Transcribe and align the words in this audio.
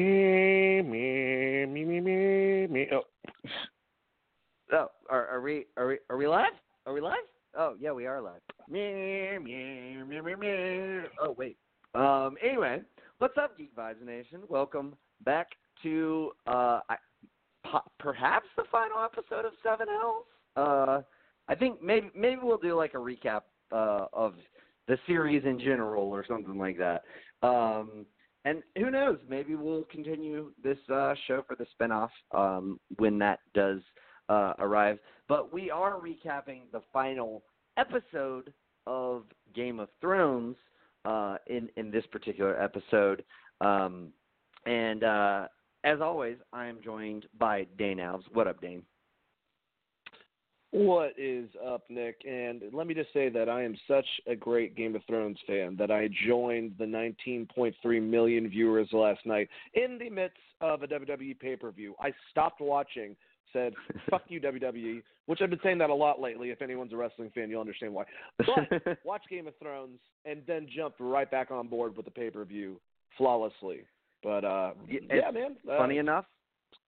Me, 0.00 0.80
me, 0.80 1.66
me, 1.66 1.84
me, 1.84 2.00
me, 2.00 2.66
me. 2.68 2.86
Oh. 2.90 3.02
Oh, 4.72 4.86
are, 5.10 5.26
are 5.28 5.42
we 5.42 5.66
are 5.76 5.88
we 5.88 5.98
are 6.08 6.16
we 6.16 6.26
live? 6.26 6.54
Are 6.86 6.94
we 6.94 7.02
live? 7.02 7.16
Oh 7.54 7.74
yeah, 7.78 7.92
we 7.92 8.06
are 8.06 8.22
live. 8.22 8.40
Me, 8.66 9.36
me, 9.38 10.02
me, 10.08 10.22
me, 10.22 10.34
me. 10.36 11.00
Oh 11.20 11.34
wait. 11.36 11.58
Um. 11.94 12.36
Anyway, 12.42 12.80
what's 13.18 13.36
up, 13.36 13.58
Geek 13.58 13.76
Vibes 13.76 14.00
Nation? 14.02 14.40
Welcome 14.48 14.94
back 15.26 15.48
to 15.82 16.30
uh, 16.46 16.80
I, 16.88 16.96
po- 17.66 17.90
perhaps 17.98 18.46
the 18.56 18.64
final 18.72 19.04
episode 19.04 19.44
of 19.44 19.52
Seven 19.62 19.86
Hells. 19.86 20.24
Uh, 20.56 21.02
I 21.48 21.54
think 21.54 21.82
maybe 21.82 22.10
maybe 22.16 22.40
we'll 22.42 22.56
do 22.56 22.74
like 22.74 22.94
a 22.94 22.96
recap 22.96 23.42
uh, 23.70 24.06
of 24.14 24.32
the 24.88 24.96
series 25.06 25.44
in 25.44 25.58
general 25.58 26.04
or 26.04 26.24
something 26.26 26.56
like 26.56 26.78
that. 26.78 27.02
Um, 27.46 28.06
and 28.44 28.62
who 28.76 28.90
knows? 28.90 29.18
Maybe 29.28 29.54
we'll 29.54 29.84
continue 29.84 30.52
this 30.62 30.78
uh, 30.92 31.14
show 31.26 31.44
for 31.46 31.56
the 31.56 31.66
spinoff 31.78 32.10
um, 32.32 32.80
when 32.96 33.18
that 33.18 33.40
does 33.54 33.80
uh, 34.28 34.54
arrive. 34.58 34.98
But 35.28 35.52
we 35.52 35.70
are 35.70 36.00
recapping 36.00 36.62
the 36.72 36.80
final 36.92 37.42
episode 37.76 38.52
of 38.86 39.24
Game 39.54 39.78
of 39.78 39.88
Thrones 40.00 40.56
uh, 41.04 41.36
in 41.46 41.68
in 41.76 41.90
this 41.90 42.04
particular 42.10 42.60
episode. 42.60 43.24
Um, 43.60 44.12
and 44.66 45.04
uh, 45.04 45.46
as 45.84 46.00
always, 46.00 46.36
I 46.52 46.66
am 46.66 46.78
joined 46.82 47.26
by 47.38 47.66
Dane 47.78 47.98
Alves. 47.98 48.24
What 48.32 48.46
up, 48.46 48.60
Dane? 48.60 48.82
What 50.72 51.14
is 51.18 51.48
up, 51.66 51.82
Nick? 51.88 52.20
And 52.24 52.62
let 52.72 52.86
me 52.86 52.94
just 52.94 53.12
say 53.12 53.28
that 53.28 53.48
I 53.48 53.64
am 53.64 53.76
such 53.88 54.06
a 54.28 54.36
great 54.36 54.76
Game 54.76 54.94
of 54.94 55.02
Thrones 55.04 55.38
fan 55.44 55.74
that 55.80 55.90
I 55.90 56.08
joined 56.28 56.74
the 56.78 56.84
19.3 56.84 58.02
million 58.02 58.48
viewers 58.48 58.88
last 58.92 59.26
night 59.26 59.48
in 59.74 59.98
the 59.98 60.08
midst 60.08 60.38
of 60.60 60.84
a 60.84 60.86
WWE 60.86 61.40
pay 61.40 61.56
per 61.56 61.72
view. 61.72 61.96
I 62.00 62.12
stopped 62.30 62.60
watching, 62.60 63.16
said, 63.52 63.74
fuck 64.08 64.22
you, 64.28 64.40
WWE, 64.40 65.02
which 65.26 65.40
I've 65.42 65.50
been 65.50 65.58
saying 65.64 65.78
that 65.78 65.90
a 65.90 65.94
lot 65.94 66.20
lately. 66.20 66.50
If 66.50 66.62
anyone's 66.62 66.92
a 66.92 66.96
wrestling 66.96 67.32
fan, 67.34 67.50
you'll 67.50 67.60
understand 67.60 67.92
why. 67.92 68.04
But 68.38 68.98
watch 69.04 69.22
Game 69.28 69.48
of 69.48 69.54
Thrones 69.60 69.98
and 70.24 70.42
then 70.46 70.68
jumped 70.72 71.00
right 71.00 71.28
back 71.28 71.50
on 71.50 71.66
board 71.66 71.96
with 71.96 72.04
the 72.04 72.12
pay 72.12 72.30
per 72.30 72.44
view 72.44 72.80
flawlessly. 73.18 73.80
But 74.22 74.44
uh, 74.44 74.72
Yeah, 74.88 75.00
yeah, 75.10 75.30
man. 75.32 75.56
Uh, 75.68 75.78
Funny 75.78 75.98
enough, 75.98 76.26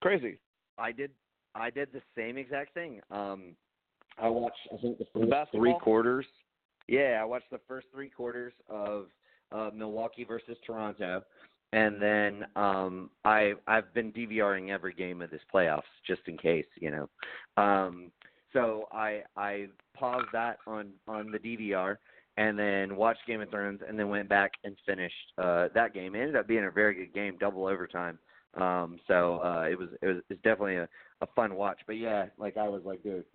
crazy. 0.01 0.39
I 0.77 0.93
did 0.93 1.11
I 1.53 1.69
did 1.69 1.89
the 1.91 2.01
same 2.17 2.37
exact 2.37 2.73
thing. 2.73 3.01
Um, 3.11 3.55
I 4.17 4.29
watched 4.29 4.57
I 4.73 4.77
think 4.81 4.97
the 4.97 5.05
first 5.13 5.29
Basketball? 5.29 5.61
three 5.61 5.75
quarters. 5.81 6.25
Yeah, 6.87 7.19
I 7.21 7.25
watched 7.25 7.49
the 7.51 7.59
first 7.67 7.87
three 7.93 8.09
quarters 8.09 8.53
of 8.69 9.07
uh, 9.51 9.69
Milwaukee 9.73 10.23
versus 10.23 10.57
Toronto, 10.65 11.23
and 11.71 12.01
then 12.01 12.45
um, 12.55 13.09
I 13.25 13.53
I've 13.67 13.93
been 13.93 14.11
DVRing 14.11 14.69
every 14.69 14.93
game 14.93 15.21
of 15.21 15.31
this 15.31 15.41
playoffs 15.53 15.81
just 16.05 16.21
in 16.27 16.37
case, 16.37 16.65
you 16.75 16.91
know. 16.91 17.09
Um, 17.61 18.11
so 18.51 18.87
I 18.91 19.23
I 19.35 19.67
paused 19.95 20.27
that 20.33 20.57
on 20.67 20.91
on 21.07 21.31
the 21.31 21.39
DVR 21.39 21.97
and 22.37 22.57
then 22.57 22.95
watched 22.95 23.25
Game 23.27 23.41
of 23.41 23.49
Thrones 23.49 23.81
and 23.87 23.97
then 23.97 24.09
went 24.09 24.27
back 24.27 24.53
and 24.63 24.75
finished 24.85 25.33
uh, 25.37 25.67
that 25.75 25.93
game. 25.93 26.15
It 26.15 26.19
ended 26.19 26.35
up 26.35 26.47
being 26.47 26.65
a 26.65 26.71
very 26.71 26.95
good 26.95 27.13
game, 27.13 27.37
double 27.39 27.67
overtime. 27.67 28.17
Um, 28.55 28.99
so 29.07 29.39
uh, 29.43 29.65
it 29.69 29.77
was 29.77 29.89
it 30.01 30.07
was 30.07 30.17
it's 30.29 30.41
definitely 30.43 30.77
a, 30.77 30.87
a 31.21 31.27
fun 31.35 31.55
watch. 31.55 31.79
But 31.85 31.97
yeah, 31.97 32.25
like 32.37 32.57
I 32.57 32.67
was 32.67 32.81
like, 32.85 33.03
dude, 33.03 33.25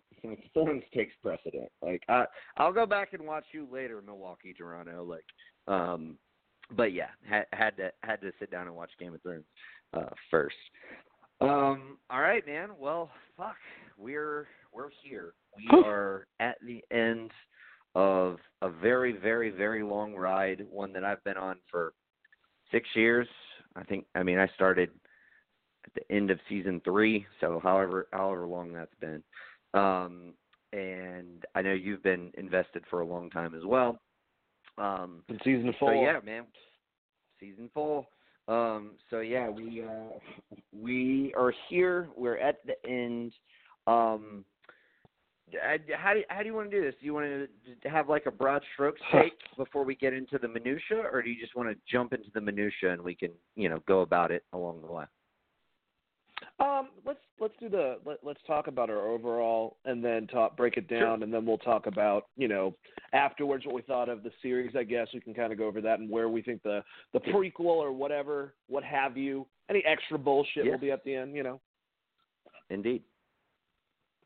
Thrones 0.52 0.82
takes 0.94 1.14
precedent. 1.22 1.70
Like 1.82 2.02
I 2.08 2.24
I'll 2.56 2.72
go 2.72 2.86
back 2.86 3.12
and 3.12 3.26
watch 3.26 3.44
you 3.52 3.66
later, 3.70 4.02
Milwaukee, 4.04 4.54
Toronto. 4.56 5.04
Like, 5.04 5.24
um, 5.74 6.16
but 6.76 6.92
yeah, 6.92 7.08
had 7.28 7.46
had 7.52 7.76
to 7.76 7.90
had 8.02 8.20
to 8.20 8.32
sit 8.38 8.50
down 8.50 8.66
and 8.66 8.76
watch 8.76 8.90
Game 8.98 9.14
of 9.14 9.22
Thrones 9.22 9.44
uh, 9.94 10.10
first. 10.30 10.56
Um, 11.40 11.98
all 12.10 12.20
right, 12.20 12.44
man. 12.46 12.70
Well, 12.78 13.10
fuck, 13.36 13.56
we're 13.96 14.48
we're 14.72 14.90
here. 15.02 15.34
We 15.56 15.82
are 15.84 16.26
at 16.40 16.56
the 16.64 16.82
end 16.90 17.30
of 17.94 18.38
a 18.62 18.68
very, 18.68 19.12
very, 19.12 19.50
very 19.50 19.82
long 19.82 20.14
ride. 20.14 20.66
One 20.70 20.92
that 20.92 21.04
I've 21.04 21.22
been 21.24 21.36
on 21.36 21.56
for 21.70 21.92
six 22.70 22.88
years. 22.94 23.28
I 23.76 23.84
think. 23.84 24.06
I 24.14 24.22
mean, 24.22 24.38
I 24.38 24.48
started 24.54 24.90
at 25.84 25.94
the 25.94 26.14
end 26.14 26.30
of 26.30 26.38
season 26.48 26.80
three, 26.84 27.26
so 27.40 27.60
however 27.62 28.08
however 28.12 28.46
long 28.46 28.72
that's 28.72 28.94
been. 29.00 29.22
Um, 29.74 30.34
and 30.72 31.44
I 31.54 31.62
know 31.62 31.72
you've 31.72 32.02
been 32.02 32.30
invested 32.36 32.84
for 32.90 33.00
a 33.00 33.06
long 33.06 33.30
time 33.30 33.54
as 33.54 33.64
well. 33.64 33.98
Um, 34.76 35.22
In 35.28 35.38
season 35.44 35.72
so 35.72 35.86
four. 35.86 35.94
yeah, 35.94 36.20
man, 36.24 36.44
season 37.40 37.70
four. 37.72 38.06
Um, 38.46 38.92
so 39.10 39.20
yeah, 39.20 39.48
we 39.48 39.82
uh, 39.82 40.18
we 40.72 41.34
are 41.36 41.52
here. 41.68 42.08
We're 42.16 42.38
at 42.38 42.58
the 42.66 42.74
end. 42.88 43.32
Um, 43.86 44.44
I- 45.62 45.78
how 45.96 46.14
do 46.14 46.22
how 46.28 46.40
do 46.40 46.46
you 46.46 46.54
want 46.54 46.70
to 46.70 46.76
do 46.76 46.84
this? 46.84 46.94
Do 47.00 47.06
you 47.06 47.14
want 47.14 47.48
to 47.82 47.88
have 47.88 48.08
like 48.08 48.26
a 48.26 48.30
broad 48.30 48.62
strokes 48.74 49.00
take 49.12 49.34
before 49.56 49.84
we 49.84 49.94
get 49.94 50.12
into 50.12 50.38
the 50.38 50.48
minutia, 50.48 51.02
or 51.12 51.22
do 51.22 51.30
you 51.30 51.40
just 51.40 51.56
want 51.56 51.68
to 51.70 51.76
jump 51.90 52.12
into 52.12 52.30
the 52.34 52.40
minutia 52.40 52.92
and 52.92 53.02
we 53.02 53.14
can 53.14 53.30
you 53.56 53.68
know 53.68 53.82
go 53.86 54.00
about 54.00 54.30
it 54.30 54.44
along 54.52 54.82
the 54.82 54.92
way? 54.92 55.04
Um, 56.60 56.88
let's 57.06 57.20
let's 57.38 57.54
do 57.60 57.68
the 57.68 57.98
let, 58.04 58.18
let's 58.24 58.40
talk 58.44 58.66
about 58.66 58.90
our 58.90 59.06
overall, 59.08 59.76
and 59.84 60.04
then 60.04 60.26
talk 60.26 60.56
break 60.56 60.76
it 60.76 60.88
down, 60.88 61.22
and 61.22 61.32
then 61.32 61.46
we'll 61.46 61.58
talk 61.58 61.86
about 61.86 62.26
you 62.36 62.48
know 62.48 62.74
afterwards 63.12 63.64
what 63.64 63.76
we 63.76 63.82
thought 63.82 64.08
of 64.08 64.24
the 64.24 64.32
series. 64.42 64.74
I 64.76 64.82
guess 64.82 65.06
we 65.14 65.20
can 65.20 65.34
kind 65.34 65.52
of 65.52 65.58
go 65.58 65.66
over 65.66 65.80
that 65.80 66.00
and 66.00 66.10
where 66.10 66.28
we 66.28 66.42
think 66.42 66.62
the 66.64 66.82
the 67.12 67.20
prequel 67.20 67.76
or 67.76 67.92
whatever, 67.92 68.54
what 68.68 68.82
have 68.82 69.16
you, 69.16 69.46
any 69.70 69.84
extra 69.86 70.18
bullshit 70.18 70.66
will 70.66 70.78
be 70.78 70.90
at 70.90 71.04
the 71.04 71.14
end. 71.14 71.36
You 71.36 71.44
know. 71.44 71.60
Indeed, 72.70 73.02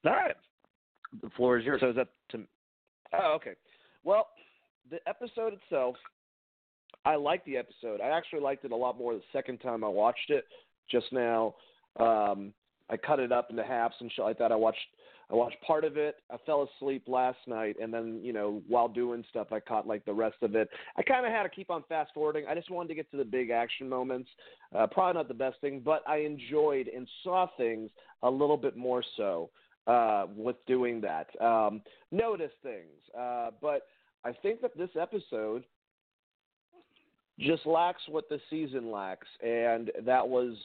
All 0.05 0.13
right. 0.13 0.35
the 1.23 1.31
floor 1.31 1.59
is 1.59 1.65
yours. 1.65 1.81
So 1.81 1.91
is 1.91 1.97
that 1.97 2.09
to? 2.31 2.45
Oh, 3.13 3.35
okay. 3.37 3.53
Well, 4.05 4.29
the 4.91 4.99
episode 5.07 5.53
itself, 5.53 5.97
I 7.05 7.17
liked 7.17 7.45
the 7.47 7.57
episode. 7.57 8.01
I 8.01 8.09
actually 8.09 8.41
liked 8.41 8.65
it 8.65 8.73
a 8.73 8.77
lot 8.77 8.99
more 8.99 9.15
the 9.15 9.23
second 9.33 9.59
time 9.59 9.85
I 9.85 9.89
watched 9.89 10.31
it. 10.31 10.47
Just 10.91 11.13
now, 11.13 11.55
um, 11.99 12.53
I 12.91 12.97
cut 12.97 13.21
it 13.21 13.33
up 13.33 13.51
into 13.51 13.65
halves 13.65 13.95
and 14.01 14.11
shit 14.13 14.25
like 14.25 14.39
that. 14.39 14.53
I 14.53 14.57
watched. 14.57 14.79
I 15.31 15.35
watched 15.35 15.57
part 15.63 15.85
of 15.85 15.97
it. 15.97 16.17
I 16.31 16.37
fell 16.45 16.69
asleep 16.77 17.05
last 17.07 17.39
night, 17.47 17.77
and 17.81 17.95
then 17.95 18.21
you 18.23 18.35
know 18.35 18.63
while 18.69 18.89
doing 18.89 19.25
stuff, 19.31 19.47
I 19.51 19.61
caught 19.61 19.87
like 19.87 20.05
the 20.05 20.13
rest 20.13 20.37
of 20.43 20.55
it. 20.55 20.69
I 20.99 21.03
kind 21.03 21.25
of 21.25 21.33
had 21.33 21.45
to 21.45 21.49
keep 21.49 21.71
on 21.71 21.85
fast 21.89 22.11
forwarding. 22.13 22.45
I 22.47 22.55
just 22.55 22.71
wanted 22.71 22.89
to 22.89 22.95
get 22.95 23.11
to 23.13 23.17
the 23.17 23.25
big 23.25 23.49
action 23.49 23.89
moments. 23.89 24.29
Uh, 24.77 24.87
probably 24.87 25.19
not 25.19 25.29
the 25.29 25.35
best 25.35 25.59
thing, 25.63 25.81
but 25.83 26.03
I 26.07 26.19
enjoyed 26.19 26.89
and 26.89 27.09
saw 27.23 27.47
things 27.57 27.91
a 28.23 28.31
little 28.31 28.59
bit 28.59 28.77
more 28.77 29.03
so 29.17 29.49
uh, 29.87 30.27
with 30.37 30.57
doing 30.67 31.01
that. 31.01 31.29
Um, 31.41 31.81
notice 32.11 32.53
things, 32.63 33.17
uh, 33.19 33.51
but 33.63 33.87
I 34.25 34.33
think 34.33 34.61
that 34.61 34.77
this 34.77 34.91
episode 35.01 35.65
just 37.39 37.65
lacks 37.65 38.03
what 38.09 38.29
the 38.29 38.39
season 38.51 38.91
lacks, 38.91 39.29
and 39.43 39.91
that 40.05 40.29
was 40.29 40.57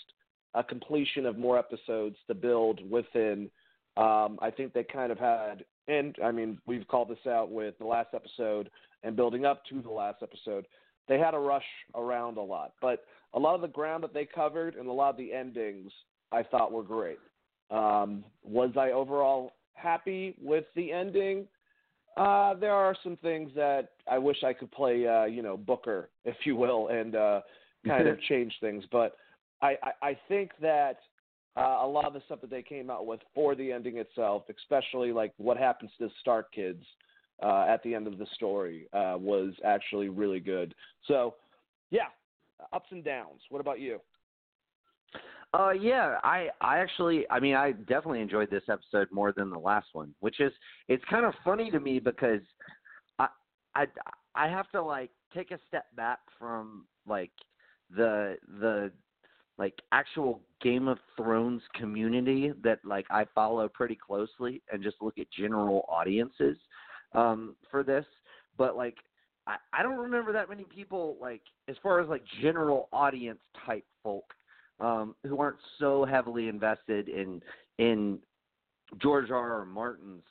a 0.53 0.63
completion 0.63 1.25
of 1.25 1.38
more 1.38 1.57
episodes 1.57 2.15
to 2.27 2.33
build 2.33 2.79
within. 2.89 3.49
Um, 3.95 4.38
I 4.41 4.51
think 4.55 4.73
they 4.73 4.83
kind 4.83 5.11
of 5.11 5.17
had, 5.17 5.65
and 5.88 6.15
I 6.23 6.31
mean, 6.31 6.59
we've 6.65 6.88
called 6.88 7.09
this 7.09 7.25
out 7.27 7.51
with 7.51 7.77
the 7.79 7.85
last 7.85 8.09
episode 8.13 8.69
and 9.03 9.15
building 9.15 9.45
up 9.45 9.63
to 9.69 9.81
the 9.81 9.89
last 9.89 10.21
episode. 10.21 10.67
They 11.07 11.17
had 11.17 11.33
a 11.33 11.39
rush 11.39 11.63
around 11.95 12.38
a 12.38 12.41
lot, 12.41 12.73
but 12.81 13.05
a 13.33 13.39
lot 13.39 13.55
of 13.55 13.61
the 13.61 13.67
ground 13.67 14.03
that 14.03 14.13
they 14.13 14.25
covered 14.25 14.75
and 14.75 14.88
a 14.88 14.91
lot 14.91 15.11
of 15.11 15.17
the 15.17 15.33
endings 15.33 15.91
I 16.31 16.44
thought 16.44 16.71
were 16.71 16.83
great. 16.83 17.19
Um, 17.71 18.23
was 18.44 18.71
I 18.77 18.91
overall 18.91 19.53
happy 19.73 20.35
with 20.41 20.65
the 20.75 20.91
ending? 20.91 21.47
Uh, 22.17 22.55
there 22.55 22.73
are 22.73 22.95
some 23.03 23.17
things 23.17 23.51
that 23.55 23.89
I 24.09 24.17
wish 24.17 24.44
I 24.44 24.53
could 24.53 24.71
play, 24.71 25.07
uh, 25.07 25.25
you 25.25 25.41
know, 25.44 25.55
Booker, 25.55 26.09
if 26.25 26.35
you 26.45 26.55
will, 26.55 26.88
and 26.89 27.15
uh, 27.15 27.41
kind 27.85 28.07
of 28.07 28.19
change 28.29 28.53
things. 28.59 28.83
But 28.91 29.15
I, 29.62 29.75
I, 30.01 30.18
think 30.27 30.51
that 30.62 30.98
uh, 31.56 31.80
a 31.81 31.88
lot 31.88 32.06
of 32.06 32.13
the 32.13 32.21
stuff 32.25 32.42
that 32.42 32.50
they 32.50 32.62
came 32.62 32.89
out 32.89 33.06
with 33.06 33.19
for 33.33 33.56
the 33.56 33.71
ending 33.71 33.98
itself, 33.98 34.44
especially 34.56 35.12
like 35.12 35.33
what 35.38 35.57
happens 35.57 35.92
to 35.98 36.06
the 36.06 36.12
Stark 36.21 36.51
kids 36.54 36.83
uh, 37.42 37.65
at 37.68 37.81
the 37.83 37.95
end 37.95 38.07
of 38.07 38.18
the 38.18 38.27
story, 38.36 38.88
uh, 38.94 39.15
was 39.18 39.54
actually 39.65 40.09
really 40.09 40.39
good. 40.39 40.75
So, 41.07 41.36
yeah, 41.89 42.07
ups 42.71 42.88
and 42.92 43.04
downs. 43.04 43.42
What 43.50 43.59
about 43.59 43.80
you? 43.80 44.00
Uh, 45.54 45.71
yeah, 45.71 46.18
I, 46.24 46.50
I 46.62 46.80
actually, 46.80 47.25
I 47.31 47.39
mean, 47.39 47.56
I 47.56 47.71
definitely 47.71 48.21
enjoyed 48.21 48.51
this 48.51 48.63
episode 48.69 49.07
more 49.12 49.31
than 49.31 49.50
the 49.50 49.57
last 49.57 49.88
one, 49.94 50.13
which 50.19 50.39
is, 50.39 50.51
it's 50.89 51.04
kind 51.09 51.25
of 51.25 51.33
funny 51.44 51.71
to 51.71 51.80
me 51.80 52.00
because 52.00 52.42
I, 53.18 53.27
I, 53.74 53.86
I 54.36 54.48
have 54.50 54.69
to 54.71 54.81
like 54.81 55.09
take 55.33 55.51
a 55.51 55.59
step 55.68 55.86
back 55.95 56.19
from 56.38 56.86
like 57.07 57.31
the, 57.95 58.36
the, 58.59 58.92
like 59.57 59.74
actual 59.92 60.42
Game 60.62 60.88
of 60.88 60.98
Thrones 61.15 61.62
community 61.75 62.54
that 62.63 62.80
like 62.83 63.06
I 63.09 63.25
follow 63.33 63.68
pretty 63.68 63.95
closely 63.95 64.62
and 64.71 64.83
just 64.83 64.98
look 65.01 65.18
at 65.18 65.27
general 65.31 65.86
audiences, 65.88 66.57
um, 67.13 67.56
for 67.69 67.83
this, 67.83 68.06
but 68.57 68.75
like, 68.75 68.98
I, 69.45 69.56
I 69.74 69.83
don't 69.83 69.98
remember 69.98 70.33
that 70.33 70.50
many 70.50 70.63
people 70.63 71.18
like 71.21 71.42
as 71.68 71.75
far 71.81 72.00
as 72.00 72.09
like 72.09 72.24
general 72.42 72.89
audience 72.92 73.39
type 73.65 73.86
folk 74.04 74.33
um, 74.80 75.15
who 75.24 75.39
aren't 75.39 75.57
so 75.80 76.06
heavily 76.06 76.48
invested 76.48 77.09
in 77.09 77.42
in 77.77 78.19
George 79.01 79.31
R. 79.31 79.54
R. 79.59 79.65
Martin's 79.65 80.24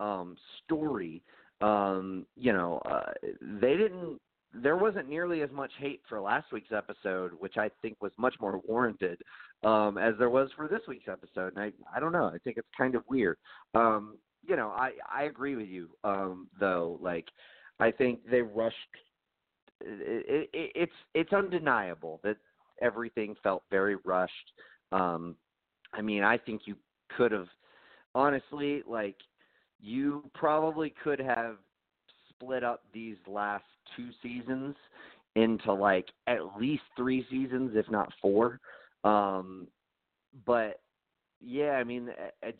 um, 0.00 0.36
story, 0.64 1.22
um, 1.60 2.26
you 2.36 2.52
know, 2.52 2.80
uh, 2.84 3.12
they 3.40 3.76
didn't. 3.76 4.20
There 4.54 4.76
wasn't 4.76 5.08
nearly 5.08 5.42
as 5.42 5.50
much 5.50 5.72
hate 5.78 6.00
for 6.08 6.20
last 6.20 6.52
week's 6.52 6.72
episode, 6.72 7.32
which 7.38 7.56
I 7.56 7.70
think 7.82 7.96
was 8.00 8.12
much 8.16 8.34
more 8.40 8.60
warranted, 8.66 9.20
um, 9.64 9.98
as 9.98 10.14
there 10.18 10.30
was 10.30 10.50
for 10.56 10.68
this 10.68 10.80
week's 10.88 11.08
episode. 11.08 11.54
And 11.56 11.58
I, 11.58 11.72
I 11.94 12.00
don't 12.00 12.12
know. 12.12 12.26
I 12.26 12.38
think 12.38 12.56
it's 12.56 12.68
kind 12.76 12.94
of 12.94 13.02
weird. 13.08 13.36
Um, 13.74 14.16
you 14.46 14.56
know, 14.56 14.68
I, 14.68 14.92
I 15.12 15.24
agree 15.24 15.56
with 15.56 15.68
you, 15.68 15.90
um, 16.04 16.48
though. 16.58 16.98
Like, 17.02 17.26
I 17.80 17.90
think 17.90 18.20
they 18.30 18.42
rushed. 18.42 18.76
It, 19.82 20.48
it, 20.54 20.70
it's 20.74 20.92
it's 21.14 21.32
undeniable 21.32 22.20
that 22.24 22.36
everything 22.80 23.34
felt 23.42 23.62
very 23.70 23.96
rushed. 24.04 24.52
Um, 24.92 25.36
I 25.92 26.00
mean, 26.00 26.22
I 26.22 26.38
think 26.38 26.62
you 26.64 26.76
could 27.16 27.32
have 27.32 27.48
honestly 28.14 28.82
like 28.86 29.16
you 29.80 30.28
probably 30.34 30.94
could 31.04 31.18
have 31.20 31.56
split 32.36 32.64
up 32.64 32.82
these 32.92 33.16
last 33.26 33.64
two 33.96 34.10
seasons 34.22 34.74
into 35.34 35.72
like 35.72 36.06
at 36.26 36.56
least 36.58 36.82
three 36.96 37.26
seasons, 37.30 37.72
if 37.74 37.90
not 37.90 38.12
four. 38.20 38.60
Um, 39.04 39.68
but 40.44 40.80
yeah, 41.40 41.72
I 41.72 41.84
mean, 41.84 42.10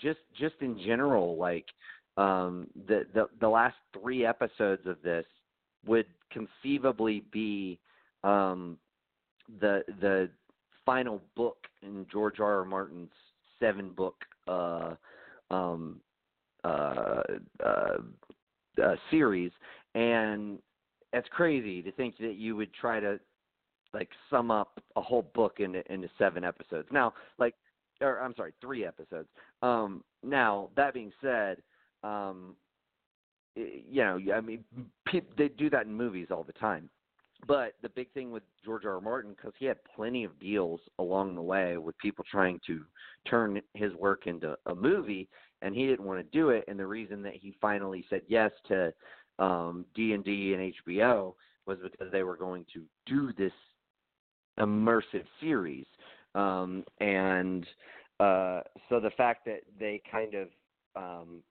just 0.00 0.20
just 0.38 0.54
in 0.60 0.78
general, 0.84 1.36
like 1.36 1.66
um, 2.16 2.68
the 2.86 3.06
the 3.14 3.28
the 3.40 3.48
last 3.48 3.76
three 4.00 4.24
episodes 4.24 4.86
of 4.86 5.00
this 5.02 5.24
would 5.86 6.06
conceivably 6.30 7.24
be 7.32 7.78
um, 8.24 8.78
the 9.60 9.82
the 10.00 10.28
final 10.84 11.20
book 11.34 11.56
in 11.82 12.06
George 12.10 12.40
R. 12.40 12.58
R. 12.58 12.64
Martin's 12.64 13.10
seven 13.58 13.90
book 13.90 14.16
uh, 14.46 14.94
um, 15.50 16.00
uh, 16.64 17.22
uh, 17.64 17.96
uh, 18.82 18.96
series, 19.10 19.52
and 19.94 20.58
it's 21.12 21.28
crazy 21.30 21.82
to 21.82 21.92
think 21.92 22.16
that 22.18 22.36
you 22.36 22.56
would 22.56 22.72
try 22.74 23.00
to 23.00 23.18
like 23.94 24.10
sum 24.30 24.50
up 24.50 24.80
a 24.96 25.00
whole 25.00 25.30
book 25.34 25.60
into 25.60 25.80
into 25.92 26.08
seven 26.18 26.44
episodes. 26.44 26.88
Now, 26.90 27.14
like, 27.38 27.54
or 28.00 28.20
I'm 28.20 28.34
sorry, 28.36 28.52
three 28.60 28.84
episodes. 28.84 29.28
Um, 29.62 30.04
now 30.22 30.70
that 30.76 30.94
being 30.94 31.12
said, 31.22 31.58
um, 32.02 32.56
you 33.54 34.02
know, 34.04 34.18
I 34.34 34.40
mean, 34.40 34.64
pe- 35.06 35.20
they 35.38 35.48
do 35.48 35.70
that 35.70 35.86
in 35.86 35.94
movies 35.94 36.28
all 36.30 36.44
the 36.44 36.52
time. 36.52 36.90
But 37.46 37.74
the 37.82 37.88
big 37.90 38.10
thing 38.12 38.30
with 38.30 38.42
George 38.64 38.84
R. 38.84 38.94
R. 38.94 39.00
Martin, 39.00 39.32
because 39.36 39.52
he 39.58 39.66
had 39.66 39.78
plenty 39.94 40.24
of 40.24 40.38
deals 40.40 40.80
along 40.98 41.34
the 41.34 41.42
way 41.42 41.76
with 41.76 41.96
people 41.98 42.24
trying 42.30 42.60
to 42.66 42.82
turn 43.28 43.60
his 43.74 43.92
work 43.94 44.26
into 44.26 44.56
a 44.66 44.74
movie, 44.74 45.28
and 45.62 45.74
he 45.74 45.86
didn't 45.86 46.06
want 46.06 46.18
to 46.18 46.38
do 46.38 46.50
it. 46.50 46.64
And 46.68 46.78
the 46.78 46.86
reason 46.86 47.22
that 47.22 47.34
he 47.34 47.54
finally 47.60 48.04
said 48.08 48.22
yes 48.26 48.50
to 48.68 48.92
um, 49.38 49.84
D 49.94 50.12
and 50.12 50.24
D 50.24 50.54
and 50.54 50.72
HBO 50.86 51.34
was 51.66 51.78
because 51.82 52.10
they 52.10 52.22
were 52.22 52.36
going 52.36 52.64
to 52.72 52.82
do 53.06 53.32
this 53.36 53.52
immersive 54.58 55.24
series, 55.40 55.86
um, 56.34 56.84
and 57.00 57.66
uh, 58.18 58.60
so 58.88 58.98
the 59.00 59.10
fact 59.16 59.44
that 59.44 59.60
they 59.78 60.00
kind 60.10 60.34
of 60.34 60.48
um, 60.96 61.42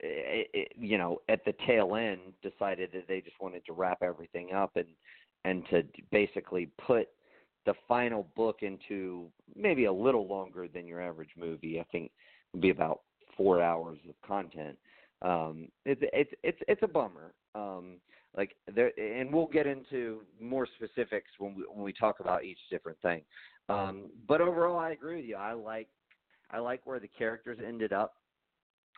it, 0.00 0.48
it, 0.52 0.72
you 0.78 0.98
know, 0.98 1.18
at 1.28 1.44
the 1.44 1.54
tail 1.66 1.96
end, 1.96 2.20
decided 2.42 2.90
that 2.92 3.08
they 3.08 3.20
just 3.20 3.40
wanted 3.40 3.64
to 3.66 3.72
wrap 3.72 4.02
everything 4.02 4.52
up 4.52 4.76
and 4.76 4.88
and 5.44 5.64
to 5.70 5.82
basically 6.10 6.68
put 6.86 7.08
the 7.66 7.74
final 7.88 8.26
book 8.36 8.58
into 8.62 9.26
maybe 9.54 9.84
a 9.84 9.92
little 9.92 10.26
longer 10.26 10.68
than 10.68 10.86
your 10.86 11.00
average 11.00 11.30
movie. 11.38 11.80
I 11.80 11.84
think 11.90 12.10
would 12.52 12.62
be 12.62 12.70
about 12.70 13.00
four 13.36 13.62
hours 13.62 13.98
of 14.08 14.14
content. 14.26 14.76
Um, 15.22 15.68
it's 15.84 16.00
it's 16.12 16.32
it's 16.42 16.58
it's 16.68 16.82
a 16.82 16.88
bummer. 16.88 17.32
Um, 17.54 17.96
like 18.36 18.54
there, 18.74 18.92
and 18.98 19.32
we'll 19.32 19.46
get 19.46 19.66
into 19.66 20.20
more 20.40 20.66
specifics 20.76 21.30
when 21.38 21.54
we 21.54 21.64
when 21.72 21.84
we 21.84 21.92
talk 21.92 22.20
about 22.20 22.44
each 22.44 22.58
different 22.70 23.00
thing. 23.02 23.22
Um, 23.68 24.10
but 24.28 24.40
overall, 24.40 24.78
I 24.78 24.90
agree 24.90 25.16
with 25.16 25.24
you. 25.24 25.36
I 25.36 25.52
like 25.52 25.88
I 26.50 26.58
like 26.58 26.80
where 26.84 27.00
the 27.00 27.08
characters 27.08 27.58
ended 27.64 27.92
up. 27.92 28.14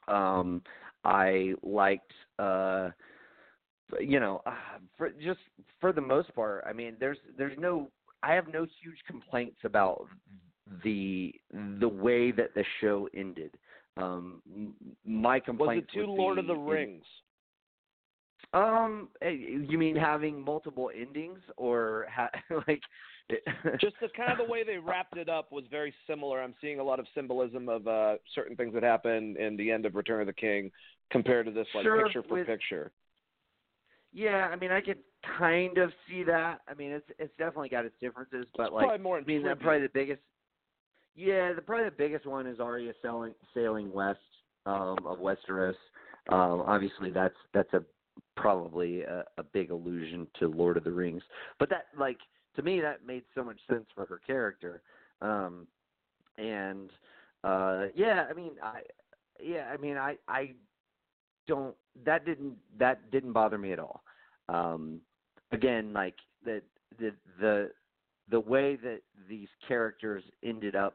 Um, 0.09 0.63
I 1.05 1.55
liked, 1.63 2.13
uh, 2.39 2.91
you 4.01 4.21
know, 4.21 4.43
uh, 4.47 4.55
for 4.97 5.11
just 5.11 5.41
for 5.81 5.93
the 5.93 6.01
most 6.01 6.35
part. 6.35 6.65
I 6.69 6.73
mean, 6.73 6.97
there's 7.01 7.19
there's 7.37 7.59
no. 7.59 7.91
I 8.23 8.35
have 8.35 8.47
no 8.47 8.67
huge 8.81 8.99
complaints 9.07 9.59
about 9.65 10.07
the 10.85 11.35
the 11.81 11.89
way 11.89 12.31
that 12.33 12.55
the 12.55 12.65
show 12.81 13.09
ended. 13.15 13.53
Um, 13.97 14.43
my 15.05 15.39
complaint 15.41 15.85
was 15.95 15.95
it 15.95 16.07
too 16.07 16.07
Lord 16.07 16.39
of 16.39 16.47
the 16.47 16.55
Rings. 16.55 17.05
Um, 18.55 19.09
eh, 19.23 19.31
you 19.31 19.79
mean 19.79 19.97
having 19.97 20.43
multiple 20.43 20.91
endings, 20.95 21.39
or 21.57 22.07
ha- 22.15 22.31
like 22.69 22.83
just 23.81 23.95
the 24.01 24.09
kind 24.17 24.33
of 24.33 24.39
the 24.39 24.45
way 24.51 24.65
they 24.65 24.77
wrapped 24.77 25.17
it 25.17 25.29
up 25.29 25.53
was 25.53 25.65
very 25.71 25.95
similar. 26.07 26.43
I'm 26.43 26.55
seeing 26.61 26.81
a 26.81 26.85
lot 26.85 27.01
of 27.01 27.07
symbolism 27.15 27.69
of 27.69 27.87
uh 27.87 28.17
certain 28.35 28.57
things 28.57 28.75
that 28.75 28.83
happen 28.83 29.37
in 29.39 29.57
the 29.57 29.71
end 29.71 29.87
of 29.87 29.95
Return 29.95 30.21
of 30.21 30.27
the 30.27 30.33
King 30.33 30.71
compared 31.11 31.47
to 31.47 31.53
this 31.53 31.67
like 31.75 31.85
sure, 31.85 32.05
picture 32.05 32.23
for 32.23 32.35
with, 32.35 32.47
picture. 32.47 32.93
Yeah, 34.13 34.49
I 34.53 34.57
mean 34.57 34.71
I 34.71 34.81
could 34.81 34.99
kind 35.39 35.79
of 35.79 35.91
see 36.09 36.23
that. 36.25 36.61
I 36.69 36.75
mean 36.75 36.93
it's 36.93 37.07
it's 37.19 37.33
definitely 37.39 37.69
got 37.69 37.85
its 37.85 37.97
differences, 38.01 38.47
but 38.57 38.65
it's 38.65 38.73
like 38.73 38.87
probably 38.87 39.03
more 39.03 39.19
I 39.19 39.21
mean 39.21 39.43
tribute. 39.43 39.61
probably 39.61 39.83
the 39.83 39.91
biggest 39.93 40.21
yeah, 41.15 41.53
the 41.53 41.61
probably 41.61 41.85
the 41.87 41.91
biggest 41.97 42.27
one 42.27 42.47
is 42.47 42.59
Arya 42.59 42.93
sailing 43.03 43.35
sailing 43.55 43.93
west 43.93 44.19
um, 44.67 44.97
of 45.05 45.19
Westeros. 45.19 45.75
Um, 46.29 46.63
obviously, 46.67 47.11
that's 47.11 47.35
that's 47.53 47.73
a 47.75 47.83
probably 48.37 49.03
a, 49.03 49.25
a 49.39 49.43
big 49.43 49.71
allusion 49.71 50.27
to 50.39 50.49
Lord 50.49 50.77
of 50.77 50.85
the 50.85 50.93
Rings. 50.93 51.23
But 51.59 51.69
that 51.71 51.87
like 51.99 52.19
to 52.57 52.63
me 52.63 52.81
that 52.81 53.07
made 53.07 53.25
so 53.35 53.45
much 53.45 53.59
sense 53.69 53.87
for 53.95 54.07
her 54.07 54.21
character. 54.27 54.83
Um, 55.21 55.67
and 56.39 56.91
uh, 57.45 57.87
yeah, 57.95 58.27
I 58.31 58.35
mean 58.35 58.53
I 58.63 58.81
yeah, 59.43 59.71
I 59.73 59.77
mean 59.77 59.97
I 59.97 60.17
I 60.29 60.53
don't 61.47 61.75
that 62.05 62.25
didn't 62.25 62.57
that 62.79 63.11
didn't 63.11 63.33
bother 63.33 63.59
me 63.59 63.73
at 63.73 63.79
all. 63.79 64.03
Um, 64.49 65.01
again, 65.53 65.93
like 65.93 66.15
the 66.45 66.63
the 66.99 67.13
the 67.41 67.71
the 68.31 68.41
way 68.41 68.77
that 68.77 69.01
these 69.29 69.49
characters 69.67 70.23
ended 70.43 70.75
up 70.75 70.95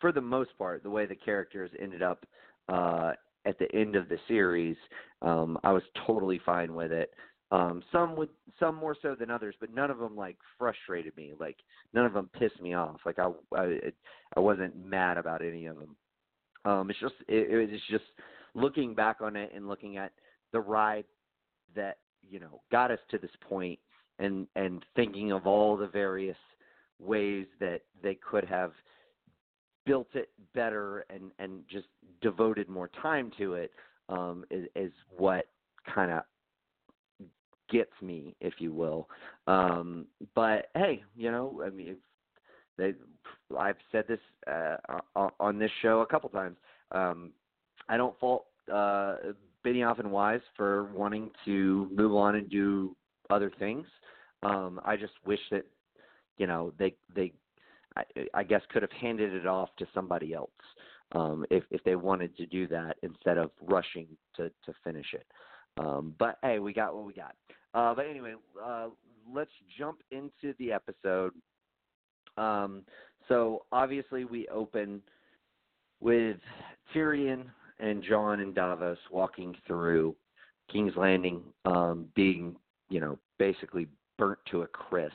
for 0.00 0.12
the 0.12 0.20
most 0.20 0.56
part, 0.58 0.82
the 0.82 0.90
way 0.90 1.06
the 1.06 1.14
characters 1.14 1.70
ended 1.80 2.02
up 2.02 2.24
uh, 2.68 3.12
at 3.44 3.58
the 3.58 3.72
end 3.74 3.96
of 3.96 4.08
the 4.08 4.18
series, 4.28 4.76
um, 5.22 5.58
I 5.64 5.72
was 5.72 5.82
totally 6.06 6.40
fine 6.44 6.74
with 6.74 6.92
it. 6.92 7.12
Um, 7.50 7.82
some 7.90 8.14
would, 8.16 8.28
some 8.60 8.74
more 8.74 8.94
so 9.00 9.14
than 9.14 9.30
others, 9.30 9.54
but 9.58 9.72
none 9.72 9.90
of 9.90 9.98
them 9.98 10.16
like 10.16 10.36
frustrated 10.58 11.16
me. 11.16 11.32
Like 11.38 11.56
none 11.94 12.04
of 12.04 12.12
them 12.12 12.28
pissed 12.38 12.60
me 12.60 12.74
off. 12.74 13.00
Like 13.06 13.18
I, 13.18 13.30
I, 13.56 13.78
I 14.36 14.40
wasn't 14.40 14.84
mad 14.84 15.16
about 15.16 15.42
any 15.42 15.66
of 15.66 15.76
them. 15.76 15.96
Um, 16.64 16.90
it's 16.90 17.00
just, 17.00 17.14
it, 17.26 17.50
it 17.50 17.56
was 17.56 17.80
just 17.88 18.04
looking 18.54 18.94
back 18.94 19.18
on 19.20 19.36
it 19.36 19.52
and 19.54 19.68
looking 19.68 19.96
at 19.96 20.12
the 20.52 20.60
ride 20.60 21.04
that 21.74 21.98
you 22.28 22.40
know 22.40 22.60
got 22.70 22.90
us 22.90 22.98
to 23.10 23.18
this 23.18 23.30
point, 23.48 23.78
and 24.18 24.46
and 24.56 24.84
thinking 24.96 25.32
of 25.32 25.46
all 25.46 25.76
the 25.76 25.86
various 25.86 26.36
ways 26.98 27.46
that 27.60 27.82
they 28.02 28.14
could 28.16 28.44
have 28.44 28.72
built 29.86 30.08
it 30.14 30.28
better 30.54 31.06
and 31.08 31.30
and 31.38 31.62
just 31.70 31.86
devoted 32.20 32.68
more 32.68 32.90
time 33.00 33.30
to 33.38 33.54
it 33.54 33.70
um, 34.08 34.44
is, 34.50 34.66
is 34.74 34.92
what 35.16 35.46
kind 35.94 36.10
of 36.10 36.22
gets 37.70 37.92
me, 38.02 38.34
if 38.40 38.54
you 38.58 38.72
will. 38.72 39.08
Um, 39.46 40.06
but 40.34 40.66
hey, 40.74 41.02
you 41.16 41.30
know, 41.30 41.62
I 41.64 41.70
mean, 41.70 41.96
they, 42.76 42.94
I've 43.58 43.76
said 43.90 44.04
this 44.08 44.20
uh, 44.50 44.76
on 45.40 45.58
this 45.58 45.70
show 45.82 46.00
a 46.00 46.06
couple 46.06 46.28
times. 46.30 46.56
Um, 46.92 47.32
I 47.88 47.96
don't 47.96 48.18
fault 48.18 48.46
uh, 48.72 49.16
Benioff 49.64 49.98
and 49.98 50.10
Weiss 50.10 50.40
for 50.56 50.84
wanting 50.94 51.30
to 51.44 51.88
move 51.92 52.14
on 52.14 52.36
and 52.36 52.48
do 52.48 52.96
other 53.30 53.50
things. 53.58 53.86
Um, 54.42 54.80
I 54.84 54.96
just 54.96 55.14
wish 55.26 55.40
that 55.50 55.66
you 56.38 56.46
know 56.46 56.72
they 56.78 56.94
they 57.14 57.32
I, 57.96 58.04
I 58.34 58.42
guess 58.44 58.62
could 58.70 58.82
have 58.82 58.92
handed 58.92 59.34
it 59.34 59.46
off 59.46 59.70
to 59.78 59.86
somebody 59.92 60.32
else 60.32 60.50
um, 61.12 61.44
if 61.50 61.64
if 61.70 61.82
they 61.84 61.96
wanted 61.96 62.36
to 62.36 62.46
do 62.46 62.66
that 62.68 62.96
instead 63.02 63.38
of 63.38 63.50
rushing 63.62 64.06
to 64.36 64.48
to 64.64 64.72
finish 64.84 65.06
it. 65.12 65.26
Um, 65.78 66.14
but 66.18 66.38
hey, 66.42 66.58
we 66.58 66.72
got 66.72 66.94
what 66.94 67.04
we 67.04 67.12
got. 67.12 67.34
Uh, 67.74 67.94
but 67.94 68.06
anyway, 68.06 68.34
uh, 68.64 68.88
let's 69.32 69.50
jump 69.78 69.98
into 70.10 70.54
the 70.58 70.72
episode. 70.72 71.32
Um, 72.36 72.82
so 73.28 73.64
obviously 73.72 74.24
we 74.24 74.48
open 74.48 75.02
with 76.00 76.36
Tyrion 76.94 77.44
and 77.80 78.02
Jon 78.02 78.40
and 78.40 78.54
Davos 78.54 78.98
walking 79.10 79.54
through 79.66 80.16
King's 80.72 80.96
Landing, 80.96 81.42
um, 81.64 82.06
being 82.14 82.56
you 82.88 83.00
know 83.00 83.18
basically 83.38 83.86
burnt 84.18 84.38
to 84.50 84.62
a 84.62 84.66
crisp. 84.66 85.14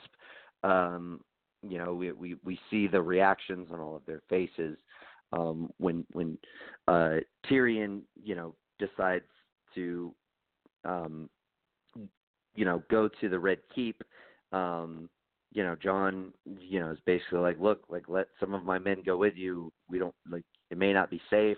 Um, 0.63 1.22
you 1.67 1.77
know 1.77 1.93
we 1.93 2.12
we 2.12 2.36
we 2.43 2.60
see 2.69 2.88
the 2.88 3.01
reactions 3.01 3.67
on 3.72 3.79
all 3.79 3.95
of 3.95 4.05
their 4.05 4.22
faces 4.29 4.77
um, 5.31 5.72
when 5.77 6.05
when 6.13 6.38
uh, 6.88 7.17
Tyrion 7.50 8.01
you 8.22 8.36
know 8.36 8.55
decides 8.79 9.25
to 9.75 10.13
um, 10.86 11.29
you 12.55 12.65
know 12.65 12.83
go 12.89 13.10
to 13.22 13.29
the 13.29 13.39
Red 13.39 13.60
Keep. 13.74 14.03
Um, 14.51 15.10
you 15.51 15.63
know, 15.63 15.75
Jon, 15.75 16.33
you 16.60 16.79
know, 16.79 16.89
is 16.91 16.98
basically 17.05 17.38
like, 17.38 17.60
look, 17.60 17.83
like 17.88 18.10
let 18.10 18.25
some 18.39 18.55
of 18.55 18.63
my 18.63 18.79
men 18.79 19.03
go 19.05 19.17
with 19.17 19.36
you. 19.36 19.72
We 19.88 20.00
don't 20.00 20.15
like 20.29 20.43
it 20.72 20.77
may 20.77 20.93
not 20.93 21.12
be 21.12 21.22
safe. 21.29 21.57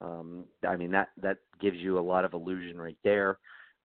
Um, 0.00 0.44
I 0.66 0.76
mean 0.76 0.90
that 0.92 1.08
that 1.20 1.38
gives 1.60 1.78
you 1.78 1.98
a 1.98 2.00
lot 2.00 2.24
of 2.24 2.34
illusion 2.34 2.80
right 2.80 2.96
there 3.04 3.38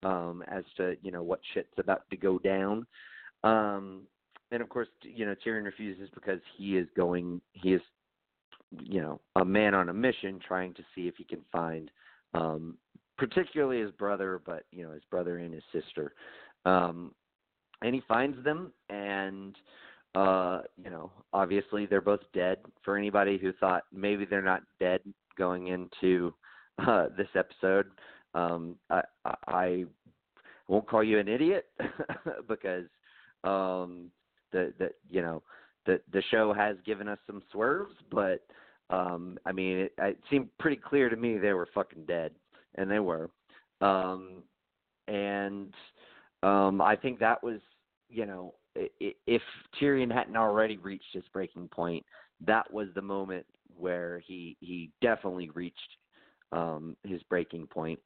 um, 0.03 0.43
as 0.47 0.63
to 0.77 0.95
you 1.01 1.11
know 1.11 1.23
what 1.23 1.39
shit's 1.53 1.77
about 1.77 2.01
to 2.09 2.17
go 2.17 2.39
down. 2.39 2.85
Um, 3.43 4.01
and 4.51 4.61
of 4.61 4.69
course, 4.69 4.87
you 5.01 5.25
know 5.25 5.35
Tyrion 5.45 5.65
refuses 5.65 6.09
because 6.13 6.39
he 6.57 6.77
is 6.77 6.87
going. 6.95 7.41
He 7.53 7.73
is, 7.73 7.81
you 8.79 9.01
know, 9.01 9.19
a 9.35 9.45
man 9.45 9.73
on 9.73 9.89
a 9.89 9.93
mission, 9.93 10.39
trying 10.45 10.73
to 10.75 10.83
see 10.95 11.07
if 11.07 11.15
he 11.17 11.23
can 11.23 11.41
find, 11.51 11.89
um, 12.33 12.77
particularly 13.19 13.81
his 13.81 13.91
brother, 13.91 14.41
but 14.45 14.63
you 14.71 14.83
know 14.83 14.91
his 14.91 15.03
brother 15.11 15.37
and 15.37 15.53
his 15.53 15.63
sister. 15.71 16.13
Um, 16.65 17.13
and 17.81 17.93
he 17.93 18.01
finds 18.07 18.43
them, 18.43 18.73
and 18.89 19.55
uh, 20.15 20.61
you 20.83 20.89
know, 20.89 21.11
obviously 21.33 21.85
they're 21.85 22.01
both 22.01 22.21
dead. 22.33 22.57
For 22.83 22.97
anybody 22.97 23.37
who 23.37 23.53
thought 23.53 23.83
maybe 23.93 24.25
they're 24.25 24.41
not 24.41 24.63
dead 24.79 25.01
going 25.37 25.67
into 25.67 26.33
uh, 26.87 27.07
this 27.17 27.27
episode, 27.35 27.87
um, 28.33 28.75
I, 28.89 29.01
I 29.47 29.85
won't 30.67 30.87
call 30.87 31.03
you 31.03 31.19
an 31.19 31.27
idiot 31.27 31.65
because 32.47 32.85
um, 33.43 34.09
the 34.51 34.73
the 34.79 34.89
you 35.09 35.21
know 35.21 35.43
the 35.85 36.01
the 36.11 36.23
show 36.31 36.53
has 36.53 36.77
given 36.85 37.07
us 37.07 37.19
some 37.27 37.41
swerves, 37.51 37.95
but 38.11 38.41
um, 38.89 39.37
I 39.45 39.51
mean 39.51 39.77
it, 39.77 39.93
it 39.99 40.17
seemed 40.29 40.49
pretty 40.57 40.77
clear 40.77 41.09
to 41.09 41.15
me 41.15 41.37
they 41.37 41.53
were 41.53 41.69
fucking 41.73 42.05
dead, 42.05 42.31
and 42.75 42.89
they 42.89 42.99
were, 42.99 43.29
um, 43.81 44.43
and 45.07 45.73
um, 46.43 46.81
I 46.81 46.95
think 46.95 47.19
that 47.19 47.43
was 47.43 47.59
you 48.09 48.25
know 48.25 48.53
if 48.75 49.41
Tyrion 49.79 50.13
hadn't 50.13 50.37
already 50.37 50.77
reached 50.77 51.13
his 51.13 51.23
breaking 51.33 51.67
point, 51.69 52.05
that 52.45 52.71
was 52.71 52.87
the 52.95 53.01
moment 53.01 53.45
where 53.77 54.21
he 54.25 54.57
he 54.59 54.91
definitely 55.01 55.49
reached 55.49 55.77
um, 56.51 56.95
his 57.03 57.21
breaking 57.23 57.67
point 57.67 57.99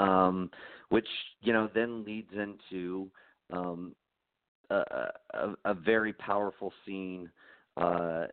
um, 0.00 0.50
which 0.88 1.06
you 1.42 1.52
know 1.52 1.68
then 1.74 2.04
leads 2.04 2.32
into 2.32 3.10
um, 3.52 3.94
a, 4.70 4.82
a, 5.34 5.54
a 5.66 5.74
very 5.74 6.12
powerful 6.14 6.72
scene. 6.84 7.30
Uh, 7.76 8.24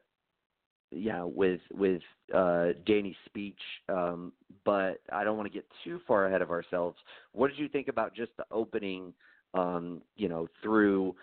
yeah, 0.91 1.23
with 1.23 1.61
with 1.73 2.01
uh, 2.33 2.67
Dany's 2.85 3.15
speech, 3.25 3.59
um, 3.89 4.31
but 4.65 5.01
I 5.11 5.23
don't 5.23 5.37
want 5.37 5.51
to 5.51 5.53
get 5.53 5.65
too 5.83 5.99
far 6.07 6.27
ahead 6.27 6.41
of 6.41 6.51
ourselves. 6.51 6.97
What 7.33 7.49
did 7.49 7.59
you 7.59 7.67
think 7.67 7.87
about 7.87 8.15
just 8.15 8.31
the 8.37 8.45
opening? 8.51 9.13
Um, 9.53 10.01
you 10.17 10.27
know, 10.27 10.47
through 10.61 11.15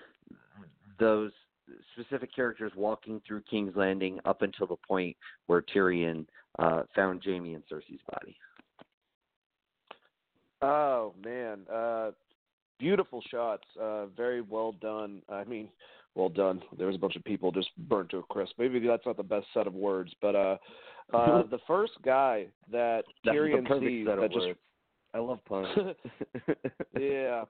those 0.99 1.31
specific 1.93 2.35
characters 2.35 2.73
walking 2.77 3.21
through 3.27 3.43
King's 3.43 3.77
Landing 3.77 4.19
up 4.25 4.43
until 4.43 4.67
the 4.67 4.77
point 4.77 5.17
where 5.47 5.63
Tyrion 5.63 6.27
uh, 6.59 6.83
found 6.95 7.23
Jaime 7.25 7.55
and 7.55 7.63
Cersei's 7.71 8.01
body. 8.11 8.37
Oh 10.63 11.13
man, 11.23 11.61
uh, 11.73 12.11
beautiful 12.79 13.23
shots. 13.31 13.65
Uh, 13.81 14.07
very 14.07 14.41
well 14.41 14.73
done. 14.73 15.23
I 15.29 15.45
mean, 15.45 15.69
well 16.15 16.29
done. 16.29 16.63
There 16.77 16.87
was 16.87 16.97
a 16.97 16.99
bunch 16.99 17.17
of 17.17 17.25
people 17.25 17.51
just 17.53 17.71
burnt 17.77 18.11
to 18.11 18.19
a 18.19 18.23
crisp. 18.25 18.53
Maybe 18.59 18.79
that's 18.81 19.07
not 19.07 19.17
the 19.17 19.23
best 19.23 19.47
set 19.55 19.67
of 19.67 19.75
words, 19.75 20.13
but 20.21 20.35
uh, 20.35 20.57
uh, 21.13 21.43
the 21.51 21.59
first 21.67 21.93
guy 22.05 22.47
that 22.71 23.05
that's 23.25 23.37
Tyrion 23.37 23.69
sees 23.81 24.07
that 24.07 24.31
just 24.33 24.47
words. 24.47 24.59
I 25.15 25.19
love 25.19 25.45
puns. 25.45 25.69
yeah. 27.01 27.45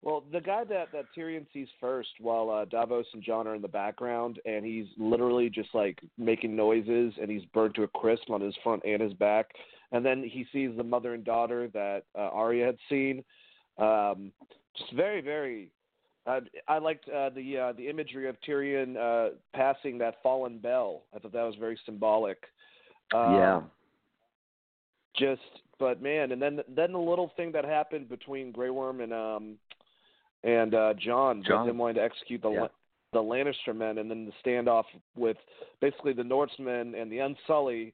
Well, 0.00 0.22
the 0.32 0.40
guy 0.40 0.62
that 0.64 0.92
that 0.92 1.06
Tyrion 1.16 1.46
sees 1.52 1.66
first, 1.80 2.10
while 2.20 2.50
uh, 2.50 2.64
Davos 2.66 3.06
and 3.14 3.22
Jon 3.22 3.48
are 3.48 3.56
in 3.56 3.62
the 3.62 3.68
background, 3.68 4.38
and 4.44 4.64
he's 4.64 4.86
literally 4.96 5.50
just 5.50 5.70
like 5.74 5.98
making 6.16 6.54
noises, 6.54 7.14
and 7.20 7.28
he's 7.28 7.44
burnt 7.52 7.74
to 7.74 7.82
a 7.82 7.88
crisp 7.88 8.30
on 8.30 8.40
his 8.40 8.54
front 8.62 8.82
and 8.84 9.02
his 9.02 9.12
back 9.14 9.50
and 9.92 10.04
then 10.04 10.22
he 10.22 10.46
sees 10.52 10.70
the 10.76 10.84
mother 10.84 11.14
and 11.14 11.24
daughter 11.24 11.68
that 11.68 12.04
uh, 12.16 12.28
Arya 12.28 12.66
had 12.66 12.76
seen. 12.88 13.24
Um, 13.78 14.32
just 14.76 14.92
very, 14.92 15.20
very. 15.20 15.70
Uh, 16.28 16.40
I 16.68 16.78
liked 16.78 17.08
uh, 17.08 17.30
the 17.30 17.56
uh, 17.56 17.72
the 17.72 17.88
imagery 17.88 18.28
of 18.28 18.36
Tyrion 18.46 18.96
uh, 18.96 19.34
passing 19.54 19.96
that 19.98 20.16
fallen 20.22 20.58
bell. 20.58 21.04
I 21.14 21.18
thought 21.18 21.32
that 21.32 21.42
was 21.42 21.54
very 21.58 21.78
symbolic. 21.86 22.38
Um, 23.14 23.34
yeah. 23.34 23.60
Just, 25.16 25.40
but 25.78 26.02
man, 26.02 26.32
and 26.32 26.40
then 26.40 26.60
then 26.68 26.92
the 26.92 26.98
little 26.98 27.32
thing 27.36 27.50
that 27.52 27.64
happened 27.64 28.08
between 28.08 28.52
Grey 28.52 28.70
Worm 28.70 29.00
and 29.00 29.12
um 29.12 29.56
and 30.44 30.74
uh, 30.74 30.94
Jon, 30.94 31.42
Jon. 31.46 31.66
them 31.66 31.78
wanting 31.78 31.96
to 31.96 32.02
execute 32.02 32.42
the 32.42 32.50
yeah. 32.50 32.66
the 33.14 33.20
Lannister 33.20 33.74
men, 33.74 33.96
and 33.98 34.10
then 34.10 34.26
the 34.26 34.32
standoff 34.44 34.84
with 35.16 35.38
basically 35.80 36.12
the 36.12 36.24
Norsemen 36.24 36.94
and 36.94 37.10
the 37.10 37.20
Unsullied 37.20 37.92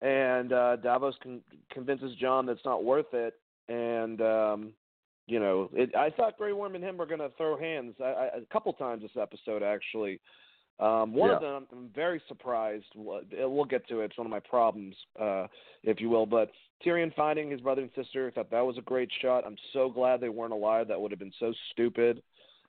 and 0.00 0.52
uh, 0.52 0.76
Davos 0.76 1.14
con- 1.22 1.40
convinces 1.72 2.14
Jon 2.20 2.46
that 2.46 2.52
it's 2.52 2.64
not 2.64 2.84
worth 2.84 3.12
it, 3.12 3.34
and 3.68 4.20
um, 4.20 4.72
you 5.28 5.38
know, 5.40 5.70
it, 5.72 5.94
I 5.94 6.10
thought 6.10 6.38
Grey 6.38 6.52
Worm 6.52 6.74
and 6.74 6.82
him 6.82 6.96
were 6.96 7.06
going 7.06 7.20
to 7.20 7.30
throw 7.36 7.58
hands 7.58 7.94
I, 8.00 8.04
I, 8.04 8.26
a 8.38 8.52
couple 8.52 8.72
times 8.72 9.02
this 9.02 9.10
episode 9.20 9.62
actually. 9.62 10.20
Um, 10.80 11.12
one 11.12 11.30
yeah. 11.30 11.36
of 11.36 11.42
them, 11.42 11.66
I'm 11.72 11.90
very 11.94 12.22
surprised. 12.28 12.84
We'll 12.94 13.64
get 13.64 13.88
to 13.88 14.00
it. 14.00 14.06
It's 14.06 14.18
one 14.18 14.26
of 14.26 14.30
my 14.30 14.40
problems, 14.40 14.94
uh, 15.20 15.48
if 15.82 16.00
you 16.00 16.08
will. 16.08 16.24
But 16.24 16.52
Tyrion 16.86 17.12
finding 17.16 17.50
his 17.50 17.60
brother 17.60 17.82
and 17.82 17.90
sister, 17.96 18.28
I 18.28 18.30
thought 18.30 18.50
that 18.52 18.64
was 18.64 18.78
a 18.78 18.82
great 18.82 19.10
shot. 19.20 19.44
I'm 19.44 19.56
so 19.72 19.90
glad 19.90 20.20
they 20.20 20.28
weren't 20.28 20.52
alive. 20.52 20.86
That 20.86 21.00
would 21.00 21.10
have 21.10 21.18
been 21.18 21.32
so 21.40 21.52
stupid. 21.72 22.22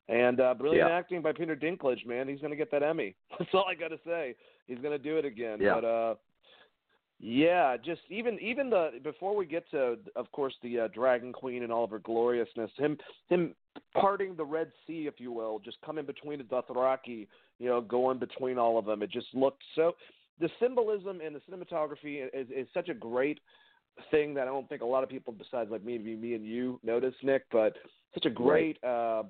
And 0.08 0.40
uh, 0.42 0.56
brilliant 0.56 0.90
yeah. 0.90 0.98
acting 0.98 1.22
by 1.22 1.34
Peter 1.34 1.56
Dinklage, 1.56 2.04
man. 2.08 2.28
He's 2.28 2.40
going 2.40 2.50
to 2.50 2.58
get 2.58 2.72
that 2.72 2.82
Emmy. 2.82 3.16
That's 3.38 3.52
all 3.54 3.66
I 3.70 3.76
got 3.76 3.90
to 3.90 4.00
say. 4.04 4.36
He's 4.66 4.80
going 4.80 4.98
to 4.98 5.04
do 5.04 5.18
it 5.18 5.26
again. 5.26 5.60
Yeah. 5.62 5.76
But 5.76 5.86
uh, 5.86 6.16
yeah, 7.20 7.76
just 7.76 8.02
even 8.10 8.40
even 8.40 8.70
the 8.70 8.92
before 9.04 9.36
we 9.36 9.46
get 9.46 9.70
to, 9.72 9.98
of 10.16 10.32
course, 10.32 10.54
the 10.64 10.82
uh, 10.82 10.88
Dragon 10.88 11.34
Queen 11.34 11.64
and 11.64 11.72
all 11.72 11.84
of 11.84 11.90
her 11.90 12.00
gloriousness, 12.00 12.72
him 12.78 12.98
him 13.28 13.54
parting 13.94 14.36
the 14.36 14.46
Red 14.46 14.72
Sea, 14.88 15.06
if 15.08 15.16
you 15.20 15.32
will, 15.34 15.60
just 15.60 15.78
coming 15.86 16.06
between 16.06 16.38
the 16.38 16.46
Dothraki, 16.46 17.28
you 17.60 17.68
know, 17.68 17.82
going 17.82 18.20
between 18.20 18.58
all 18.58 18.78
of 18.78 18.86
them. 18.86 19.04
It 19.04 19.12
just 19.12 19.28
looked 19.34 19.64
so. 19.76 19.94
The 20.40 20.50
symbolism 20.62 21.20
and 21.20 21.36
the 21.36 21.42
cinematography 21.52 22.26
is, 22.34 22.48
is 22.50 22.68
such 22.74 22.88
a 22.88 22.94
great 22.94 23.42
thing 24.12 24.34
that 24.36 24.44
I 24.44 24.52
don't 24.52 24.70
think 24.70 24.82
a 24.82 24.86
lot 24.86 25.04
of 25.04 25.10
people, 25.10 25.34
besides 25.34 25.70
like 25.70 25.84
maybe 25.84 26.16
me 26.16 26.36
and 26.36 26.46
you, 26.46 26.80
notice, 26.84 27.16
Nick. 27.22 27.44
But 27.52 27.76
such 28.14 28.26
a 28.26 28.30
great 28.30 28.82
um, 28.86 29.28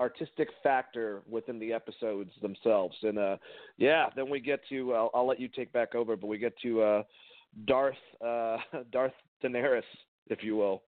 artistic 0.00 0.48
factor 0.64 1.22
within 1.30 1.60
the 1.60 1.72
episodes 1.72 2.32
themselves. 2.42 2.96
And 3.04 3.16
uh, 3.16 3.36
yeah, 3.76 4.06
then 4.16 4.28
we 4.28 4.40
get 4.40 4.60
to. 4.70 4.94
I'll, 4.94 5.10
I'll 5.14 5.26
let 5.28 5.38
you 5.38 5.46
take 5.46 5.72
back 5.72 5.94
over, 5.94 6.16
but 6.16 6.26
we 6.26 6.38
get 6.38 6.58
to. 6.62 6.82
Uh, 6.82 7.02
Darth 7.66 7.96
uh, 8.24 8.58
Darth 8.92 9.12
Daenerys, 9.42 9.82
if 10.28 10.42
you 10.42 10.56
will. 10.56 10.82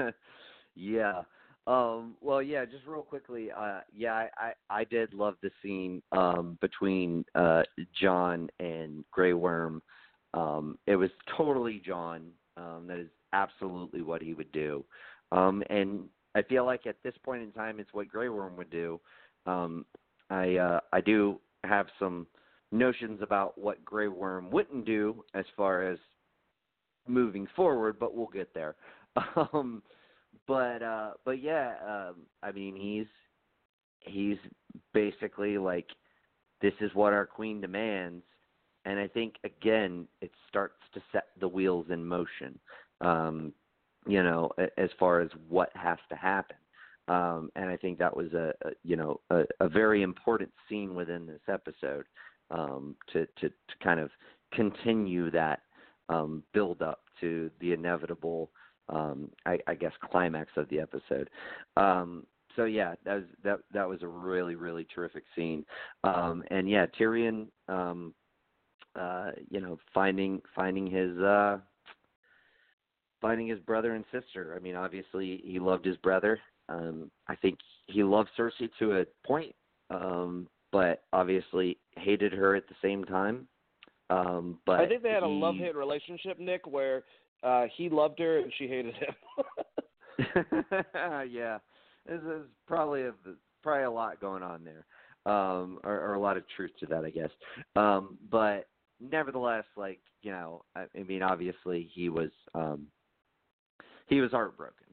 yeah. 0.74 1.22
Um, 1.66 2.14
well, 2.20 2.42
yeah. 2.42 2.64
Just 2.64 2.86
real 2.86 3.02
quickly, 3.02 3.50
uh, 3.52 3.80
yeah, 3.94 4.12
I, 4.12 4.28
I, 4.36 4.52
I 4.70 4.84
did 4.84 5.14
love 5.14 5.34
the 5.42 5.50
scene 5.62 6.02
um, 6.12 6.58
between 6.60 7.24
uh, 7.34 7.62
Jon 8.00 8.48
and 8.58 9.04
Grey 9.10 9.34
Worm. 9.34 9.82
Um, 10.34 10.78
it 10.86 10.96
was 10.96 11.10
totally 11.36 11.82
Jon. 11.84 12.30
Um, 12.56 12.86
that 12.88 12.98
is 12.98 13.08
absolutely 13.32 14.02
what 14.02 14.22
he 14.22 14.34
would 14.34 14.50
do. 14.52 14.84
Um, 15.32 15.62
and 15.70 16.04
I 16.34 16.42
feel 16.42 16.64
like 16.64 16.86
at 16.86 16.96
this 17.02 17.14
point 17.24 17.42
in 17.42 17.52
time, 17.52 17.80
it's 17.80 17.92
what 17.92 18.08
Grey 18.08 18.28
Worm 18.28 18.56
would 18.56 18.70
do. 18.70 19.00
Um, 19.46 19.84
I 20.28 20.56
uh, 20.56 20.80
I 20.92 21.00
do 21.00 21.40
have 21.64 21.86
some 21.98 22.26
notions 22.72 23.20
about 23.22 23.58
what 23.58 23.84
Grey 23.84 24.08
Worm 24.08 24.50
wouldn't 24.50 24.84
do 24.84 25.24
as 25.34 25.44
far 25.56 25.82
as 25.82 25.98
moving 27.06 27.46
forward, 27.56 27.98
but 27.98 28.14
we'll 28.14 28.26
get 28.26 28.52
there. 28.54 28.76
Um, 29.52 29.82
but 30.46 30.82
uh, 30.82 31.12
but 31.24 31.42
yeah, 31.42 31.74
um, 31.84 32.16
I 32.42 32.52
mean 32.52 32.76
he's 32.76 33.06
he's 34.00 34.38
basically 34.94 35.58
like 35.58 35.86
this 36.60 36.72
is 36.80 36.94
what 36.94 37.12
our 37.12 37.26
queen 37.26 37.60
demands, 37.60 38.22
and 38.84 38.98
I 38.98 39.08
think 39.08 39.34
again 39.44 40.06
it 40.20 40.30
starts 40.48 40.78
to 40.94 41.02
set 41.12 41.28
the 41.40 41.48
wheels 41.48 41.86
in 41.90 42.04
motion. 42.04 42.58
Um, 43.00 43.52
you 44.06 44.22
know, 44.22 44.50
as 44.78 44.90
far 44.98 45.20
as 45.20 45.30
what 45.48 45.70
has 45.74 45.98
to 46.08 46.16
happen. 46.16 46.56
Um, 47.08 47.50
and 47.56 47.68
I 47.68 47.76
think 47.76 47.98
that 47.98 48.16
was 48.16 48.32
a, 48.32 48.52
a 48.62 48.70
you 48.82 48.96
know 48.96 49.20
a, 49.30 49.42
a 49.60 49.68
very 49.68 50.02
important 50.02 50.50
scene 50.68 50.94
within 50.94 51.26
this 51.26 51.40
episode 51.48 52.04
um, 52.50 52.96
to, 53.12 53.26
to, 53.40 53.48
to 53.48 53.74
kind 53.82 54.00
of 54.00 54.10
continue 54.52 55.30
that 55.30 55.60
um, 56.08 56.42
build 56.52 56.82
up 56.82 57.02
to 57.20 57.50
the 57.60 57.72
inevitable, 57.72 58.50
um, 58.88 59.30
I, 59.46 59.58
I 59.66 59.74
guess, 59.74 59.92
climax 60.10 60.50
of 60.56 60.68
the 60.68 60.80
episode. 60.80 61.30
Um, 61.76 62.26
so 62.56 62.64
yeah, 62.64 62.94
that 63.04 63.14
was 63.14 63.24
that 63.44 63.58
that 63.72 63.88
was 63.88 64.02
a 64.02 64.08
really 64.08 64.56
really 64.56 64.86
terrific 64.92 65.22
scene. 65.36 65.64
Um, 66.02 66.42
and 66.50 66.68
yeah, 66.68 66.86
Tyrion, 66.98 67.46
um, 67.68 68.12
uh, 68.96 69.30
you 69.48 69.60
know, 69.60 69.78
finding 69.94 70.42
finding 70.54 70.86
his 70.86 71.16
uh, 71.18 71.58
finding 73.20 73.46
his 73.46 73.60
brother 73.60 73.94
and 73.94 74.04
sister. 74.10 74.54
I 74.56 74.60
mean, 74.60 74.74
obviously 74.74 75.40
he 75.44 75.58
loved 75.58 75.84
his 75.84 75.96
brother. 75.98 76.40
Um, 76.68 77.10
I 77.28 77.36
think 77.36 77.58
he 77.86 78.02
loved 78.02 78.30
Cersei 78.38 78.70
to 78.78 79.00
a 79.00 79.04
point, 79.26 79.54
um, 79.90 80.46
but 80.72 81.04
obviously 81.12 81.78
hated 81.96 82.32
her 82.32 82.54
at 82.54 82.68
the 82.68 82.74
same 82.82 83.04
time. 83.04 83.46
Um, 84.08 84.58
but 84.66 84.80
I 84.80 84.88
think 84.88 85.02
they 85.02 85.10
had 85.10 85.22
he, 85.22 85.28
a 85.28 85.32
love 85.32 85.56
hate 85.56 85.76
relationship, 85.76 86.38
Nick, 86.38 86.66
where 86.66 87.04
uh 87.42 87.66
he 87.76 87.88
loved 87.88 88.18
her 88.18 88.38
and 88.38 88.52
she 88.58 88.66
hated 88.66 88.94
him. 88.94 89.14
yeah, 91.30 91.58
this 92.06 92.20
is 92.20 92.46
probably 92.66 93.02
a 93.02 93.12
probably 93.62 93.84
a 93.84 93.90
lot 93.90 94.20
going 94.20 94.42
on 94.42 94.64
there, 94.64 94.86
um, 95.32 95.78
or, 95.84 96.00
or 96.00 96.14
a 96.14 96.20
lot 96.20 96.36
of 96.36 96.44
truth 96.56 96.72
to 96.80 96.86
that, 96.86 97.04
I 97.04 97.10
guess. 97.10 97.30
Um, 97.76 98.18
but 98.30 98.68
nevertheless, 99.00 99.64
like 99.76 100.00
you 100.22 100.32
know, 100.32 100.62
I, 100.76 100.86
I 100.98 101.02
mean, 101.02 101.22
obviously 101.22 101.88
he 101.94 102.08
was 102.08 102.30
um, 102.54 102.86
he 104.06 104.20
was 104.20 104.30
heartbroken, 104.32 104.86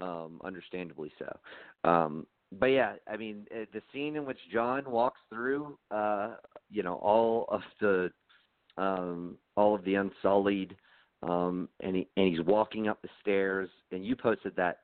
um, 0.00 0.40
understandably 0.44 1.12
so. 1.18 1.88
Um, 1.88 2.26
but 2.52 2.66
yeah, 2.66 2.94
I 3.10 3.16
mean, 3.16 3.46
uh, 3.54 3.64
the 3.72 3.82
scene 3.92 4.16
in 4.16 4.24
which 4.24 4.38
Jon 4.52 4.90
walks 4.90 5.20
through, 5.28 5.78
uh, 5.90 6.34
you 6.70 6.82
know, 6.82 6.94
all 6.94 7.46
of 7.48 7.62
the 7.80 8.10
um, 8.76 9.36
all 9.56 9.74
of 9.74 9.84
the 9.84 9.94
Unsullied, 9.94 10.76
um, 11.22 11.68
and 11.80 11.96
he 11.96 12.08
and 12.16 12.28
he's 12.28 12.44
walking 12.44 12.88
up 12.88 13.00
the 13.02 13.08
stairs, 13.20 13.68
and 13.92 14.04
you 14.04 14.16
posted 14.16 14.54
that 14.56 14.78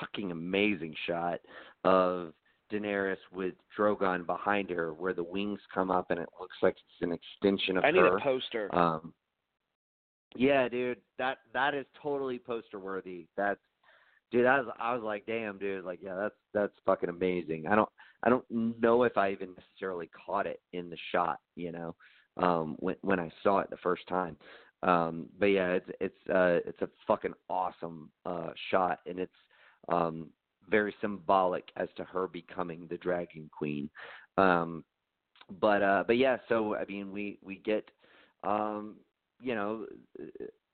fucking 0.00 0.30
amazing 0.30 0.94
shot 1.06 1.40
of 1.84 2.32
Daenerys 2.72 3.16
with 3.32 3.54
Drogon 3.78 4.26
behind 4.26 4.70
her, 4.70 4.92
where 4.94 5.12
the 5.12 5.22
wings 5.22 5.60
come 5.72 5.90
up 5.90 6.10
and 6.10 6.18
it 6.18 6.28
looks 6.40 6.56
like 6.62 6.74
it's 6.74 7.02
an 7.02 7.12
extension 7.12 7.76
of 7.76 7.84
I 7.84 7.90
need 7.90 8.00
her. 8.00 8.16
a 8.16 8.20
poster. 8.20 8.74
Um, 8.74 9.12
yeah, 10.34 10.68
dude, 10.68 10.98
that 11.18 11.38
that 11.52 11.74
is 11.74 11.84
totally 12.02 12.38
poster 12.38 12.78
worthy. 12.78 13.26
That's 13.36 13.60
dude. 14.32 14.46
I 14.46 14.60
was 14.60 14.74
I 14.80 14.94
was 14.94 15.02
like, 15.02 15.24
damn, 15.26 15.58
dude, 15.58 15.84
like 15.84 16.00
yeah, 16.02 16.14
that's 16.14 16.34
that's 16.52 16.72
fucking 16.84 17.10
amazing. 17.10 17.66
I 17.68 17.76
don't 17.76 17.88
I 18.22 18.30
don't 18.30 18.44
know 18.50 19.04
if 19.04 19.16
I 19.16 19.30
even 19.32 19.54
necessarily 19.56 20.10
caught 20.26 20.46
it 20.46 20.60
in 20.72 20.90
the 20.90 20.98
shot, 21.12 21.38
you 21.54 21.72
know, 21.72 21.94
um, 22.38 22.76
when 22.80 22.96
when 23.02 23.20
I 23.20 23.30
saw 23.42 23.58
it 23.58 23.70
the 23.70 23.76
first 23.76 24.06
time. 24.08 24.36
Um, 24.82 25.26
but 25.38 25.46
yeah, 25.46 25.68
it's 25.72 25.90
it's 26.00 26.28
uh 26.28 26.58
it's 26.66 26.82
a 26.82 26.88
fucking 27.06 27.34
awesome 27.48 28.10
uh 28.26 28.50
shot, 28.70 28.98
and 29.06 29.18
it's 29.18 29.32
um 29.88 30.30
very 30.68 30.94
symbolic 31.00 31.64
as 31.76 31.88
to 31.96 32.04
her 32.04 32.26
becoming 32.26 32.86
the 32.88 32.96
Dragon 32.98 33.48
Queen. 33.56 33.90
Um, 34.38 34.84
but 35.60 35.82
uh, 35.82 36.04
but 36.06 36.16
yeah, 36.16 36.38
so 36.48 36.74
I 36.74 36.84
mean, 36.86 37.12
we 37.12 37.38
we 37.42 37.56
get 37.58 37.88
um, 38.44 38.96
you 39.40 39.54
know 39.54 39.86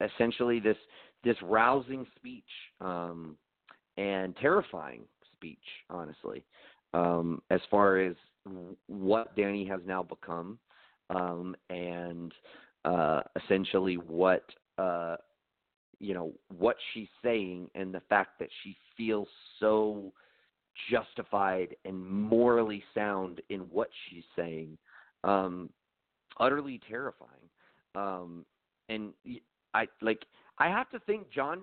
essentially 0.00 0.60
this 0.60 0.76
this 1.24 1.36
rousing 1.42 2.06
speech 2.16 2.44
um, 2.80 3.36
and 3.98 4.34
terrifying 4.37 5.02
speech, 5.34 5.58
honestly, 5.90 6.44
um, 6.94 7.42
as 7.50 7.61
far 7.70 7.98
as 7.98 8.14
what 8.87 9.37
Dany 9.37 9.68
has 9.68 9.80
now 9.87 10.02
become, 10.02 10.58
um, 11.11 11.54
and 11.68 12.32
uh, 12.87 13.20
essentially 13.44 13.96
what 13.96 14.44
uh, 14.78 15.16
you 15.98 16.14
know 16.14 16.32
what 16.56 16.76
she's 16.92 17.08
saying 17.22 17.68
and 17.74 17.92
the 17.92 18.00
fact 18.08 18.38
that 18.38 18.48
she 18.62 18.76
feels 18.96 19.28
so 19.58 20.12
justified 20.90 21.74
and 21.84 22.08
morally 22.08 22.82
sound 22.94 23.40
in 23.48 23.61
what 23.62 23.88
she's 24.08 24.22
saying 24.37 24.78
um 25.24 25.68
utterly 26.38 26.80
terrifying. 26.88 27.30
Um 27.96 28.44
and 28.88 29.12
i 29.74 29.87
like 30.00 30.24
i 30.58 30.68
have 30.68 30.88
to 30.90 31.00
think 31.00 31.28
jon 31.30 31.62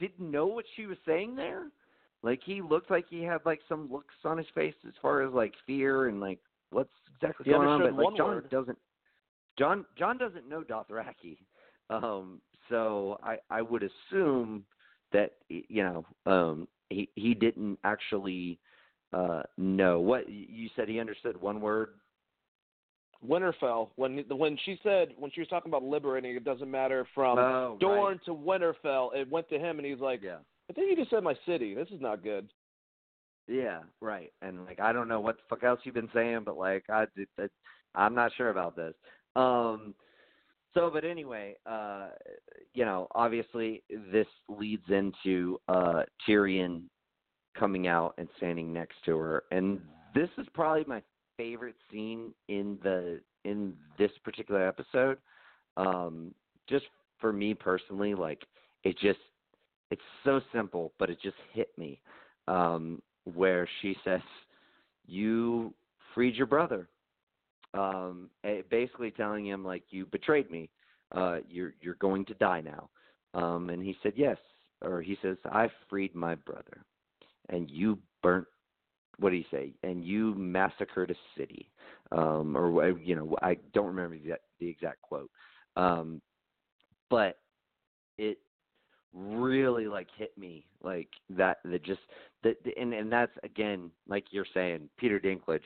didn't 0.00 0.30
know 0.30 0.46
what 0.46 0.64
she 0.76 0.86
was 0.86 0.98
saying 1.06 1.36
there? 1.36 1.66
Like 2.22 2.40
he 2.44 2.60
looked 2.60 2.90
like 2.90 3.06
he 3.08 3.22
had 3.22 3.40
like 3.46 3.60
some 3.68 3.90
looks 3.90 4.14
on 4.24 4.38
his 4.38 4.46
face 4.54 4.74
as 4.86 4.92
far 5.00 5.22
as 5.22 5.32
like 5.32 5.54
fear 5.66 6.08
and 6.08 6.20
like 6.20 6.38
what's 6.70 6.90
exactly 7.16 7.44
He 7.44 7.52
going 7.52 7.66
on? 7.68 7.80
but 7.80 7.94
like 7.94 8.16
jon 8.16 8.26
word. 8.28 8.50
doesn't 8.50 8.78
Jon 9.58 9.84
Jon 9.98 10.18
doesn't 10.18 10.48
know 10.48 10.62
dothraki. 10.62 11.38
Um 11.88 12.40
so 12.68 13.18
I 13.22 13.36
I 13.50 13.62
would 13.62 13.82
assume 13.82 14.64
that 15.12 15.32
you 15.48 15.82
know 15.82 16.04
um 16.26 16.68
he 16.90 17.08
he 17.14 17.34
didn't 17.34 17.78
actually 17.84 18.58
uh 19.12 19.42
know. 19.56 20.00
What 20.00 20.28
you 20.28 20.68
said 20.76 20.88
he 20.88 21.00
understood 21.00 21.40
one 21.40 21.60
word 21.60 21.90
Winterfell. 23.28 23.88
When 23.96 24.24
when 24.28 24.56
she 24.64 24.78
said 24.82 25.08
when 25.18 25.30
she 25.30 25.40
was 25.40 25.48
talking 25.48 25.70
about 25.70 25.82
liberating, 25.82 26.34
it 26.36 26.44
doesn't 26.44 26.70
matter 26.70 27.06
from 27.14 27.38
oh, 27.38 27.76
Dorne 27.80 28.12
right. 28.12 28.24
to 28.24 28.34
Winterfell. 28.34 29.14
It 29.14 29.30
went 29.30 29.48
to 29.50 29.58
him, 29.58 29.78
and 29.78 29.86
he's 29.86 30.00
like, 30.00 30.20
yeah 30.22 30.38
I 30.68 30.72
think 30.72 30.88
you 30.88 30.96
just 30.96 31.10
said 31.10 31.22
my 31.24 31.34
city. 31.46 31.74
This 31.74 31.88
is 31.88 32.00
not 32.00 32.22
good. 32.22 32.48
yeah 33.48 33.80
right 34.00 34.32
and 34.42 34.64
like 34.64 34.78
I 34.80 34.92
don't 34.92 35.08
know 35.08 35.20
what 35.20 35.36
the 35.36 35.42
fuck 35.48 35.64
else 35.64 35.80
you've 35.82 35.94
been 35.94 36.08
saying 36.14 36.42
but 36.44 36.56
like 36.56 36.84
I, 36.88 37.06
I 37.38 37.48
I'm 37.94 38.14
not 38.14 38.32
sure 38.36 38.50
about 38.50 38.76
this 38.76 38.94
um 39.34 39.94
so 40.74 40.90
but 40.92 41.04
anyway 41.04 41.56
uh 41.66 42.10
you 42.74 42.84
know 42.84 43.08
obviously 43.14 43.82
this 44.12 44.28
leads 44.48 44.88
into 44.88 45.58
uh 45.68 46.02
Tyrion 46.28 46.82
coming 47.58 47.88
out 47.88 48.14
and 48.18 48.28
standing 48.36 48.72
next 48.72 48.96
to 49.06 49.16
her 49.16 49.42
and 49.50 49.80
this 50.14 50.28
is 50.38 50.46
probably 50.54 50.84
my 50.86 51.02
favorite 51.40 51.76
scene 51.90 52.34
in 52.48 52.78
the 52.82 53.20
in 53.44 53.72
this 53.98 54.10
particular 54.24 54.66
episode? 54.66 55.16
Um 55.76 56.34
just 56.68 56.84
for 57.18 57.32
me 57.32 57.54
personally 57.54 58.14
like 58.14 58.42
it 58.84 58.98
just 58.98 59.18
it's 59.90 60.02
so 60.24 60.40
simple 60.52 60.92
but 60.98 61.08
it 61.08 61.18
just 61.22 61.36
hit 61.52 61.68
me 61.78 62.00
um 62.46 63.00
where 63.34 63.66
she 63.80 63.96
says 64.04 64.20
you 65.06 65.72
freed 66.14 66.34
your 66.34 66.46
brother. 66.46 66.88
Um 67.72 68.28
eh, 68.44 68.62
basically 68.70 69.10
telling 69.10 69.46
him 69.46 69.64
like 69.64 69.84
you 69.90 70.04
betrayed 70.06 70.50
me. 70.50 70.68
Uh 71.14 71.38
you're 71.48 71.74
you're 71.80 71.94
going 71.94 72.24
to 72.26 72.34
die 72.34 72.60
now. 72.60 72.90
Um 73.32 73.70
and 73.70 73.82
he 73.82 73.96
said 74.02 74.12
yes 74.16 74.38
or 74.82 75.02
he 75.02 75.16
says 75.20 75.36
i 75.52 75.68
freed 75.90 76.14
my 76.14 76.34
brother 76.34 76.84
and 77.50 77.70
you 77.70 77.98
burnt 78.22 78.46
what 79.20 79.30
do 79.30 79.36
you 79.36 79.44
say 79.50 79.72
and 79.82 80.04
you 80.04 80.34
massacred 80.34 81.10
a 81.10 81.14
city 81.36 81.70
um 82.12 82.56
or 82.56 82.84
uh, 82.84 82.94
you 82.96 83.14
know 83.14 83.36
i 83.42 83.56
don't 83.74 83.86
remember 83.86 84.16
the, 84.16 84.22
exact- 84.22 84.44
the 84.58 84.68
exact 84.68 85.00
quote 85.02 85.30
um 85.76 86.20
but 87.08 87.38
it 88.18 88.38
really 89.12 89.86
like 89.86 90.06
hit 90.16 90.36
me 90.38 90.64
like 90.82 91.08
that 91.28 91.58
that 91.64 91.82
just 91.84 92.00
that 92.42 92.56
and 92.76 92.94
and 92.94 93.10
that's 93.12 93.32
again 93.42 93.90
like 94.08 94.24
you're 94.30 94.46
saying 94.54 94.88
peter 94.96 95.18
dinklage 95.18 95.60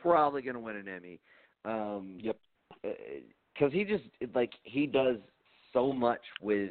probably 0.00 0.42
going 0.42 0.54
to 0.54 0.60
win 0.60 0.76
an 0.76 0.88
emmy 0.88 1.20
um 1.64 2.18
Yep. 2.20 2.36
because 3.54 3.72
he 3.72 3.84
just 3.84 4.04
like 4.34 4.52
he 4.64 4.86
does 4.86 5.16
so 5.72 5.92
much 5.92 6.20
with 6.40 6.70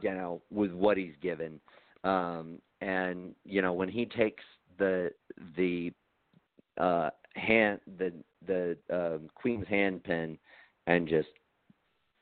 you 0.00 0.10
know 0.10 0.40
with 0.50 0.72
what 0.72 0.96
he's 0.96 1.14
given 1.20 1.60
um 2.04 2.58
and 2.80 3.34
you 3.44 3.60
know 3.60 3.74
when 3.74 3.88
he 3.88 4.06
takes 4.06 4.42
the 4.78 5.10
the 5.56 5.92
uh 6.78 7.10
hand 7.34 7.80
the 7.98 8.12
the 8.46 8.76
um 8.90 9.28
queen's 9.34 9.66
hand 9.68 10.02
pin 10.04 10.38
and 10.86 11.08
just 11.08 11.28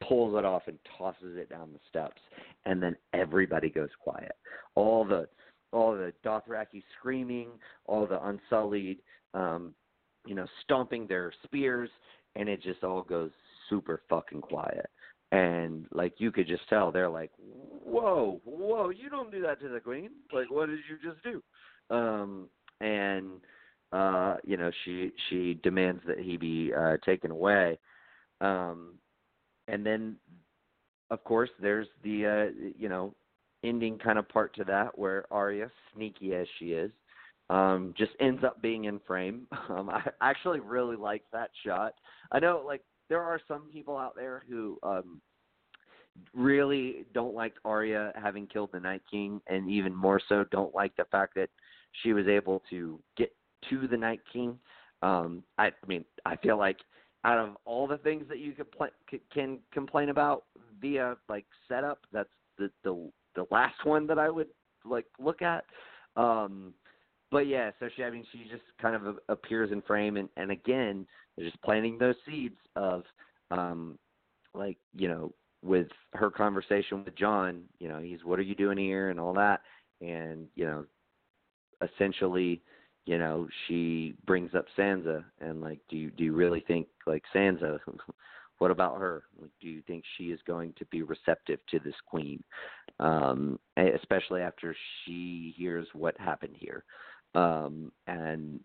pulls 0.07 0.37
it 0.37 0.45
off 0.45 0.63
and 0.67 0.79
tosses 0.99 1.37
it 1.37 1.51
down 1.51 1.73
the 1.73 1.79
steps. 1.89 2.21
And 2.65 2.83
then 2.83 2.97
everybody 3.13 3.71
goes 3.71 3.91
quiet. 4.03 4.33
All 4.75 5.05
the 5.05 5.29
all 5.73 5.93
the 5.93 6.13
dothraki 6.25 6.83
screaming 6.99 7.49
all 7.87 8.05
the 8.05 8.21
unsullied 8.27 8.99
um 9.35 9.73
you 10.27 10.35
know 10.35 10.47
stomping 10.65 11.07
their 11.07 11.33
spears 11.45 11.89
and 12.35 12.49
it 12.49 12.61
just 12.61 12.83
all 12.83 13.03
goes 13.03 13.31
super 13.69 14.03
fucking 14.09 14.41
quiet. 14.41 14.87
And 15.33 15.87
like 15.93 16.15
you 16.19 16.33
could 16.33 16.49
just 16.49 16.69
tell 16.69 16.91
they're 16.91 17.09
like 17.09 17.31
whoa 17.39 18.41
whoa 18.45 18.91
you 18.91 19.09
don't 19.09 19.31
do 19.31 19.43
that 19.43 19.61
to 19.61 19.69
the 19.69 19.81
queen. 19.81 20.11
Like 20.33 20.51
what 20.51 20.67
did 20.67 20.81
you 20.89 20.97
just 21.09 21.23
do 21.23 21.43
um 21.91 22.49
and 22.81 23.29
uh 23.93 24.37
you 24.45 24.57
know 24.57 24.71
she 24.85 25.13
she 25.29 25.59
demands 25.63 26.03
that 26.07 26.19
he 26.19 26.37
be 26.37 26.73
uh 26.77 26.97
taken 27.05 27.31
away. 27.31 27.79
Um 28.41 28.95
and 29.69 29.85
then 29.85 30.17
of 31.11 31.23
course 31.25 31.51
there's 31.61 31.89
the 32.03 32.27
uh 32.27 32.71
you 32.79 32.89
know 32.89 33.15
ending 33.63 33.99
kind 33.99 34.19
of 34.19 34.29
part 34.29 34.55
to 34.55 34.65
that 34.65 34.97
where 34.99 35.25
Arya 35.31 35.71
sneaky 35.95 36.35
as 36.35 36.47
she 36.59 36.67
is 36.73 36.91
um 37.51 37.93
just 37.99 38.13
ends 38.21 38.43
up 38.45 38.63
being 38.63 38.85
in 38.85 39.01
frame. 39.07 39.47
Um 39.69 39.91
I 39.91 40.03
actually 40.21 40.61
really 40.61 40.97
like 40.97 41.25
that 41.33 41.51
shot. 41.65 41.95
I 42.33 42.39
know 42.39 42.63
like 42.67 42.83
there 43.09 43.23
are 43.23 43.41
some 43.49 43.69
people 43.73 43.97
out 43.97 44.15
there 44.17 44.45
who 44.49 44.79
um 44.83 45.21
really 46.35 47.07
don't 47.15 47.35
like 47.35 47.55
Arya 47.65 48.13
having 48.21 48.47
killed 48.47 48.71
the 48.73 48.81
Night 48.81 49.03
King 49.11 49.41
and 49.47 49.71
even 49.71 49.95
more 49.95 50.21
so 50.29 50.45
don't 50.51 50.75
like 50.75 50.95
the 50.97 51.05
fact 51.11 51.35
that 51.37 51.51
she 52.03 52.13
was 52.13 52.27
able 52.27 52.63
to 52.71 52.99
get 53.17 53.35
to 53.69 53.87
the 53.87 53.97
Night 53.97 54.21
King. 54.33 54.59
Um, 55.03 55.43
I, 55.59 55.67
I 55.67 55.87
mean, 55.87 56.05
I 56.25 56.37
feel 56.37 56.59
like 56.59 56.79
out 57.25 57.39
of 57.39 57.57
all 57.65 57.87
the 57.87 57.99
things 57.99 58.25
that 58.29 58.39
you 58.39 58.53
could 58.53 58.71
pl- 58.73 59.21
can 59.33 59.59
complain 59.73 60.09
about 60.09 60.45
via 60.81 61.17
like 61.29 61.45
setup, 61.69 62.01
that's 62.13 62.29
the 62.59 62.71
the 62.85 63.11
the 63.37 63.47
last 63.51 63.85
one 63.85 64.07
that 64.07 64.19
I 64.19 64.31
would 64.31 64.49
like 64.85 65.07
look 65.19 65.43
at. 65.43 65.65
Um, 66.17 66.75
but 67.31 67.47
yeah, 67.47 67.71
so 67.79 67.89
she, 67.95 68.03
I 68.03 68.11
mean, 68.11 68.25
she 68.33 68.45
just 68.51 68.65
kind 68.81 68.97
of 68.97 69.19
appears 69.29 69.71
in 69.73 69.83
frame, 69.83 70.17
and 70.17 70.29
and 70.37 70.51
again, 70.51 71.07
they're 71.37 71.47
just 71.47 71.63
planting 71.63 71.99
those 71.99 72.17
seeds 72.27 72.57
of, 72.77 73.05
um, 73.51 73.99
like 74.55 74.79
you 74.95 75.09
know, 75.09 75.33
with 75.63 75.89
her 76.15 76.31
conversation 76.31 77.05
with 77.05 77.15
Jon, 77.17 77.63
you 77.79 77.89
know, 77.89 78.01
he's 78.01 78.25
what 78.25 78.39
are 78.39 78.43
you 78.43 78.55
doing 78.55 78.79
here 78.79 79.11
and 79.11 79.21
all 79.21 79.35
that, 79.35 79.61
and 80.01 80.47
you 80.57 80.65
know, 80.65 80.85
essentially, 81.83 82.63
you 83.07 83.19
know, 83.19 83.49
she 83.67 84.15
brings 84.27 84.55
up 84.55 84.67
Sansa 84.79 85.25
and 85.41 85.61
like, 85.61 85.81
do 85.89 85.97
you 85.97 86.11
do 86.11 86.25
you 86.25 86.33
really 86.33 86.65
think 86.67 86.87
like 87.07 87.23
Sansa? 87.35 87.79
what 88.59 88.71
about 88.71 88.99
her? 88.99 89.25
Like, 89.41 89.51
do 89.61 89.69
you 89.69 89.83
think 89.87 90.05
she 90.17 90.25
is 90.25 90.41
going 90.47 90.75
to 90.79 90.85
be 90.87 91.03
receptive 91.03 91.61
to 91.71 91.79
this 91.79 91.95
queen, 92.07 92.43
um, 92.99 93.59
especially 93.77 94.43
after 94.43 94.77
she 95.05 95.55
hears 95.57 95.87
what 95.95 96.19
happened 96.21 96.57
here, 96.59 96.85
um, 97.35 97.91
and 98.07 98.61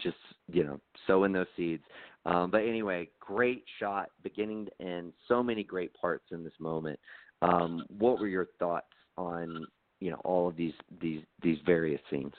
just 0.00 0.16
you 0.50 0.64
know, 0.64 0.80
sowing 1.06 1.32
those 1.32 1.46
seeds. 1.56 1.82
Um, 2.24 2.50
but 2.50 2.62
anyway, 2.62 3.08
great 3.20 3.64
shot, 3.78 4.10
beginning 4.22 4.66
to 4.66 4.86
end. 4.86 5.12
So 5.28 5.42
many 5.42 5.62
great 5.62 5.94
parts 5.94 6.26
in 6.32 6.42
this 6.42 6.52
moment. 6.58 6.98
Um, 7.42 7.84
what 7.98 8.18
were 8.18 8.26
your 8.26 8.48
thoughts 8.58 8.86
on 9.16 9.66
you 10.00 10.10
know 10.10 10.20
all 10.24 10.48
of 10.48 10.56
these 10.56 10.74
these 11.00 11.22
these 11.42 11.58
various 11.64 12.00
scenes? 12.10 12.34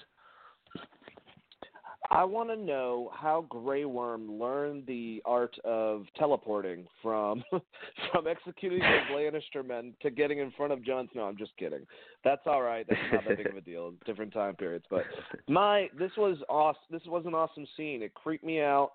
I 2.10 2.24
want 2.24 2.50
to 2.50 2.56
know 2.56 3.12
how 3.14 3.46
Grey 3.50 3.86
Worm 3.86 4.40
learned 4.40 4.86
the 4.88 5.22
art 5.26 5.56
of 5.66 6.06
teleporting 6.18 6.88
from 7.02 7.44
from 7.52 8.28
executing 8.28 8.80
the 8.80 9.00
Lannister 9.14 9.66
men 9.66 9.94
to 10.02 10.10
getting 10.10 10.40
in 10.40 10.52
front 10.52 10.72
of 10.72 10.84
Jon 10.84 11.10
Snow. 11.12 11.24
I'm 11.24 11.38
just 11.38 11.56
kidding. 11.58 11.86
That's 12.24 12.42
all 12.46 12.62
right. 12.62 12.86
That's 12.88 13.02
not 13.12 13.24
that 13.28 13.38
big 13.38 13.48
of 13.48 13.58
a 13.58 13.62
deal. 13.62 13.94
Different 14.06 14.34
time 14.34 14.56
periods, 14.56 14.86
but 14.90 15.04
my 15.50 15.90
this 15.98 16.12
was 16.18 16.38
awesome. 16.50 16.82
This 16.90 17.02
was 17.08 17.26
an 17.26 17.34
awesome 17.34 17.68
scene. 17.76 18.02
It 18.02 18.14
creeped 18.14 18.46
me 18.46 18.62
out. 18.62 18.92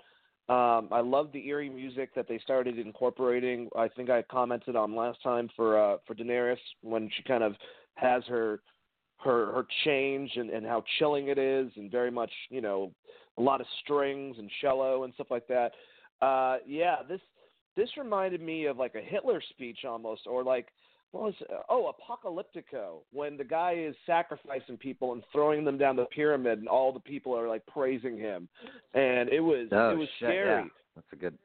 Um, 0.49 0.89
I 0.91 1.01
love 1.01 1.31
the 1.33 1.47
eerie 1.47 1.71
music 1.71 2.15
that 2.17 2.27
they 2.29 2.39
started 2.39 2.79
incorporating. 2.79 3.69
I 3.77 3.89
think 3.89 4.11
I 4.11 4.23
commented 4.23 4.75
on 4.75 4.97
last 4.97 5.23
time 5.23 5.49
for 5.55 5.79
uh, 5.79 5.99
for 6.07 6.15
Daenerys 6.15 6.57
when 6.83 7.11
she 7.15 7.23
kind 7.25 7.45
of 7.45 7.55
has 7.95 8.23
her 8.29 8.61
her 9.19 9.53
her 9.53 9.67
change 9.85 10.33
and, 10.37 10.51
and 10.51 10.67
how 10.67 10.83
chilling 10.99 11.29
it 11.29 11.39
is, 11.39 11.71
and 11.77 11.91
very 11.91 12.11
much 12.11 12.31
you 12.51 12.61
know 12.61 12.93
a 13.39 13.43
lot 13.43 13.61
of 13.61 13.67
strings 13.83 14.37
and 14.39 14.51
cello 14.61 15.05
and 15.05 15.15
stuff 15.15 15.29
like 15.31 15.47
that. 15.49 15.73
Uh, 16.21 16.59
yeah, 16.67 16.97
this 17.09 17.21
this 17.77 17.89
reminded 17.97 18.41
me 18.41 18.67
of 18.67 18.77
like 18.77 18.95
a 18.95 19.01
Hitler 19.01 19.43
speech 19.51 19.81
almost, 19.87 20.23
or 20.27 20.43
like 20.43 20.69
what 21.13 21.25
was 21.25 21.35
oh 21.69 21.93
Apocalyptico 21.93 23.01
when 23.13 23.37
the 23.37 23.45
guy 23.45 23.75
is 23.79 23.95
sacrificing 24.07 24.77
people 24.77 25.13
and 25.13 25.23
throwing 25.33 25.65
them 25.65 25.79
down 25.79 25.97
the 25.97 26.07
pyramid, 26.07 26.59
and 26.59 26.69
all 26.69 26.93
the 26.93 27.01
people 27.01 27.37
are 27.37 27.49
like 27.49 27.65
praising 27.67 28.19
him, 28.19 28.49
and 28.95 29.29
it 29.29 29.41
was 29.41 29.69
oh, 29.73 29.91
it 29.91 29.99
was 29.99 30.09
shit, 30.19 30.29
scary. 30.29 30.63
Yeah. 30.63 30.69
That's 30.95 31.07
a 31.13 31.17
good. 31.17 31.39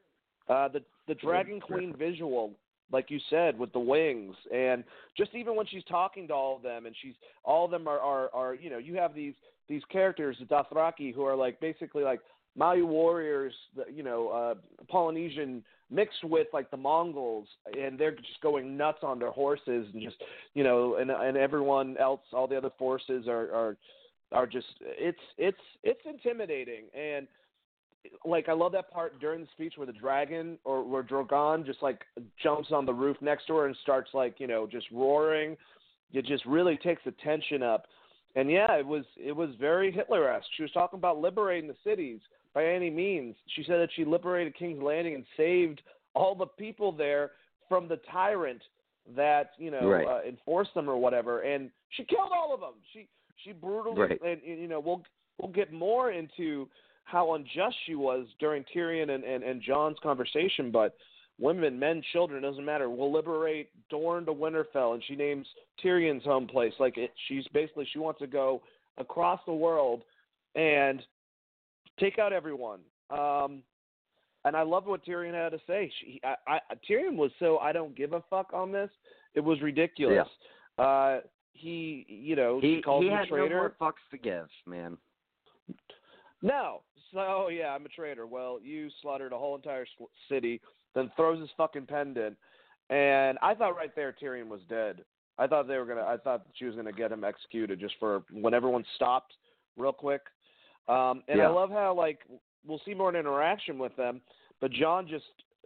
Uh, 0.50 0.68
the 0.70 0.82
the 1.08 1.16
Dragon 1.16 1.60
Queen 1.60 1.94
visual 1.98 2.54
like 2.91 3.10
you 3.10 3.19
said, 3.30 3.58
with 3.58 3.73
the 3.73 3.80
wings, 3.80 4.36
and 4.54 4.84
just 5.15 5.36
even 5.36 5.56
when 5.56 5.65
she's 5.67 5.84
talking 5.89 6.28
to 6.28 6.34
all 6.34 6.56
of 6.56 6.62
them, 6.62 6.86
and 6.86 6.95
she's 7.02 7.15
all 7.43 7.65
of 7.65 7.71
them 7.71 7.88
are 7.88 8.00
are, 8.00 8.30
are 8.34 8.56
you 8.56 8.69
know 8.69 8.78
you 8.78 8.95
have 8.95 9.13
these 9.13 9.34
these 9.67 9.82
characters, 9.91 10.38
the 10.39 10.45
Dothraki, 10.45 11.13
who 11.13 11.23
are 11.23 11.36
like 11.36 11.60
basically 11.60 12.04
like 12.04 12.21
Maui 12.56 12.82
warriors, 12.82 13.54
you 13.93 14.04
know, 14.04 14.30
uh, 14.30 14.56
Polynesian 14.88 15.63
mixed 15.89 16.23
with 16.23 16.47
like 16.54 16.71
the 16.71 16.78
Mongols, 16.78 17.47
and 17.80 18.00
they're 18.00 18.15
just 18.15 18.41
going 18.41 18.76
nuts 18.76 19.00
on 19.04 19.19
their 19.19 19.32
horses, 19.32 19.88
and 19.93 20.02
just 20.02 20.17
you 20.54 20.63
know, 20.63 20.95
and 20.95 21.12
and 21.12 21.38
everyone 21.38 21.95
else, 21.97 22.21
all 22.34 22.47
the 22.47 22.58
other 22.58 22.71
forces 22.78 23.28
are 23.28 23.54
are 23.54 23.78
are 24.32 24.47
just 24.47 24.67
it's 24.82 25.19
it's 25.38 25.58
it's 25.84 26.02
intimidating. 26.06 26.86
And 26.97 27.28
like 28.26 28.50
I 28.50 28.54
love 28.54 28.72
that 28.74 28.92
part 28.92 29.20
during 29.20 29.42
the 29.42 29.48
speech 29.54 29.74
where 29.76 29.88
the 29.88 29.94
dragon 29.94 30.58
or 30.64 30.84
where 30.84 31.04
Drogon 31.04 31.66
just 31.66 31.82
like 31.82 32.02
jumps 32.42 32.70
on 32.72 32.86
the 32.86 32.94
roof 32.94 33.18
next 33.22 33.48
to 33.48 33.56
her 33.56 33.66
and 33.68 33.76
starts 33.82 34.12
like 34.14 34.40
you 34.40 34.48
know 34.48 34.68
just 34.68 34.88
roaring. 34.92 35.58
It 36.14 36.26
just 36.26 36.46
really 36.46 36.78
takes 36.78 37.02
the 37.06 37.12
tension 37.24 37.62
up, 37.62 37.86
and 38.36 38.50
yeah, 38.50 38.74
it 38.76 38.86
was 38.86 39.04
it 39.18 39.36
was 39.36 39.50
very 39.60 39.92
Hitler-esque. 39.92 40.48
She 40.56 40.64
was 40.64 40.72
talking 40.72 40.98
about 40.98 41.20
liberating 41.20 41.68
the 41.68 41.76
cities 41.84 42.20
by 42.54 42.66
any 42.66 42.90
means. 42.90 43.36
She 43.56 43.64
said 43.64 43.80
that 43.80 43.90
she 43.96 44.06
liberated 44.06 44.56
King's 44.58 44.82
Landing 44.82 45.16
and 45.16 45.26
saved 45.36 45.82
all 46.16 46.34
the 46.34 46.46
people 46.46 46.92
there 46.92 47.32
from 47.68 47.88
the 47.88 48.00
tyrant 48.12 48.62
that 49.16 49.52
you 49.58 49.72
know 49.72 49.88
right. 49.88 50.08
uh, 50.08 50.28
enforced 50.28 50.74
them 50.74 50.90
or 50.90 50.98
whatever, 50.98 51.42
and 51.42 51.70
she 51.92 52.04
killed 52.04 52.32
all 52.34 52.54
of 52.54 52.60
them. 52.60 52.74
She 52.94 53.08
she 53.44 53.52
brutally 53.52 54.02
right. 54.02 54.22
and 54.26 54.42
you 54.44 54.68
know 54.68 54.80
we'll 54.80 55.04
we'll 55.40 55.52
get 55.52 55.72
more 55.72 56.12
into 56.12 56.68
how 57.08 57.36
unjust 57.36 57.76
she 57.86 57.96
was 57.96 58.28
during 58.38 58.65
Tyrion 58.76 59.12
and, 59.12 59.24
and, 59.24 59.41
and 59.41 59.62
Jon's 59.62 59.98
conversation, 60.04 60.72
but 60.72 60.96
women, 61.39 61.80
men, 61.80 62.02
children, 62.12 62.43
doesn't 62.43 62.65
matter. 62.65 62.89
We'll 62.89 63.13
liberate 63.13 63.70
Dorne 63.89 64.26
to 64.26 64.34
Winterfell, 64.34 64.93
and 64.93 65.04
she 65.08 65.15
names 65.15 65.48
Tyrion's 65.84 66.26
home 66.26 66.48
place. 66.48 66.74
Like 66.80 66.98
it, 66.98 67.12
she's 67.28 67.46
basically 67.54 67.88
she 67.93 68.00
wants 68.00 68.20
to 68.20 68.28
go 68.28 68.62
across 68.98 69.39
the 69.46 69.54
world 69.54 70.02
and 70.56 71.02
take 71.98 72.20
out 72.20 72.34
everyone. 72.34 72.82
Um, 73.10 73.63
and 74.43 74.56
I 74.56 74.63
love 74.63 74.86
what 74.86 75.06
Tyrion 75.06 75.34
had 75.34 75.54
to 75.54 75.60
say. 75.65 75.89
She, 76.02 76.20
I, 76.26 76.36
I, 76.48 76.60
Tyrion 76.89 77.15
was 77.15 77.32
so 77.39 77.58
I 77.60 77.72
don't 77.72 77.96
give 77.96 78.12
a 78.12 78.24
fuck 78.30 78.52
on 78.54 78.74
this. 78.74 78.89
It 79.34 79.39
was 79.39 79.62
ridiculous. 79.62 80.28
Yeah. 80.78 80.84
Uh, 80.84 81.20
he, 81.54 82.06
you 82.10 82.36
know, 82.36 82.60
he, 82.62 82.82
calls 82.82 83.04
he 83.04 83.10
him 83.10 83.15
had 83.15 83.28
a 83.28 83.30
traitor. 83.30 83.50
no 83.50 83.56
more 83.56 83.74
fucks 83.80 84.12
to 84.12 84.17
give, 84.17 84.48
man. 84.65 84.98
No. 86.41 86.82
So, 87.13 87.19
oh, 87.19 87.50
yeah, 87.50 87.69
I'm 87.69 87.86
a 87.86 87.89
traitor. 87.89 88.28
Well, 88.28 88.60
you 88.62 88.89
slaughtered 89.02 89.34
a 89.34 89.38
whole 89.38 89.56
entire 89.56 89.86
city, 90.30 90.62
then 90.93 91.12
throws 91.15 91.39
his 91.39 91.50
fucking 91.58 91.86
pendant, 91.86 92.36
and 92.89 93.38
I 93.41 93.54
thought 93.54 93.76
right 93.76 93.95
there 93.95 94.13
Tyrion 94.21 94.47
was 94.47 94.62
dead. 94.69 95.04
I 95.38 95.47
thought 95.47 95.67
they 95.67 95.78
were 95.78 95.86
gonna. 95.86 96.02
I 96.02 96.17
thought 96.17 96.47
she 96.56 96.65
was 96.65 96.76
gonna 96.76 96.91
get 96.91 97.12
him 97.12 97.23
executed 97.23 97.80
just 97.80 97.95
for 98.00 98.23
when 98.32 98.54
everyone 98.54 98.84
stopped, 98.95 99.34
real 99.78 99.93
quick. 99.93 100.21
Um, 100.88 101.23
and 101.28 101.38
yeah. 101.39 101.45
I 101.45 101.50
love 101.50 101.69
how 101.69 101.93
like 101.93 102.19
we'll 102.65 102.82
see 102.86 102.93
more 102.93 103.13
interaction 103.15 103.78
with 103.78 103.95
them, 103.95 104.21
but 104.62 104.71
Jon 104.71 105.08
just 105.08 105.26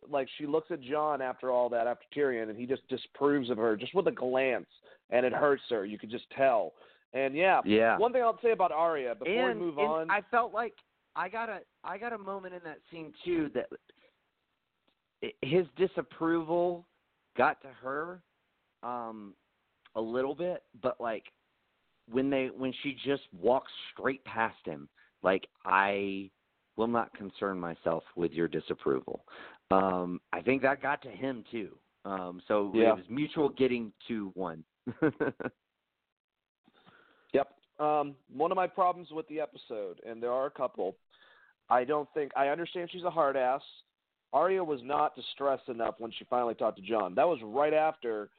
like 0.10 0.28
she 0.38 0.46
looks 0.46 0.72
at 0.72 0.82
Jon 0.82 1.22
after 1.22 1.52
all 1.52 1.70
that 1.70 1.88
after 1.88 2.06
Tyrion, 2.16 2.50
and 2.50 2.58
he 2.58 2.66
just 2.66 2.88
disapproves 2.90 3.50
of 3.50 3.58
her 3.58 3.78
just 3.78 3.94
with 3.94 4.08
a 4.08 4.12
glance, 4.12 4.68
and 5.10 5.26
it 5.26 5.34
hurts 5.34 5.64
her. 5.70 5.86
You 5.86 5.98
could 5.98 6.12
just 6.12 6.30
tell. 6.36 6.74
And 7.14 7.36
yeah, 7.36 7.62
yeah. 7.66 7.98
One 7.98 8.14
thing 8.14 8.22
I'll 8.22 8.40
say 8.42 8.52
about 8.52 8.72
Arya 8.72 9.16
before 9.16 9.50
and, 9.50 9.60
we 9.60 9.66
move 9.66 9.78
and 9.78 9.88
on, 9.88 10.12
I 10.12 10.22
felt 10.32 10.54
like 10.54 10.74
I 11.16 11.28
got 11.30 11.50
a 11.50 11.60
I 11.84 11.98
got 11.98 12.14
a 12.14 12.18
moment 12.18 12.54
in 12.54 12.62
that 12.64 12.78
scene 12.90 13.14
too 13.26 13.50
that 13.54 13.68
his 15.42 15.66
disapproval 15.78 16.88
got 17.38 17.62
to 17.62 17.68
her 17.82 18.22
um 18.84 19.34
a 19.96 20.02
little 20.02 20.36
bit, 20.36 20.64
but 20.82 21.00
like 21.02 21.26
when 22.10 22.30
they 22.30 22.50
when 22.56 22.74
she 22.82 22.98
just 23.06 23.24
walks 23.38 23.72
straight 23.94 24.24
past 24.24 24.58
him, 24.64 24.88
like 25.22 25.48
I 25.66 26.30
will 26.78 26.88
not 26.88 27.14
concern 27.14 27.60
myself 27.60 28.04
with 28.16 28.32
your 28.32 28.48
disapproval. 28.48 29.26
Um 29.70 30.22
I 30.32 30.42
think 30.42 30.62
that 30.62 30.82
got 30.82 31.02
to 31.02 31.10
him 31.10 31.44
too. 31.52 31.78
Um 32.06 32.42
so 32.48 32.72
yeah. 32.74 32.92
it 32.92 32.96
was 32.96 33.06
mutual 33.10 33.50
getting 33.50 33.92
to 34.08 34.32
one. 34.34 34.64
Yep. 37.34 37.50
Um, 37.80 38.16
one 38.34 38.52
of 38.52 38.56
my 38.56 38.68
problems 38.68 39.10
with 39.12 39.28
the 39.28 39.40
episode, 39.40 40.00
and 40.08 40.22
there 40.22 40.32
are 40.32 40.46
a 40.46 40.52
couple, 40.52 40.96
I 41.70 41.84
don't 41.84 42.08
think 42.14 42.32
I 42.36 42.48
understand 42.48 42.90
she's 42.92 43.04
a 43.04 43.10
hard 43.10 43.36
ass. 43.38 43.62
Arya 44.34 44.64
was 44.64 44.80
not 44.84 45.16
distressed 45.16 45.68
enough 45.68 45.96
when 45.98 46.12
she 46.12 46.26
finally 46.30 46.54
talked 46.54 46.78
to 46.78 46.84
Jon. 46.84 47.16
That 47.16 47.28
was 47.28 47.40
right 47.44 47.74
after 47.74 48.30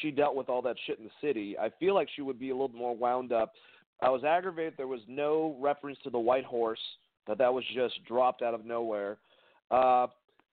she 0.00 0.10
dealt 0.10 0.34
with 0.34 0.48
all 0.48 0.62
that 0.62 0.76
shit 0.86 0.98
in 0.98 1.04
the 1.04 1.10
city. 1.26 1.56
I 1.58 1.70
feel 1.78 1.94
like 1.94 2.08
she 2.14 2.22
would 2.22 2.38
be 2.38 2.50
a 2.50 2.54
little 2.54 2.76
more 2.76 2.96
wound 2.96 3.32
up. 3.32 3.52
I 4.00 4.10
was 4.10 4.24
aggravated 4.24 4.74
there 4.76 4.86
was 4.86 5.00
no 5.08 5.56
reference 5.60 5.98
to 6.04 6.10
the 6.10 6.18
white 6.18 6.44
horse, 6.44 6.78
that 7.26 7.38
that 7.38 7.52
was 7.52 7.64
just 7.74 8.02
dropped 8.06 8.42
out 8.42 8.54
of 8.54 8.64
nowhere. 8.64 9.18
Uh, 9.70 10.06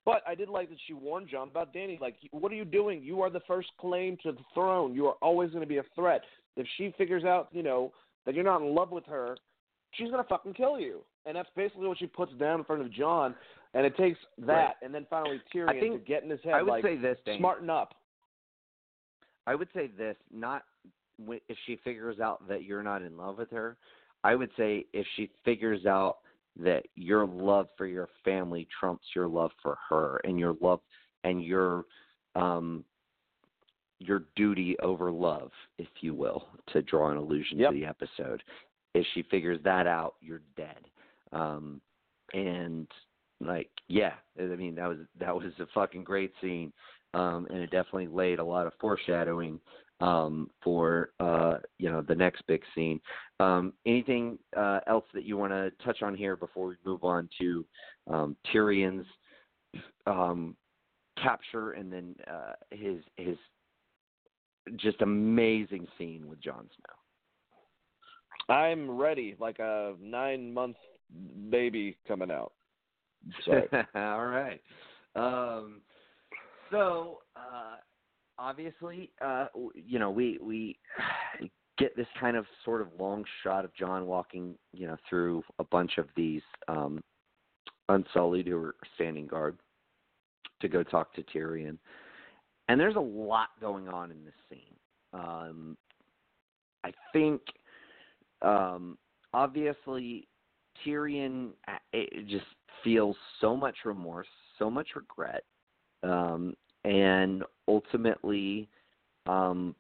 but 0.04 0.22
I 0.28 0.36
did 0.36 0.50
like 0.50 0.70
that 0.70 0.78
she 0.86 0.94
warned 0.94 1.30
Jon 1.30 1.48
about 1.48 1.74
Dany. 1.74 2.00
Like, 2.00 2.16
what 2.32 2.52
are 2.52 2.56
you 2.56 2.66
doing? 2.66 3.02
You 3.02 3.22
are 3.22 3.30
the 3.30 3.42
first 3.48 3.70
claim 3.80 4.18
to 4.24 4.32
the 4.32 4.44
throne. 4.54 4.94
You 4.94 5.08
are 5.08 5.16
always 5.22 5.50
going 5.50 5.62
to 5.62 5.68
be 5.68 5.78
a 5.78 5.86
threat. 5.96 6.22
If 6.58 6.68
she 6.78 6.94
figures 6.98 7.24
out, 7.24 7.50
you 7.52 7.64
know, 7.64 7.92
that 8.26 8.34
you're 8.34 8.44
not 8.44 8.62
in 8.62 8.74
love 8.74 8.92
with 8.92 9.06
her, 9.06 9.38
she's 9.92 10.10
going 10.10 10.24
to 10.24 10.28
fucking 10.28 10.54
kill 10.54 10.80
you. 10.80 11.02
And 11.26 11.36
that's 11.36 11.50
basically 11.56 11.88
what 11.88 11.98
she 11.98 12.08
puts 12.08 12.34
down 12.34 12.60
in 12.60 12.66
front 12.66 12.82
of 12.82 12.92
Jon. 12.92 13.36
And 13.74 13.86
it 13.86 13.98
takes 13.98 14.20
that, 14.40 14.54
right. 14.54 14.74
and 14.82 14.94
then 14.94 15.06
finally 15.10 15.42
Tyrion 15.54 15.80
think, 15.80 15.94
to 15.94 16.00
get 16.00 16.24
in 16.24 16.30
his 16.30 16.40
head. 16.44 16.54
I 16.54 16.62
would 16.62 16.72
like, 16.72 16.84
say 16.84 16.96
this, 16.96 17.18
Dane. 17.26 17.40
smarten 17.40 17.70
up. 17.70 17.96
I 19.48 19.54
would 19.54 19.68
say 19.76 19.88
this: 19.98 20.16
not 20.34 20.64
if 21.28 21.58
she 21.66 21.78
figures 21.84 22.20
out 22.20 22.48
that 22.48 22.64
you're 22.64 22.84
not 22.84 23.02
in 23.02 23.18
love 23.18 23.38
with 23.38 23.52
her. 23.52 23.78
I 24.24 24.34
would 24.36 24.50
say 24.58 24.86
if 24.94 25.06
she 25.16 25.30
figures 25.44 25.86
out 25.86 26.18
that 26.58 26.86
your 26.96 27.28
love 27.28 27.68
for 27.78 27.86
your 27.86 28.10
family 28.24 28.68
trumps 28.80 29.06
your 29.14 29.28
love 29.28 29.52
for 29.62 29.78
her 29.90 30.22
and 30.24 30.40
your 30.40 30.56
love 30.62 30.80
and 31.24 31.44
your 31.44 31.86
um 32.36 32.84
your 34.00 34.24
duty 34.36 34.76
over 34.82 35.12
love, 35.12 35.52
if 35.78 35.88
you 36.02 36.14
will, 36.14 36.48
to 36.74 36.82
draw 36.82 37.12
an 37.12 37.18
allusion 37.18 37.60
yep. 37.60 37.72
to 37.72 37.78
the 37.78 37.86
episode. 37.86 38.44
If 38.94 39.06
she 39.14 39.24
figures 39.24 39.60
that 39.64 39.88
out, 39.88 40.16
you're 40.22 40.42
dead. 40.58 40.88
Um 41.32 41.82
and 42.34 42.88
like 43.42 43.70
yeah, 43.88 44.14
I 44.40 44.44
mean 44.44 44.76
that 44.76 44.88
was 44.88 45.00
that 45.20 45.36
was 45.36 45.52
a 45.60 45.68
fucking 45.74 46.04
great 46.04 46.34
scene. 46.42 46.72
Um 47.14 47.48
and 47.50 47.60
it 47.60 47.72
definitely 47.72 48.08
laid 48.08 48.40
a 48.40 48.44
lot 48.44 48.68
of 48.68 48.74
foreshadowing 48.80 49.60
um, 50.02 50.50
for 50.64 51.12
uh, 51.20 51.56
you 51.78 51.90
know 51.90 52.02
the 52.02 52.16
next 52.16 52.44
big 52.48 52.62
scene. 52.74 53.00
Um, 53.40 53.74
anything 53.86 54.38
uh, 54.56 54.80
else 54.88 55.06
that 55.14 55.24
you 55.24 55.38
want 55.38 55.54
to 55.54 55.72
touch 55.84 56.02
on 56.02 56.16
here 56.16 56.36
before 56.36 56.68
we 56.68 56.76
move 56.86 57.04
on 57.04 57.30
to 57.40 57.66
um, 58.08 58.36
Tyrion's 58.54 59.06
um, 60.06 60.56
capture 61.22 61.72
and 61.72 61.92
then 61.92 62.16
uh, 62.30 62.54
his 62.72 62.98
his 63.16 63.38
just 64.78 65.02
amazing 65.02 65.88
scene 65.98 66.28
with 66.28 66.42
Jon 66.42 66.70
Snow? 66.76 68.54
I'm 68.56 68.90
ready, 68.92 69.36
like 69.40 69.60
a 69.60 69.94
nine 70.02 70.54
month 70.54 70.78
baby 71.50 71.98
coming 72.08 72.32
out. 72.32 72.54
All 73.96 74.26
right. 74.26 74.62
Um, 75.16 75.82
so 76.72 77.20
uh, 77.36 77.78
obviously, 78.38 79.12
uh, 79.24 79.48
you 79.74 80.00
know, 80.00 80.12
we 80.12 80.38
we 80.42 80.78
get 81.78 81.96
this 81.96 82.08
kind 82.20 82.38
of 82.38 82.46
sort 82.64 82.82
of 82.82 82.88
long 83.00 83.24
shot 83.44 83.66
of 83.66 83.74
Jon 83.76 84.06
walking, 84.06 84.56
you 84.74 84.88
know, 84.88 84.98
through 85.10 85.44
a 85.60 85.64
bunch 85.64 85.98
of 85.98 86.08
these 86.16 86.42
um, 86.68 87.02
Unsullied 87.90 88.48
who 88.48 88.58
are 88.58 88.76
standing 88.96 89.28
guard 89.28 89.58
to 90.62 90.68
go 90.68 90.84
talk 90.84 91.14
to 91.14 91.24
Tyrion. 91.24 91.78
And 92.68 92.80
there's 92.80 92.96
a 92.96 93.00
lot 93.00 93.50
going 93.62 93.88
on 93.88 94.12
in 94.12 94.26
this 94.26 94.34
scene. 94.50 94.76
Um, 95.14 95.78
I 96.84 96.92
think, 97.14 97.42
um, 98.42 98.98
obviously, 99.34 100.28
Tyrion 100.86 101.52
uh, 101.68 101.78
it 101.94 102.28
just 102.28 102.46
feels 102.84 103.16
so 103.40 103.56
much 103.56 103.78
remorse, 103.86 104.28
so 104.60 104.70
much 104.70 104.90
regret, 104.96 105.44
um, 106.04 106.54
and 106.84 107.44
ultimately, 107.68 108.70
um, 109.26 109.76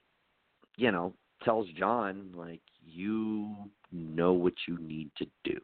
you 0.78 0.92
know, 0.92 1.14
tells 1.44 1.68
Jon 1.78 2.32
like 2.34 2.62
you 2.84 3.56
know 3.92 4.34
what 4.34 4.54
you 4.68 4.78
need 4.80 5.12
to 5.18 5.26
do. 5.44 5.60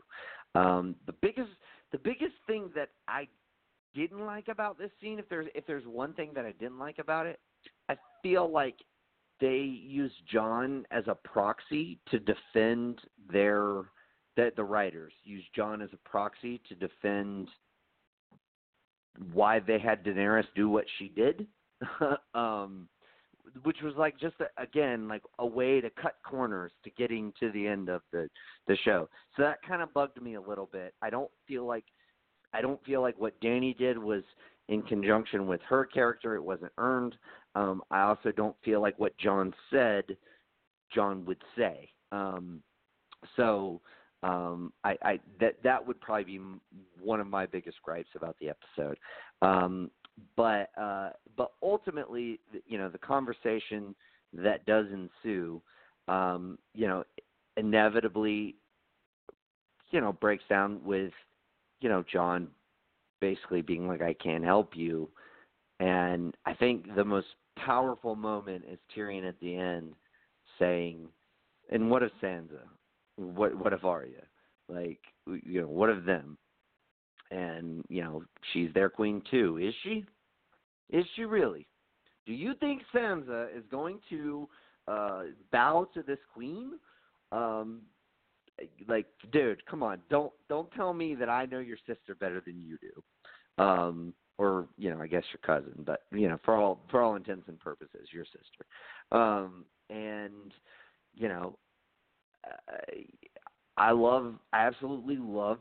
Um, 0.54 0.96
the 1.06 1.14
biggest 1.14 1.50
the 1.92 1.98
biggest 1.98 2.34
thing 2.48 2.70
that 2.76 2.90
I 3.08 3.28
didn't 3.94 4.26
like 4.26 4.48
about 4.48 4.78
this 4.78 4.92
scene, 5.02 5.20
if 5.20 5.28
there's 5.30 5.48
if 5.56 5.66
there's 5.66 5.86
one 5.86 6.14
thing 6.14 6.32
that 6.36 6.46
I 6.46 6.54
didn't 6.54 6.80
like 6.80 7.00
about 7.00 7.26
it, 7.26 7.40
I 7.90 7.96
feel 8.22 8.50
like 8.50 8.76
they 9.40 9.58
used 9.58 10.16
Jon 10.32 10.86
as 10.92 11.04
a 11.08 11.16
proxy 11.16 12.00
to 12.12 12.20
defend 12.20 13.00
their 13.32 13.84
that 14.38 14.56
the 14.56 14.64
writers 14.64 15.14
used 15.24 15.48
Jon 15.56 15.82
as 15.82 15.90
a 15.94 16.10
proxy 16.10 16.62
to 16.70 16.76
defend 16.76 17.50
why 19.34 19.60
they 19.60 19.78
had 19.78 20.06
Daenerys 20.06 20.46
do 20.56 20.70
what 20.70 20.86
she 20.98 21.10
did, 21.10 21.48
um, 22.34 22.88
which 23.64 23.82
was 23.84 23.94
like 23.98 24.18
just 24.20 24.36
a, 24.40 24.62
again 24.62 25.08
like 25.08 25.24
a 25.40 25.46
way 25.46 25.82
to 25.82 25.90
cut 25.90 26.16
corners 26.24 26.72
to 26.84 26.90
getting 26.92 27.34
to 27.40 27.52
the 27.52 27.68
end 27.68 27.90
of 27.90 28.02
the 28.12 28.30
the 28.68 28.78
show. 28.86 29.10
So 29.36 29.44
that 29.44 29.58
kind 29.68 29.82
of 29.82 29.94
bugged 29.94 30.22
me 30.22 30.36
a 30.36 30.42
little 30.42 30.70
bit. 30.72 30.94
I 31.02 31.10
don't 31.10 31.32
feel 31.48 31.66
like 31.66 31.86
I 32.54 32.62
don't 32.62 32.84
feel 32.84 33.02
like 33.02 33.20
what 33.20 33.40
Dany 33.42 33.78
did 33.78 33.98
was 33.98 34.24
in 34.70 34.82
conjunction 34.84 35.48
with 35.48 35.62
her 35.68 35.86
character. 35.86 36.36
It 36.36 36.44
wasn't 36.44 36.72
earned. 36.78 37.16
Um, 37.56 37.82
I 37.92 38.02
also 38.02 38.32
don't 38.32 38.56
feel 38.64 38.82
like 38.82 38.98
what 39.00 39.18
Jon 39.18 39.54
said, 39.70 40.04
Jon 40.94 41.26
would 41.26 41.42
say. 41.58 41.90
Um, 42.12 42.62
so 43.36 43.82
um, 44.24 44.72
I, 44.84 44.96
I 45.02 45.20
that 45.40 45.56
that 45.64 45.86
would 45.86 46.00
probably 46.00 46.24
be 46.24 46.42
one 47.02 47.20
of 47.20 47.28
my 47.28 47.46
biggest 47.46 47.82
gripes 47.84 48.10
about 48.16 48.36
the 48.40 48.50
episode. 48.50 48.98
Um, 49.42 49.90
but 50.36 50.70
uh, 50.80 51.10
but 51.36 51.52
ultimately, 51.64 52.40
you 52.68 52.78
know, 52.78 52.90
the 52.90 52.98
conversation 52.98 53.96
that 54.34 54.66
does 54.66 54.86
ensue, 54.92 55.62
um, 56.08 56.58
you 56.74 56.88
know, 56.88 57.04
inevitably, 57.58 58.56
you 59.92 60.02
know, 60.02 60.14
breaks 60.14 60.44
down 60.50 60.80
with, 60.84 61.12
you 61.82 61.90
know, 61.90 62.04
Jon 62.12 62.48
basically 63.20 63.62
being 63.62 63.88
like, 63.88 64.02
"I 64.02 64.14
can't 64.14 64.44
help 64.44 64.76
you," 64.76 65.10
and 65.80 66.36
I 66.46 66.54
think 66.54 66.96
the 66.96 67.06
most 67.06 67.28
powerful 67.58 68.16
moment 68.16 68.64
is 68.70 68.80
Tyrion 68.96 69.28
at 69.28 69.40
the 69.40 69.56
end 69.56 69.94
saying, 70.58 71.08
"And 71.70 71.90
what 71.92 72.04
of 72.04 72.12
Sansa? 72.22 72.68
what 73.22 73.56
what 73.56 73.74
of 73.74 73.86
Arya? 73.86 74.24
Like 74.68 75.00
you 75.28 75.62
know, 75.62 75.68
what 75.68 75.90
of 75.90 76.06
them? 76.06 76.38
And 77.30 77.84
you 77.90 78.04
know, 78.04 78.24
she's 78.52 78.74
their 78.74 78.90
queen 78.90 79.22
too. 79.30 79.58
Is 79.58 79.74
she? 79.84 80.06
Is 80.90 81.06
she 81.16 81.24
really? 81.24 81.68
Do 82.26 82.34
you 82.34 82.54
think 82.60 82.82
Sansa 82.94 83.56
is 83.56 83.64
going 83.70 84.00
to 84.10 84.48
uh 84.88 85.24
bow 85.52 85.88
to 85.94 86.02
this 86.04 86.20
queen? 86.34 86.74
Um 87.32 87.82
like 88.88 89.08
dude, 89.32 89.66
come 89.66 89.84
on. 89.84 90.00
Don't 90.10 90.32
don't 90.50 90.72
tell 90.72 90.94
me 90.94 91.16
that 91.16 91.30
I 91.30 91.46
know 91.46 91.60
your 91.60 91.78
sister 91.88 92.16
better 92.16 92.42
than 92.46 92.62
you 92.62 92.78
do. 92.78 93.64
Um 93.64 94.14
or 94.38 94.68
you 94.78 94.90
know, 94.90 95.02
I 95.02 95.08
guess 95.08 95.24
your 95.34 95.42
cousin, 95.46 95.84
but 95.86 96.04
you 96.12 96.28
know, 96.28 96.40
for 96.44 96.56
all 96.56 96.80
for 96.90 97.02
all 97.02 97.16
intents 97.16 97.48
and 97.48 97.60
purposes, 97.60 98.08
your 98.12 98.26
sister. 98.26 98.66
Um 99.12 99.66
and 99.90 100.54
you 101.14 101.28
know, 101.28 101.58
I 103.78 103.92
love, 103.92 104.36
I 104.54 104.66
absolutely 104.66 105.18
love 105.18 105.60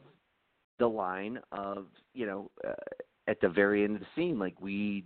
the 0.79 0.87
line 0.87 1.39
of, 1.53 1.87
you 2.15 2.27
know, 2.27 2.51
uh, 2.67 2.73
at 3.29 3.41
the 3.41 3.49
very 3.49 3.85
end 3.85 3.97
of 3.97 4.01
the 4.01 4.07
scene, 4.15 4.39
like 4.39 4.61
we, 4.61 5.05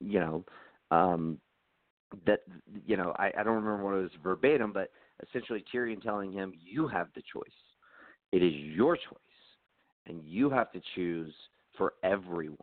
you 0.00 0.20
know, 0.20 0.44
um, 0.90 1.38
that, 2.26 2.40
you 2.86 2.96
know, 2.96 3.14
I, 3.18 3.32
I 3.38 3.42
don't 3.42 3.62
remember 3.62 3.82
what 3.84 3.94
it 3.94 4.02
was 4.02 4.10
verbatim, 4.22 4.72
but 4.72 4.90
essentially 5.28 5.64
Tyrion 5.72 6.02
telling 6.02 6.32
him, 6.32 6.52
you 6.58 6.88
have 6.88 7.08
the 7.14 7.22
choice. 7.32 7.44
It 8.32 8.42
is 8.42 8.54
your 8.54 8.96
choice, 8.96 9.16
and 10.06 10.22
you 10.24 10.50
have 10.50 10.72
to 10.72 10.80
choose 10.94 11.34
for 11.76 11.94
everyone. 12.02 12.56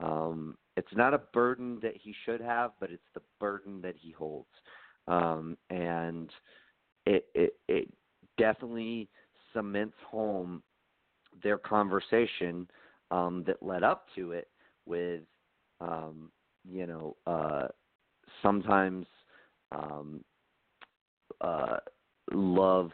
Um, 0.00 0.56
it's 0.76 0.94
not 0.94 1.14
a 1.14 1.18
burden 1.32 1.78
that 1.82 1.94
he 1.96 2.14
should 2.24 2.40
have, 2.40 2.72
but 2.80 2.90
it's 2.90 3.02
the 3.14 3.22
burden 3.40 3.80
that 3.82 3.94
he 3.96 4.12
holds. 4.12 4.48
Um, 5.08 5.56
and 5.70 6.30
it, 7.06 7.26
it 7.34 7.54
it 7.68 7.92
definitely 8.36 9.08
cements 9.54 9.96
home 10.10 10.62
their 11.42 11.58
conversation 11.58 12.68
um, 13.10 13.44
that 13.46 13.62
led 13.62 13.82
up 13.82 14.06
to 14.16 14.32
it 14.32 14.48
with 14.84 15.22
um, 15.80 16.30
you 16.68 16.86
know 16.86 17.16
uh, 17.26 17.68
sometimes 18.42 19.06
um, 19.72 20.22
uh, 21.40 21.78
love 22.32 22.90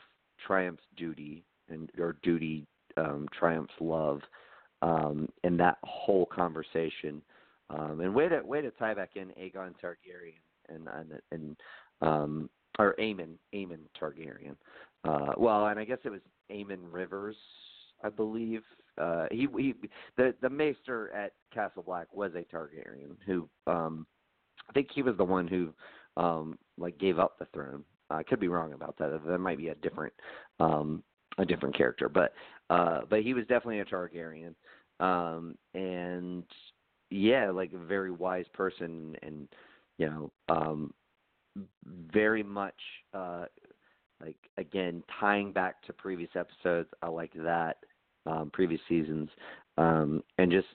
triumphs 0.47 0.83
duty 0.97 1.45
and 1.69 1.91
or 1.99 2.17
duty 2.23 2.67
um, 2.97 3.27
triumphs 3.39 3.75
love 3.81 4.21
um, 4.83 5.29
in 5.45 5.57
that 5.57 5.79
whole 5.85 6.27
conversation 6.27 7.23
um, 7.71 8.01
and 8.01 8.15
way 8.15 8.29
to 8.29 8.41
way 8.45 8.61
to 8.61 8.71
tie 8.73 8.95
back 8.95 9.11
in 9.17 9.29
Aegon 9.29 9.75
Targaryen 9.83 10.41
and 10.69 10.89
and, 10.89 11.21
and 11.31 11.57
um, 12.01 12.51
or 12.79 12.95
Aemon, 12.99 13.35
Aemon 13.55 13.81
Targaryen. 14.01 14.57
Uh, 15.05 15.33
well, 15.37 15.67
and 15.67 15.79
I 15.79 15.85
guess 15.85 15.99
it 16.05 16.11
was 16.11 16.21
Aemon 16.51 16.81
Rivers, 16.91 17.37
I 18.03 18.09
believe. 18.09 18.63
Uh, 18.99 19.27
he 19.31 19.49
he 19.57 19.75
the 20.17 20.35
the 20.43 20.51
Maester 20.51 21.13
at 21.15 21.33
Castle 21.53 21.83
Black 21.83 22.13
was 22.13 22.33
a 22.35 22.45
Targaryen 22.55 23.17
who 23.27 23.49
um, 23.67 24.07
I 24.69 24.73
think 24.73 24.89
he 24.95 25.03
was 25.03 25.17
the 25.17 25.25
one 25.25 25.49
who 25.49 25.73
um, 26.17 26.59
like 26.79 26.99
gave 26.99 27.19
up 27.19 27.39
the 27.39 27.47
throne. 27.55 27.85
I 28.13 28.23
could 28.23 28.41
be 28.41 28.49
wrong 28.49 28.73
about 28.73 28.97
that. 28.99 29.21
That 29.27 29.39
might 29.39 29.59
be 29.59 29.69
a 29.69 29.75
different 29.77 30.13
um, 30.61 31.03
a 31.39 31.45
different 31.45 31.77
character, 31.77 32.09
but 32.09 32.33
uh, 32.71 33.03
but 33.09 33.23
he 33.23 33.35
was 33.35 33.47
definitely 33.47 33.81
a 33.81 33.85
Targaryen. 33.85 34.55
Um, 35.01 35.57
and 35.75 36.45
yeah, 37.11 37.51
like 37.51 37.73
a 37.73 37.79
very 37.79 38.11
wise 38.11 38.47
person, 38.53 39.17
and 39.23 39.49
you 39.99 40.07
know, 40.09 40.33
um, 40.49 40.95
very 42.13 42.43
much 42.43 42.75
uh, 43.15 43.47
like 44.21 44.37
again 44.59 45.03
tying 45.21 45.53
back 45.53 45.83
to 45.83 45.93
previous 45.93 46.31
episodes. 46.37 46.89
I 47.03 47.09
like 47.09 47.33
that 47.35 47.79
um, 48.27 48.51
previous 48.53 48.81
seasons, 48.89 49.29
um, 49.79 50.23
and 50.39 50.53
just 50.53 50.69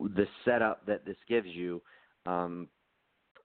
the 0.00 0.26
setup 0.44 0.86
that 0.86 1.04
this 1.04 1.16
gives 1.28 1.48
you. 1.48 1.82
Um, 2.26 2.68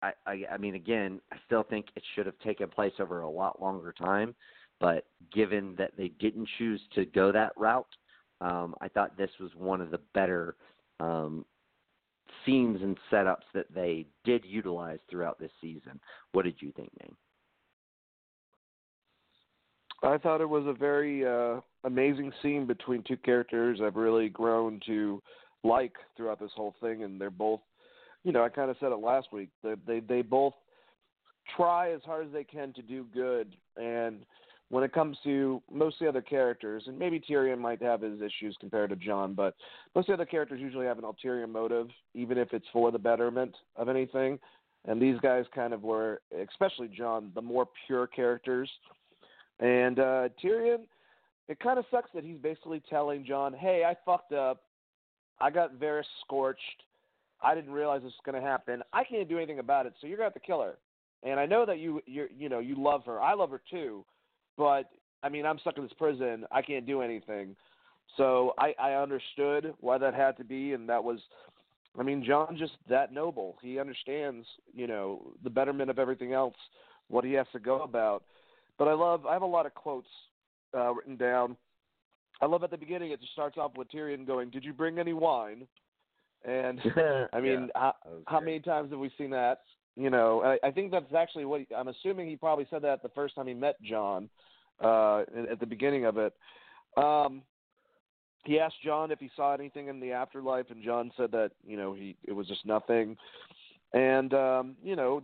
I, 0.02 0.12
I 0.26 0.44
I 0.54 0.58
mean 0.58 0.76
again, 0.76 1.20
I 1.32 1.38
still 1.46 1.64
think 1.64 1.88
it 1.96 2.04
should 2.16 2.26
have 2.26 2.38
taken 2.40 2.70
place 2.70 2.94
over 3.00 3.22
a 3.22 3.30
lot 3.30 3.62
longer 3.62 3.94
time, 3.94 4.36
but 4.80 5.06
given 5.34 5.76
that 5.78 5.92
they 5.98 6.10
didn't 6.20 6.48
choose 6.58 6.82
to 6.96 7.06
go 7.06 7.32
that 7.32 7.54
route, 7.58 7.88
um, 8.42 8.76
I 8.82 8.88
thought 8.88 9.18
this 9.18 9.32
was 9.40 9.52
one 9.56 9.82
of 9.82 9.92
the 9.92 10.00
better 10.14 10.56
um, 11.00 11.46
scenes 12.46 12.82
and 12.82 12.98
setups 13.12 13.46
that 13.54 13.74
they 13.74 14.06
did 14.24 14.44
utilize 14.46 15.00
throughout 15.10 15.40
this 15.40 15.52
season. 15.62 16.00
What 16.32 16.46
did 16.46 16.56
you 16.60 16.72
think, 16.76 16.90
Nate? 17.02 17.14
I 20.04 20.18
thought 20.20 20.42
it 20.42 20.50
was 20.50 20.66
a 20.68 20.74
very 20.74 21.26
uh, 21.26 21.60
amazing 21.84 22.32
scene 22.42 22.68
between 22.68 23.04
two 23.04 23.18
characters 23.18 23.80
I've 23.84 23.96
really 23.96 24.30
grown 24.30 24.80
to 24.86 25.22
like 25.64 25.94
throughout 26.16 26.40
this 26.40 26.52
whole 26.56 26.76
thing, 26.80 27.04
and 27.04 27.20
they're 27.20 27.32
both, 27.32 27.62
you 28.28 28.34
know, 28.34 28.44
I 28.44 28.50
kind 28.50 28.70
of 28.70 28.76
said 28.82 28.92
it 28.92 29.00
last 29.00 29.30
week. 29.32 29.48
They 29.64 29.76
they 29.88 30.02
they 30.02 30.22
both 30.22 30.54
try 31.56 31.94
as 31.94 32.02
hard 32.06 32.28
as 32.28 32.34
they 32.34 32.44
can 32.44 32.74
to 32.74 32.82
do 32.82 33.06
good, 33.14 33.56
and 33.78 34.26
when 34.68 34.84
it 34.84 34.92
comes 34.92 35.18
to 35.24 35.64
most 35.72 35.94
of 35.94 36.00
the 36.02 36.10
other 36.10 36.22
characters, 36.22 36.84
and 36.88 37.00
maybe 37.00 37.22
Tyrion 37.22 37.58
might 37.58 37.82
have 37.82 38.02
his 38.02 38.20
issues 38.22 38.58
compared 38.60 38.90
to 38.90 38.98
Jon, 38.98 39.34
but 39.34 39.56
most 39.96 40.10
of 40.10 40.18
the 40.18 40.24
other 40.24 40.30
characters 40.30 40.60
usually 40.60 40.86
have 40.86 40.98
an 40.98 41.06
ulterior 41.06 41.48
motive, 41.48 41.88
even 42.14 42.38
if 42.38 42.52
it's 42.52 42.66
for 42.74 42.92
the 42.92 43.00
betterment 43.00 43.56
of 43.78 43.88
anything. 43.88 44.38
And 44.84 45.02
these 45.02 45.18
guys 45.22 45.46
kind 45.56 45.74
of 45.74 45.84
were, 45.84 46.20
especially 46.38 46.90
Jon, 46.90 47.32
the 47.34 47.42
more 47.42 47.70
pure 47.86 48.08
characters. 48.08 48.70
And 49.62 50.00
uh, 50.00 50.28
Tyrion, 50.44 50.82
it 51.48 51.62
kind 51.62 51.80
of 51.80 51.86
sucks 51.90 52.10
that 52.14 52.26
he's 52.26 52.38
basically 52.38 52.84
telling 52.90 53.26
Jon, 53.26 53.54
"Hey, 53.54 53.86
I 53.88 53.96
fucked 54.06 54.34
up. 54.34 54.64
I 55.40 55.50
got 55.50 55.76
Varys 55.76 56.04
scorched. 56.26 56.84
I 57.42 57.56
didn't 57.56 57.72
realize 57.72 58.02
this 58.02 58.14
was 58.14 58.26
going 58.26 58.42
to 58.42 58.48
happen. 58.48 58.82
I 58.94 59.04
can't 59.04 59.30
do 59.30 59.38
anything 59.38 59.60
about 59.60 59.86
it. 59.86 59.94
So 60.00 60.08
you're 60.08 60.18
going 60.18 60.30
to 60.30 60.34
have 60.34 60.42
to 60.42 60.48
kill 60.48 60.62
her. 60.62 60.78
And 61.24 61.40
I 61.40 61.46
know 61.46 61.66
that 61.66 61.80
you, 61.80 62.02
you, 62.06 62.28
you 62.36 62.50
know, 62.50 62.60
you 62.60 62.76
love 62.78 63.04
her. 63.06 63.22
I 63.22 63.34
love 63.34 63.52
her 63.52 63.62
too." 63.70 64.06
but 64.58 64.90
I 65.24 65.30
mean, 65.30 65.46
I'm 65.46 65.60
stuck 65.60 65.78
in 65.78 65.84
this 65.84 65.94
prison. 65.98 66.46
I 66.52 66.62
can't 66.62 66.86
do 66.86 67.02
anything. 67.02 67.56
So 68.18 68.54
I, 68.58 68.74
I 68.80 68.94
understood 68.94 69.74
why 69.80 69.98
that 70.00 70.14
had 70.14 70.38
to 70.38 70.44
be, 70.44 70.74
and 70.74 70.90
that 70.90 71.04
was, 71.04 71.20
I 71.98 72.04
mean, 72.04 72.24
Jon 72.26 72.58
just 72.58 72.74
that 72.90 73.14
noble. 73.14 73.58
He 73.62 73.80
understands, 73.80 74.46
you 74.74 74.88
know, 74.88 75.34
the 75.44 75.50
betterment 75.50 75.90
of 75.90 76.00
everything 76.00 76.34
else, 76.34 76.56
what 77.10 77.24
he 77.24 77.34
has 77.34 77.48
to 77.54 77.60
go 77.60 77.82
about. 77.82 78.24
But 78.78 78.88
I 78.88 78.94
love, 78.94 79.26
I 79.26 79.34
have 79.34 79.42
a 79.42 79.48
lot 79.48 79.66
of 79.66 79.74
quotes 79.74 80.08
uh, 80.76 80.94
written 80.94 81.16
down. 81.16 81.56
I 82.42 82.46
love 82.46 82.64
at 82.64 82.72
the 82.72 82.78
beginning. 82.78 83.12
It 83.12 83.20
just 83.20 83.34
starts 83.34 83.58
off 83.58 83.72
with 83.76 83.90
Tyrion 83.90 84.26
going, 84.26 84.52
"Did 84.52 84.64
you 84.64 84.72
bring 84.72 85.00
any 85.00 85.14
wine?" 85.14 85.68
And 86.46 86.80
I 87.34 87.40
mean, 87.40 87.70
yeah, 87.76 87.82
how, 87.82 87.96
how 88.26 88.40
many 88.40 88.60
times 88.60 88.92
have 88.92 89.00
we 89.00 89.12
seen 89.18 89.30
that? 89.32 89.62
You 89.96 90.10
know, 90.10 90.44
I, 90.44 90.68
I 90.68 90.72
think 90.72 90.92
that's 90.92 91.14
actually 91.18 91.46
what 91.46 91.62
he, 91.62 91.76
I'm 91.76 91.88
assuming. 91.88 92.30
He 92.30 92.36
probably 92.36 92.68
said 92.70 92.84
that 92.84 93.02
the 93.02 93.10
first 93.10 93.36
time 93.36 93.48
he 93.48 93.54
met 93.54 93.82
Jon 93.82 94.30
uh, 94.84 95.22
at 95.52 95.60
the 95.60 95.66
beginning 95.66 96.06
of 96.06 96.18
it. 96.18 96.34
Um, 96.96 97.42
he 98.46 98.60
asked 98.60 98.76
Jon 98.84 99.12
if 99.12 99.20
he 99.20 99.30
saw 99.36 99.54
anything 99.54 99.88
in 99.88 100.00
the 100.00 100.12
afterlife, 100.12 100.68
and 100.70 100.84
Jon 100.84 101.12
said 101.18 101.32
that 101.32 101.52
you 101.66 101.78
know 101.78 101.94
he 101.94 102.16
it 102.24 102.32
was 102.32 102.48
just 102.48 102.66
nothing. 102.66 103.18
And 103.94 104.34
um, 104.34 104.76
you 104.84 104.96
know, 104.96 105.24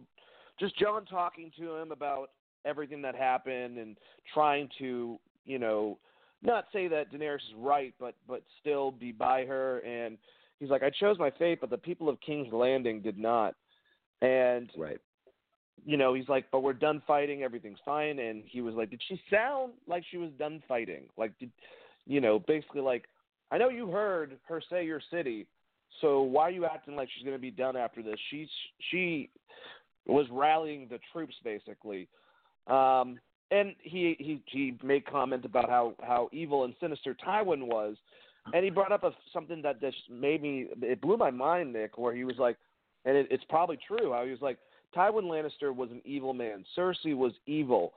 just 0.59 0.77
Jon 0.77 1.05
talking 1.05 1.51
to 1.59 1.75
him 1.75 1.91
about 1.91 2.31
everything 2.65 3.01
that 3.03 3.15
happened 3.15 3.77
and 3.77 3.97
trying 4.33 4.69
to 4.79 5.19
you 5.45 5.59
know 5.59 5.97
not 6.41 6.65
say 6.73 6.87
that 6.87 7.11
Daenerys 7.11 7.35
is 7.35 7.55
right, 7.57 7.93
but 7.99 8.15
but 8.27 8.43
still 8.59 8.91
be 8.91 9.11
by 9.11 9.45
her. 9.45 9.79
And 9.79 10.17
he's 10.59 10.69
like, 10.69 10.83
I 10.83 10.89
chose 10.89 11.17
my 11.19 11.31
fate, 11.31 11.59
but 11.61 11.69
the 11.69 11.77
people 11.77 12.09
of 12.09 12.19
King's 12.21 12.53
Landing 12.53 13.01
did 13.01 13.17
not. 13.17 13.55
And 14.21 14.69
right 14.77 14.99
you 15.85 15.97
know, 15.97 16.13
he's 16.13 16.29
like, 16.29 16.45
but 16.51 16.63
we're 16.63 16.73
done 16.73 17.01
fighting, 17.05 17.43
everything's 17.43 17.79
fine. 17.83 18.19
And 18.19 18.43
he 18.45 18.61
was 18.61 18.75
like, 18.75 18.89
did 18.89 19.01
she 19.07 19.19
sound 19.29 19.73
like 19.87 20.03
she 20.09 20.17
was 20.17 20.29
done 20.39 20.61
fighting? 20.67 21.03
Like, 21.17 21.37
did, 21.39 21.51
you 22.05 22.21
know, 22.21 22.39
basically 22.39 22.81
like, 22.81 23.05
I 23.51 23.57
know 23.57 23.69
you 23.69 23.87
heard 23.91 24.37
her 24.47 24.61
say 24.69 24.85
your 24.85 25.01
city, 25.11 25.47
so 26.01 26.21
why 26.21 26.43
are 26.43 26.51
you 26.51 26.65
acting 26.65 26.95
like 26.95 27.09
she's 27.13 27.23
going 27.23 27.37
to 27.37 27.41
be 27.41 27.51
done 27.51 27.75
after 27.75 28.01
this? 28.01 28.15
She 28.31 28.47
she 28.89 29.29
was 30.07 30.25
rallying 30.31 30.87
the 30.89 30.99
troops 31.11 31.35
basically, 31.43 32.07
um, 32.65 33.19
and 33.51 33.75
he 33.79 34.15
he 34.17 34.41
he 34.47 34.75
made 34.83 35.05
comment 35.05 35.45
about 35.45 35.69
how 35.69 35.93
how 36.01 36.29
evil 36.31 36.63
and 36.63 36.73
sinister 36.79 37.15
Tywin 37.25 37.67
was, 37.67 37.95
and 38.53 38.63
he 38.63 38.69
brought 38.69 38.91
up 38.91 39.03
a, 39.03 39.11
something 39.31 39.61
that 39.61 39.79
just 39.79 39.97
made 40.09 40.41
me 40.41 40.67
it 40.81 41.01
blew 41.01 41.17
my 41.17 41.31
mind, 41.31 41.73
Nick, 41.73 41.97
where 41.97 42.13
he 42.13 42.23
was 42.23 42.37
like, 42.37 42.57
and 43.05 43.15
it, 43.15 43.27
it's 43.31 43.43
probably 43.49 43.77
true. 43.87 44.11
How 44.11 44.25
he 44.25 44.31
was 44.31 44.41
like 44.41 44.57
Tywin 44.95 45.23
Lannister 45.23 45.73
was 45.75 45.91
an 45.91 46.01
evil 46.05 46.33
man. 46.33 46.65
Cersei 46.77 47.15
was 47.15 47.33
evil. 47.45 47.93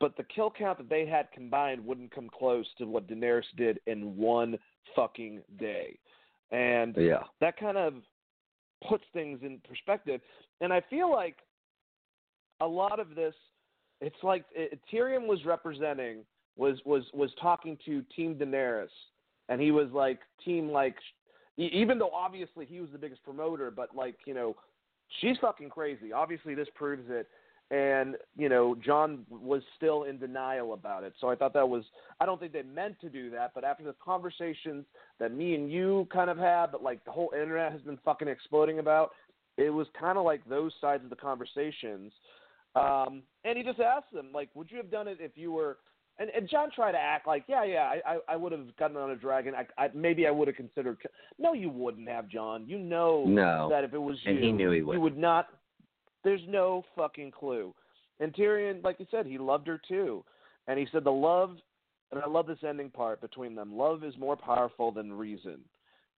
But 0.00 0.16
the 0.16 0.24
kill 0.24 0.50
count 0.50 0.78
that 0.78 0.88
they 0.88 1.06
had 1.06 1.30
combined 1.32 1.84
wouldn't 1.84 2.12
come 2.12 2.28
close 2.28 2.66
to 2.78 2.84
what 2.84 3.06
Daenerys 3.06 3.44
did 3.56 3.78
in 3.86 4.16
one 4.16 4.58
fucking 4.96 5.40
day. 5.58 5.98
And 6.50 6.96
yeah. 6.96 7.22
that 7.40 7.56
kind 7.56 7.76
of 7.76 7.94
puts 8.88 9.04
things 9.12 9.38
in 9.42 9.60
perspective. 9.68 10.20
And 10.60 10.72
I 10.72 10.82
feel 10.90 11.10
like 11.10 11.36
a 12.60 12.66
lot 12.66 12.98
of 12.98 13.14
this, 13.14 13.34
it's 14.00 14.16
like 14.22 14.44
it, 14.52 14.80
Tyrion 14.92 15.26
was 15.26 15.44
representing, 15.44 16.24
was 16.56 16.78
was 16.84 17.04
was 17.12 17.30
talking 17.40 17.78
to 17.84 18.02
Team 18.14 18.34
Daenerys, 18.34 18.88
and 19.48 19.60
he 19.60 19.70
was 19.70 19.88
like 19.92 20.20
team 20.44 20.70
like, 20.70 20.96
even 21.56 21.98
though 21.98 22.10
obviously 22.10 22.66
he 22.66 22.80
was 22.80 22.90
the 22.92 22.98
biggest 22.98 23.22
promoter, 23.24 23.70
but 23.70 23.94
like 23.94 24.16
you 24.26 24.34
know 24.34 24.56
she's 25.20 25.36
fucking 25.40 25.70
crazy. 25.70 26.12
Obviously, 26.12 26.54
this 26.54 26.68
proves 26.74 27.04
it. 27.08 27.28
And 27.70 28.16
you 28.36 28.48
know, 28.48 28.74
Jon 28.74 29.24
was 29.30 29.62
still 29.76 30.04
in 30.04 30.18
denial 30.18 30.74
about 30.74 31.02
it. 31.02 31.14
So 31.20 31.28
I 31.28 31.34
thought 31.34 31.54
that 31.54 31.68
was. 31.68 31.84
I 32.20 32.26
don't 32.26 32.38
think 32.38 32.52
they 32.52 32.62
meant 32.62 33.00
to 33.00 33.08
do 33.08 33.30
that, 33.30 33.52
but 33.54 33.64
after 33.64 33.84
the 33.84 33.94
conversations 34.04 34.84
that 35.18 35.32
me 35.32 35.54
and 35.54 35.72
you 35.72 36.06
kind 36.12 36.28
of 36.28 36.36
had, 36.36 36.66
but 36.72 36.82
like 36.82 37.04
the 37.04 37.10
whole 37.10 37.30
internet 37.34 37.72
has 37.72 37.80
been 37.80 37.98
fucking 38.04 38.28
exploding 38.28 38.80
about, 38.80 39.12
it 39.56 39.70
was 39.70 39.86
kind 39.98 40.18
of 40.18 40.24
like 40.24 40.44
those 40.46 40.72
sides 40.80 41.04
of 41.04 41.10
the 41.10 41.16
conversations. 41.16 42.12
Um, 42.76 43.22
and 43.44 43.56
he 43.56 43.62
just 43.62 43.80
asked 43.80 44.12
them, 44.12 44.28
like, 44.34 44.50
would 44.54 44.70
you 44.70 44.76
have 44.76 44.90
done 44.90 45.08
it 45.08 45.18
if 45.20 45.32
you 45.36 45.52
were 45.52 45.78
and, 46.18 46.30
and 46.30 46.48
Jon 46.48 46.70
tried 46.70 46.92
to 46.92 46.98
act 46.98 47.26
like, 47.26 47.44
yeah, 47.48 47.64
yeah, 47.64 47.90
I, 48.06 48.14
I, 48.14 48.18
I 48.30 48.36
would 48.36 48.52
have 48.52 48.76
gotten 48.76 48.96
on 48.96 49.10
a 49.10 49.16
dragon. 49.16 49.54
I, 49.54 49.82
I 49.82 49.90
maybe 49.94 50.26
I 50.26 50.30
would 50.30 50.46
have 50.48 50.56
considered. 50.56 50.98
No, 51.38 51.52
you 51.52 51.68
wouldn't 51.68 52.08
have, 52.08 52.28
Jon. 52.28 52.64
You 52.66 52.78
know 52.78 53.24
no. 53.26 53.68
that 53.70 53.84
if 53.84 53.94
it 53.94 53.98
was 53.98 54.16
and 54.24 54.36
you, 54.36 54.42
he 54.42 54.52
knew 54.52 54.70
he 54.70 54.82
would. 54.82 54.94
you 54.94 55.00
would 55.00 55.18
not. 55.18 55.48
There's 56.22 56.40
no 56.48 56.84
fucking 56.96 57.32
clue. 57.32 57.74
And 58.20 58.32
Tyrion, 58.32 58.82
like 58.84 59.00
you 59.00 59.06
said, 59.10 59.26
he 59.26 59.38
loved 59.38 59.66
her 59.66 59.80
too, 59.88 60.24
and 60.68 60.78
he 60.78 60.86
said 60.92 61.02
the 61.02 61.10
love, 61.10 61.56
and 62.12 62.22
I 62.22 62.28
love 62.28 62.46
this 62.46 62.58
ending 62.66 62.90
part 62.90 63.20
between 63.20 63.56
them. 63.56 63.76
Love 63.76 64.04
is 64.04 64.14
more 64.16 64.36
powerful 64.36 64.92
than 64.92 65.12
reason. 65.12 65.58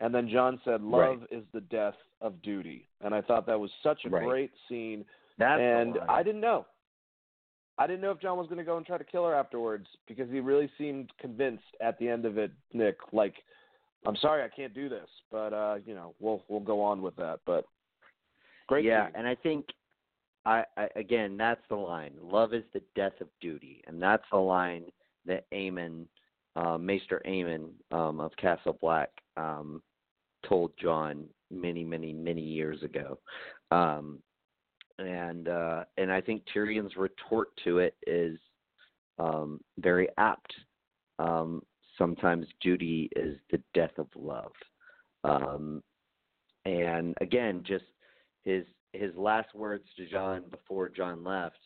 And 0.01 0.13
then 0.13 0.27
Jon 0.29 0.59
said, 0.65 0.81
"Love 0.81 1.21
right. 1.21 1.39
is 1.39 1.45
the 1.53 1.61
death 1.61 1.95
of 2.19 2.41
duty." 2.41 2.85
And 2.99 3.15
I 3.15 3.21
thought 3.21 3.45
that 3.47 3.57
was 3.57 3.71
such 3.81 4.01
a 4.05 4.09
right. 4.09 4.25
great 4.25 4.51
scene. 4.67 5.05
That's 5.37 5.61
and 5.61 5.97
I 6.09 6.21
didn't 6.21 6.41
know. 6.41 6.65
I 7.77 7.87
didn't 7.87 8.01
know 8.01 8.11
if 8.11 8.21
Jon 8.21 8.37
was 8.37 8.47
going 8.47 8.57
to 8.57 8.63
go 8.63 8.77
and 8.77 8.85
try 8.85 8.97
to 8.97 9.03
kill 9.03 9.25
her 9.25 9.35
afterwards 9.35 9.87
because 10.07 10.29
he 10.29 10.39
really 10.39 10.69
seemed 10.77 11.11
convinced 11.19 11.63
at 11.81 11.99
the 11.99 12.07
end 12.07 12.25
of 12.25 12.37
it, 12.37 12.51
Nick. 12.73 12.97
Like, 13.11 13.35
I'm 14.05 14.15
sorry, 14.17 14.43
I 14.43 14.49
can't 14.49 14.73
do 14.73 14.87
this, 14.87 15.09
but 15.31 15.53
uh, 15.53 15.77
you 15.85 15.93
know, 15.93 16.13
we'll 16.19 16.43
we'll 16.47 16.61
go 16.61 16.81
on 16.81 17.01
with 17.01 17.15
that. 17.17 17.39
But 17.45 17.65
great. 18.67 18.85
Yeah, 18.85 19.07
team. 19.07 19.13
and 19.17 19.27
I 19.27 19.35
think, 19.35 19.65
I, 20.45 20.63
I 20.77 20.87
again, 20.95 21.35
that's 21.37 21.61
the 21.69 21.75
line. 21.75 22.13
Love 22.21 22.53
is 22.53 22.63
the 22.73 22.81
death 22.95 23.19
of 23.19 23.27
duty, 23.41 23.81
and 23.87 24.01
that's 24.01 24.23
the 24.31 24.37
line 24.37 24.85
that 25.25 25.45
Aemon, 25.51 26.05
uh, 26.55 26.77
Maester 26.77 27.21
Aemon 27.25 27.69
um, 27.91 28.19
of 28.19 28.31
Castle 28.37 28.77
Black, 28.79 29.09
um, 29.35 29.81
told 30.47 30.71
Jon 30.81 31.25
many, 31.51 31.83
many, 31.83 32.13
many 32.13 32.41
years 32.41 32.83
ago. 32.83 33.17
Um, 33.71 34.19
and 34.99 35.47
uh, 35.47 35.83
and 35.97 36.11
I 36.11 36.21
think 36.21 36.43
Tyrion's 36.53 36.95
retort 36.95 37.49
to 37.63 37.79
it 37.79 37.95
is 38.07 38.37
um, 39.19 39.59
very 39.79 40.07
apt. 40.17 40.53
Um, 41.19 41.61
sometimes 41.97 42.45
duty 42.61 43.09
is 43.15 43.37
the 43.51 43.61
death 43.73 43.97
of 43.97 44.07
love, 44.15 44.51
um, 45.23 45.83
and 46.65 47.15
again, 47.21 47.63
just 47.65 47.85
his 48.43 48.65
his 48.93 49.15
last 49.15 49.53
words 49.53 49.85
to 49.97 50.07
Jon 50.07 50.43
before 50.49 50.89
Jon 50.89 51.23
left, 51.23 51.59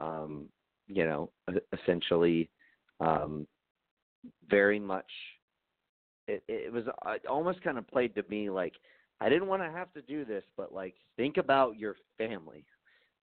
um, 0.00 0.46
you 0.86 1.04
know, 1.04 1.30
essentially, 1.72 2.48
um, 3.00 3.46
very 4.48 4.78
much. 4.78 5.10
It, 6.26 6.42
it 6.46 6.72
was 6.72 6.84
it 6.86 7.26
almost 7.26 7.62
kind 7.62 7.78
of 7.78 7.88
played 7.88 8.14
to 8.14 8.24
me 8.28 8.50
like 8.50 8.74
I 9.20 9.28
didn't 9.28 9.48
want 9.48 9.62
to 9.62 9.70
have 9.70 9.92
to 9.94 10.02
do 10.02 10.24
this, 10.24 10.44
but 10.56 10.72
like 10.72 10.94
think 11.16 11.36
about 11.36 11.78
your 11.78 11.96
family. 12.18 12.64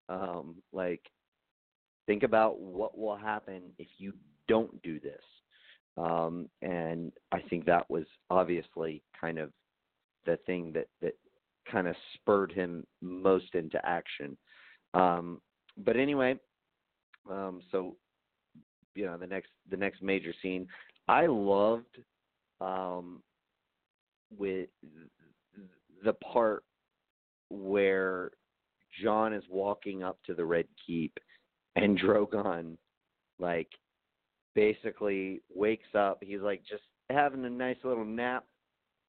Um, 0.10 0.56
like 0.74 1.02
think 2.08 2.24
about 2.24 2.60
what 2.60 2.98
will 2.98 3.16
happen 3.18 3.64
if 3.80 3.88
you 3.98 4.14
don't 4.48 4.82
do 4.84 5.00
this. 5.00 5.22
Um, 5.98 6.50
and 6.62 7.12
I 7.32 7.42
think 7.50 7.66
that 7.66 7.90
was 7.90 8.06
obviously 8.30 9.02
kind 9.20 9.40
of 9.40 9.52
the 10.26 10.38
thing 10.46 10.72
that 10.74 10.88
that 11.02 11.16
kind 11.72 11.88
of 11.88 11.96
spurred 12.16 12.52
him 12.52 12.86
most 13.02 13.56
into 13.56 13.84
action 13.86 14.38
Um, 14.94 15.42
but 15.78 15.98
anyway, 15.98 16.40
um, 17.30 17.62
so 17.72 17.96
you 18.96 19.06
know 19.06 19.18
the 19.18 19.28
next 19.28 19.50
the 19.70 19.78
next 19.78 20.02
major 20.02 20.34
scene, 20.42 20.68
I 21.08 21.26
loved 21.26 21.98
um, 22.62 23.22
with 24.38 24.70
the 26.06 26.14
part 26.14 26.64
where 27.50 28.32
Jon 29.04 29.34
is 29.34 29.44
walking 29.50 30.04
up 30.04 30.18
to 30.26 30.34
the 30.34 30.46
Red 30.46 30.68
Keep 30.86 31.18
and 31.76 32.00
Drogon 32.02 32.78
like 33.40 33.68
basically 34.54 35.42
wakes 35.54 35.94
up. 35.94 36.20
He's 36.22 36.40
like 36.40 36.62
just 36.70 36.84
having 37.10 37.44
a 37.44 37.50
nice 37.50 37.78
little 37.84 38.06
nap 38.06 38.46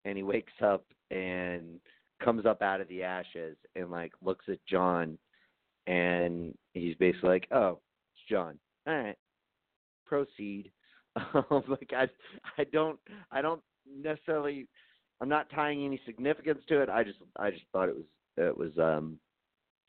and 0.05 0.17
he 0.17 0.23
wakes 0.23 0.53
up 0.63 0.85
and 1.11 1.79
comes 2.23 2.47
up 2.47 2.63
out 2.63 2.81
of 2.81 2.89
the 2.89 3.03
ashes 3.03 3.57
and 3.77 3.91
like 3.91 4.13
looks 4.25 4.47
at 4.49 4.59
Jon 4.69 5.17
and 5.87 6.53
he's 6.75 6.97
basically 6.97 7.29
like, 7.29 7.47
"Oh, 7.53 7.79
it's 8.15 8.29
Jon. 8.29 8.59
All 8.87 8.95
right. 8.95 9.17
Proceed." 10.05 10.73
like 11.69 11.93
I 11.97 12.09
I 12.59 12.65
don't 12.73 12.99
I 13.31 13.41
don't 13.41 13.63
necessarily 13.89 14.69
I'm 15.21 15.29
not 15.29 15.51
tying 15.51 15.85
any 15.85 16.01
significance 16.05 16.61
to 16.69 16.81
it. 16.83 16.89
I 16.89 17.05
just 17.05 17.19
I 17.37 17.51
just 17.51 17.65
thought 17.73 17.89
it 17.89 17.95
was 17.95 18.05
it 18.37 18.57
was 18.57 18.73
um 18.79 19.19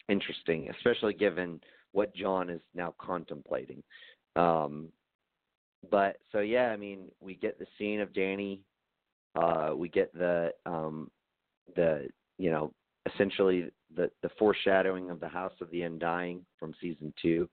interesting, 0.10 0.70
especially 0.70 1.14
given 1.14 1.60
what 1.92 2.16
Jon 2.16 2.50
is 2.50 2.62
now 2.74 2.94
contemplating. 3.00 3.84
Um 4.36 4.90
but 5.92 6.18
so 6.32 6.40
yeah, 6.40 6.68
I 6.72 6.78
mean, 6.78 7.12
we 7.20 7.36
get 7.36 7.60
the 7.60 7.68
scene 7.78 8.00
of 8.00 8.14
Dany. 8.14 8.60
uh 9.36 9.74
we 9.76 9.90
get 9.90 10.14
the 10.14 10.52
um 10.66 11.12
the 11.76 12.08
you 12.38 12.52
know, 12.52 12.72
essentially 13.14 13.70
the 13.96 14.10
the 14.22 14.30
foreshadowing 14.40 15.10
of 15.10 15.20
the 15.20 15.28
House 15.28 15.54
of 15.62 15.70
the 15.72 15.82
Undying 15.82 16.46
from 16.60 16.74
season 16.82 17.14
2 17.22 17.50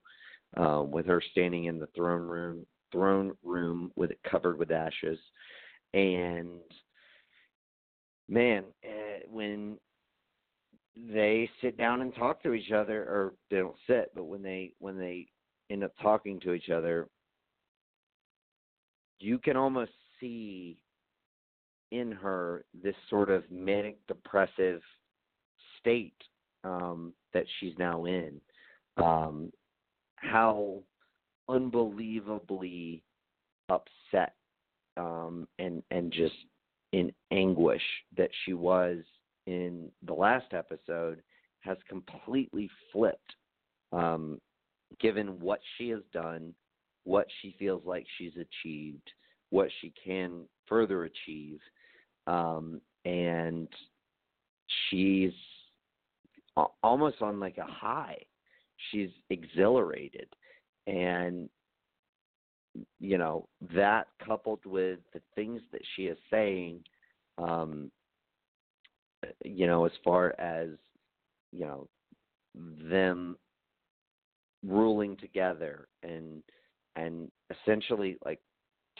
uh, 0.57 0.83
with 0.83 1.05
her 1.05 1.21
standing 1.31 1.65
in 1.65 1.79
the 1.79 1.87
throne 1.95 2.21
room 2.27 2.65
throne 2.91 3.35
room 3.43 3.91
with 3.95 4.11
it 4.11 4.19
covered 4.29 4.57
with 4.57 4.71
ashes 4.71 5.19
and 5.93 6.47
man, 8.27 8.63
uh, 8.83 9.19
when 9.29 9.77
they 10.95 11.49
sit 11.61 11.77
down 11.77 12.01
and 12.01 12.15
talk 12.15 12.41
to 12.43 12.53
each 12.53 12.71
other, 12.71 13.03
or 13.03 13.33
they 13.49 13.57
don't 13.57 13.75
sit, 13.87 14.11
but 14.15 14.25
when 14.25 14.41
they 14.41 14.71
when 14.79 14.97
they 14.97 15.27
end 15.69 15.83
up 15.83 15.91
talking 16.01 16.39
to 16.39 16.53
each 16.53 16.69
other, 16.69 17.07
you 19.19 19.37
can 19.37 19.57
almost 19.57 19.91
see 20.19 20.77
in 21.91 22.11
her 22.11 22.65
this 22.83 22.95
sort 23.09 23.29
of 23.29 23.43
manic 23.51 23.97
depressive 24.07 24.81
state 25.79 26.15
um, 26.63 27.13
that 27.33 27.45
she's 27.59 27.73
now 27.77 28.05
in. 28.05 28.39
Um, 28.97 29.51
how 30.15 30.81
unbelievably 31.49 33.03
upset 33.69 34.33
um, 34.97 35.47
and 35.59 35.83
and 35.91 36.11
just 36.11 36.35
in 36.95 37.11
anguish 37.29 37.81
that 38.15 38.29
she 38.45 38.53
was 38.53 38.99
in 39.47 39.91
the 40.07 40.13
last 40.13 40.53
episode 40.53 41.21
has 41.59 41.75
completely 41.89 42.69
flipped 42.93 43.35
um, 43.91 44.39
given 45.01 45.37
what 45.41 45.59
she 45.77 45.89
has 45.89 45.99
done, 46.13 46.53
what 47.03 47.27
she 47.41 47.53
feels 47.59 47.81
like 47.85 48.05
she's 48.17 48.31
achieved, 48.37 49.11
what 49.49 49.67
she 49.81 49.93
can 50.01 50.45
further 50.67 51.03
achieve. 51.03 51.59
Um, 52.27 52.79
and 53.03 53.67
she's 54.89 55.33
almost 56.81 57.21
on 57.21 57.41
like 57.41 57.57
a 57.57 57.69
high. 57.69 58.19
She's 58.89 59.09
exhilarated. 59.29 60.29
And 60.87 61.49
you 62.99 63.17
know 63.17 63.47
that 63.73 64.07
coupled 64.25 64.65
with 64.65 64.99
the 65.13 65.21
things 65.35 65.61
that 65.71 65.81
she 65.95 66.03
is 66.03 66.17
saying 66.29 66.81
um 67.37 67.91
you 69.43 69.67
know 69.67 69.85
as 69.85 69.91
far 70.03 70.33
as 70.39 70.69
you 71.51 71.65
know 71.65 71.87
them 72.89 73.37
ruling 74.63 75.15
together 75.17 75.87
and 76.03 76.41
and 76.95 77.29
essentially 77.51 78.17
like 78.25 78.39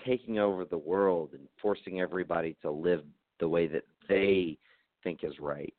taking 0.05 0.39
over 0.39 0.65
the 0.65 0.77
world 0.77 1.29
and 1.33 1.47
forcing 1.61 2.01
everybody 2.01 2.55
to 2.61 2.69
live 2.69 3.03
the 3.39 3.47
way 3.47 3.67
that 3.67 3.85
they 4.09 4.57
think 5.03 5.23
is 5.23 5.39
right. 5.39 5.73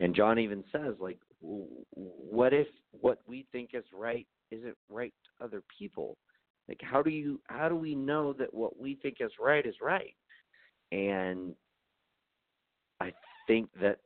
And 0.00 0.14
Jon 0.14 0.38
even 0.38 0.62
says 0.70 0.94
like 1.00 1.18
what 1.40 2.52
if 2.52 2.68
what 2.92 3.20
we 3.26 3.46
think 3.52 3.70
is 3.74 3.84
right 3.92 4.26
isn't 4.50 4.76
right 4.88 5.14
to 5.24 5.44
other 5.44 5.62
people 5.78 6.16
like 6.68 6.80
how 6.82 7.02
do 7.02 7.10
you 7.10 7.40
how 7.46 7.68
do 7.68 7.76
we 7.76 7.94
know 7.94 8.32
that 8.34 8.52
what 8.52 8.78
we 8.80 8.98
think 9.02 9.16
is 9.20 9.30
right 9.40 9.64
is 9.64 9.76
right? 9.80 10.14
And 10.92 11.54
I 13.00 13.12
think 13.46 13.68
that 13.80 14.00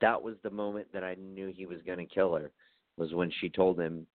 that 0.00 0.20
was 0.20 0.36
the 0.42 0.50
moment 0.50 0.86
that 0.92 1.04
I 1.04 1.14
knew 1.14 1.52
he 1.54 1.66
was 1.66 1.78
going 1.86 1.98
to 1.98 2.14
kill 2.14 2.34
her 2.34 2.50
was 2.96 3.12
when 3.12 3.32
she 3.40 3.48
told 3.48 3.80
him, 3.80 4.06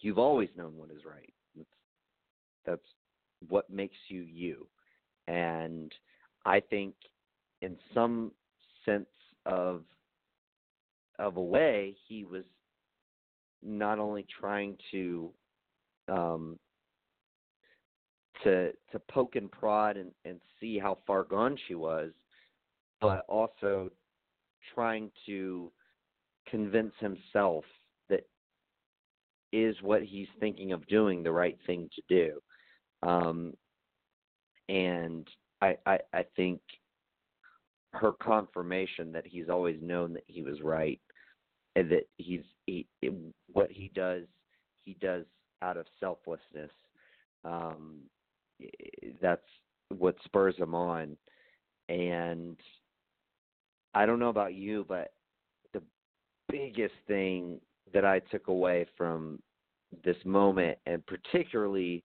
"You've 0.00 0.18
always 0.18 0.48
known 0.56 0.76
what 0.76 0.90
is 0.90 1.04
right. 1.04 1.32
That's, 1.56 1.68
that's 2.66 2.88
what 3.48 3.70
makes 3.70 3.96
you 4.08 4.22
you." 4.22 4.66
And 5.28 5.92
I 6.44 6.60
think, 6.60 6.94
in 7.62 7.76
some 7.94 8.32
sense 8.84 9.06
of 9.46 9.82
of 11.18 11.36
a 11.36 11.42
way, 11.42 11.94
he 12.08 12.24
was 12.24 12.44
not 13.62 13.98
only 13.98 14.26
trying 14.40 14.76
to 14.90 15.30
um, 16.08 16.58
to 18.44 18.72
to 18.92 18.98
poke 19.10 19.36
and 19.36 19.50
prod 19.50 19.96
and, 19.96 20.10
and 20.24 20.40
see 20.60 20.78
how 20.78 20.98
far 21.06 21.24
gone 21.24 21.56
she 21.66 21.74
was, 21.74 22.10
but 23.00 23.24
also 23.28 23.90
trying 24.74 25.10
to 25.26 25.70
convince 26.48 26.92
himself 26.98 27.64
that 28.08 28.26
is 29.52 29.76
what 29.82 30.02
he's 30.02 30.28
thinking 30.38 30.72
of 30.72 30.86
doing 30.86 31.22
the 31.22 31.32
right 31.32 31.58
thing 31.66 31.88
to 31.94 32.02
do. 32.08 33.08
Um, 33.08 33.54
and 34.68 35.26
I, 35.60 35.76
I 35.86 35.98
I 36.12 36.24
think 36.36 36.60
her 37.92 38.12
confirmation 38.12 39.12
that 39.12 39.26
he's 39.26 39.48
always 39.48 39.78
known 39.82 40.12
that 40.12 40.24
he 40.26 40.42
was 40.42 40.60
right 40.62 41.00
and 41.74 41.90
that 41.90 42.08
he's 42.16 42.42
he, 42.66 42.86
what 43.52 43.70
he 43.70 43.90
does 43.94 44.24
he 44.82 44.96
does 45.00 45.24
out 45.62 45.76
of 45.76 45.86
selflessness 45.98 46.70
um, 47.44 48.00
that's 49.20 49.42
what 49.88 50.16
spurs 50.24 50.56
him 50.56 50.74
on. 50.74 51.16
And 51.88 52.56
I 53.94 54.06
don't 54.06 54.20
know 54.20 54.28
about 54.28 54.54
you, 54.54 54.84
but 54.88 55.12
the 55.72 55.82
biggest 56.48 56.94
thing 57.08 57.60
that 57.92 58.04
I 58.04 58.20
took 58.30 58.48
away 58.48 58.86
from 58.96 59.40
this 60.04 60.16
moment, 60.24 60.78
and 60.86 61.04
particularly 61.06 62.04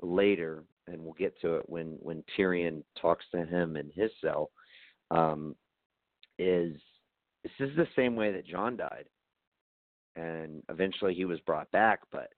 later, 0.00 0.64
and 0.86 1.02
we'll 1.02 1.14
get 1.14 1.40
to 1.40 1.56
it 1.56 1.68
when 1.68 1.96
when 2.00 2.22
Tyrion 2.36 2.82
talks 3.00 3.24
to 3.32 3.44
him 3.44 3.76
in 3.76 3.90
his 3.94 4.10
cell, 4.20 4.50
um, 5.10 5.56
is 6.38 6.76
this 7.42 7.52
is 7.58 7.76
the 7.76 7.88
same 7.96 8.14
way 8.14 8.32
that 8.32 8.46
Jon 8.46 8.76
died, 8.76 9.06
and 10.16 10.62
eventually 10.68 11.14
he 11.14 11.24
was 11.24 11.40
brought 11.40 11.70
back, 11.72 12.00
but 12.12 12.28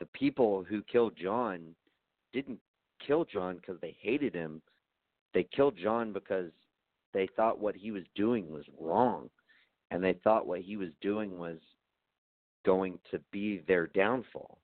the 0.00 0.06
people 0.06 0.64
who 0.68 0.82
killed 0.82 1.14
Jon 1.20 1.74
didn't 2.32 2.58
kill 3.04 3.24
Jon 3.24 3.56
because 3.56 3.80
they 3.80 3.96
hated 4.00 4.34
him. 4.34 4.62
They 5.34 5.46
killed 5.54 5.76
Jon 5.76 6.12
because 6.12 6.50
they 7.14 7.28
thought 7.36 7.58
what 7.58 7.74
he 7.74 7.90
was 7.90 8.04
doing 8.14 8.50
was 8.50 8.64
wrong, 8.78 9.28
and 9.90 10.02
they 10.02 10.14
thought 10.24 10.46
what 10.46 10.60
he 10.60 10.76
was 10.76 10.90
doing 11.00 11.38
was 11.38 11.58
going 12.64 12.98
to 13.10 13.20
be 13.32 13.62
their 13.66 13.86
downfall. 13.88 14.58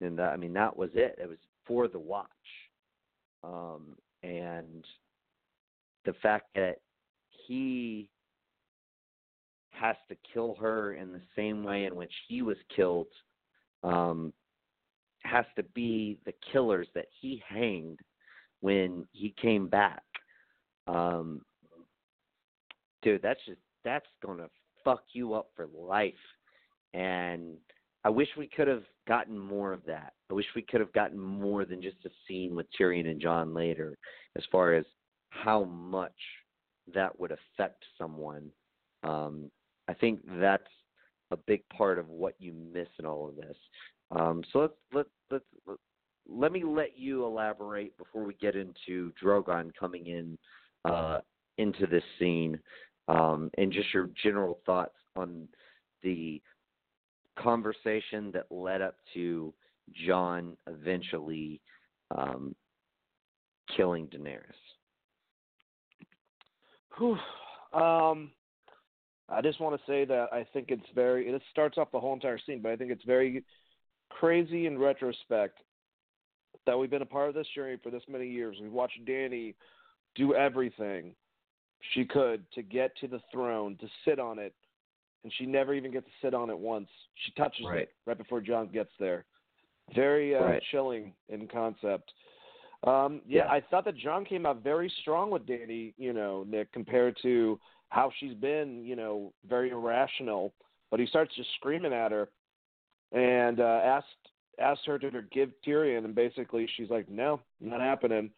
And 0.00 0.18
that, 0.18 0.32
I 0.32 0.36
mean, 0.36 0.52
that 0.54 0.76
was 0.76 0.90
it. 0.94 1.18
It 1.22 1.28
was 1.28 1.38
for 1.66 1.88
the 1.88 1.98
watch, 1.98 2.28
um, 3.42 3.96
and 4.22 4.84
the 6.04 6.14
fact 6.14 6.48
that 6.54 6.80
he 7.46 8.08
has 9.70 9.96
to 10.08 10.16
kill 10.32 10.56
her 10.60 10.94
in 10.94 11.12
the 11.12 11.20
same 11.36 11.64
way 11.64 11.84
in 11.84 11.94
which 11.96 12.12
he 12.28 12.42
was 12.42 12.56
killed 12.74 13.08
um, 13.82 14.32
has 15.24 15.44
to 15.56 15.62
be 15.74 16.18
the 16.26 16.34
killers 16.52 16.88
that 16.94 17.06
he 17.20 17.42
hanged 17.48 17.98
when 18.60 19.06
he 19.12 19.34
came 19.40 19.68
back. 19.68 20.02
Um, 20.86 21.42
dude, 23.02 23.22
that's 23.22 23.40
just 23.46 23.60
that's 23.84 24.06
gonna 24.24 24.48
fuck 24.84 25.02
you 25.12 25.34
up 25.34 25.48
for 25.56 25.66
life. 25.66 26.14
And 26.92 27.56
I 28.04 28.10
wish 28.10 28.28
we 28.36 28.46
could 28.46 28.68
have 28.68 28.84
gotten 29.08 29.38
more 29.38 29.72
of 29.72 29.84
that. 29.86 30.12
I 30.30 30.34
wish 30.34 30.46
we 30.54 30.62
could 30.62 30.80
have 30.80 30.92
gotten 30.92 31.18
more 31.18 31.64
than 31.64 31.82
just 31.82 31.96
a 32.04 32.10
scene 32.26 32.54
with 32.54 32.66
Tyrion 32.78 33.08
and 33.08 33.20
Jon 33.20 33.54
later, 33.54 33.96
as 34.36 34.44
far 34.52 34.74
as 34.74 34.84
how 35.30 35.64
much 35.64 36.12
that 36.94 37.18
would 37.18 37.32
affect 37.32 37.82
someone. 37.98 38.50
Um, 39.02 39.50
I 39.88 39.94
think 39.94 40.20
that's 40.38 40.62
a 41.30 41.36
big 41.36 41.62
part 41.70 41.98
of 41.98 42.08
what 42.08 42.34
you 42.38 42.52
miss 42.52 42.88
in 42.98 43.06
all 43.06 43.28
of 43.28 43.36
this. 43.36 43.56
Um, 44.10 44.42
so 44.52 44.60
let's 44.60 44.74
let 44.92 45.06
let's 45.30 45.44
let, 45.66 45.76
let 46.28 46.52
me 46.52 46.64
let 46.64 46.98
you 46.98 47.24
elaborate 47.24 47.96
before 47.98 48.24
we 48.24 48.34
get 48.34 48.56
into 48.56 49.12
Drogon 49.22 49.70
coming 49.78 50.06
in 50.06 50.38
uh, 50.84 51.18
into 51.58 51.86
this 51.86 52.02
scene, 52.18 52.58
um, 53.08 53.50
and 53.58 53.72
just 53.72 53.92
your 53.92 54.10
general 54.22 54.58
thoughts 54.66 54.96
on 55.16 55.48
the 56.02 56.40
conversation 57.38 58.30
that 58.32 58.46
led 58.50 58.80
up 58.80 58.96
to 59.14 59.52
Jon 60.06 60.56
eventually 60.66 61.60
um, 62.16 62.54
killing 63.76 64.06
Daenerys. 64.06 64.40
Um, 67.72 68.30
I 69.28 69.40
just 69.42 69.60
want 69.60 69.78
to 69.78 69.86
say 69.90 70.04
that 70.04 70.32
I 70.32 70.46
think 70.52 70.66
it's 70.70 70.86
very. 70.94 71.28
It 71.28 71.42
starts 71.50 71.78
off 71.78 71.90
the 71.90 72.00
whole 72.00 72.14
entire 72.14 72.38
scene, 72.38 72.60
but 72.62 72.72
I 72.72 72.76
think 72.76 72.90
it's 72.90 73.04
very 73.04 73.42
crazy 74.18 74.66
in 74.66 74.78
retrospect 74.78 75.58
that 76.66 76.78
we've 76.78 76.90
been 76.90 77.02
a 77.02 77.06
part 77.06 77.28
of 77.28 77.34
this 77.34 77.46
journey 77.54 77.76
for 77.82 77.90
this 77.90 78.02
many 78.08 78.28
years. 78.28 78.56
We've 78.60 78.72
watched 78.72 79.04
Dany 79.04 79.54
do 80.14 80.34
everything 80.34 81.14
she 81.92 82.04
could 82.04 82.44
to 82.52 82.62
get 82.62 82.96
to 82.98 83.08
the 83.08 83.20
throne, 83.30 83.76
to 83.80 83.86
sit 84.04 84.18
on 84.18 84.38
it, 84.38 84.54
and 85.22 85.32
she 85.36 85.46
never 85.46 85.74
even 85.74 85.90
gets 85.90 86.06
to 86.06 86.26
sit 86.26 86.34
on 86.34 86.50
it 86.50 86.58
once. 86.58 86.88
She 87.24 87.32
touches 87.32 87.66
right. 87.68 87.80
it 87.80 87.92
right 88.06 88.16
before 88.16 88.40
Jon 88.40 88.68
gets 88.72 88.90
there. 88.98 89.24
Very 89.94 90.34
uh, 90.34 90.44
right. 90.44 90.62
chilling 90.70 91.12
in 91.28 91.46
concept. 91.46 92.12
Um, 92.86 93.20
yeah, 93.26 93.44
Yeah. 93.44 93.50
I 93.50 93.60
thought 93.70 93.84
that 93.86 93.96
Jon 93.96 94.24
came 94.24 94.46
out 94.46 94.62
very 94.62 94.92
strong 95.02 95.30
with 95.30 95.46
Dany, 95.46 95.92
you 95.98 96.12
know, 96.12 96.44
Nick, 96.48 96.72
compared 96.72 97.16
to 97.22 97.58
how 97.90 98.10
she's 98.18 98.34
been, 98.34 98.84
you 98.84 98.96
know, 98.96 99.32
very 99.48 99.70
irrational. 99.70 100.54
But 100.90 101.00
he 101.00 101.06
starts 101.06 101.34
just 101.34 101.48
screaming 101.56 101.92
at 101.92 102.12
her 102.12 102.28
and 103.14 103.60
uh, 103.60 103.80
asked 103.84 104.06
asked 104.58 104.86
her 104.86 104.98
to 104.98 105.22
give 105.32 105.50
Tyrion, 105.66 106.04
and 106.04 106.14
basically 106.14 106.68
she's 106.76 106.90
like, 106.90 107.08
"No, 107.08 107.40
not 107.60 107.80
happening." 107.80 108.30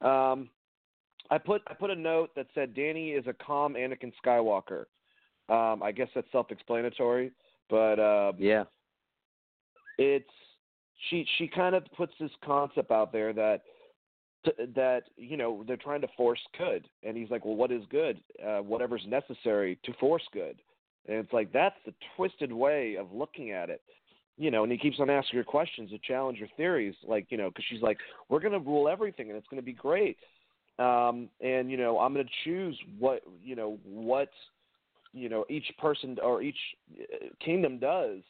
Um, 0.00 0.50
I 1.30 1.38
put 1.38 1.62
I 1.68 1.74
put 1.74 1.90
a 1.90 1.96
note 1.96 2.30
that 2.36 2.46
said 2.54 2.74
Dany 2.74 3.18
is 3.18 3.26
a 3.26 3.32
calm 3.32 3.74
Anakin 3.74 4.12
Skywalker. 4.24 4.84
Um, 5.48 5.82
I 5.82 5.92
guess 5.92 6.08
that's 6.14 6.30
self-explanatory, 6.32 7.32
but 7.68 7.98
uh, 7.98 8.32
Yeah. 8.38 8.64
it's 9.98 10.30
she 11.08 11.26
she 11.38 11.48
kind 11.48 11.74
of 11.74 11.84
puts 11.96 12.12
this 12.20 12.30
concept 12.44 12.90
out 12.90 13.12
there 13.12 13.32
that 13.32 13.62
that 14.74 15.04
you 15.16 15.36
know 15.36 15.64
they're 15.66 15.76
trying 15.76 16.00
to 16.00 16.08
force 16.16 16.40
good 16.58 16.88
and 17.02 17.16
he's 17.16 17.30
like 17.30 17.44
well 17.44 17.54
what 17.54 17.70
is 17.70 17.82
good 17.90 18.20
uh 18.44 18.58
whatever's 18.58 19.04
necessary 19.06 19.78
to 19.84 19.92
force 19.94 20.22
good 20.32 20.58
and 21.08 21.18
it's 21.18 21.32
like 21.32 21.52
that's 21.52 21.76
the 21.86 21.94
twisted 22.16 22.52
way 22.52 22.96
of 22.96 23.12
looking 23.12 23.50
at 23.50 23.70
it 23.70 23.82
you 24.36 24.50
know 24.50 24.62
and 24.62 24.72
he 24.72 24.78
keeps 24.78 24.98
on 25.00 25.10
asking 25.10 25.36
her 25.36 25.44
questions 25.44 25.90
to 25.90 25.98
challenge 25.98 26.38
her 26.38 26.48
theories 26.56 26.94
like 27.06 27.26
you 27.30 27.36
know 27.36 27.48
because 27.48 27.64
she's 27.68 27.82
like 27.82 27.98
we're 28.28 28.40
going 28.40 28.52
to 28.52 28.58
rule 28.58 28.88
everything 28.88 29.28
and 29.28 29.36
it's 29.36 29.48
going 29.48 29.60
to 29.60 29.64
be 29.64 29.72
great 29.72 30.16
um 30.78 31.28
and 31.40 31.70
you 31.70 31.76
know 31.76 31.98
i'm 31.98 32.14
going 32.14 32.26
to 32.26 32.32
choose 32.44 32.78
what 32.98 33.22
you 33.42 33.54
know 33.54 33.78
what 33.84 34.30
you 35.12 35.28
know 35.28 35.44
each 35.50 35.66
person 35.78 36.16
or 36.22 36.42
each 36.42 36.56
uh, 36.98 37.26
kingdom 37.44 37.78
does 37.78 38.20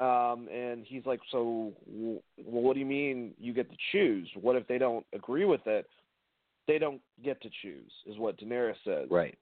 um, 0.00 0.48
and 0.52 0.84
he's 0.86 1.06
like, 1.06 1.20
so 1.30 1.72
what 2.36 2.74
do 2.74 2.80
you 2.80 2.86
mean 2.86 3.32
you 3.38 3.52
get 3.52 3.70
to 3.70 3.76
choose? 3.92 4.28
What 4.40 4.56
if 4.56 4.66
they 4.66 4.78
don't 4.78 5.06
agree 5.12 5.44
with 5.44 5.66
it? 5.66 5.88
They 6.66 6.78
don't 6.78 7.00
get 7.22 7.40
to 7.42 7.50
choose, 7.62 7.92
is 8.06 8.18
what 8.18 8.38
Daenerys 8.38 8.74
says. 8.84 9.06
Right. 9.10 9.38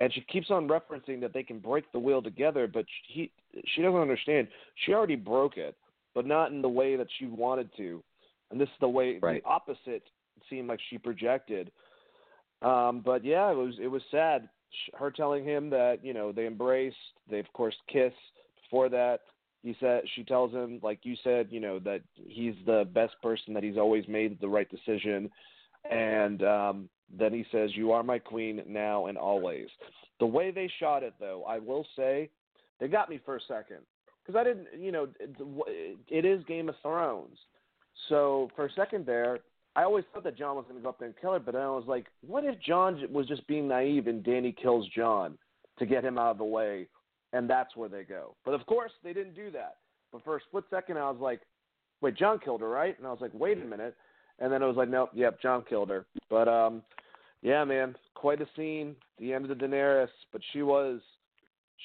And 0.00 0.12
she 0.12 0.20
keeps 0.22 0.50
on 0.50 0.68
referencing 0.68 1.20
that 1.20 1.32
they 1.32 1.42
can 1.42 1.58
break 1.60 1.90
the 1.92 1.98
wheel 1.98 2.20
together, 2.20 2.66
but 2.66 2.84
he 3.06 3.30
she 3.66 3.82
doesn't 3.82 4.00
understand. 4.00 4.48
She 4.84 4.92
already 4.92 5.16
broke 5.16 5.56
it, 5.56 5.76
but 6.14 6.26
not 6.26 6.50
in 6.50 6.60
the 6.62 6.68
way 6.68 6.96
that 6.96 7.06
she 7.18 7.26
wanted 7.26 7.70
to. 7.76 8.02
And 8.50 8.60
this 8.60 8.68
is 8.68 8.74
the 8.80 8.88
way 8.88 9.18
Right. 9.18 9.42
the 9.42 9.48
opposite 9.48 10.02
seemed 10.50 10.68
like 10.68 10.80
she 10.90 10.98
projected. 10.98 11.70
Um, 12.62 13.02
but 13.04 13.24
yeah, 13.24 13.50
it 13.50 13.56
was 13.56 13.74
it 13.80 13.88
was 13.88 14.02
sad. 14.10 14.48
Sh- 14.70 14.90
Her 14.94 15.10
telling 15.10 15.44
him 15.44 15.70
that 15.70 16.04
you 16.04 16.12
know 16.12 16.32
they 16.32 16.46
embraced, 16.46 16.96
they 17.30 17.38
of 17.38 17.52
course 17.52 17.76
kiss. 17.88 18.12
Before 18.64 18.88
that, 18.88 19.20
he 19.62 19.76
said 19.80 20.02
she 20.14 20.24
tells 20.24 20.52
him 20.52 20.80
like 20.82 21.00
you 21.04 21.14
said 21.22 21.48
you 21.50 21.60
know 21.60 21.78
that 21.80 22.02
he's 22.26 22.54
the 22.66 22.88
best 22.92 23.14
person 23.22 23.54
that 23.54 23.62
he's 23.62 23.76
always 23.78 24.06
made 24.08 24.40
the 24.40 24.48
right 24.48 24.68
decision 24.70 25.30
and 25.90 26.42
um 26.42 26.88
then 27.16 27.32
he 27.32 27.44
says 27.50 27.70
you 27.74 27.92
are 27.92 28.02
my 28.02 28.18
queen 28.18 28.62
now 28.66 29.06
and 29.06 29.18
always 29.18 29.66
the 30.20 30.26
way 30.26 30.50
they 30.50 30.70
shot 30.80 31.02
it 31.02 31.14
though 31.18 31.44
i 31.48 31.58
will 31.58 31.86
say 31.96 32.28
they 32.80 32.88
got 32.88 33.08
me 33.08 33.20
for 33.24 33.36
a 33.36 33.40
second 33.46 33.78
because 34.24 34.38
i 34.38 34.44
didn't 34.44 34.66
you 34.78 34.92
know 34.92 35.08
it, 35.20 35.98
it 36.08 36.24
is 36.24 36.44
game 36.44 36.68
of 36.68 36.74
thrones 36.82 37.38
so 38.08 38.50
for 38.56 38.66
a 38.66 38.72
second 38.72 39.06
there 39.06 39.40
i 39.76 39.82
always 39.82 40.04
thought 40.12 40.24
that 40.24 40.36
Jon 40.36 40.56
was 40.56 40.64
going 40.68 40.76
to 40.78 40.82
go 40.82 40.88
up 40.88 40.98
there 40.98 41.08
and 41.08 41.16
kill 41.20 41.32
her 41.32 41.38
but 41.38 41.52
then 41.52 41.62
i 41.62 41.68
was 41.68 41.84
like 41.86 42.06
what 42.26 42.44
if 42.44 42.60
Jon 42.60 43.00
was 43.10 43.26
just 43.26 43.46
being 43.46 43.68
naive 43.68 44.06
and 44.06 44.24
Dany 44.24 44.56
kills 44.56 44.88
Jon 44.94 45.38
to 45.78 45.86
get 45.86 46.04
him 46.04 46.18
out 46.18 46.30
of 46.30 46.38
the 46.38 46.44
way 46.44 46.88
and 47.34 47.50
that's 47.50 47.76
where 47.76 47.88
they 47.88 48.04
go. 48.04 48.36
But 48.44 48.54
of 48.54 48.64
course, 48.64 48.92
they 49.02 49.12
didn't 49.12 49.34
do 49.34 49.50
that. 49.50 49.76
But 50.12 50.24
for 50.24 50.36
a 50.36 50.40
split 50.48 50.64
second, 50.70 50.96
I 50.96 51.10
was 51.10 51.20
like, 51.20 51.42
"Wait, 52.00 52.14
Jon 52.14 52.38
killed 52.38 52.60
her, 52.60 52.68
right?" 52.68 52.96
And 52.96 53.06
I 53.06 53.10
was 53.10 53.20
like, 53.20 53.34
"Wait 53.34 53.60
a 53.60 53.64
minute," 53.64 53.96
and 54.38 54.52
then 54.52 54.62
it 54.62 54.66
was 54.66 54.76
like, 54.76 54.88
"Nope, 54.88 55.10
yep, 55.14 55.40
Jon 55.40 55.64
killed 55.68 55.90
her." 55.90 56.06
But 56.30 56.48
um, 56.48 56.82
yeah, 57.42 57.64
man, 57.64 57.94
quite 58.14 58.40
a 58.40 58.46
scene. 58.56 58.96
The 59.18 59.32
end 59.32 59.48
of 59.48 59.56
the 59.56 59.66
Daenerys, 59.66 60.08
but 60.32 60.40
she 60.52 60.62
was, 60.62 61.00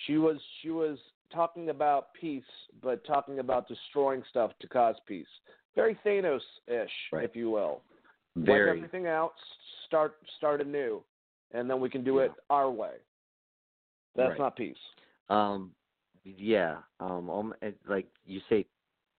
she 0.06 0.18
was, 0.18 0.38
she 0.62 0.70
was 0.70 0.98
talking 1.32 1.70
about 1.70 2.08
peace, 2.20 2.44
but 2.82 3.06
talking 3.06 3.40
about 3.40 3.68
destroying 3.68 4.24
stuff 4.30 4.52
to 4.62 4.68
cause 4.68 4.96
peace. 5.06 5.28
Very 5.76 5.98
Thanos-ish, 6.06 6.92
Right. 7.12 7.24
if 7.24 7.36
you 7.36 7.52
will. 7.52 7.82
Wipe 8.36 8.50
everything 8.50 9.06
out, 9.08 9.34
start 9.86 10.16
start 10.38 10.62
anew, 10.62 11.04
and 11.52 11.70
then 11.70 11.80
we 11.80 11.90
can 11.90 12.04
do 12.04 12.16
Yeah. 12.18 12.26
it 12.26 12.32
our 12.50 12.70
way. 12.72 12.96
That's 14.16 14.32
Right. 14.32 14.40
not 14.40 14.56
peace. 14.56 14.78
Um, 15.30 15.76
yeah. 16.24 16.82
Um, 17.00 17.30
um, 17.30 17.54
like 17.88 18.08
you 18.26 18.42
say, 18.50 18.66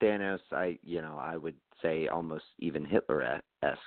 Thanos. 0.00 0.40
I, 0.52 0.78
you 0.82 1.00
know, 1.02 1.16
I 1.18 1.36
would 1.36 1.54
say 1.82 2.08
almost 2.08 2.44
even 2.58 2.84
Hitler 2.84 3.40
esque. 3.62 3.78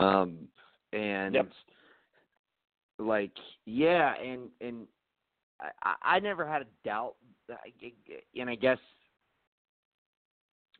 Um, 0.00 0.48
and 0.92 1.34
Yep. 1.34 1.48
like, 2.98 3.32
yeah, 3.64 4.14
and 4.16 4.48
and 4.60 4.86
I, 5.82 5.94
I 6.02 6.20
never 6.20 6.46
had 6.46 6.62
a 6.62 6.66
doubt. 6.84 7.14
And 8.38 8.50
I 8.50 8.54
guess 8.54 8.78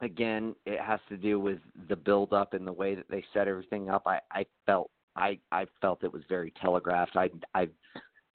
again, 0.01 0.55
it 0.65 0.81
has 0.81 1.01
to 1.09 1.17
do 1.17 1.41
with 1.41 1.59
the 1.89 1.97
build 1.97 2.33
up 2.33 2.55
and 2.55 2.67
the 2.67 2.73
way 2.73 2.95
that 2.95 3.09
they 3.09 3.25
set 3.33 3.49
everything 3.49 3.91
up. 3.91 4.07
I 4.07 4.21
I 4.31 4.47
felt 4.67 4.91
I 5.17 5.39
I 5.53 5.67
felt 5.81 6.05
it 6.05 6.13
was 6.13 6.23
very 6.29 6.53
telegraphed. 6.61 7.17
I 7.17 7.31
I 7.55 7.69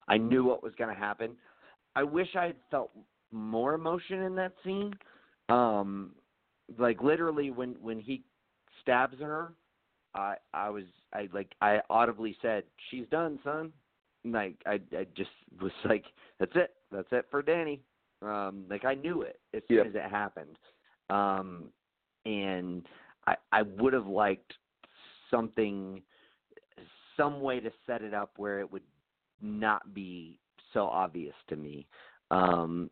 I 0.08 0.16
knew 0.18 0.44
what 0.44 0.62
was 0.62 0.72
going 0.76 0.92
to 0.92 1.00
happen. 1.00 1.36
I 1.94 2.02
wish 2.02 2.28
I 2.36 2.46
had 2.46 2.56
felt 2.70 2.90
more 3.30 3.74
emotion 3.74 4.22
in 4.22 4.34
that 4.36 4.52
scene. 4.64 4.92
Um, 5.48 6.12
like 6.78 7.02
literally 7.02 7.50
when 7.50 7.76
when 7.80 7.98
he 7.98 8.22
stabs 8.80 9.18
her, 9.20 9.52
I 10.14 10.36
I 10.52 10.70
was 10.70 10.84
I 11.12 11.28
like 11.32 11.52
I 11.60 11.80
audibly 11.90 12.36
said, 12.42 12.64
"She's 12.90 13.06
done, 13.10 13.38
son." 13.44 13.72
Like 14.24 14.54
I 14.66 14.80
I 14.96 15.06
just 15.16 15.30
was 15.60 15.72
like, 15.84 16.04
"That's 16.38 16.52
it. 16.54 16.74
That's 16.90 17.08
it 17.12 17.26
for 17.30 17.42
Dany." 17.42 17.80
Um, 18.22 18.64
like 18.70 18.84
I 18.84 18.94
knew 18.94 19.22
it 19.22 19.40
as 19.54 19.62
soon 19.68 19.86
as 19.86 19.94
it 19.94 20.10
happened. 20.10 20.56
Um, 21.10 21.70
and 22.24 22.86
I 23.26 23.36
I 23.50 23.62
would 23.62 23.92
have 23.92 24.06
liked 24.06 24.54
something, 25.30 26.02
some 27.16 27.40
way 27.40 27.60
to 27.60 27.70
set 27.86 28.02
it 28.02 28.14
up 28.14 28.32
where 28.36 28.60
it 28.60 28.70
would 28.70 28.82
not 29.40 29.92
be 29.94 30.38
so 30.72 30.84
obvious 30.84 31.34
to 31.48 31.56
me. 31.56 31.86
Um, 32.30 32.90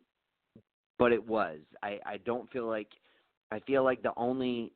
but 0.99 1.11
it 1.11 1.25
was. 1.25 1.59
I, 1.81 1.99
I 2.05 2.17
don't 2.17 2.51
feel 2.51 2.67
like 2.67 2.89
I 3.51 3.59
feel 3.61 3.83
like 3.83 4.01
the 4.01 4.13
only 4.17 4.71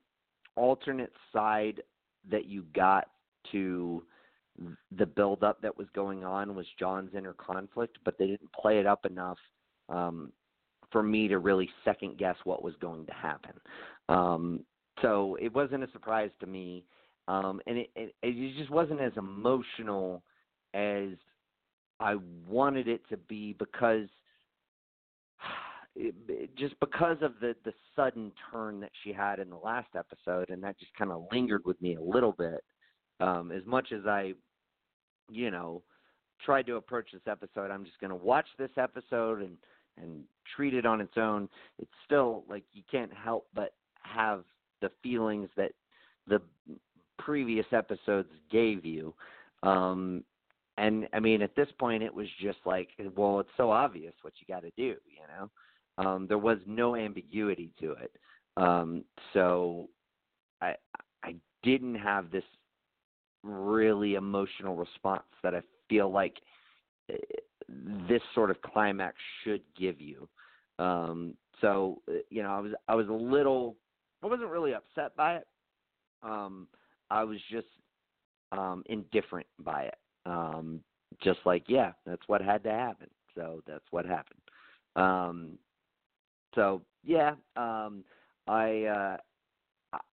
alternate 0.55 1.11
side 1.33 1.81
that 2.29 2.45
you 2.45 2.65
got 2.73 3.07
to 3.51 4.03
the 4.97 5.05
build 5.05 5.43
up 5.43 5.61
that 5.61 5.77
was 5.77 5.87
going 5.93 6.23
on 6.23 6.55
was 6.55 6.65
Jon's 6.79 7.13
inner 7.15 7.33
conflict, 7.33 7.97
but 8.05 8.17
they 8.17 8.27
didn't 8.27 8.51
play 8.53 8.79
it 8.79 8.85
up 8.85 9.05
enough 9.05 9.37
um, 9.89 10.31
for 10.91 11.03
me 11.03 11.27
to 11.27 11.39
really 11.39 11.69
second 11.83 12.17
guess 12.17 12.37
what 12.45 12.63
was 12.63 12.73
going 12.79 13.05
to 13.05 13.13
happen. 13.13 13.53
Um, 14.07 14.61
so 15.01 15.37
it 15.41 15.53
wasn't 15.53 15.83
a 15.83 15.91
surprise 15.91 16.31
to 16.39 16.47
me, 16.47 16.85
um, 17.27 17.59
and 17.67 17.79
it, 17.79 17.89
it 17.95 18.15
it 18.21 18.57
just 18.57 18.69
wasn't 18.69 19.01
as 19.01 19.11
emotional 19.17 20.23
as 20.73 21.09
I 21.99 22.15
wanted 22.47 22.87
it 22.87 23.01
to 23.09 23.17
be 23.17 23.53
because 23.53 24.07
it, 25.95 26.55
just 26.57 26.79
because 26.79 27.17
of 27.21 27.33
the 27.39 27.55
the 27.65 27.73
sudden 27.95 28.31
turn 28.51 28.79
that 28.81 28.91
she 29.03 29.13
had 29.13 29.39
in 29.39 29.49
the 29.49 29.57
last 29.57 29.89
episode, 29.97 30.49
and 30.49 30.63
that 30.63 30.79
just 30.79 30.93
kind 30.95 31.11
of 31.11 31.25
lingered 31.31 31.63
with 31.65 31.81
me 31.81 31.95
a 31.95 32.01
little 32.01 32.33
bit. 32.33 32.63
Um, 33.19 33.51
as 33.51 33.65
much 33.65 33.93
as 33.93 34.05
I, 34.05 34.33
you 35.29 35.51
know, 35.51 35.81
tried 36.43 36.67
to 36.67 36.75
approach 36.75 37.07
this 37.13 37.21
episode, 37.27 37.71
I'm 37.71 37.85
just 37.85 37.99
going 37.99 38.09
to 38.09 38.15
watch 38.15 38.47
this 38.57 38.71
episode 38.77 39.41
and 39.41 39.57
and 39.97 40.23
treat 40.55 40.73
it 40.73 40.85
on 40.85 41.01
its 41.01 41.17
own, 41.17 41.49
it's 41.79 41.91
still 42.05 42.43
like 42.49 42.63
you 42.73 42.83
can't 42.89 43.13
help 43.13 43.47
but 43.53 43.73
have 44.01 44.43
the 44.81 44.91
feelings 45.01 45.49
that 45.57 45.71
the 46.27 46.41
previous 47.17 47.65
episodes 47.71 48.29
gave 48.51 48.85
you. 48.85 49.13
Um 49.63 50.23
and 50.77 51.07
I 51.13 51.19
mean 51.19 51.41
at 51.41 51.55
this 51.55 51.69
point 51.79 52.03
it 52.03 52.13
was 52.13 52.27
just 52.41 52.59
like 52.65 52.89
well 53.15 53.39
it's 53.39 53.49
so 53.57 53.71
obvious 53.71 54.13
what 54.21 54.33
you 54.39 54.53
got 54.53 54.61
to 54.61 54.71
do, 54.75 54.95
you 55.05 55.25
know. 55.29 55.49
Um 55.97 56.27
there 56.27 56.37
was 56.37 56.59
no 56.65 56.95
ambiguity 56.95 57.71
to 57.79 57.93
it. 57.93 58.11
Um 58.57 59.03
so 59.33 59.89
I 60.61 60.75
I 61.23 61.35
didn't 61.63 61.95
have 61.95 62.31
this 62.31 62.43
really 63.43 64.15
emotional 64.15 64.75
response 64.75 65.23
that 65.43 65.53
I 65.53 65.61
feel 65.89 66.09
like 66.11 66.37
eh, 67.09 67.15
this 68.09 68.21
sort 68.33 68.49
of 68.49 68.61
climax 68.61 69.15
should 69.43 69.61
give 69.77 70.01
you. 70.01 70.27
Um, 70.79 71.35
so 71.61 72.01
eh, 72.09 72.19
you 72.29 72.43
know, 72.43 72.49
I 72.49 72.59
was 72.59 72.71
I 72.87 72.95
was 72.95 73.07
a 73.07 73.13
little 73.13 73.75
I 74.23 74.27
wasn't 74.27 74.49
really 74.49 74.73
upset 74.73 75.15
by 75.15 75.37
it. 75.37 75.47
Um, 76.23 76.67
I 77.11 77.23
was 77.23 77.37
just 77.51 77.67
um, 78.51 78.83
indifferent 78.87 79.47
by 79.59 79.83
it. 79.83 79.97
Um, 80.25 80.81
just 81.21 81.39
like 81.45 81.63
yeah, 81.67 81.91
that's 82.05 82.23
what 82.27 82.41
had 82.41 82.63
to 82.63 82.71
happen. 82.71 83.09
So 83.35 83.61
that's 83.67 83.85
what 83.91 84.05
happened. 84.05 84.39
Um, 84.95 85.57
so 86.55 86.81
yeah, 87.03 87.35
um, 87.55 88.03
I 88.47 88.83
uh, 88.83 89.17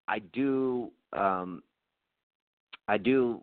I 0.08 0.20
do 0.34 0.92
um, 1.14 1.64
I 2.88 2.98
do 2.98 3.42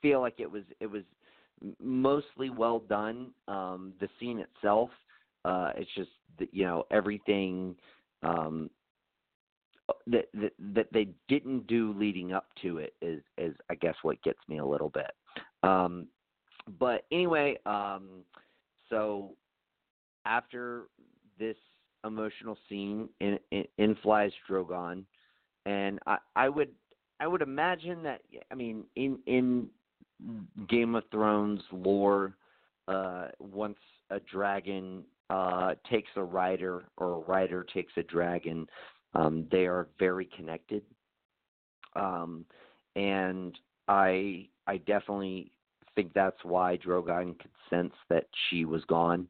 feel 0.00 0.20
like 0.20 0.38
it 0.38 0.50
was 0.50 0.62
it 0.80 0.86
was 0.86 1.02
mostly 1.80 2.50
well 2.50 2.80
done. 2.80 3.30
Um, 3.48 3.92
the 4.00 4.08
scene 4.18 4.38
itself, 4.38 4.90
uh, 5.44 5.72
it's 5.76 5.90
just 5.94 6.10
that, 6.38 6.48
you 6.52 6.64
know 6.64 6.84
everything 6.90 7.74
um, 8.22 8.70
that, 10.06 10.26
that 10.34 10.52
that 10.74 10.86
they 10.92 11.08
didn't 11.28 11.66
do 11.66 11.94
leading 11.98 12.32
up 12.32 12.46
to 12.62 12.78
it 12.78 12.94
is 13.02 13.22
is 13.38 13.54
I 13.70 13.74
guess 13.74 13.94
what 14.02 14.22
gets 14.22 14.40
me 14.48 14.58
a 14.58 14.66
little 14.66 14.90
bit. 14.90 15.10
Um, 15.62 16.06
but 16.78 17.04
anyway, 17.12 17.58
um, 17.66 18.24
so 18.90 19.30
after 20.24 20.84
this 21.38 21.56
emotional 22.04 22.56
scene 22.68 23.08
in, 23.20 23.38
in, 23.50 23.64
in 23.78 23.94
flies 23.96 24.32
Drogon, 24.48 25.04
and 25.64 25.98
I, 26.06 26.18
I 26.34 26.48
would 26.48 26.70
I 27.20 27.26
would 27.26 27.42
imagine 27.42 28.02
that 28.02 28.22
I 28.50 28.54
mean 28.54 28.84
in 28.96 29.18
in 29.26 29.68
Game 30.68 30.94
of 30.94 31.04
Thrones 31.10 31.60
lore, 31.72 32.36
uh, 32.88 33.28
once 33.38 33.78
a 34.10 34.20
dragon 34.20 35.04
uh, 35.28 35.74
takes 35.90 36.10
a 36.16 36.22
rider 36.22 36.84
or 36.96 37.16
a 37.16 37.18
rider 37.18 37.64
takes 37.64 37.92
a 37.96 38.02
dragon, 38.02 38.66
um, 39.14 39.46
they 39.50 39.66
are 39.66 39.88
very 39.98 40.28
connected. 40.36 40.82
Um, 41.94 42.44
and 42.94 43.58
I 43.88 44.48
I 44.66 44.78
definitely 44.78 45.52
think 45.94 46.12
that's 46.12 46.42
why 46.44 46.76
Drogon 46.76 47.38
could 47.38 47.50
sense 47.70 47.94
that 48.08 48.26
she 48.48 48.64
was 48.64 48.84
gone. 48.84 49.26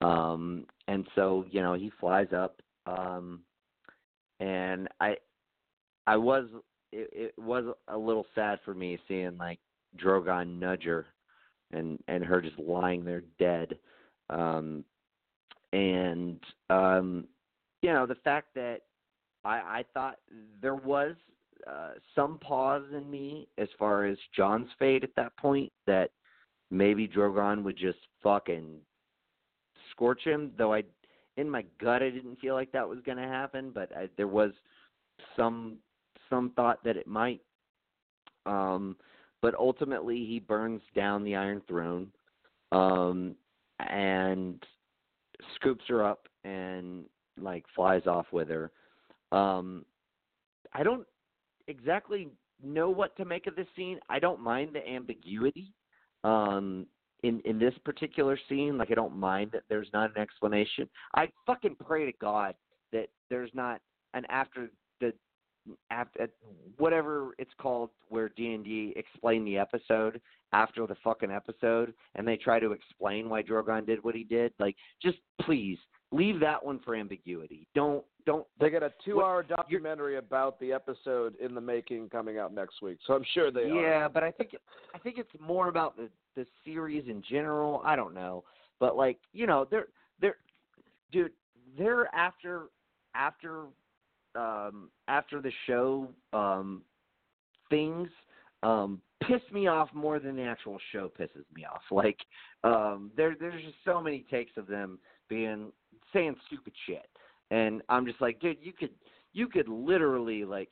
Um, 0.00 0.64
and 0.88 1.06
so 1.14 1.44
you 1.50 1.62
know 1.62 1.74
he 1.74 1.92
flies 2.00 2.28
up, 2.34 2.60
um, 2.86 3.40
and 4.40 4.88
I 5.00 5.16
I 6.06 6.16
was 6.16 6.46
it, 6.90 7.08
it 7.12 7.34
was 7.40 7.64
a 7.88 7.96
little 7.96 8.26
sad 8.34 8.58
for 8.64 8.74
me 8.74 8.98
seeing 9.06 9.36
like 9.38 9.60
Drogon 10.02 10.58
nudge 10.58 10.84
her 10.84 11.06
and 11.70 12.02
and 12.08 12.24
her 12.24 12.40
just 12.40 12.58
lying 12.58 13.04
there 13.04 13.22
dead. 13.38 13.78
Um 14.30 14.84
and 15.72 16.40
um 16.70 17.26
you 17.82 17.92
know, 17.92 18.06
the 18.06 18.16
fact 18.16 18.48
that 18.54 18.80
I 19.44 19.56
I 19.56 19.84
thought 19.94 20.16
there 20.60 20.74
was 20.74 21.14
uh 21.66 21.90
some 22.14 22.38
pause 22.38 22.84
in 22.92 23.10
me 23.10 23.48
as 23.58 23.68
far 23.78 24.06
as 24.06 24.16
Jon's 24.34 24.68
fate 24.78 25.04
at 25.04 25.14
that 25.16 25.36
point 25.36 25.70
that 25.86 26.10
maybe 26.70 27.06
Drogon 27.06 27.62
would 27.64 27.76
just 27.76 27.98
fucking 28.22 28.78
scorch 29.98 30.22
him, 30.24 30.52
though 30.56 30.72
I 30.72 30.84
in 31.36 31.50
my 31.50 31.64
gut 31.80 32.02
I 32.02 32.10
didn't 32.10 32.38
feel 32.40 32.54
like 32.54 32.72
that 32.72 32.88
was 32.88 32.98
going 33.04 33.18
to 33.18 33.24
happen, 33.24 33.70
but 33.74 33.94
I, 33.96 34.08
there 34.16 34.28
was 34.28 34.52
some 35.36 35.78
some 36.30 36.52
thought 36.54 36.82
that 36.84 36.96
it 36.96 37.06
might. 37.06 37.40
Um, 38.46 38.96
but 39.42 39.54
ultimately, 39.54 40.24
he 40.24 40.40
burns 40.40 40.82
down 40.94 41.24
the 41.24 41.36
Iron 41.36 41.62
Throne 41.68 42.08
um, 42.72 43.34
and 43.80 44.62
scoops 45.56 45.84
her 45.88 46.04
up 46.04 46.26
and 46.44 47.04
like 47.40 47.64
flies 47.74 48.06
off 48.06 48.26
with 48.32 48.48
her. 48.48 48.70
Um, 49.32 49.84
I 50.72 50.82
don't 50.82 51.06
exactly 51.66 52.28
know 52.62 52.90
what 52.90 53.16
to 53.16 53.24
make 53.24 53.46
of 53.46 53.56
this 53.56 53.66
scene. 53.76 53.98
I 54.08 54.18
don't 54.18 54.40
mind 54.40 54.74
the 54.74 54.88
ambiguity 54.88 55.72
um, 56.24 56.86
in 57.22 57.40
in 57.44 57.58
this 57.58 57.74
particular 57.84 58.38
scene. 58.48 58.78
Like 58.78 58.90
I 58.90 58.94
don't 58.94 59.16
mind 59.16 59.50
that 59.52 59.62
there's 59.68 59.88
not 59.92 60.14
an 60.14 60.20
explanation. 60.20 60.88
I 61.14 61.28
fucking 61.46 61.76
pray 61.84 62.06
to 62.06 62.12
God 62.20 62.54
that 62.92 63.08
there's 63.30 63.50
not 63.54 63.80
an 64.14 64.24
after 64.28 64.70
the 65.00 65.12
after 65.90 66.28
whatever 66.78 67.32
it's 67.38 67.52
called 67.60 67.90
where 68.08 68.30
D 68.30 68.54
and 68.54 68.64
D 68.64 68.92
explain 68.96 69.44
the 69.44 69.58
episode 69.58 70.20
after 70.52 70.86
the 70.86 70.96
fucking 71.04 71.30
episode, 71.30 71.92
and 72.14 72.26
they 72.26 72.36
try 72.36 72.58
to 72.58 72.72
explain 72.72 73.28
why 73.28 73.42
Drogon 73.42 73.86
did 73.86 74.02
what 74.02 74.14
he 74.14 74.24
did. 74.24 74.52
Like, 74.58 74.76
just 75.02 75.18
please 75.42 75.78
leave 76.12 76.40
that 76.40 76.64
one 76.64 76.80
for 76.84 76.94
ambiguity. 76.94 77.66
Don't 77.74 78.04
don't. 78.26 78.46
They 78.60 78.70
got 78.70 78.82
a 78.82 78.92
two-hour 79.04 79.44
documentary 79.44 80.16
about 80.16 80.60
the 80.60 80.72
episode 80.72 81.34
in 81.40 81.54
the 81.54 81.60
making 81.60 82.08
coming 82.10 82.38
out 82.38 82.52
next 82.52 82.82
week, 82.82 82.98
so 83.06 83.14
I'm 83.14 83.24
sure 83.34 83.50
they 83.50 83.68
yeah, 83.68 84.04
are. 84.04 84.08
But 84.08 84.22
I 84.22 84.30
think 84.30 84.50
I 84.94 84.98
think 84.98 85.18
it's 85.18 85.30
more 85.40 85.68
about 85.68 85.96
the 85.96 86.08
the 86.36 86.46
series 86.64 87.04
in 87.08 87.22
general. 87.28 87.82
I 87.84 87.96
don't 87.96 88.14
know, 88.14 88.44
but 88.80 88.96
like 88.96 89.18
you 89.32 89.46
know, 89.46 89.66
they're 89.70 89.88
they're 90.20 90.36
dude, 91.12 91.32
they're 91.76 92.14
after 92.14 92.66
after 93.14 93.64
um, 94.34 94.90
after 95.08 95.40
the 95.40 95.52
show 95.66 96.08
um, 96.32 96.82
things 97.70 98.08
um, 98.62 99.00
piss 99.26 99.40
me 99.52 99.66
off 99.66 99.88
more 99.92 100.18
than 100.18 100.36
the 100.36 100.42
actual 100.42 100.78
show 100.92 101.10
pisses 101.18 101.44
me 101.54 101.64
off. 101.64 101.82
Like 101.90 102.18
um, 102.64 103.10
there, 103.16 103.36
there's 103.38 103.62
just 103.62 103.76
so 103.84 104.00
many 104.00 104.24
takes 104.30 104.52
of 104.56 104.66
them 104.66 104.98
being 105.28 105.72
saying 106.12 106.36
stupid 106.46 106.72
shit, 106.86 107.06
and 107.50 107.82
I'm 107.88 108.06
just 108.06 108.20
like, 108.20 108.40
dude, 108.40 108.58
you 108.60 108.72
could 108.72 108.90
you 109.32 109.48
could 109.48 109.68
literally 109.68 110.44
like 110.44 110.68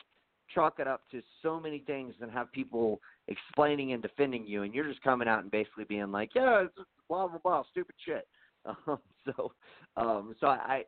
chalk 0.55 0.75
it 0.79 0.87
up 0.87 1.03
to 1.11 1.21
so 1.43 1.59
many 1.59 1.81
things 1.81 2.15
and 2.21 2.31
have 2.31 2.51
people 2.53 3.01
explaining 3.29 3.93
and 3.93 4.03
defending 4.03 4.47
you, 4.47 4.63
and 4.63 4.75
you're 4.75 4.89
just 4.89 5.03
coming 5.03 5.29
out 5.29 5.43
and 5.43 5.51
basically 5.51 5.85
being 5.85 6.13
like, 6.13 6.31
yeah, 6.35 6.65
it's 6.65 6.75
blah 7.09 7.29
blah 7.29 7.39
blah, 7.39 7.63
stupid 7.71 7.95
shit. 8.05 8.27
Um, 8.89 8.99
so, 9.25 9.53
um, 9.97 10.35
so 10.41 10.49
I 10.49 10.83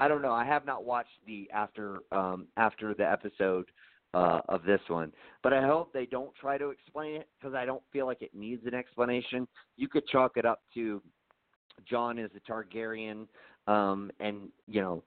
I 0.00 0.08
don't 0.08 0.22
know. 0.22 0.32
I 0.32 0.44
have 0.44 0.64
not 0.64 0.84
watched 0.84 1.10
the 1.26 1.48
after 1.52 1.98
um, 2.12 2.46
after 2.56 2.94
the 2.94 3.10
episode 3.10 3.66
uh, 4.14 4.40
of 4.48 4.62
this 4.62 4.80
one, 4.88 5.12
but 5.42 5.52
I 5.52 5.66
hope 5.66 5.92
they 5.92 6.06
don't 6.06 6.34
try 6.40 6.56
to 6.56 6.70
explain 6.70 7.16
it 7.16 7.28
because 7.38 7.54
I 7.54 7.64
don't 7.64 7.82
feel 7.92 8.06
like 8.06 8.22
it 8.22 8.30
needs 8.34 8.64
an 8.66 8.74
explanation. 8.74 9.46
You 9.76 9.88
could 9.88 10.06
chalk 10.06 10.36
it 10.36 10.46
up 10.46 10.60
to 10.74 11.02
Jon 11.88 12.18
is 12.18 12.30
a 12.36 12.50
Targaryen, 12.50 13.26
um, 13.68 14.10
and 14.18 14.48
you 14.66 14.80
know 14.80 15.04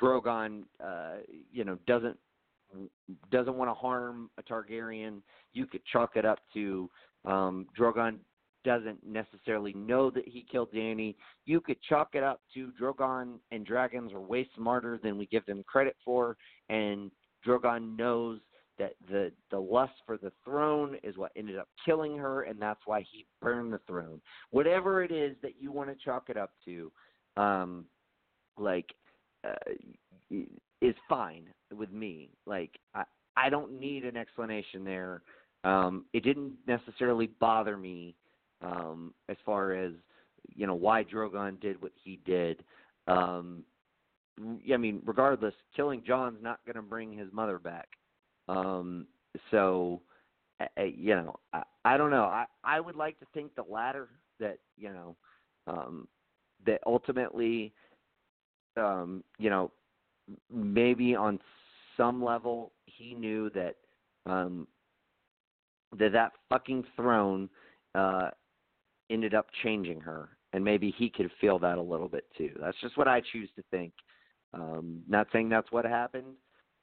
Drogon, 0.00 0.64
uh, 0.84 1.16
you 1.50 1.64
know 1.64 1.78
doesn't 1.86 2.16
doesn't 3.30 3.54
want 3.54 3.70
to 3.70 3.74
harm 3.74 4.28
a 4.38 4.42
Targaryen. 4.42 5.22
You 5.54 5.66
could 5.66 5.80
chalk 5.90 6.16
it 6.16 6.26
up 6.26 6.40
to 6.54 6.90
um, 7.24 7.66
Drogon 7.78 8.18
doesn't 8.64 8.98
necessarily 9.06 9.72
know 9.72 10.10
that 10.10 10.26
he 10.26 10.44
killed 10.50 10.70
Dany. 10.72 11.14
You 11.46 11.60
could 11.60 11.80
chalk 11.88 12.10
it 12.14 12.22
up 12.22 12.40
to 12.54 12.70
Drogon 12.80 13.38
and 13.50 13.64
dragons 13.64 14.12
are 14.12 14.20
way 14.20 14.48
smarter 14.56 15.00
than 15.02 15.16
we 15.16 15.26
give 15.26 15.46
them 15.46 15.64
credit 15.66 15.96
for, 16.04 16.36
and 16.68 17.10
Drogon 17.46 17.96
knows 17.96 18.40
that 18.78 18.92
the 19.10 19.32
the 19.50 19.58
lust 19.58 19.94
for 20.06 20.16
the 20.16 20.32
throne 20.44 20.96
is 21.02 21.16
what 21.16 21.32
ended 21.36 21.58
up 21.58 21.68
killing 21.84 22.16
her, 22.16 22.42
and 22.42 22.60
that's 22.60 22.80
why 22.86 23.04
he 23.10 23.26
burned 23.40 23.72
the 23.72 23.80
throne. 23.86 24.20
Whatever 24.50 25.02
it 25.02 25.10
is 25.10 25.36
that 25.42 25.60
you 25.60 25.72
want 25.72 25.88
to 25.90 26.04
chalk 26.04 26.24
it 26.28 26.36
up 26.36 26.52
to, 26.64 26.92
um, 27.38 27.84
like, 28.58 28.92
uh, 29.44 29.72
is 30.80 30.94
fine 31.08 31.46
with 31.76 31.90
me. 31.90 32.30
Like, 32.46 32.72
I 32.94 33.04
I 33.36 33.50
don't 33.50 33.78
need 33.78 34.04
an 34.04 34.16
explanation 34.16 34.84
there. 34.84 35.22
Um, 35.64 36.04
it 36.12 36.24
didn't 36.24 36.54
necessarily 36.66 37.28
bother 37.40 37.76
me 37.76 38.16
um, 38.62 39.14
as 39.28 39.36
far 39.46 39.72
as 39.72 39.92
you 40.54 40.66
know 40.66 40.74
why 40.74 41.04
Drogon 41.04 41.60
did 41.60 41.80
what 41.80 41.92
he 42.02 42.20
did. 42.24 42.64
Um, 43.06 43.62
yeah 44.64 44.74
I 44.74 44.78
mean, 44.78 45.02
regardless, 45.04 45.54
killing 45.74 46.02
Jon's 46.06 46.42
not 46.42 46.60
going 46.66 46.76
to 46.76 46.82
bring 46.82 47.12
his 47.12 47.32
mother 47.32 47.58
back. 47.58 47.88
Um, 48.48 49.06
so, 49.50 50.00
uh, 50.60 50.82
you 50.82 51.14
know, 51.14 51.36
I, 51.52 51.62
I 51.84 51.96
don't 51.96 52.10
know. 52.10 52.24
I 52.24 52.46
I 52.64 52.80
would 52.80 52.96
like 52.96 53.18
to 53.20 53.26
think 53.34 53.54
the 53.54 53.64
latter 53.68 54.08
that 54.40 54.58
you 54.76 54.90
know, 54.92 55.16
um, 55.66 56.08
that 56.66 56.80
ultimately, 56.86 57.72
um, 58.76 59.22
you 59.38 59.50
know, 59.50 59.70
maybe 60.50 61.14
on 61.14 61.38
some 61.96 62.22
level 62.22 62.72
he 62.86 63.14
knew 63.14 63.50
that 63.50 63.76
um, 64.26 64.66
that 65.98 66.12
that 66.12 66.32
fucking 66.48 66.84
throne 66.96 67.48
uh, 67.94 68.30
ended 69.10 69.34
up 69.34 69.46
changing 69.62 70.00
her, 70.00 70.30
and 70.52 70.62
maybe 70.64 70.94
he 70.96 71.08
could 71.08 71.30
feel 71.40 71.58
that 71.58 71.78
a 71.78 71.82
little 71.82 72.08
bit 72.08 72.24
too. 72.36 72.50
That's 72.60 72.76
just 72.80 72.96
what 72.96 73.08
I 73.08 73.22
choose 73.32 73.48
to 73.56 73.62
think. 73.70 73.92
Um, 74.54 75.02
not 75.08 75.28
saying 75.32 75.48
that's 75.48 75.70
what 75.72 75.84
happened. 75.84 76.34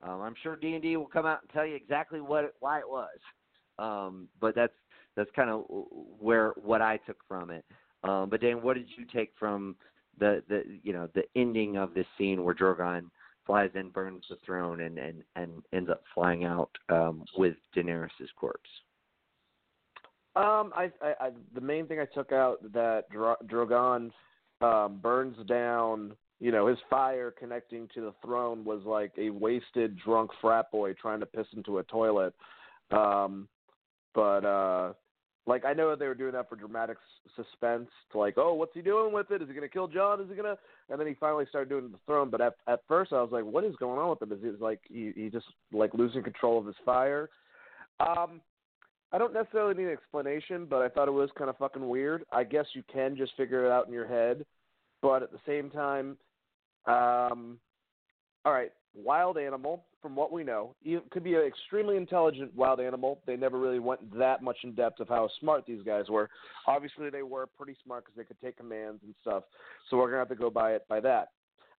Um, 0.03 0.21
I'm 0.21 0.35
sure 0.41 0.55
D 0.55 0.73
and 0.73 0.81
D 0.81 0.97
will 0.97 1.05
come 1.05 1.25
out 1.25 1.41
and 1.41 1.49
tell 1.51 1.65
you 1.65 1.75
exactly 1.75 2.21
what 2.21 2.45
it, 2.45 2.53
why 2.59 2.79
it 2.79 2.89
was. 2.89 3.17
Um, 3.79 4.27
but 4.39 4.55
that's 4.55 4.73
that's 5.15 5.29
kind 5.35 5.49
of 5.49 5.65
where 6.19 6.53
what 6.61 6.81
I 6.81 6.97
took 6.97 7.17
from 7.27 7.49
it. 7.49 7.65
Um, 8.03 8.29
but 8.29 8.41
Dan, 8.41 8.61
what 8.61 8.75
did 8.75 8.87
you 8.97 9.05
take 9.05 9.31
from 9.37 9.75
the 10.19 10.43
the 10.47 10.63
you 10.83 10.93
know 10.93 11.09
the 11.15 11.23
ending 11.35 11.77
of 11.77 11.93
this 11.93 12.05
scene 12.17 12.43
where 12.43 12.55
Drogon 12.55 13.09
flies 13.45 13.69
in, 13.75 13.89
burns 13.89 14.25
the 14.29 14.37
throne, 14.45 14.81
and 14.81 14.97
and 14.97 15.23
and 15.35 15.63
ends 15.73 15.89
up 15.89 16.03
flying 16.13 16.45
out 16.45 16.71
um, 16.89 17.23
with 17.37 17.55
Daenerys' 17.75 18.09
corpse? 18.35 18.69
Um, 20.35 20.73
I, 20.75 20.91
I, 21.01 21.13
I 21.19 21.29
the 21.53 21.61
main 21.61 21.87
thing 21.87 21.99
I 21.99 22.05
took 22.05 22.31
out 22.31 22.57
that 22.73 23.09
Dro- 23.09 23.37
Drogon 23.45 24.11
um, 24.61 24.99
burns 25.01 25.37
down. 25.47 26.13
You 26.41 26.51
know, 26.51 26.67
his 26.67 26.77
fire 26.89 27.31
connecting 27.31 27.87
to 27.95 28.01
the 28.01 28.13
throne 28.23 28.65
was 28.65 28.81
like 28.85 29.13
a 29.17 29.29
wasted, 29.29 29.97
drunk 29.97 30.31
frat 30.41 30.69
boy 30.71 30.93
trying 30.93 31.21
to 31.21 31.25
piss 31.25 31.47
into 31.55 31.77
a 31.77 31.83
toilet. 31.83 32.33
Um, 32.91 33.47
but 34.13 34.45
uh, 34.45 34.93
like 35.47 35.65
I 35.65 35.73
know 35.73 35.95
they 35.95 36.07
were 36.07 36.15
doing 36.15 36.33
that 36.33 36.49
for 36.49 36.55
dramatic 36.55 36.97
suspense. 37.35 37.89
To 38.11 38.17
like, 38.17 38.35
oh, 38.37 38.53
what's 38.53 38.73
he 38.73 38.81
doing 38.81 39.13
with 39.13 39.29
it? 39.31 39.41
Is 39.41 39.47
he 39.47 39.53
gonna 39.53 39.67
kill 39.67 39.87
John? 39.87 40.21
Is 40.21 40.27
he 40.29 40.35
gonna? 40.35 40.57
And 40.89 40.99
then 40.99 41.07
he 41.07 41.13
finally 41.13 41.45
started 41.49 41.69
doing 41.69 41.91
the 41.91 41.99
throne. 42.05 42.29
But 42.29 42.41
at 42.41 42.55
at 42.67 42.81
first, 42.87 43.13
I 43.13 43.21
was 43.21 43.31
like, 43.31 43.43
what 43.43 43.63
is 43.63 43.75
going 43.75 43.99
on 43.99 44.09
with 44.09 44.21
him? 44.21 44.31
Is 44.31 44.39
he 44.41 44.63
like 44.63 44.79
he 44.89 45.11
he 45.15 45.29
just 45.29 45.45
like 45.71 45.93
losing 45.93 46.23
control 46.23 46.59
of 46.59 46.65
his 46.65 46.75
fire? 46.83 47.29
Um, 47.99 48.41
I 49.11 49.17
don't 49.17 49.33
necessarily 49.33 49.75
need 49.75 49.85
an 49.85 49.93
explanation, 49.93 50.65
but 50.69 50.81
I 50.81 50.89
thought 50.89 51.07
it 51.07 51.11
was 51.11 51.29
kind 51.37 51.49
of 51.49 51.57
fucking 51.57 51.87
weird. 51.87 52.25
I 52.31 52.43
guess 52.43 52.65
you 52.73 52.83
can 52.91 53.15
just 53.15 53.33
figure 53.37 53.65
it 53.65 53.71
out 53.71 53.87
in 53.87 53.93
your 53.93 54.07
head, 54.07 54.45
but 55.01 55.23
at 55.23 55.31
the 55.31 55.39
same 55.45 55.69
time, 55.69 56.17
um, 56.85 57.57
all 58.43 58.51
right, 58.51 58.71
wild 58.95 59.37
animal. 59.37 59.83
From 60.01 60.15
what 60.15 60.31
we 60.31 60.43
know, 60.43 60.75
it 60.83 61.09
could 61.09 61.23
be 61.23 61.33
an 61.33 61.41
extremely 61.41 61.97
intelligent 61.97 62.55
wild 62.55 62.79
animal. 62.79 63.19
They 63.25 63.35
never 63.35 63.57
really 63.57 63.79
went 63.79 64.15
that 64.17 64.43
much 64.43 64.57
in 64.63 64.73
depth 64.75 64.99
of 64.99 65.09
how 65.09 65.29
smart 65.39 65.65
these 65.65 65.81
guys 65.83 66.09
were. 66.09 66.29
Obviously, 66.67 67.09
they 67.09 67.23
were 67.23 67.47
pretty 67.47 67.75
smart 67.83 68.05
because 68.05 68.15
they 68.15 68.23
could 68.23 68.39
take 68.39 68.57
commands 68.57 69.01
and 69.03 69.15
stuff. 69.21 69.43
So 69.89 69.97
we're 69.97 70.07
gonna 70.07 70.19
have 70.19 70.29
to 70.29 70.35
go 70.35 70.51
by 70.51 70.73
it 70.73 70.87
by 70.87 70.99
that. 70.99 71.29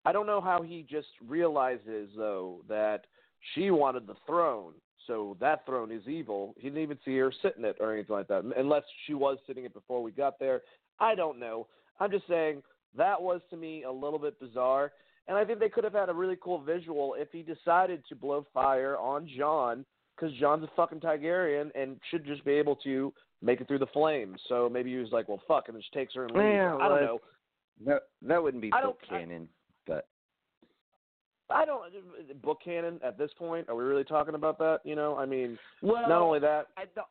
I 0.04 0.12
don't 0.12 0.26
know 0.26 0.40
how 0.40 0.62
he 0.62 0.84
just 0.88 1.08
realizes 1.26 2.10
though 2.16 2.62
that 2.68 3.06
she 3.54 3.70
wanted 3.70 4.06
the 4.06 4.16
throne 4.26 4.72
so 5.06 5.36
that 5.40 5.64
throne 5.66 5.92
is 5.92 6.06
evil. 6.08 6.54
He 6.58 6.68
didn't 6.68 6.82
even 6.82 6.98
see 7.04 7.16
her 7.18 7.32
sitting 7.42 7.64
it 7.64 7.76
or 7.80 7.92
anything 7.92 8.16
like 8.16 8.28
that, 8.28 8.44
unless 8.56 8.82
she 9.06 9.14
was 9.14 9.38
sitting 9.46 9.64
it 9.64 9.74
before 9.74 10.02
we 10.02 10.10
got 10.10 10.38
there. 10.38 10.62
I 10.98 11.14
don't 11.14 11.38
know. 11.38 11.68
I'm 12.00 12.10
just 12.10 12.26
saying 12.26 12.62
that 12.96 13.20
was 13.20 13.40
to 13.50 13.56
me 13.56 13.84
a 13.84 13.90
little 13.90 14.18
bit 14.18 14.38
bizarre, 14.40 14.92
and 15.28 15.36
I 15.36 15.44
think 15.44 15.58
they 15.58 15.68
could 15.68 15.84
have 15.84 15.92
had 15.92 16.08
a 16.08 16.14
really 16.14 16.36
cool 16.40 16.60
visual 16.60 17.14
if 17.18 17.28
he 17.32 17.42
decided 17.42 18.02
to 18.08 18.14
blow 18.14 18.46
fire 18.54 18.96
on 18.96 19.28
Jon, 19.36 19.84
because 20.14 20.34
Jon's 20.38 20.64
a 20.64 20.70
fucking 20.76 21.00
Targaryen 21.00 21.70
and 21.74 22.00
should 22.10 22.24
just 22.24 22.44
be 22.44 22.52
able 22.52 22.76
to 22.76 23.12
make 23.42 23.60
it 23.60 23.68
through 23.68 23.80
the 23.80 23.86
flames. 23.88 24.40
So 24.48 24.68
maybe 24.68 24.90
he 24.90 24.96
was 24.96 25.12
like, 25.12 25.28
"Well, 25.28 25.42
fuck," 25.46 25.68
and 25.68 25.76
just 25.78 25.92
takes 25.92 26.14
her 26.14 26.24
and 26.24 26.32
leaves. 26.32 26.44
Yeah, 26.54 26.76
I 26.76 26.88
don't 26.88 27.02
know. 27.02 27.20
That 27.84 28.02
that 28.22 28.42
wouldn't 28.42 28.62
be 28.62 28.72
I 28.72 28.82
book 28.82 28.98
don't- 29.08 29.12
I- 29.16 29.20
canon, 29.20 29.48
but 29.86 30.08
I 31.50 31.64
don't 31.64 32.42
book 32.42 32.60
canon 32.64 33.00
at 33.04 33.18
this 33.18 33.30
point. 33.34 33.68
Are 33.68 33.74
we 33.76 33.84
really 33.84 34.04
talking 34.04 34.34
about 34.34 34.58
that? 34.58 34.80
You 34.84 34.96
know, 34.96 35.16
I 35.16 35.26
mean, 35.26 35.58
well, 35.82 36.08
not 36.08 36.22
only 36.22 36.38
that. 36.40 36.68
I 36.76 36.84
don't. 36.94 37.06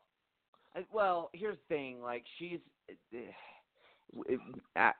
I, 0.74 0.84
well, 0.92 1.30
here's 1.32 1.56
the 1.56 1.74
thing. 1.74 2.02
Like 2.02 2.24
she's. 2.38 2.60
Eh, 3.14 3.18
Uh, 4.76 4.90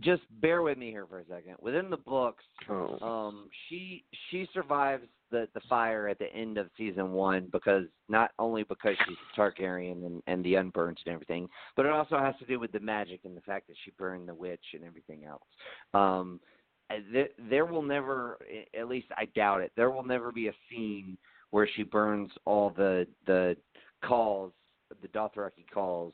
just 0.00 0.22
bear 0.40 0.62
with 0.62 0.78
me 0.78 0.90
here 0.90 1.06
for 1.06 1.20
a 1.20 1.24
second. 1.26 1.56
Within 1.60 1.90
the 1.90 1.96
books, 1.96 2.44
Oh. 2.68 2.98
um, 3.00 3.48
she 3.68 4.04
she 4.30 4.48
survives 4.52 5.06
the 5.30 5.48
the 5.54 5.60
fire 5.68 6.08
at 6.08 6.18
the 6.18 6.32
end 6.34 6.58
of 6.58 6.68
season 6.76 7.12
one 7.12 7.48
because 7.52 7.84
not 8.08 8.30
only 8.38 8.62
because 8.64 8.96
she's 9.06 9.16
Targaryen 9.36 10.04
and 10.06 10.22
and 10.26 10.44
the 10.44 10.56
unburnt 10.56 11.00
and 11.06 11.14
everything, 11.14 11.48
but 11.76 11.86
it 11.86 11.92
also 11.92 12.18
has 12.18 12.34
to 12.38 12.46
do 12.46 12.58
with 12.60 12.72
the 12.72 12.80
magic 12.80 13.20
and 13.24 13.36
the 13.36 13.40
fact 13.42 13.66
that 13.68 13.76
she 13.84 13.90
burned 13.98 14.28
the 14.28 14.34
witch 14.34 14.64
and 14.74 14.84
everything 14.84 15.24
else. 15.24 15.44
Um, 15.94 16.40
uh, 16.90 16.96
there, 17.12 17.28
there 17.50 17.66
will 17.66 17.82
never, 17.82 18.38
at 18.78 18.88
least 18.88 19.08
I 19.16 19.24
doubt 19.34 19.60
it, 19.60 19.72
there 19.76 19.90
will 19.90 20.04
never 20.04 20.30
be 20.30 20.48
a 20.48 20.52
scene 20.70 21.18
where 21.50 21.68
she 21.74 21.82
burns 21.82 22.30
all 22.44 22.70
the 22.70 23.06
the 23.26 23.56
khals, 24.04 24.52
the 25.02 25.08
Dothraki 25.08 25.64
khals, 25.74 26.12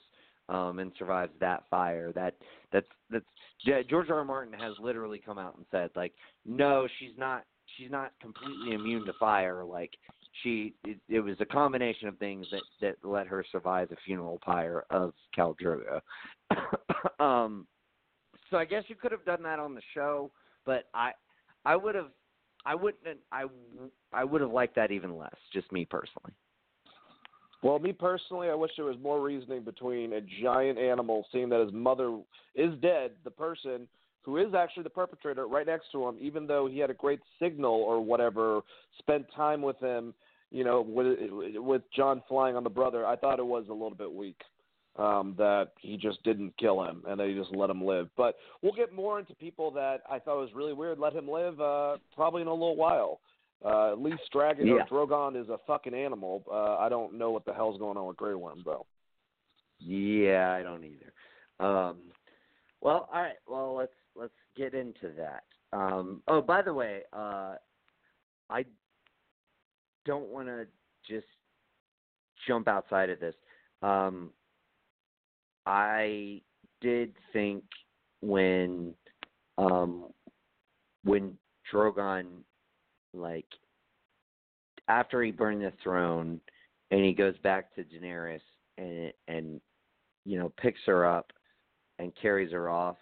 um, 0.53 0.79
and 0.79 0.93
survives 0.99 1.33
that 1.41 1.65
fire. 1.71 2.13
That 2.13 2.35
that's 2.73 2.87
that's 3.11 3.25
Ge- 3.65 3.89
George 3.89 4.11
R. 4.11 4.19
R. 4.19 4.25
Martin 4.25 4.53
has 4.53 4.75
literally 4.79 5.21
come 5.25 5.39
out 5.39 5.57
and 5.57 5.67
said 5.71 5.91
like, 5.97 6.13
no, 6.45 6.87
she's 6.99 7.17
not 7.17 7.45
she's 7.77 7.91
not 7.91 8.13
completely 8.21 8.75
immune 8.75 9.05
to 9.07 9.13
fire. 9.15 9.65
Like 9.65 9.91
she, 10.43 10.75
it, 10.85 10.99
it 11.09 11.21
was 11.21 11.37
a 11.41 11.47
combination 11.47 12.07
of 12.07 12.19
things 12.19 12.47
that 12.51 12.63
that 12.81 13.09
let 13.09 13.27
her 13.27 13.45
survive 13.51 13.89
the 13.89 13.97
funeral 14.05 14.39
pyre 14.45 14.85
of 14.91 15.15
Khal 15.37 15.57
Drogo. 15.59 16.01
um, 17.25 17.67
so 18.51 18.59
I 18.59 18.67
guess 18.67 18.85
you 18.89 18.95
could 18.95 19.13
have 19.13 19.25
done 19.25 19.43
that 19.45 19.59
on 19.59 19.75
the 19.75 19.83
show, 19.95 20.31
but 20.67 20.85
I 20.93 21.13
I 21.65 21.77
would 21.77 21.95
have 21.95 22.11
I 22.67 22.75
wouldn't 22.75 23.19
I 23.33 23.45
I 24.13 24.25
would 24.25 24.43
have 24.43 24.51
liked 24.53 24.77
that 24.77 24.91
even 24.91 25.17
less. 25.17 25.35
Just 25.53 25.73
me 25.73 25.87
personally. 25.87 26.33
Well, 27.63 27.79
me 27.79 27.93
personally, 27.93 28.49
I 28.49 28.55
wish 28.55 28.73
there 28.77 28.87
was 28.87 28.97
more 29.01 29.21
reasoning 29.21 29.63
between 29.63 30.15
a 30.15 30.21
giant 30.43 30.79
animal 30.79 31.27
seeing 31.31 31.49
that 31.51 31.61
his 31.61 31.73
mother 31.73 32.19
is 32.57 32.75
dead, 32.81 33.13
the 33.25 33.31
person 33.31 33.87
who 34.23 34.37
is 34.37 34.55
actually 34.55 34.83
the 34.83 34.91
perpetrator 34.91 35.47
right 35.47 35.67
next 35.67 35.87
to 35.93 36.07
him, 36.07 36.17
even 36.21 36.47
though 36.47 36.67
he 36.67 36.79
had 36.79 36.91
a 36.91 36.95
great 36.95 37.21
signal 37.41 37.75
or 37.75 38.01
whatever, 38.01 38.61
spent 38.99 39.27
time 39.35 39.63
with 39.63 39.79
him, 39.79 40.15
you 40.51 40.65
know, 40.65 40.81
with 40.81 41.19
with 41.55 41.83
Jon 41.95 42.23
flying 42.29 42.57
on 42.57 42.65
the 42.65 42.71
brother. 42.71 43.07
I 43.07 43.17
thought 43.17 43.39
it 43.39 43.47
was 43.47 43.65
a 43.69 43.73
little 43.73 43.95
bit 43.97 44.13
weak 44.13 44.41
um, 44.97 45.35
that 45.39 45.71
he 45.81 45.97
just 45.97 46.23
didn't 46.25 46.57
kill 46.59 46.83
him 46.85 47.03
and 47.09 47.19
that 47.19 47.29
he 47.29 47.35
just 47.35 47.55
let 47.55 47.71
him 47.71 47.83
live. 47.85 48.09
But 48.17 48.37
we'll 48.61 48.75
get 48.75 48.93
more 48.93 49.19
into 49.19 49.35
people 49.35 49.71
that 49.73 50.03
I 50.11 50.19
thought 50.19 50.41
was 50.41 50.51
really 50.55 50.73
weird. 50.73 50.99
Let 50.99 51.15
him 51.15 51.29
live 51.29 51.61
uh, 51.61 51.97
probably 52.15 52.43
in 52.43 52.49
a 52.49 52.53
little 52.53 52.77
while. 52.77 53.21
Uh, 53.65 53.93
at 53.93 54.01
least 54.01 54.23
Dragon 54.33 54.67
Yeah. 54.67 54.85
or 54.91 55.07
Drogon 55.07 55.41
is 55.41 55.49
a 55.49 55.59
fucking 55.67 55.95
animal. 55.95 56.45
Uh, 56.51 56.77
I 56.79 56.89
don't 56.89 57.15
know 57.15 57.31
what 57.31 57.45
the 57.45 57.53
hell's 57.55 57.79
going 57.79 57.97
on 57.97 58.07
with 58.07 58.17
Grey 58.17 58.35
Worm 58.35 58.63
though. 58.65 58.87
Yeah, 59.79 60.53
I 60.53 60.63
don't 60.63 60.85
either. 60.85 61.13
Um, 61.61 61.99
well, 62.81 63.09
all 63.13 63.23
right. 63.23 63.37
Well, 63.49 63.75
let's 63.75 63.93
let's 64.17 64.33
get 64.57 64.75
into 64.75 65.11
that. 65.17 65.45
Um, 65.73 66.23
oh, 66.29 66.41
by 66.43 66.63
the 66.63 66.75
way, 66.75 67.03
uh, 67.13 67.55
I 68.51 68.65
don't 70.05 70.29
want 70.29 70.49
to 70.49 70.67
just 71.09 71.27
jump 72.47 72.69
outside 72.69 73.11
of 73.11 73.21
this. 73.21 73.35
Um, 73.83 74.31
I 75.67 76.43
did 76.81 77.15
think 77.33 77.65
when 78.21 78.95
um, 79.59 80.07
when 81.05 81.37
Drogon 81.73 82.27
like 83.15 83.47
after 84.89 85.23
he 85.23 85.31
burned 85.31 85.63
the 85.63 85.73
throne 85.83 86.41
and 86.91 87.05
he 87.05 87.13
goes 87.13 87.37
back 87.39 87.75
to 87.75 87.85
Daenerys 87.85 88.41
and 88.79 89.13
and 89.29 89.61
you 90.25 90.39
know 90.39 90.53
picks 90.61 90.81
her 90.87 91.07
up 91.07 91.33
and 91.99 92.13
carries 92.21 92.53
her 92.53 92.69
off. 92.69 92.97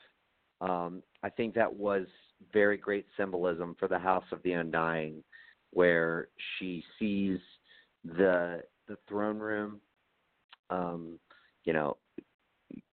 Um, 0.60 1.02
I 1.22 1.30
think 1.30 1.54
that 1.54 1.72
was 1.72 2.06
very 2.52 2.76
great 2.76 3.06
symbolism 3.16 3.76
for 3.78 3.88
the 3.88 3.98
House 3.98 4.24
of 4.32 4.42
the 4.42 4.52
Undying, 4.52 5.22
where 5.70 6.28
she 6.58 6.84
sees 6.98 7.38
the 8.04 8.62
the 8.88 8.96
throne 9.08 9.38
room, 9.38 9.80
um, 10.70 11.18
you 11.64 11.72
know, 11.72 11.96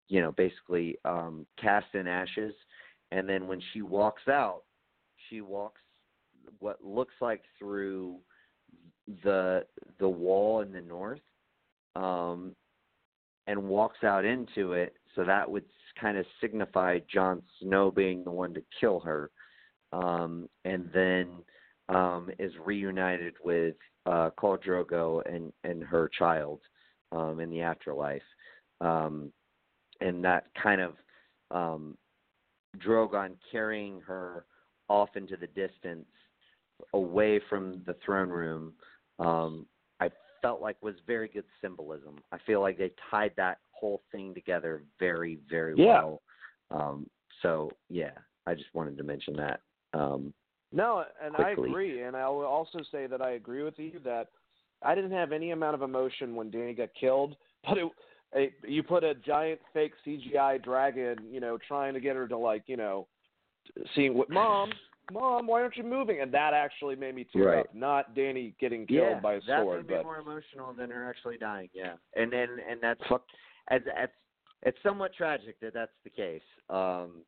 you 0.08 0.20
know, 0.20 0.32
basically 0.32 0.96
um, 1.04 1.46
cast 1.60 1.86
in 1.94 2.06
ashes, 2.06 2.54
and 3.12 3.28
then 3.28 3.46
when 3.46 3.60
she 3.72 3.82
walks 3.82 4.28
out, 4.28 4.62
she 5.28 5.40
walks 5.40 5.80
what 6.58 6.82
looks 6.84 7.14
like 7.20 7.42
through 7.58 8.16
the 9.22 9.64
the 9.98 10.08
wall 10.08 10.60
in 10.62 10.72
the 10.72 10.80
north 10.80 11.20
um 11.94 12.54
and 13.46 13.62
walks 13.62 14.02
out 14.02 14.24
into 14.24 14.72
it. 14.72 14.94
So 15.14 15.22
that 15.24 15.48
would 15.48 15.64
kind 16.00 16.18
of 16.18 16.26
signify 16.40 16.98
Jon 17.08 17.42
Snow 17.60 17.92
being 17.92 18.24
the 18.24 18.30
one 18.30 18.52
to 18.54 18.62
kill 18.80 19.00
her. 19.00 19.30
Um 19.92 20.48
and 20.64 20.90
then 20.92 21.28
um 21.88 22.30
is 22.38 22.52
reunited 22.64 23.34
with 23.44 23.76
uh 24.06 24.30
Khal 24.38 24.58
Drogo 24.62 25.22
and 25.32 25.52
and 25.64 25.82
her 25.84 26.10
child 26.18 26.60
um 27.12 27.40
in 27.40 27.50
the 27.50 27.62
afterlife. 27.62 28.22
Um 28.80 29.32
and 30.00 30.24
that 30.24 30.46
kind 30.60 30.80
of 30.80 30.94
um 31.50 31.96
Drogon 32.78 33.36
carrying 33.50 34.00
her 34.00 34.44
off 34.88 35.10
into 35.16 35.36
the 35.36 35.46
distance, 35.48 36.06
away 36.92 37.40
from 37.48 37.82
the 37.86 37.94
throne 38.04 38.28
room, 38.28 38.72
um, 39.18 39.66
I 40.00 40.10
felt 40.42 40.60
like 40.60 40.76
was 40.82 40.94
very 41.06 41.28
good 41.28 41.44
symbolism. 41.60 42.18
I 42.32 42.38
feel 42.46 42.60
like 42.60 42.78
they 42.78 42.92
tied 43.10 43.32
that 43.36 43.58
whole 43.70 44.02
thing 44.12 44.34
together 44.34 44.84
very, 44.98 45.36
very 45.48 45.74
Yeah. 45.76 45.86
well. 45.86 46.22
Um, 46.70 47.10
so 47.42 47.70
yeah, 47.88 48.12
I 48.46 48.54
just 48.54 48.72
wanted 48.74 48.96
to 48.98 49.04
mention 49.04 49.36
that. 49.36 49.60
Um, 49.92 50.32
No, 50.72 51.04
and 51.22 51.36
I 51.36 51.50
agree. 51.50 52.02
And 52.02 52.16
I 52.16 52.28
will 52.28 52.44
also 52.44 52.82
say 52.90 53.06
that 53.06 53.22
I 53.22 53.30
agree 53.32 53.62
with 53.62 53.78
you 53.78 53.98
that 54.04 54.28
I 54.82 54.94
didn't 54.94 55.12
have 55.12 55.32
any 55.32 55.52
amount 55.52 55.74
of 55.74 55.82
emotion 55.82 56.34
when 56.34 56.50
Dany 56.50 56.76
got 56.76 56.90
killed, 56.98 57.36
but 57.68 57.78
it, 57.78 57.92
it, 58.32 58.52
you 58.66 58.82
put 58.82 59.04
a 59.04 59.14
giant 59.14 59.60
fake 59.72 59.92
CGI 60.04 60.62
dragon, 60.62 61.18
you 61.30 61.40
know, 61.40 61.56
trying 61.66 61.94
to 61.94 62.00
get 62.00 62.16
her 62.16 62.28
to 62.28 62.36
like, 62.36 62.64
you 62.66 62.76
know, 62.76 63.06
seeing 63.94 64.14
what 64.14 64.28
mom, 64.28 64.70
mom, 65.10 65.46
why 65.46 65.62
aren't 65.62 65.76
you 65.76 65.84
moving? 65.84 66.20
And 66.20 66.32
that 66.32 66.54
actually 66.54 66.96
made 66.96 67.14
me 67.14 67.24
tear 67.24 67.46
Right. 67.48 67.58
up. 67.60 67.74
Not 67.74 68.14
Dany 68.14 68.56
getting 68.58 68.86
killed 68.86 69.16
yeah, 69.16 69.20
by 69.20 69.34
a 69.34 69.40
that 69.42 69.62
sword, 69.62 69.86
made 69.86 69.88
me 69.88 69.94
but 69.96 70.04
more 70.04 70.18
emotional 70.18 70.72
than 70.72 70.90
her 70.90 71.08
actually 71.08 71.38
dying. 71.38 71.68
Yeah, 71.72 71.94
and 72.14 72.32
and 72.32 72.60
and 72.60 72.80
that's 72.80 73.00
fuck. 73.08 73.24
it's 73.70 73.86
it's 73.86 74.12
it's 74.62 74.78
somewhat 74.82 75.12
tragic 75.14 75.58
that 75.60 75.74
that's 75.74 75.92
the 76.04 76.10
case. 76.10 76.42
Um, 76.70 77.22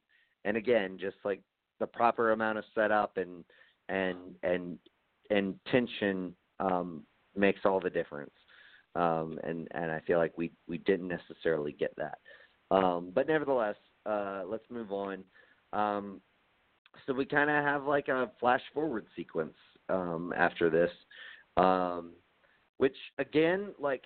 and 0.45 0.57
again, 0.57 0.99
just 0.99 1.17
like 1.25 1.41
the 1.79 1.87
proper 1.87 2.33
amount 2.33 2.59
of 2.59 2.65
setup 2.75 3.17
and 3.17 3.45
and 3.89 4.19
and 4.43 4.79
and 5.31 5.55
tension 5.71 6.35
um, 6.61 7.05
makes 7.37 7.61
all 7.65 7.81
the 7.81 7.91
difference. 7.91 8.31
Um, 8.95 9.39
and 9.45 9.69
and 9.73 9.91
I 9.91 10.01
feel 10.01 10.19
like 10.19 10.37
we 10.37 10.51
we 10.67 10.79
didn't 10.79 11.09
necessarily 11.09 11.73
get 11.73 11.95
that. 11.97 12.19
Um, 12.71 13.13
but 13.15 13.27
nevertheless, 13.29 13.77
uh, 14.07 14.43
let's 14.47 14.65
move 14.71 14.93
on. 14.93 15.25
Um, 15.73 16.21
so 17.07 17.13
we 17.13 17.25
kind 17.25 17.51
of 17.51 17.65
have 17.65 17.85
like 17.85 18.09
a 18.09 18.31
flash 18.41 18.63
forward 18.75 19.07
sequence 19.17 19.55
um, 19.89 20.33
after 20.37 20.71
this, 20.71 20.91
um, 21.57 22.13
which 22.79 22.97
again, 23.19 23.69
like 23.79 24.05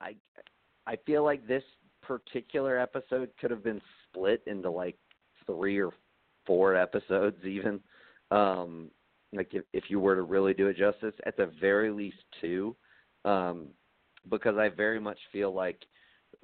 I 0.00 0.14
I 0.86 0.96
feel 1.06 1.24
like 1.24 1.46
this 1.46 1.64
particular 2.02 2.78
episode 2.78 3.30
could 3.40 3.50
have 3.50 3.64
been 3.64 3.80
split 4.08 4.42
into 4.46 4.70
like 4.70 4.96
three 5.46 5.78
or 5.80 5.92
four 6.46 6.76
episodes 6.76 7.44
even. 7.44 7.80
Um 8.30 8.90
like 9.32 9.52
if, 9.52 9.64
if 9.72 9.84
you 9.88 10.00
were 10.00 10.14
to 10.14 10.22
really 10.22 10.54
do 10.54 10.68
it 10.68 10.76
justice, 10.76 11.14
at 11.26 11.36
the 11.36 11.50
very 11.60 11.90
least 11.90 12.18
two. 12.40 12.76
Um 13.24 13.68
because 14.30 14.56
I 14.56 14.68
very 14.68 15.00
much 15.00 15.18
feel 15.32 15.52
like 15.52 15.80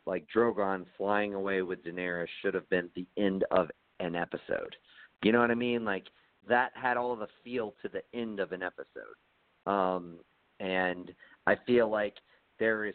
like 0.06 0.26
Drogon 0.34 0.86
flying 0.96 1.34
away 1.34 1.62
with 1.62 1.84
Daenerys 1.84 2.26
should 2.40 2.54
have 2.54 2.68
been 2.70 2.88
the 2.94 3.06
end 3.16 3.44
of 3.50 3.70
an 4.00 4.16
episode. 4.16 4.74
You 5.22 5.32
know 5.32 5.40
what 5.40 5.50
I 5.50 5.54
mean? 5.54 5.84
Like 5.84 6.04
that 6.48 6.72
had 6.74 6.96
all 6.96 7.14
the 7.16 7.28
feel 7.44 7.74
to 7.82 7.88
the 7.88 8.02
end 8.18 8.40
of 8.40 8.52
an 8.52 8.62
episode. 8.62 9.70
Um 9.70 10.18
and 10.60 11.12
I 11.46 11.56
feel 11.66 11.88
like 11.88 12.14
there 12.58 12.84
is 12.84 12.94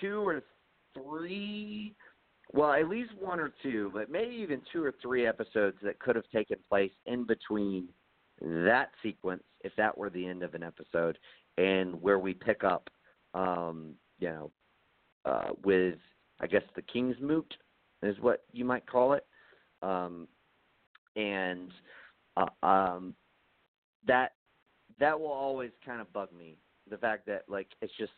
two 0.00 0.26
or 0.26 0.42
three 0.94 1.94
well 2.52 2.72
at 2.72 2.88
least 2.88 3.12
one 3.20 3.38
or 3.40 3.52
two 3.62 3.90
but 3.92 4.10
maybe 4.10 4.34
even 4.34 4.60
two 4.72 4.82
or 4.82 4.94
three 5.02 5.26
episodes 5.26 5.76
that 5.82 5.98
could 5.98 6.16
have 6.16 6.28
taken 6.32 6.56
place 6.68 6.90
in 7.06 7.24
between 7.24 7.88
that 8.40 8.90
sequence 9.02 9.42
if 9.62 9.72
that 9.76 9.96
were 9.96 10.10
the 10.10 10.26
end 10.26 10.42
of 10.42 10.54
an 10.54 10.62
episode 10.62 11.18
and 11.58 12.00
where 12.00 12.18
we 12.18 12.32
pick 12.32 12.64
up 12.64 12.88
um 13.34 13.94
you 14.18 14.28
know 14.28 14.50
uh 15.24 15.50
with 15.64 15.96
i 16.40 16.46
guess 16.46 16.62
the 16.74 16.82
king's 16.82 17.16
moot 17.20 17.54
is 18.02 18.16
what 18.20 18.44
you 18.52 18.64
might 18.64 18.86
call 18.86 19.12
it 19.12 19.26
um 19.82 20.26
and 21.18 21.70
uh, 22.36 22.66
um 22.66 23.14
that 24.06 24.32
that 25.00 25.18
will 25.18 25.26
always 25.26 25.70
kind 25.84 26.00
of 26.00 26.12
bug 26.12 26.28
me 26.36 26.56
the 26.88 26.96
fact 26.96 27.26
that 27.26 27.42
like 27.48 27.68
it's 27.82 27.92
just 27.98 28.12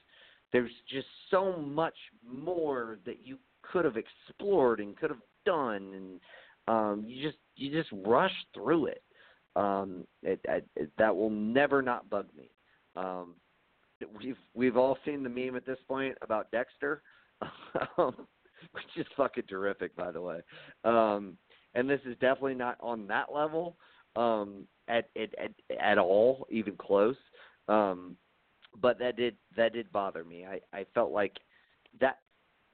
there's 0.52 0.70
just 0.88 1.06
so 1.30 1.56
much 1.56 1.94
more 2.28 2.98
that 3.06 3.24
you 3.24 3.38
could 3.62 3.84
have 3.84 3.96
explored 3.96 4.80
and 4.80 4.96
could 4.96 5.10
have 5.10 5.20
done 5.44 5.92
and 5.94 6.20
um 6.68 7.04
you 7.06 7.22
just 7.22 7.38
you 7.56 7.70
just 7.70 7.90
rush 8.06 8.34
through 8.54 8.86
it. 8.86 9.02
Um 9.56 10.04
it, 10.22 10.40
it, 10.76 10.90
that 10.98 11.14
will 11.14 11.30
never 11.30 11.82
not 11.82 12.08
bug 12.10 12.26
me. 12.36 12.50
Um 12.96 13.34
we've 14.18 14.38
we've 14.54 14.76
all 14.76 14.98
seen 15.04 15.22
the 15.22 15.28
meme 15.28 15.56
at 15.56 15.66
this 15.66 15.78
point 15.88 16.16
about 16.22 16.50
Dexter 16.50 17.02
um, 17.98 18.14
which 18.72 18.84
is 18.96 19.06
fucking 19.16 19.44
terrific 19.48 19.94
by 19.96 20.10
the 20.10 20.20
way. 20.20 20.40
Um 20.84 21.36
and 21.74 21.88
this 21.88 22.00
is 22.04 22.14
definitely 22.20 22.54
not 22.54 22.76
on 22.80 23.06
that 23.06 23.32
level 23.32 23.76
um 24.16 24.66
at 24.88 25.08
at 25.16 25.30
at, 25.38 25.78
at 25.80 25.98
all 25.98 26.46
even 26.50 26.76
close 26.76 27.16
um 27.68 28.16
but 28.80 28.98
that 28.98 29.16
did 29.16 29.36
that 29.56 29.72
did 29.72 29.90
bother 29.92 30.24
me. 30.24 30.46
I 30.46 30.60
I 30.76 30.86
felt 30.94 31.12
like 31.12 31.36
that 32.00 32.18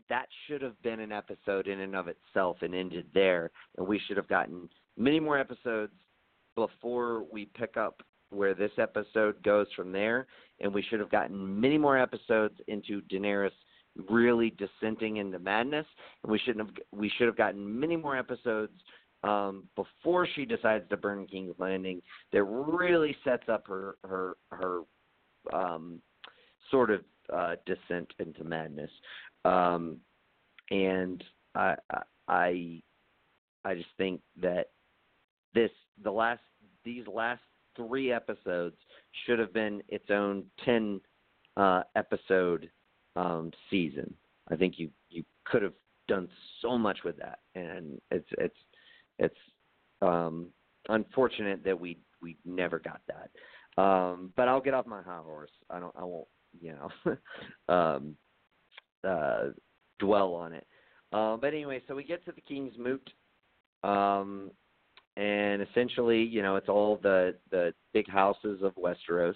that 0.08 0.26
should 0.46 0.62
have 0.62 0.80
been 0.82 1.00
an 1.00 1.12
episode 1.12 1.66
in 1.66 1.80
and 1.80 1.96
of 1.96 2.08
itself 2.08 2.58
and 2.62 2.74
ended 2.74 3.06
there, 3.14 3.50
and 3.76 3.86
we 3.86 4.00
should 4.06 4.16
have 4.16 4.28
gotten 4.28 4.68
many 4.96 5.20
more 5.20 5.38
episodes 5.38 5.92
before 6.54 7.24
we 7.30 7.46
pick 7.46 7.76
up 7.76 8.02
where 8.30 8.54
this 8.54 8.72
episode 8.78 9.42
goes 9.42 9.66
from 9.74 9.92
there, 9.92 10.26
and 10.60 10.72
we 10.72 10.82
should 10.82 11.00
have 11.00 11.10
gotten 11.10 11.60
many 11.60 11.78
more 11.78 11.98
episodes 11.98 12.54
into 12.68 13.00
Daenerys 13.02 13.50
really 14.08 14.54
dissenting 14.58 15.18
into 15.18 15.38
madness, 15.38 15.86
and 16.22 16.32
we 16.32 16.38
shouldn't 16.38 16.66
have 16.66 16.76
we 16.92 17.10
should 17.16 17.26
have 17.26 17.36
gotten 17.36 17.80
many 17.80 17.96
more 17.96 18.16
episodes 18.16 18.72
um, 19.22 19.64
before 19.74 20.26
she 20.34 20.44
decides 20.44 20.88
to 20.88 20.96
burn 20.96 21.26
King's 21.26 21.54
Landing 21.58 22.02
that 22.32 22.44
really 22.44 23.16
sets 23.24 23.48
up 23.48 23.66
her 23.66 23.96
her 24.04 24.36
her 24.50 24.80
um, 25.52 26.00
sort 26.70 26.90
of 26.90 27.00
uh, 27.32 27.56
descent 27.64 28.12
into 28.18 28.44
madness. 28.44 28.90
Um, 29.44 29.98
and 30.70 31.22
I, 31.54 31.76
I, 32.28 32.82
I 33.64 33.74
just 33.74 33.88
think 33.96 34.20
that 34.42 34.70
this 35.54 35.70
the 36.02 36.10
last 36.10 36.42
these 36.84 37.04
last 37.12 37.42
three 37.76 38.12
episodes 38.12 38.76
should 39.24 39.38
have 39.38 39.52
been 39.52 39.82
its 39.88 40.06
own 40.10 40.44
ten 40.64 41.00
uh, 41.56 41.82
episode 41.94 42.68
um, 43.16 43.50
season. 43.70 44.12
I 44.48 44.56
think 44.56 44.74
you 44.78 44.90
you 45.10 45.24
could 45.44 45.62
have 45.62 45.72
done 46.06 46.28
so 46.62 46.78
much 46.78 46.98
with 47.04 47.16
that, 47.18 47.40
and 47.54 48.00
it's 48.10 48.28
it's 48.38 48.56
it's 49.18 49.38
um, 50.02 50.48
unfortunate 50.88 51.64
that 51.64 51.78
we 51.78 51.98
we 52.22 52.36
never 52.44 52.78
got 52.78 53.00
that. 53.08 53.30
Um, 53.82 54.32
but 54.36 54.48
I'll 54.48 54.60
get 54.60 54.74
off 54.74 54.86
my 54.86 55.02
high 55.02 55.20
horse. 55.22 55.50
I 55.70 55.80
don't. 55.80 55.94
I 55.98 56.04
won't. 56.04 56.28
You 56.60 56.74
know, 56.74 57.16
um, 57.74 58.16
uh, 59.06 59.50
dwell 59.98 60.34
on 60.34 60.52
it. 60.52 60.66
Uh, 61.12 61.36
but 61.36 61.48
anyway, 61.48 61.82
so 61.86 61.94
we 61.94 62.04
get 62.04 62.24
to 62.24 62.32
the 62.32 62.40
King's 62.40 62.74
Moot, 62.78 63.10
um, 63.84 64.50
and 65.16 65.62
essentially, 65.62 66.22
you 66.22 66.42
know, 66.42 66.56
it's 66.56 66.68
all 66.68 66.98
the 67.02 67.34
the 67.50 67.74
big 67.92 68.08
houses 68.08 68.60
of 68.62 68.74
Westeros 68.74 69.34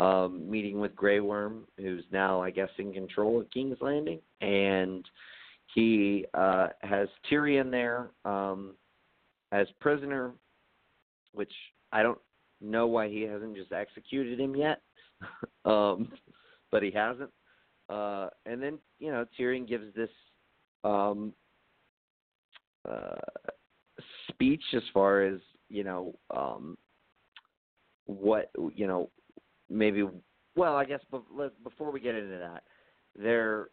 um, 0.00 0.50
meeting 0.50 0.80
with 0.80 0.96
Grey 0.96 1.20
Worm, 1.20 1.66
who's 1.78 2.04
now, 2.10 2.42
I 2.42 2.50
guess, 2.50 2.70
in 2.78 2.92
control 2.92 3.40
of 3.40 3.50
King's 3.50 3.78
Landing, 3.80 4.20
and 4.40 5.04
he 5.74 6.26
uh, 6.34 6.68
has 6.80 7.08
Tyrion 7.30 7.70
there 7.70 8.10
um, 8.24 8.74
as 9.52 9.66
prisoner, 9.80 10.32
which 11.32 11.52
I 11.92 12.02
don't 12.02 12.18
know 12.60 12.86
why 12.86 13.08
he 13.08 13.22
hasn't 13.22 13.56
just 13.56 13.72
executed 13.72 14.40
him 14.40 14.56
yet, 14.56 14.80
um, 15.64 16.12
but 16.70 16.82
he 16.82 16.90
hasn't. 16.90 17.30
Uh, 17.88 18.28
and 18.46 18.62
then 18.62 18.78
you 18.98 19.12
know 19.12 19.26
Tyrion 19.38 19.68
gives 19.68 19.94
this 19.94 20.10
um, 20.84 21.32
uh, 22.88 23.14
speech 24.28 24.62
as 24.74 24.82
far 24.92 25.22
as 25.22 25.38
you 25.68 25.84
know 25.84 26.14
um, 26.34 26.76
what 28.06 28.50
you 28.74 28.86
know 28.86 29.10
maybe. 29.74 30.04
Well, 30.56 30.76
I 30.76 30.84
guess 30.84 31.00
be- 31.10 31.48
before 31.62 31.90
we 31.90 32.00
get 32.00 32.14
into 32.14 32.38
that, 32.38 32.62
they're 33.16 33.68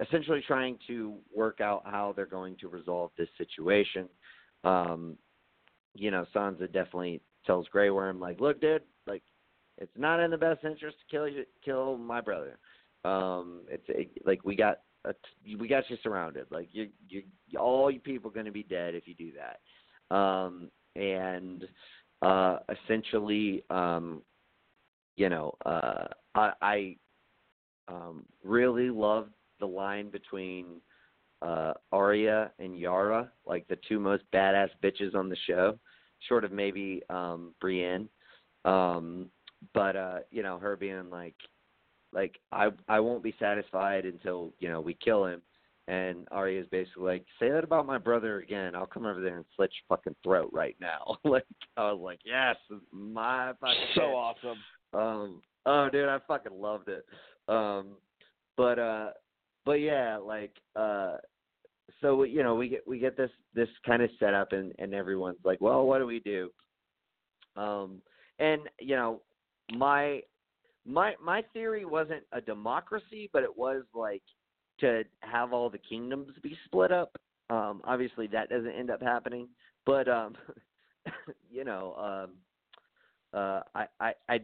essentially 0.00 0.42
trying 0.46 0.78
to 0.86 1.16
work 1.34 1.60
out 1.60 1.82
how 1.84 2.12
they're 2.14 2.26
going 2.26 2.56
to 2.60 2.68
resolve 2.68 3.10
this 3.16 3.28
situation. 3.38 4.08
Um, 4.64 5.16
you 5.94 6.10
know, 6.10 6.26
Sansa 6.34 6.66
definitely 6.66 7.20
tells 7.46 7.66
Grey 7.68 7.90
Worm 7.90 8.20
like, 8.20 8.40
"Look, 8.40 8.60
dude, 8.60 8.82
like 9.06 9.22
it's 9.78 9.96
not 9.96 10.20
in 10.20 10.30
the 10.30 10.36
best 10.36 10.64
interest 10.64 10.96
to 11.00 11.16
kill 11.16 11.28
you, 11.28 11.44
kill 11.64 11.96
my 11.96 12.20
brother. 12.20 12.58
Um, 13.04 13.62
it's 13.68 13.84
it, 13.88 14.10
like 14.26 14.44
we 14.44 14.56
got 14.56 14.80
a, 15.04 15.14
we 15.58 15.68
got 15.68 15.88
you 15.88 15.96
surrounded. 16.02 16.46
Like 16.50 16.68
you, 16.72 16.88
you, 17.08 17.22
all 17.58 17.90
you 17.90 18.00
people 18.00 18.30
going 18.30 18.46
to 18.46 18.52
be 18.52 18.62
dead 18.62 18.94
if 18.94 19.06
you 19.06 19.14
do 19.14 19.32
that. 19.32 20.14
Um, 20.14 20.70
and 20.94 21.64
uh, 22.22 22.58
essentially, 22.70 23.62
um, 23.70 24.22
you 25.16 25.28
know, 25.28 25.54
uh, 25.64 26.06
I, 26.34 26.52
I 26.62 26.96
um, 27.88 28.24
really 28.44 28.90
loved 28.90 29.32
the 29.60 29.66
line 29.66 30.10
between 30.10 30.80
uh 31.42 31.74
Arya 31.92 32.50
and 32.58 32.78
Yara, 32.78 33.30
like 33.44 33.66
the 33.68 33.78
two 33.88 34.00
most 34.00 34.24
badass 34.32 34.70
bitches 34.82 35.14
on 35.14 35.28
the 35.28 35.36
show, 35.46 35.78
short 36.28 36.44
of 36.44 36.52
maybe 36.52 37.02
um 37.10 37.54
Brienne. 37.60 38.08
Um 38.64 39.30
but 39.74 39.96
uh, 39.96 40.18
you 40.30 40.42
know, 40.42 40.58
her 40.58 40.76
being 40.76 41.10
like 41.10 41.34
like 42.12 42.38
I 42.52 42.68
I 42.88 43.00
won't 43.00 43.22
be 43.22 43.34
satisfied 43.38 44.04
until, 44.04 44.52
you 44.58 44.68
know, 44.68 44.80
we 44.80 44.94
kill 44.94 45.26
him 45.26 45.42
and 45.88 46.26
Arya 46.30 46.62
is 46.62 46.66
basically 46.68 47.04
like, 47.04 47.26
Say 47.38 47.50
that 47.50 47.64
about 47.64 47.86
my 47.86 47.98
brother 47.98 48.40
again, 48.40 48.74
I'll 48.74 48.86
come 48.86 49.06
over 49.06 49.20
there 49.20 49.36
and 49.36 49.44
slit 49.54 49.70
your 49.70 49.96
fucking 49.96 50.16
throat 50.22 50.50
right 50.52 50.76
now. 50.80 51.18
like 51.24 51.46
I 51.76 51.92
was 51.92 52.00
like, 52.02 52.20
Yes, 52.24 52.56
my 52.92 53.52
fucking 53.60 53.76
So 53.94 54.00
bitch. 54.00 54.14
awesome. 54.14 54.58
Um 54.96 55.42
oh 55.66 55.88
dude, 55.90 56.08
I 56.08 56.18
fucking 56.26 56.58
loved 56.58 56.88
it. 56.88 57.04
Um 57.48 57.96
but 58.56 58.78
uh 58.78 59.10
but 59.64 59.80
yeah, 59.80 60.16
like 60.16 60.54
uh 60.74 61.16
so 62.00 62.22
you 62.24 62.42
know, 62.42 62.54
we 62.54 62.68
get 62.68 62.86
we 62.86 62.98
get 62.98 63.16
this 63.16 63.30
this 63.54 63.68
kind 63.84 64.02
of 64.02 64.10
setup 64.18 64.52
and 64.52 64.72
and 64.78 64.94
everyone's 64.94 65.38
like, 65.44 65.60
"Well, 65.60 65.86
what 65.86 65.98
do 65.98 66.06
we 66.06 66.20
do?" 66.20 66.50
Um 67.56 68.00
and 68.38 68.62
you 68.80 68.96
know, 68.96 69.22
my 69.72 70.22
my 70.84 71.14
my 71.22 71.42
theory 71.52 71.84
wasn't 71.84 72.22
a 72.32 72.40
democracy, 72.40 73.28
but 73.32 73.42
it 73.42 73.56
was 73.56 73.82
like 73.94 74.22
to 74.80 75.04
have 75.20 75.52
all 75.52 75.70
the 75.70 75.78
kingdoms 75.78 76.32
be 76.42 76.56
split 76.64 76.92
up. 76.92 77.16
Um 77.50 77.82
obviously 77.84 78.26
that 78.28 78.48
doesn't 78.48 78.72
end 78.72 78.90
up 78.90 79.02
happening, 79.02 79.48
but 79.84 80.08
um 80.08 80.34
you 81.50 81.64
know, 81.64 81.94
um 81.96 82.30
uh 83.38 83.60
I 83.74 83.86
I 84.00 84.12
I 84.28 84.40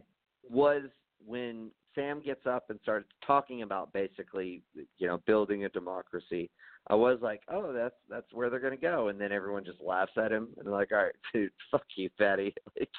was 0.49 0.83
when 1.25 1.71
Sam 1.95 2.21
gets 2.21 2.45
up 2.45 2.69
and 2.69 2.79
starts 2.81 3.07
talking 3.25 3.61
about 3.61 3.93
basically, 3.93 4.61
you 4.97 5.07
know, 5.07 5.19
building 5.25 5.65
a 5.65 5.69
democracy. 5.69 6.49
I 6.87 6.95
was 6.95 7.19
like, 7.21 7.41
oh, 7.49 7.71
that's 7.71 7.95
that's 8.09 8.33
where 8.33 8.49
they're 8.49 8.59
gonna 8.59 8.75
go, 8.75 9.07
and 9.07 9.19
then 9.19 9.31
everyone 9.31 9.63
just 9.63 9.81
laughs 9.81 10.11
at 10.17 10.31
him 10.31 10.49
and 10.57 10.65
they're 10.65 10.73
like, 10.73 10.91
all 10.91 10.97
right, 10.97 11.15
dude, 11.33 11.51
fuck 11.71 11.85
you, 11.95 12.09
fatty. 12.17 12.53
Like, 12.79 12.89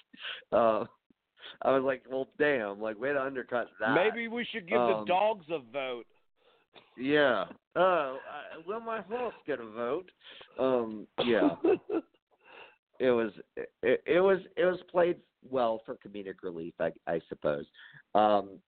uh, 0.52 0.84
I 1.62 1.72
was 1.72 1.82
like, 1.84 2.02
well, 2.10 2.28
damn, 2.38 2.80
like 2.80 2.98
way 2.98 3.12
to 3.12 3.22
undercut 3.22 3.68
that. 3.80 3.94
Maybe 3.94 4.28
we 4.28 4.46
should 4.50 4.68
give 4.68 4.78
Um, 4.78 5.00
the 5.00 5.04
dogs 5.06 5.44
a 5.50 5.58
vote. 5.58 6.06
Yeah. 6.96 7.44
Oh, 7.76 8.16
uh, 8.16 8.62
will 8.66 8.80
my 8.80 9.00
horse 9.02 9.34
get 9.46 9.60
a 9.60 9.66
vote? 9.66 10.10
Um. 10.58 11.06
Yeah. 11.24 11.50
it 13.00 13.10
was 13.10 13.32
it, 13.56 14.02
it 14.06 14.20
was 14.20 14.38
it 14.56 14.64
was 14.64 14.78
played 14.90 15.16
well 15.48 15.80
for 15.84 15.96
comedic 15.96 16.42
relief, 16.42 16.74
I, 16.80 16.90
I 17.06 17.20
suppose. 17.28 17.66
Um, 18.14 18.58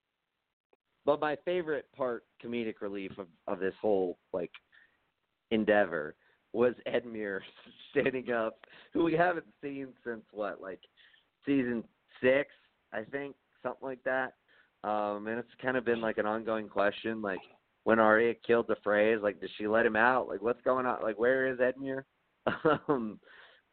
but 1.05 1.21
my 1.21 1.37
favorite 1.45 1.87
part, 1.97 2.25
comedic 2.45 2.81
relief 2.81 3.13
of 3.19 3.29
of 3.47 3.61
this 3.61 3.75
whole 3.81 4.19
like 4.33 4.51
endeavor 5.51 6.17
was 6.53 6.75
Edmure 6.87 7.41
standing 7.91 8.33
up, 8.33 8.59
who 8.93 9.05
we 9.05 9.15
haven't 9.15 9.47
seen 9.63 9.89
since 10.05 10.25
what, 10.33 10.61
like 10.61 10.81
season 11.45 11.85
six, 12.21 12.51
I 12.93 13.03
think, 13.03 13.37
something 13.63 13.87
like 13.87 14.03
that. 14.05 14.35
Um, 14.85 15.27
and 15.27 15.39
it's 15.39 15.49
kind 15.61 15.77
of 15.77 15.85
been 15.85 16.01
like 16.01 16.19
an 16.19 16.27
ongoing 16.27 16.69
question, 16.69 17.23
like 17.23 17.41
when 17.85 17.99
Arya 17.99 18.35
killed 18.47 18.67
the 18.69 18.77
Freys, 18.85 19.23
like 19.23 19.41
did 19.41 19.51
she 19.57 19.69
let 19.69 19.87
him 19.87 19.97
out? 19.97 20.29
Like 20.29 20.43
what's 20.43 20.61
going 20.63 20.87
on? 20.87 21.03
Like 21.03 21.19
where 21.19 21.47
is 21.47 21.59
Edmure? 21.59 22.03
um, 22.89 23.21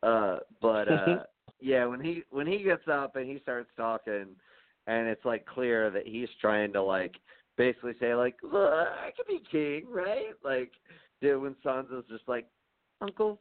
uh, 0.04 0.38
but 0.62 0.88
uh, 0.92 1.24
yeah, 1.60 1.86
when 1.86 2.00
he 2.02 2.24
when 2.30 2.48
he 2.48 2.64
gets 2.64 2.88
up 2.92 3.16
and 3.16 3.30
he 3.30 3.40
starts 3.40 3.70
talking, 3.78 4.28
and 4.88 5.08
it's 5.08 5.26
like 5.26 5.46
clear 5.46 5.90
that 5.92 6.08
he's 6.08 6.30
trying 6.42 6.74
to 6.74 6.82
like 6.82 7.16
basically 7.58 7.94
say 8.00 8.16
like, 8.16 8.36
Look, 8.44 8.72
I 8.74 9.12
could 9.16 9.28
be 9.28 9.42
king, 9.52 9.86
right? 9.90 10.34
Like, 10.44 10.72
dude, 11.22 11.42
when 11.42 11.56
Sansa's 11.66 12.06
just 12.10 12.28
like, 12.28 12.46
Uncle, 13.02 13.40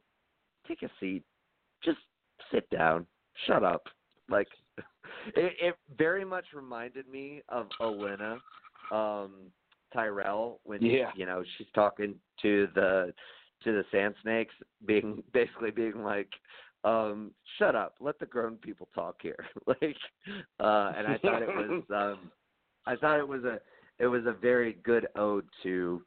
take 0.68 0.82
a 0.82 0.90
seat, 1.00 1.22
just 1.84 1.98
sit 2.52 2.68
down, 2.70 3.06
shut 3.46 3.64
up. 3.64 3.86
Like, 4.28 4.48
it, 5.36 5.54
it 5.60 5.74
very 5.98 6.24
much 6.24 6.46
reminded 6.54 7.08
me 7.08 7.42
of 7.48 7.66
Olenna, 7.80 8.38
um, 8.90 9.32
Tyrell 9.92 10.60
when 10.64 10.82
Yeah. 10.82 11.10
you 11.14 11.26
know 11.26 11.42
she's 11.56 11.66
talking 11.74 12.14
to 12.42 12.68
the 12.74 13.12
to 13.64 13.72
the 13.72 13.84
sand 13.92 14.14
snakes, 14.22 14.54
being 14.86 15.22
basically 15.32 15.70
being 15.70 16.02
like, 16.02 16.28
um, 16.84 17.30
shut 17.58 17.74
up, 17.74 17.94
let 18.00 18.18
the 18.18 18.26
grown 18.26 18.56
people 18.56 18.88
talk 18.94 19.16
here. 19.22 19.46
like, 19.66 19.96
uh, 20.60 20.92
and 20.96 21.06
I 21.06 21.18
thought 21.22 21.42
it 21.42 21.48
was, 21.48 21.82
um, 21.94 22.30
I 22.86 22.96
thought 22.96 23.18
it 23.18 23.28
was 23.28 23.44
a, 23.44 23.58
it 23.98 24.06
was 24.06 24.24
a 24.26 24.32
very 24.32 24.78
good 24.82 25.06
ode 25.16 25.46
to 25.62 26.02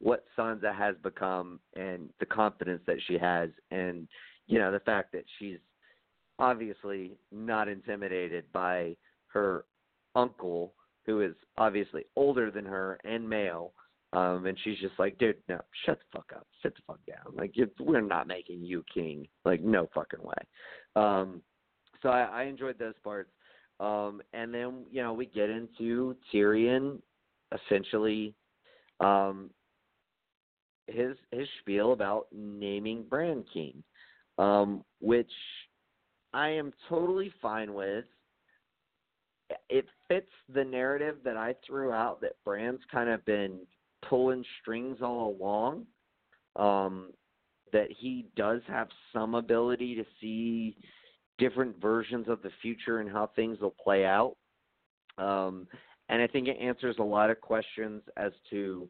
what 0.00 0.24
Sansa 0.38 0.74
has 0.74 0.94
become 1.02 1.58
and 1.74 2.10
the 2.20 2.26
confidence 2.26 2.82
that 2.86 2.98
she 3.06 3.18
has, 3.18 3.50
and 3.70 4.06
you 4.46 4.58
know 4.58 4.70
the 4.70 4.80
fact 4.80 5.12
that 5.12 5.24
she's 5.38 5.58
obviously 6.38 7.12
not 7.32 7.68
intimidated 7.68 8.44
by 8.52 8.96
her 9.28 9.64
uncle, 10.14 10.74
who 11.06 11.20
is 11.22 11.34
obviously 11.58 12.04
older 12.16 12.50
than 12.50 12.64
her 12.64 12.98
and 13.04 13.28
male. 13.28 13.72
Um, 14.12 14.46
and 14.46 14.58
she's 14.64 14.78
just 14.78 14.98
like, 14.98 15.18
dude, 15.18 15.36
no, 15.48 15.60
shut 15.86 15.98
the 15.98 16.18
fuck 16.18 16.32
up, 16.34 16.46
sit 16.62 16.74
the 16.74 16.82
fuck 16.86 16.98
down. 17.06 17.34
Like, 17.36 17.54
we're 17.78 18.00
not 18.00 18.26
making 18.26 18.64
you 18.64 18.84
king. 18.92 19.28
Like, 19.44 19.62
no 19.62 19.88
fucking 19.94 20.20
way. 20.20 20.34
Um, 20.96 21.42
so 22.02 22.08
I, 22.08 22.22
I 22.22 22.42
enjoyed 22.44 22.78
those 22.78 22.94
parts. 23.04 23.30
Um, 23.78 24.20
and 24.34 24.52
then 24.52 24.84
you 24.90 25.02
know 25.02 25.14
we 25.14 25.26
get 25.26 25.48
into 25.48 26.14
Tyrion, 26.32 27.00
essentially, 27.50 28.34
um, 29.00 29.48
his 30.86 31.16
his 31.30 31.48
spiel 31.60 31.92
about 31.92 32.26
naming 32.30 33.04
Bran 33.08 33.42
king, 33.52 33.82
um, 34.36 34.84
which 35.00 35.32
I 36.34 36.50
am 36.50 36.72
totally 36.90 37.32
fine 37.40 37.72
with. 37.72 38.04
It 39.68 39.86
fits 40.06 40.30
the 40.52 40.62
narrative 40.62 41.16
that 41.24 41.36
I 41.36 41.54
threw 41.66 41.90
out 41.90 42.20
that 42.20 42.36
Bran's 42.44 42.80
kind 42.92 43.08
of 43.08 43.24
been 43.24 43.60
pulling 44.10 44.44
strings 44.60 44.98
all 45.00 45.34
along. 45.40 45.86
Um, 46.56 47.12
that 47.72 47.88
he 47.96 48.26
does 48.36 48.60
have 48.66 48.88
some 49.12 49.36
ability 49.36 49.94
to 49.94 50.04
see 50.20 50.76
different 51.38 51.80
versions 51.80 52.28
of 52.28 52.42
the 52.42 52.50
future 52.60 52.98
and 52.98 53.08
how 53.08 53.30
things 53.34 53.60
will 53.60 53.74
play 53.82 54.04
out. 54.04 54.36
Um, 55.16 55.68
and 56.08 56.20
I 56.20 56.26
think 56.26 56.48
it 56.48 56.58
answers 56.60 56.96
a 56.98 57.04
lot 57.04 57.30
of 57.30 57.40
questions 57.40 58.02
as 58.16 58.32
to 58.50 58.88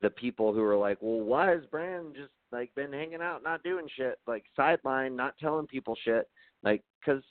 the 0.00 0.10
people 0.10 0.54
who 0.54 0.62
are 0.62 0.76
like, 0.76 0.98
well, 1.00 1.20
why 1.20 1.50
has 1.50 1.66
Bran 1.70 2.12
just 2.14 2.30
like 2.52 2.74
been 2.74 2.92
hanging 2.92 3.20
out, 3.20 3.42
not 3.42 3.62
doing 3.62 3.86
shit, 3.96 4.18
like 4.26 4.44
sideline, 4.56 5.16
not 5.16 5.34
telling 5.38 5.66
people 5.66 5.96
shit, 6.04 6.28
like 6.62 6.82
because 7.00 7.22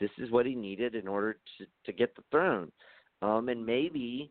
this 0.00 0.10
is 0.18 0.30
what 0.30 0.46
he 0.46 0.54
needed 0.54 0.94
in 0.94 1.08
order 1.08 1.34
to 1.58 1.66
to 1.84 1.92
get 1.92 2.14
the 2.16 2.22
throne. 2.30 2.70
Um, 3.20 3.48
and 3.48 3.66
maybe, 3.66 4.30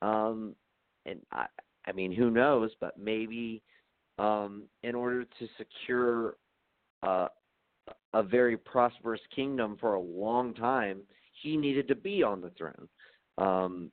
um, 0.00 0.54
and 1.04 1.20
I, 1.30 1.46
I 1.86 1.92
mean, 1.92 2.12
who 2.12 2.30
knows? 2.30 2.70
But 2.80 2.98
maybe, 2.98 3.62
um, 4.18 4.64
in 4.82 4.94
order 4.94 5.24
to 5.24 5.48
secure 5.58 6.36
uh, 7.02 7.28
a 8.14 8.22
very 8.22 8.56
prosperous 8.56 9.20
kingdom 9.34 9.76
for 9.80 9.94
a 9.94 10.00
long 10.00 10.54
time, 10.54 11.00
he 11.42 11.56
needed 11.56 11.88
to 11.88 11.94
be 11.94 12.22
on 12.22 12.40
the 12.40 12.50
throne. 12.50 12.88
Um, 13.38 13.90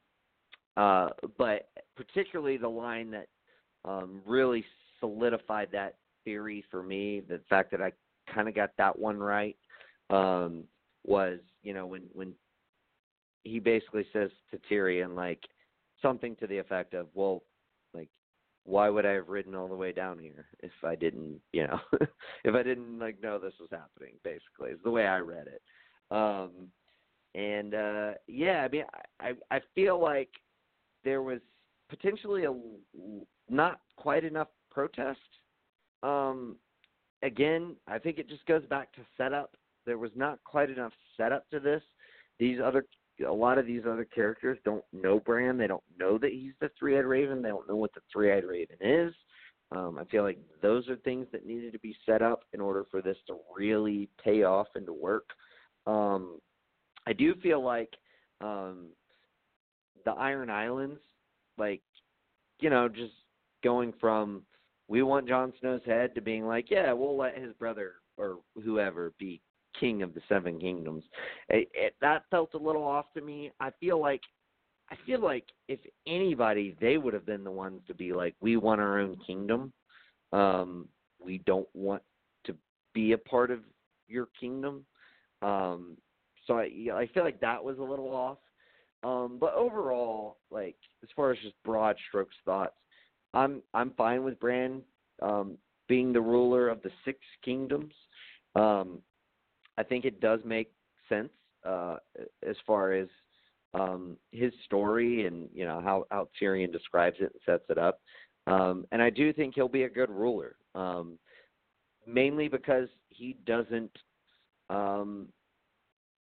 uh, 0.78 1.10
but 1.38 1.70
particularly 1.96 2.58
the 2.58 2.68
line 2.68 3.12
that 3.12 3.28
um, 3.86 4.22
really 4.26 4.64
solidified 5.00 5.70
that 5.72 5.96
theory 6.24 6.64
for 6.70 6.84
me, 6.84 7.22
the 7.28 7.40
fact 7.50 7.72
that 7.72 7.82
I 7.82 7.92
kind 8.34 8.48
of 8.48 8.56
got 8.56 8.72
that 8.78 8.98
one 8.98 9.18
right, 9.18 9.58
um, 10.10 10.64
was 11.06 11.40
you 11.64 11.74
know 11.74 11.88
when 11.88 12.04
when 12.14 12.34
he 13.44 13.60
basically 13.60 14.06
says 14.12 14.30
to 14.52 14.60
Tyrion 14.70 15.16
like 15.16 15.42
something 16.02 16.36
to 16.38 16.48
the 16.48 16.58
effect 16.58 16.94
of, 16.94 17.08
well, 17.14 17.44
like 17.94 18.10
why 18.66 18.90
would 18.90 19.06
I 19.06 19.14
have 19.14 19.30
ridden 19.30 19.56
all 19.56 19.68
the 19.68 19.76
way 19.76 19.92
down 19.92 20.20
here 20.20 20.48
if 20.62 20.72
I 20.84 20.96
didn't, 20.96 21.40
you 21.54 21.68
know, 21.68 21.80
if 22.44 22.54
I 22.54 22.64
didn't 22.64 23.00
like 23.00 23.22
know 23.22 23.40
this 23.40 23.54
was 23.60 23.70
happening? 23.72 24.16
Basically, 24.24 24.72
is 24.72 24.80
the 24.84 24.92
way 24.92 25.08
I 25.08 25.20
read 25.20 25.48
it. 25.48 25.62
Um, 26.12 26.52
and 27.36 27.74
uh, 27.74 28.12
yeah, 28.28 28.64
I 28.64 28.68
mean, 28.70 28.84
I 29.20 29.34
I 29.52 29.60
feel 29.76 30.00
like 30.00 30.30
there 31.04 31.22
was 31.22 31.40
potentially 31.90 32.46
a 32.46 32.54
not 33.50 33.80
quite 33.96 34.24
enough 34.24 34.50
protest. 34.72 35.20
Um, 36.04 36.56
again, 37.24 37.76
I 37.88 37.98
think 38.00 38.20
it 38.20 38.30
just 38.30 38.46
goes 38.46 38.66
back 38.66 38.94
to 38.94 39.02
setup. 39.18 39.56
There 39.86 39.98
was 39.98 40.12
not 40.16 40.40
quite 40.44 40.70
enough 40.70 40.94
setup 41.18 41.50
to 41.50 41.60
this. 41.60 41.82
These 42.40 42.60
other 42.64 42.86
a 43.28 43.32
lot 43.32 43.58
of 43.58 43.66
these 43.66 43.84
other 43.88 44.06
characters 44.06 44.58
don't 44.64 44.84
know 44.94 45.20
Bran. 45.20 45.58
They 45.58 45.68
don't 45.68 45.84
know 45.98 46.18
that 46.18 46.32
he's 46.32 46.54
the 46.60 46.70
three-eyed 46.78 47.06
raven. 47.06 47.42
They 47.42 47.50
don't 47.50 47.68
know 47.68 47.76
what 47.76 47.94
the 47.94 48.02
three-eyed 48.12 48.46
raven 48.46 48.78
is. 48.82 49.14
Um, 49.72 50.00
I 50.00 50.06
feel 50.06 50.24
like 50.24 50.40
those 50.62 50.88
are 50.90 50.96
things 50.98 51.28
that 51.32 51.46
needed 51.46 51.74
to 51.74 51.80
be 51.80 51.96
set 52.06 52.22
up 52.22 52.44
in 52.54 52.62
order 52.62 52.86
for 52.90 53.02
this 53.02 53.18
to 53.28 53.38
really 53.56 54.10
pay 54.24 54.44
off 54.44 54.68
and 54.76 54.86
to 54.86 54.94
work. 54.94 55.30
Um, 55.86 56.40
I 57.06 57.14
do 57.14 57.36
feel 57.36 57.64
like 57.64 57.94
um, 58.42 58.88
the 60.06 60.12
Iron 60.12 60.50
Islands, 60.50 61.00
like 61.58 61.82
you 62.60 62.70
know, 62.70 62.90
just 62.90 63.14
going 63.64 63.94
from 64.00 64.44
we 64.88 65.04
want 65.04 65.28
Jon 65.28 65.54
Snow's 65.60 65.82
head 65.86 66.16
to 66.16 66.22
being 66.22 66.46
like, 66.46 66.72
yeah, 66.72 66.92
we'll 66.94 67.18
let 67.18 67.38
his 67.38 67.54
brother 67.54 67.94
or 68.18 68.40
whoever 68.64 69.14
be 69.20 69.40
king 69.80 70.02
of 70.02 70.14
the 70.14 70.22
seven 70.30 70.60
kingdoms. 70.60 71.04
It, 71.50 71.70
it, 71.74 71.96
that 72.02 72.24
felt 72.32 72.54
a 72.54 72.58
little 72.58 72.84
off 72.84 73.06
to 73.16 73.22
me. 73.22 73.52
I 73.60 73.72
feel 73.80 74.00
like 74.00 74.22
I 74.92 74.96
feel 75.06 75.22
like 75.22 75.46
if 75.68 75.80
anybody, 76.08 76.76
they 76.82 76.98
would 76.98 77.14
have 77.14 77.26
been 77.26 77.44
the 77.44 77.52
ones 77.52 77.82
to 77.88 77.94
be 77.94 78.12
like, 78.12 78.36
we 78.42 78.58
want 78.58 78.82
our 78.82 79.00
own 79.00 79.18
kingdom. 79.26 79.72
Um, 80.34 80.88
we 81.24 81.40
don't 81.46 81.68
want 81.74 82.02
to 82.46 82.56
be 82.94 83.12
a 83.12 83.18
part 83.18 83.52
of 83.52 83.60
your 84.08 84.30
kingdom. 84.40 84.86
Um, 85.42 85.98
so 86.48 86.58
I, 86.58 86.70
I 86.94 87.10
feel 87.14 87.24
like 87.24 87.40
that 87.42 87.64
was 87.64 87.78
a 87.78 87.84
little 87.84 88.14
off. 88.14 88.40
Um, 89.04 89.38
but 89.40 89.54
overall, 89.54 90.38
like 90.50 90.76
as 91.04 91.10
far 91.16 91.32
as 91.32 91.38
just 91.40 91.56
broad 91.64 91.96
strokes 92.08 92.36
thoughts, 92.44 92.76
I'm 93.34 93.62
I'm 93.74 93.92
fine 93.92 94.24
with 94.24 94.40
Bran 94.40 94.82
um, 95.22 95.58
being 95.88 96.12
the 96.12 96.22
ruler 96.22 96.68
of 96.68 96.82
the 96.82 96.92
six 97.06 97.20
kingdoms. 97.46 97.94
Um, 98.56 99.00
I 99.80 99.84
think 99.84 100.04
it 100.04 100.20
does 100.20 100.42
make 100.44 100.72
sense 101.08 101.30
uh, 101.66 101.98
as 102.48 102.58
far 102.68 102.92
as 102.92 103.08
um, 103.74 104.18
his 104.32 104.52
story 104.66 105.26
and 105.26 105.48
you 105.54 105.66
know 105.66 105.82
how 105.82 106.06
how 106.12 106.28
Tyrion 106.40 106.72
describes 106.72 107.18
it 107.20 107.32
and 107.34 107.42
sets 107.46 107.64
it 107.70 107.78
up. 107.78 108.02
Um, 108.46 108.86
and 108.92 109.02
I 109.02 109.10
do 109.10 109.32
think 109.32 109.56
he'll 109.56 109.68
be 109.68 109.84
a 109.84 109.90
good 109.90 110.10
ruler, 110.10 110.56
um, 110.76 111.18
mainly 112.08 112.48
because 112.48 112.90
he 113.10 113.38
doesn't, 113.46 113.92
um, 114.70 115.28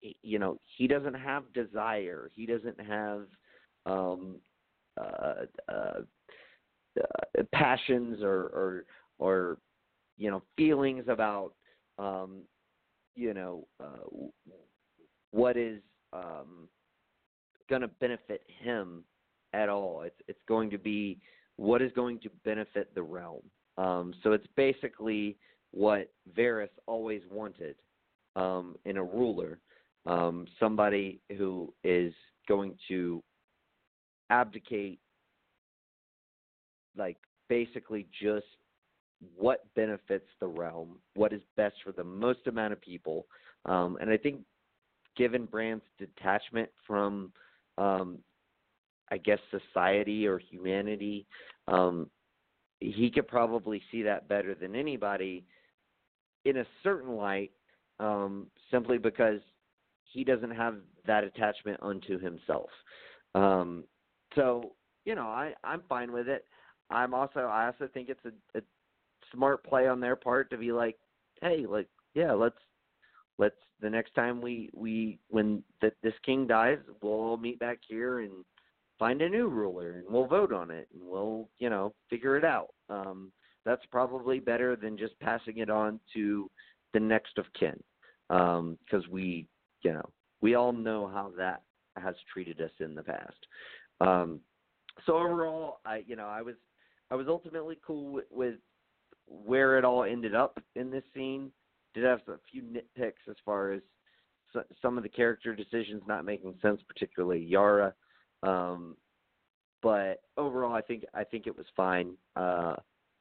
you 0.01 0.37
know, 0.37 0.59
he 0.77 0.87
doesn't 0.87 1.15
have 1.15 1.51
desire. 1.53 2.29
He 2.35 2.45
doesn't 2.45 2.79
have 2.79 3.23
um, 3.85 4.35
uh, 4.99 5.45
uh, 5.67 6.01
uh, 6.99 7.43
passions 7.53 8.21
or, 8.21 8.35
or 8.35 8.85
or 9.17 9.57
you 10.17 10.29
know 10.29 10.43
feelings 10.55 11.05
about 11.07 11.53
um, 11.97 12.43
you 13.15 13.33
know 13.33 13.67
uh, 13.83 14.07
what 15.31 15.57
is 15.57 15.81
um, 16.13 16.67
going 17.69 17.81
to 17.81 17.87
benefit 17.87 18.41
him 18.61 19.03
at 19.53 19.69
all. 19.69 20.01
It's 20.01 20.19
it's 20.27 20.41
going 20.47 20.69
to 20.71 20.77
be 20.77 21.19
what 21.57 21.81
is 21.81 21.91
going 21.93 22.19
to 22.21 22.29
benefit 22.45 22.93
the 22.95 23.03
realm. 23.03 23.41
Um, 23.77 24.13
so 24.23 24.31
it's 24.33 24.47
basically 24.55 25.37
what 25.71 26.11
Varys 26.37 26.69
always 26.87 27.21
wanted 27.31 27.75
um, 28.35 28.75
in 28.85 28.97
a 28.97 29.03
ruler, 29.03 29.59
um, 30.05 30.47
somebody 30.59 31.21
who 31.37 31.73
is 31.83 32.13
going 32.47 32.75
to 32.87 33.23
abdicate, 34.29 34.99
like 36.97 37.17
basically 37.47 38.07
just 38.21 38.45
what 39.35 39.65
benefits 39.75 40.27
the 40.39 40.47
realm, 40.47 40.97
what 41.15 41.33
is 41.33 41.41
best 41.57 41.75
for 41.83 41.91
the 41.91 42.03
most 42.03 42.47
amount 42.47 42.73
of 42.73 42.81
people. 42.81 43.25
Um, 43.65 43.97
and 43.99 44.09
I 44.09 44.17
think, 44.17 44.41
given 45.17 45.45
Bran's 45.45 45.81
detachment 45.97 46.69
from 46.87 47.33
um, 47.77 48.19
I 49.11 49.17
guess 49.17 49.39
society 49.51 50.27
or 50.27 50.37
humanity. 50.37 51.25
Um, 51.67 52.09
he 52.79 53.09
could 53.09 53.27
probably 53.27 53.81
see 53.91 54.03
that 54.03 54.27
better 54.27 54.55
than 54.55 54.75
anybody 54.75 55.43
in 56.45 56.57
a 56.57 56.65
certain 56.83 57.15
light, 57.15 57.51
um, 57.99 58.47
simply 58.71 58.97
because 58.97 59.41
he 60.03 60.23
doesn't 60.23 60.51
have 60.51 60.75
that 61.05 61.23
attachment 61.23 61.79
unto 61.81 62.19
himself. 62.19 62.69
Um, 63.35 63.83
so 64.35 64.73
you 65.05 65.15
know, 65.15 65.27
I 65.27 65.53
I'm 65.63 65.81
fine 65.89 66.11
with 66.11 66.27
it. 66.27 66.45
I'm 66.89 67.13
also 67.13 67.41
I 67.41 67.67
also 67.67 67.89
think 67.93 68.09
it's 68.09 68.25
a, 68.25 68.57
a 68.57 68.61
smart 69.33 69.63
play 69.63 69.87
on 69.87 69.99
their 69.99 70.15
part 70.15 70.49
to 70.49 70.57
be 70.57 70.71
like, 70.71 70.97
hey, 71.41 71.65
like 71.67 71.87
yeah, 72.13 72.33
let's 72.33 72.57
let's 73.37 73.55
the 73.81 73.89
next 73.89 74.13
time 74.13 74.41
we 74.41 74.69
we 74.73 75.19
when 75.29 75.63
that 75.81 75.93
this 76.03 76.13
king 76.25 76.47
dies, 76.47 76.77
we'll 77.01 77.13
all 77.13 77.37
meet 77.37 77.59
back 77.59 77.79
here 77.87 78.19
and 78.19 78.31
find 78.97 79.21
a 79.21 79.29
new 79.29 79.47
ruler 79.47 79.99
and 79.99 80.05
we'll 80.09 80.27
vote 80.27 80.51
on 80.51 80.69
it 80.69 80.87
and 80.93 81.01
we'll 81.03 81.49
you 81.59 81.69
know 81.69 81.93
figure 82.09 82.37
it 82.37 82.45
out. 82.45 82.69
Um, 82.89 83.31
that's 83.65 83.85
probably 83.91 84.39
better 84.39 84.75
than 84.75 84.97
just 84.97 85.19
passing 85.19 85.57
it 85.57 85.69
on 85.69 85.99
to 86.13 86.49
the 86.93 86.99
next 86.99 87.37
of 87.37 87.45
kin 87.57 87.77
because 88.27 89.05
um, 89.05 89.11
we 89.11 89.47
you 89.81 89.93
know 89.93 90.09
we 90.41 90.55
all 90.55 90.71
know 90.71 91.07
how 91.07 91.31
that 91.37 91.61
has 91.97 92.15
treated 92.31 92.61
us 92.61 92.71
in 92.79 92.95
the 92.95 93.03
past. 93.03 93.47
Um, 94.01 94.39
so 95.05 95.17
overall, 95.17 95.79
I 95.85 96.03
you 96.07 96.15
know 96.15 96.27
I 96.27 96.41
was 96.41 96.55
I 97.11 97.15
was 97.15 97.27
ultimately 97.27 97.77
cool 97.85 98.11
with, 98.11 98.25
with 98.31 98.55
where 99.29 99.77
it 99.77 99.85
all 99.85 100.03
ended 100.03 100.35
up 100.35 100.59
in 100.75 100.89
this 100.89 101.03
scene 101.13 101.51
did 101.93 102.03
have 102.03 102.21
a 102.27 102.39
few 102.51 102.63
nitpicks 102.63 103.29
as 103.29 103.35
far 103.45 103.71
as 103.71 103.81
some 104.81 104.97
of 104.97 105.03
the 105.03 105.09
character 105.09 105.55
decisions 105.55 106.01
not 106.07 106.25
making 106.25 106.55
sense, 106.61 106.81
particularly 106.87 107.39
Yara. 107.39 107.93
Um, 108.43 108.97
but 109.81 110.21
overall, 110.37 110.73
I 110.73 110.81
think 110.81 111.05
I 111.13 111.23
think 111.23 111.47
it 111.47 111.55
was 111.55 111.65
fine. 111.75 112.13
Uh, 112.35 112.75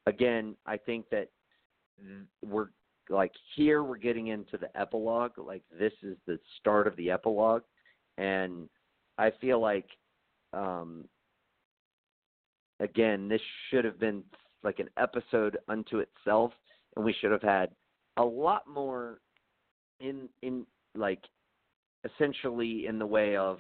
again, 0.06 0.56
I 0.66 0.76
think 0.76 1.06
that 1.10 1.28
we're 2.44 2.68
like 3.10 3.32
here 3.54 3.82
we're 3.82 3.96
getting 3.96 4.28
into 4.28 4.58
the 4.58 4.74
epilogue. 4.78 5.32
Like 5.38 5.62
this 5.78 5.92
is 6.02 6.16
the 6.26 6.38
start 6.58 6.86
of 6.86 6.96
the 6.96 7.10
epilogue, 7.10 7.62
and 8.16 8.68
I 9.18 9.30
feel 9.40 9.60
like 9.60 9.86
um, 10.52 11.04
again 12.80 13.28
this 13.28 13.40
should 13.70 13.84
have 13.84 14.00
been 14.00 14.22
like 14.62 14.78
an 14.78 14.88
episode 14.96 15.58
unto 15.68 15.98
itself, 15.98 16.52
and 16.96 17.04
we 17.04 17.14
should 17.20 17.30
have 17.30 17.42
had 17.42 17.70
a 18.16 18.24
lot 18.24 18.66
more 18.68 19.20
in 20.00 20.28
in 20.42 20.66
like 20.94 21.22
essentially 22.04 22.86
in 22.86 22.98
the 22.98 23.06
way 23.06 23.36
of 23.36 23.58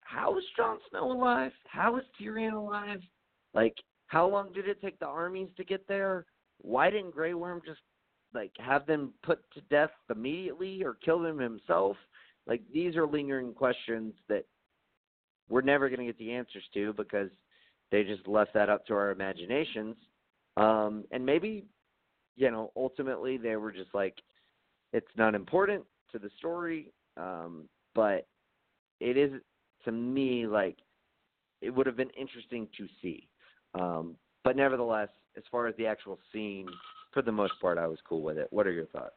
how 0.00 0.36
is 0.36 0.44
Jon 0.56 0.78
Snow 0.90 1.12
alive? 1.12 1.52
How 1.66 1.96
is 1.96 2.04
Tyrion 2.20 2.54
alive? 2.54 3.00
Like 3.54 3.74
how 4.06 4.28
long 4.28 4.52
did 4.52 4.68
it 4.68 4.80
take 4.82 4.98
the 4.98 5.06
armies 5.06 5.48
to 5.56 5.64
get 5.64 5.86
there? 5.88 6.26
Why 6.60 6.90
didn't 6.90 7.14
Grey 7.14 7.34
Worm 7.34 7.62
just 7.64 7.80
like 8.34 8.52
have 8.58 8.86
them 8.86 9.12
put 9.22 9.40
to 9.52 9.60
death 9.70 9.90
immediately 10.10 10.82
or 10.84 10.98
kill 11.02 11.20
them 11.20 11.38
himself? 11.38 11.96
Like 12.46 12.62
these 12.72 12.96
are 12.96 13.06
lingering 13.06 13.54
questions 13.54 14.14
that 14.28 14.44
we're 15.48 15.62
never 15.62 15.88
going 15.88 16.00
to 16.00 16.06
get 16.06 16.18
the 16.18 16.32
answers 16.32 16.64
to 16.74 16.92
because 16.94 17.30
they 17.92 18.02
just 18.02 18.26
left 18.26 18.52
that 18.54 18.68
up 18.68 18.84
to 18.86 18.94
our 18.94 19.12
imaginations. 19.12 19.94
Um, 20.56 21.04
and 21.12 21.24
maybe 21.24 21.64
you 22.36 22.50
know, 22.50 22.72
ultimately 22.76 23.36
they 23.36 23.56
were 23.56 23.72
just 23.72 23.94
like, 23.94 24.14
it's 24.92 25.06
not 25.16 25.34
important 25.34 25.84
to 26.12 26.18
the 26.18 26.30
story, 26.38 26.92
um, 27.16 27.68
but 27.94 28.26
it 29.00 29.16
is 29.16 29.32
to 29.84 29.92
me 29.92 30.46
like 30.46 30.76
it 31.60 31.70
would 31.70 31.86
have 31.86 31.96
been 31.96 32.10
interesting 32.10 32.68
to 32.76 32.86
see. 33.00 33.28
Um, 33.74 34.16
but 34.44 34.56
nevertheless, 34.56 35.08
as 35.36 35.44
far 35.50 35.66
as 35.66 35.74
the 35.76 35.86
actual 35.86 36.18
scene, 36.32 36.66
for 37.12 37.22
the 37.22 37.32
most 37.32 37.54
part, 37.60 37.78
I 37.78 37.86
was 37.86 37.98
cool 38.08 38.22
with 38.22 38.38
it. 38.38 38.48
What 38.50 38.66
are 38.66 38.72
your 38.72 38.86
thoughts? 38.86 39.14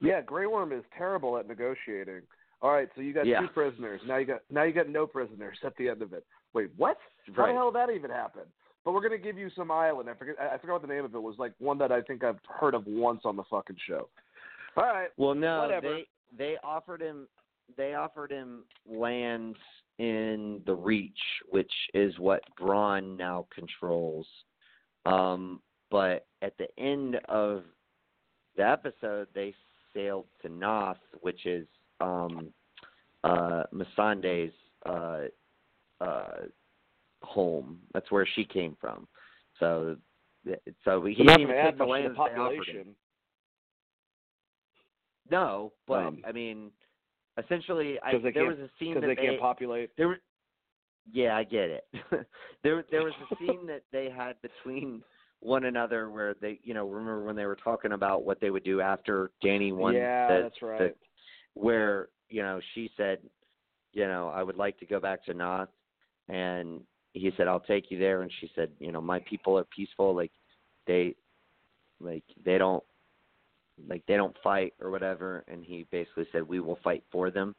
Yeah, 0.00 0.20
Grey 0.20 0.46
Worm 0.46 0.72
is 0.72 0.84
terrible 0.96 1.38
at 1.38 1.48
negotiating. 1.48 2.22
All 2.62 2.72
right, 2.72 2.88
so 2.94 3.02
you 3.02 3.12
got 3.12 3.26
yeah. 3.26 3.40
two 3.40 3.48
prisoners. 3.48 4.00
Now 4.06 4.16
you 4.16 4.26
got 4.26 4.40
now 4.50 4.62
you 4.62 4.72
got 4.72 4.88
no 4.88 5.06
prisoners 5.06 5.58
at 5.64 5.76
the 5.76 5.88
end 5.88 6.02
of 6.02 6.12
it. 6.12 6.24
Wait, 6.54 6.70
what? 6.76 6.96
How 7.34 7.42
right. 7.42 7.52
the 7.52 7.54
hell 7.54 7.70
did 7.70 7.80
that 7.80 7.92
even 7.94 8.10
happen? 8.10 8.42
But 8.84 8.92
we're 8.92 9.02
gonna 9.02 9.18
give 9.18 9.36
you 9.36 9.50
some 9.54 9.70
island. 9.70 10.08
I 10.08 10.14
forget. 10.14 10.36
I 10.40 10.56
forgot 10.58 10.74
what 10.74 10.82
the 10.82 10.88
name 10.88 11.04
of 11.04 11.14
it 11.14 11.22
was. 11.22 11.36
Like 11.38 11.52
one 11.58 11.78
that 11.78 11.92
I 11.92 12.00
think 12.00 12.24
I've 12.24 12.38
heard 12.48 12.74
of 12.74 12.86
once 12.86 13.22
on 13.24 13.36
the 13.36 13.44
fucking 13.50 13.76
show. 13.86 14.08
All 14.76 14.84
right. 14.84 15.08
Well, 15.16 15.34
no, 15.34 15.62
whatever. 15.62 15.88
they 15.88 16.06
they 16.36 16.56
offered 16.62 17.02
him 17.02 17.26
they 17.76 17.94
offered 17.94 18.30
him 18.30 18.64
lands 18.88 19.58
in 19.98 20.60
the 20.66 20.74
Reach, 20.74 21.18
which 21.50 21.72
is 21.94 22.18
what 22.18 22.42
Bronn 22.60 23.16
now 23.16 23.46
controls. 23.54 24.26
Um, 25.04 25.60
but 25.90 26.26
at 26.42 26.56
the 26.58 26.68
end 26.78 27.16
of 27.28 27.62
the 28.56 28.68
episode, 28.68 29.28
they 29.34 29.54
sailed 29.94 30.26
to 30.42 30.48
Naath, 30.48 30.96
which 31.20 31.46
is 31.46 31.66
um, 32.00 32.48
uh, 33.24 33.64
Missandei's 33.72 34.52
uh, 34.84 35.22
uh, 36.00 36.42
home. 37.22 37.78
That's 37.92 38.10
where 38.10 38.26
she 38.34 38.44
came 38.44 38.76
from. 38.80 39.06
So, 39.58 39.96
so 40.84 41.04
he 41.04 41.14
didn't 41.14 41.40
even 41.40 41.64
take 41.64 41.78
the 41.78 41.84
land 41.84 42.10
the 42.10 42.14
population. 42.14 42.94
No, 45.30 45.72
but 45.88 46.04
um, 46.04 46.22
I 46.26 46.32
mean, 46.32 46.70
essentially, 47.42 47.98
I, 48.02 48.12
there 48.32 48.46
was 48.46 48.58
a 48.58 48.70
scene 48.78 48.94
that 48.94 49.06
they 49.06 49.16
can't 49.16 49.40
populate. 49.40 49.90
There 49.96 50.18
yeah, 51.12 51.36
I 51.36 51.44
get 51.44 51.70
it. 51.70 51.84
there, 52.62 52.84
there 52.90 53.02
was 53.02 53.12
a 53.30 53.36
scene 53.38 53.66
that 53.66 53.82
they 53.92 54.10
had 54.10 54.36
between 54.42 55.02
one 55.40 55.64
another 55.64 56.10
where 56.10 56.34
they, 56.40 56.58
you 56.62 56.74
know, 56.74 56.86
remember 56.86 57.24
when 57.24 57.36
they 57.36 57.46
were 57.46 57.56
talking 57.56 57.92
about 57.92 58.24
what 58.24 58.40
they 58.40 58.50
would 58.50 58.64
do 58.64 58.80
after 58.80 59.30
Dany 59.44 59.74
won. 59.74 59.94
Yeah, 59.94 60.28
the, 60.28 60.42
that's 60.42 60.62
right. 60.62 60.96
Where 61.56 62.08
you 62.28 62.42
know 62.42 62.60
she 62.74 62.90
said, 62.96 63.18
you 63.92 64.06
know, 64.06 64.28
I 64.28 64.42
would 64.42 64.56
like 64.56 64.78
to 64.80 64.86
go 64.86 65.00
back 65.00 65.24
to 65.24 65.34
Naath, 65.34 65.68
and 66.28 66.82
he 67.14 67.32
said, 67.36 67.48
"I'll 67.48 67.60
take 67.60 67.90
you 67.90 67.98
there," 67.98 68.22
and 68.22 68.30
she 68.40 68.50
said, 68.54 68.70
"You 68.78 68.92
know, 68.92 69.00
my 69.00 69.20
people 69.20 69.58
are 69.58 69.64
peaceful. 69.64 70.14
Like 70.14 70.32
they, 70.86 71.14
like 71.98 72.24
they 72.44 72.58
don't, 72.58 72.84
like 73.88 74.04
they 74.06 74.16
don't 74.16 74.36
fight 74.42 74.74
or 74.80 74.90
whatever." 74.90 75.44
And 75.48 75.64
he 75.64 75.86
basically 75.90 76.26
said, 76.30 76.46
"We 76.46 76.60
will 76.60 76.78
fight 76.84 77.04
for 77.10 77.30
them." 77.30 77.54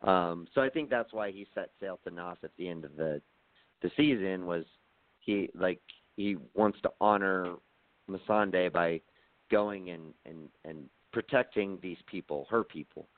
Um, 0.00 0.48
so 0.54 0.62
I 0.62 0.70
think 0.70 0.88
that's 0.88 1.12
why 1.12 1.30
he 1.30 1.46
set 1.54 1.70
sail 1.78 2.00
to 2.04 2.10
Naath 2.10 2.42
at 2.42 2.50
the 2.56 2.68
end 2.68 2.84
of 2.84 2.96
the 2.96 3.20
the 3.82 3.90
season 3.96 4.46
was 4.46 4.64
he 5.20 5.50
like 5.54 5.80
he 6.16 6.36
wants 6.54 6.80
to 6.82 6.90
honor 7.00 7.56
Missandei 8.10 8.72
by 8.72 9.00
going 9.50 9.90
and 9.90 10.14
and 10.24 10.48
and 10.64 10.88
protecting 11.12 11.78
these 11.82 11.98
people, 12.06 12.46
her 12.50 12.64
people. 12.64 13.08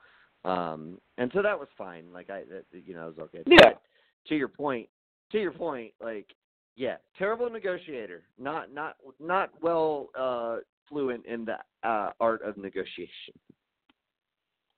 Um, 0.45 0.99
and 1.17 1.31
so 1.33 1.41
that 1.41 1.57
was 1.57 1.67
fine. 1.77 2.05
Like 2.13 2.29
I, 2.29 2.43
that, 2.51 2.65
you 2.71 2.93
know, 2.93 3.07
it 3.07 3.17
was 3.17 3.27
okay. 3.27 3.43
Yeah. 3.47 3.57
But 3.63 3.81
to 4.27 4.35
your 4.35 4.47
point, 4.47 4.87
to 5.31 5.39
your 5.39 5.51
point, 5.51 5.91
like, 6.01 6.27
yeah, 6.75 6.97
terrible 7.17 7.49
negotiator. 7.49 8.23
Not 8.37 8.73
not 8.73 8.95
not 9.19 9.49
well 9.61 10.09
uh, 10.17 10.57
fluent 10.87 11.25
in 11.25 11.45
the 11.45 11.57
uh, 11.87 12.11
art 12.19 12.41
of 12.43 12.57
negotiation. 12.57 13.33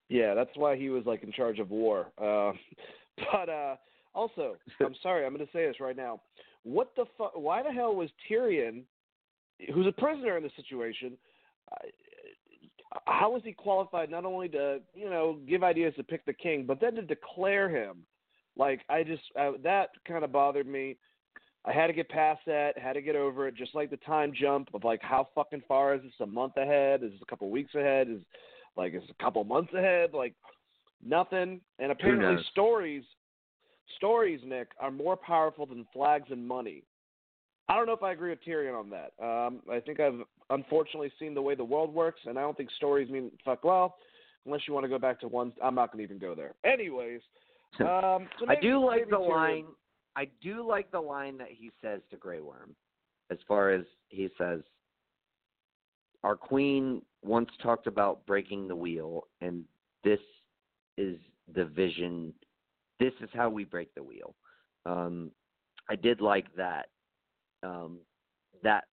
Yeah, 0.09 0.35
that's 0.35 0.55
why 0.55 0.77
he 0.77 0.89
was 0.89 1.05
like 1.05 1.23
in 1.23 1.31
charge 1.31 1.59
of 1.59 1.69
war. 1.69 2.11
Uh, 2.17 2.53
but 3.31 3.49
uh, 3.49 3.75
also, 4.13 4.55
I'm 4.79 4.95
sorry, 5.03 5.25
I'm 5.25 5.33
going 5.33 5.45
to 5.45 5.51
say 5.51 5.65
this 5.65 5.79
right 5.79 5.97
now. 5.97 6.21
What 6.63 6.93
the 6.95 7.05
fuck? 7.17 7.33
Why 7.35 7.63
the 7.63 7.71
hell 7.71 7.95
was 7.95 8.09
Tyrion, 8.29 8.83
who's 9.73 9.87
a 9.87 9.91
prisoner 9.91 10.37
in 10.37 10.43
this 10.43 10.51
situation, 10.55 11.17
how 13.17 13.31
was 13.31 13.41
he 13.43 13.51
qualified 13.51 14.11
not 14.11 14.25
only 14.25 14.47
to 14.49 14.79
you 14.93 15.09
know 15.09 15.39
give 15.47 15.63
ideas 15.63 15.93
to 15.97 16.03
pick 16.03 16.25
the 16.25 16.33
king, 16.33 16.65
but 16.65 16.79
then 16.79 16.95
to 16.95 17.01
declare 17.01 17.69
him? 17.69 18.03
Like 18.55 18.81
I 18.89 19.03
just 19.03 19.23
uh, 19.39 19.53
that 19.63 19.89
kind 20.07 20.23
of 20.23 20.31
bothered 20.31 20.67
me. 20.67 20.97
I 21.65 21.73
had 21.73 21.87
to 21.87 21.93
get 21.93 22.07
past 22.09 22.41
that, 22.45 22.77
had 22.77 22.93
to 22.93 23.01
get 23.01 23.15
over 23.15 23.47
it. 23.47 23.55
Just 23.55 23.75
like 23.75 23.89
the 23.89 23.97
time 23.97 24.31
jump 24.39 24.69
of 24.73 24.83
like 24.83 25.01
how 25.01 25.27
fucking 25.33 25.63
far 25.67 25.95
is 25.95 26.03
this? 26.03 26.11
A 26.19 26.25
month 26.25 26.57
ahead? 26.57 27.03
Is 27.03 27.11
this 27.11 27.21
a 27.21 27.25
couple 27.25 27.49
weeks 27.49 27.73
ahead? 27.73 28.07
Is 28.07 28.21
like 28.75 28.93
is 28.93 29.03
a 29.09 29.23
couple 29.23 29.43
months 29.43 29.73
ahead? 29.73 30.11
Like 30.13 30.35
nothing. 31.03 31.59
And 31.79 31.91
apparently 31.91 32.43
stories, 32.51 33.03
stories, 33.95 34.41
Nick, 34.45 34.69
are 34.79 34.91
more 34.91 35.17
powerful 35.17 35.65
than 35.65 35.87
flags 35.91 36.27
and 36.29 36.47
money. 36.47 36.83
I 37.67 37.75
don't 37.75 37.87
know 37.87 37.93
if 37.93 38.03
I 38.03 38.13
agree 38.13 38.29
with 38.29 38.43
Tyrion 38.47 38.79
on 38.79 38.91
that. 38.91 39.11
Um, 39.21 39.59
I 39.69 39.79
think 39.79 39.99
I've 39.99 40.21
unfortunately 40.49 41.11
seen 41.19 41.33
the 41.33 41.41
way 41.41 41.55
the 41.55 41.63
world 41.63 41.93
works, 41.93 42.21
and 42.25 42.37
I 42.37 42.41
don't 42.41 42.55
think 42.55 42.71
stories 42.71 43.09
mean 43.09 43.31
fuck 43.43 43.63
well. 43.63 43.95
Unless 44.45 44.61
you 44.67 44.73
want 44.73 44.85
to 44.85 44.89
go 44.89 44.97
back 44.97 45.19
to 45.21 45.27
one, 45.27 45.51
I'm 45.61 45.75
not 45.75 45.91
going 45.91 45.99
to 45.99 46.03
even 46.03 46.19
go 46.19 46.33
there. 46.33 46.53
Anyways, 46.63 47.21
um, 47.81 48.27
so 48.39 48.47
I 48.47 48.55
do 48.61 48.83
like 48.83 49.09
the 49.09 49.17
line. 49.17 49.65
I 50.15 50.27
do 50.41 50.65
like 50.67 50.89
the 50.91 50.99
line 50.99 51.37
that 51.37 51.49
he 51.51 51.71
says 51.81 52.01
to 52.11 52.17
Grey 52.17 52.39
Worm, 52.39 52.75
as 53.29 53.37
far 53.47 53.71
as 53.71 53.83
he 54.09 54.29
says, 54.37 54.61
"Our 56.23 56.35
queen 56.35 57.01
once 57.23 57.49
talked 57.61 57.87
about 57.87 58.25
breaking 58.25 58.67
the 58.67 58.75
wheel, 58.75 59.27
and 59.41 59.63
this 60.03 60.19
is 60.97 61.17
the 61.53 61.65
vision. 61.65 62.33
This 62.99 63.13
is 63.21 63.29
how 63.33 63.49
we 63.49 63.65
break 63.65 63.93
the 63.95 64.03
wheel." 64.03 64.33
Um, 64.85 65.31
I 65.89 65.95
did 65.95 66.21
like 66.21 66.53
that. 66.55 66.87
Um, 67.63 67.99
that 68.63 68.85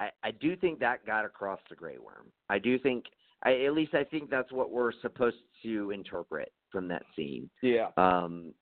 I, 0.00 0.10
I 0.22 0.30
do 0.32 0.56
think 0.56 0.78
that 0.80 1.06
got 1.06 1.24
across 1.24 1.60
the 1.68 1.76
Grey 1.76 1.98
Worm. 1.98 2.26
I 2.48 2.58
do 2.58 2.78
think, 2.78 3.04
I, 3.44 3.64
at 3.64 3.74
least 3.74 3.94
I 3.94 4.04
think 4.04 4.30
that's 4.30 4.52
what 4.52 4.70
we're 4.70 4.92
supposed 5.02 5.36
to 5.62 5.90
interpret 5.90 6.52
from 6.70 6.88
that 6.88 7.02
scene. 7.14 7.48
Yeah. 7.62 7.88
Um, 7.96 8.52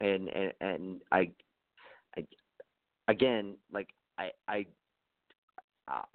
and 0.00 0.28
and 0.28 0.52
and 0.60 1.00
I, 1.12 1.30
I, 2.16 2.26
again, 3.08 3.56
like 3.72 3.88
I 4.18 4.30
I. 4.48 4.66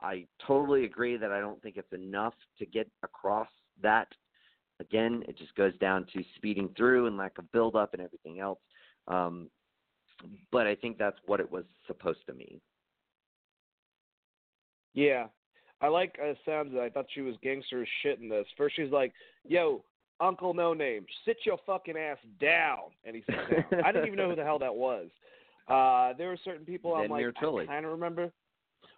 I 0.02 0.26
totally 0.48 0.86
agree 0.86 1.15
that 1.15 1.31
I 1.31 1.40
don't 1.40 1.61
think 1.61 1.77
it's 1.77 1.94
enough 1.94 2.34
to 2.57 2.65
get 2.65 2.90
across 3.03 3.48
that. 3.84 4.07
Again, 4.80 5.23
it 5.27 5.38
just 5.38 5.53
goes 5.53 5.77
down 5.77 6.07
to 6.11 6.23
speeding 6.38 6.69
through 6.76 7.06
and 7.06 7.18
lack 7.18 7.38
of 7.38 7.52
build 7.52 7.76
up 7.76 7.94
and 7.94 8.02
everything 8.02 8.40
else. 8.40 8.57
Um, 9.07 9.48
but 10.52 10.65
I 10.65 10.73
think 10.73 10.98
that's 10.98 11.19
what 11.27 11.40
it 11.40 11.52
was 11.52 11.65
supposed 11.86 12.26
to 12.26 12.34
mean. 12.34 12.60
Yeah. 14.94 15.28
I 15.82 15.88
like 15.88 16.18
uh, 16.22 16.34
Sansa. 16.48 16.80
I 16.80 16.90
thought 16.90 17.06
she 17.14 17.22
was 17.22 17.36
gangster 17.41 17.82
as 17.82 17.88
shit 18.03 18.20
in 18.20 18.28
this. 18.28 18.45
First, 18.57 18.76
she's 18.76 18.91
like, 18.91 19.14
"Yo, 19.48 19.82
Uncle 20.20 20.53
No 20.53 20.74
Name, 20.74 21.06
sit 21.26 21.38
your 21.45 21.57
fucking 21.66 21.95
ass 21.95 22.18
down," 22.41 22.90
and 23.06 23.16
he 23.16 23.24
sits 23.24 23.38
down. 23.72 23.82
I 23.86 23.91
didn't 23.94 24.07
even 24.07 24.18
know 24.18 24.30
who 24.30 24.36
the 24.36 24.44
hell 24.44 24.60
that 24.60 24.76
was. 24.76 25.07
Uh, 25.70 26.14
there 26.18 26.28
were 26.30 26.38
certain 26.44 26.66
people 26.66 26.95
I'm 26.95 27.10
like, 27.10 27.26
I 27.26 27.66
kind 27.66 27.86
of 27.86 27.91
remember. 27.91 28.32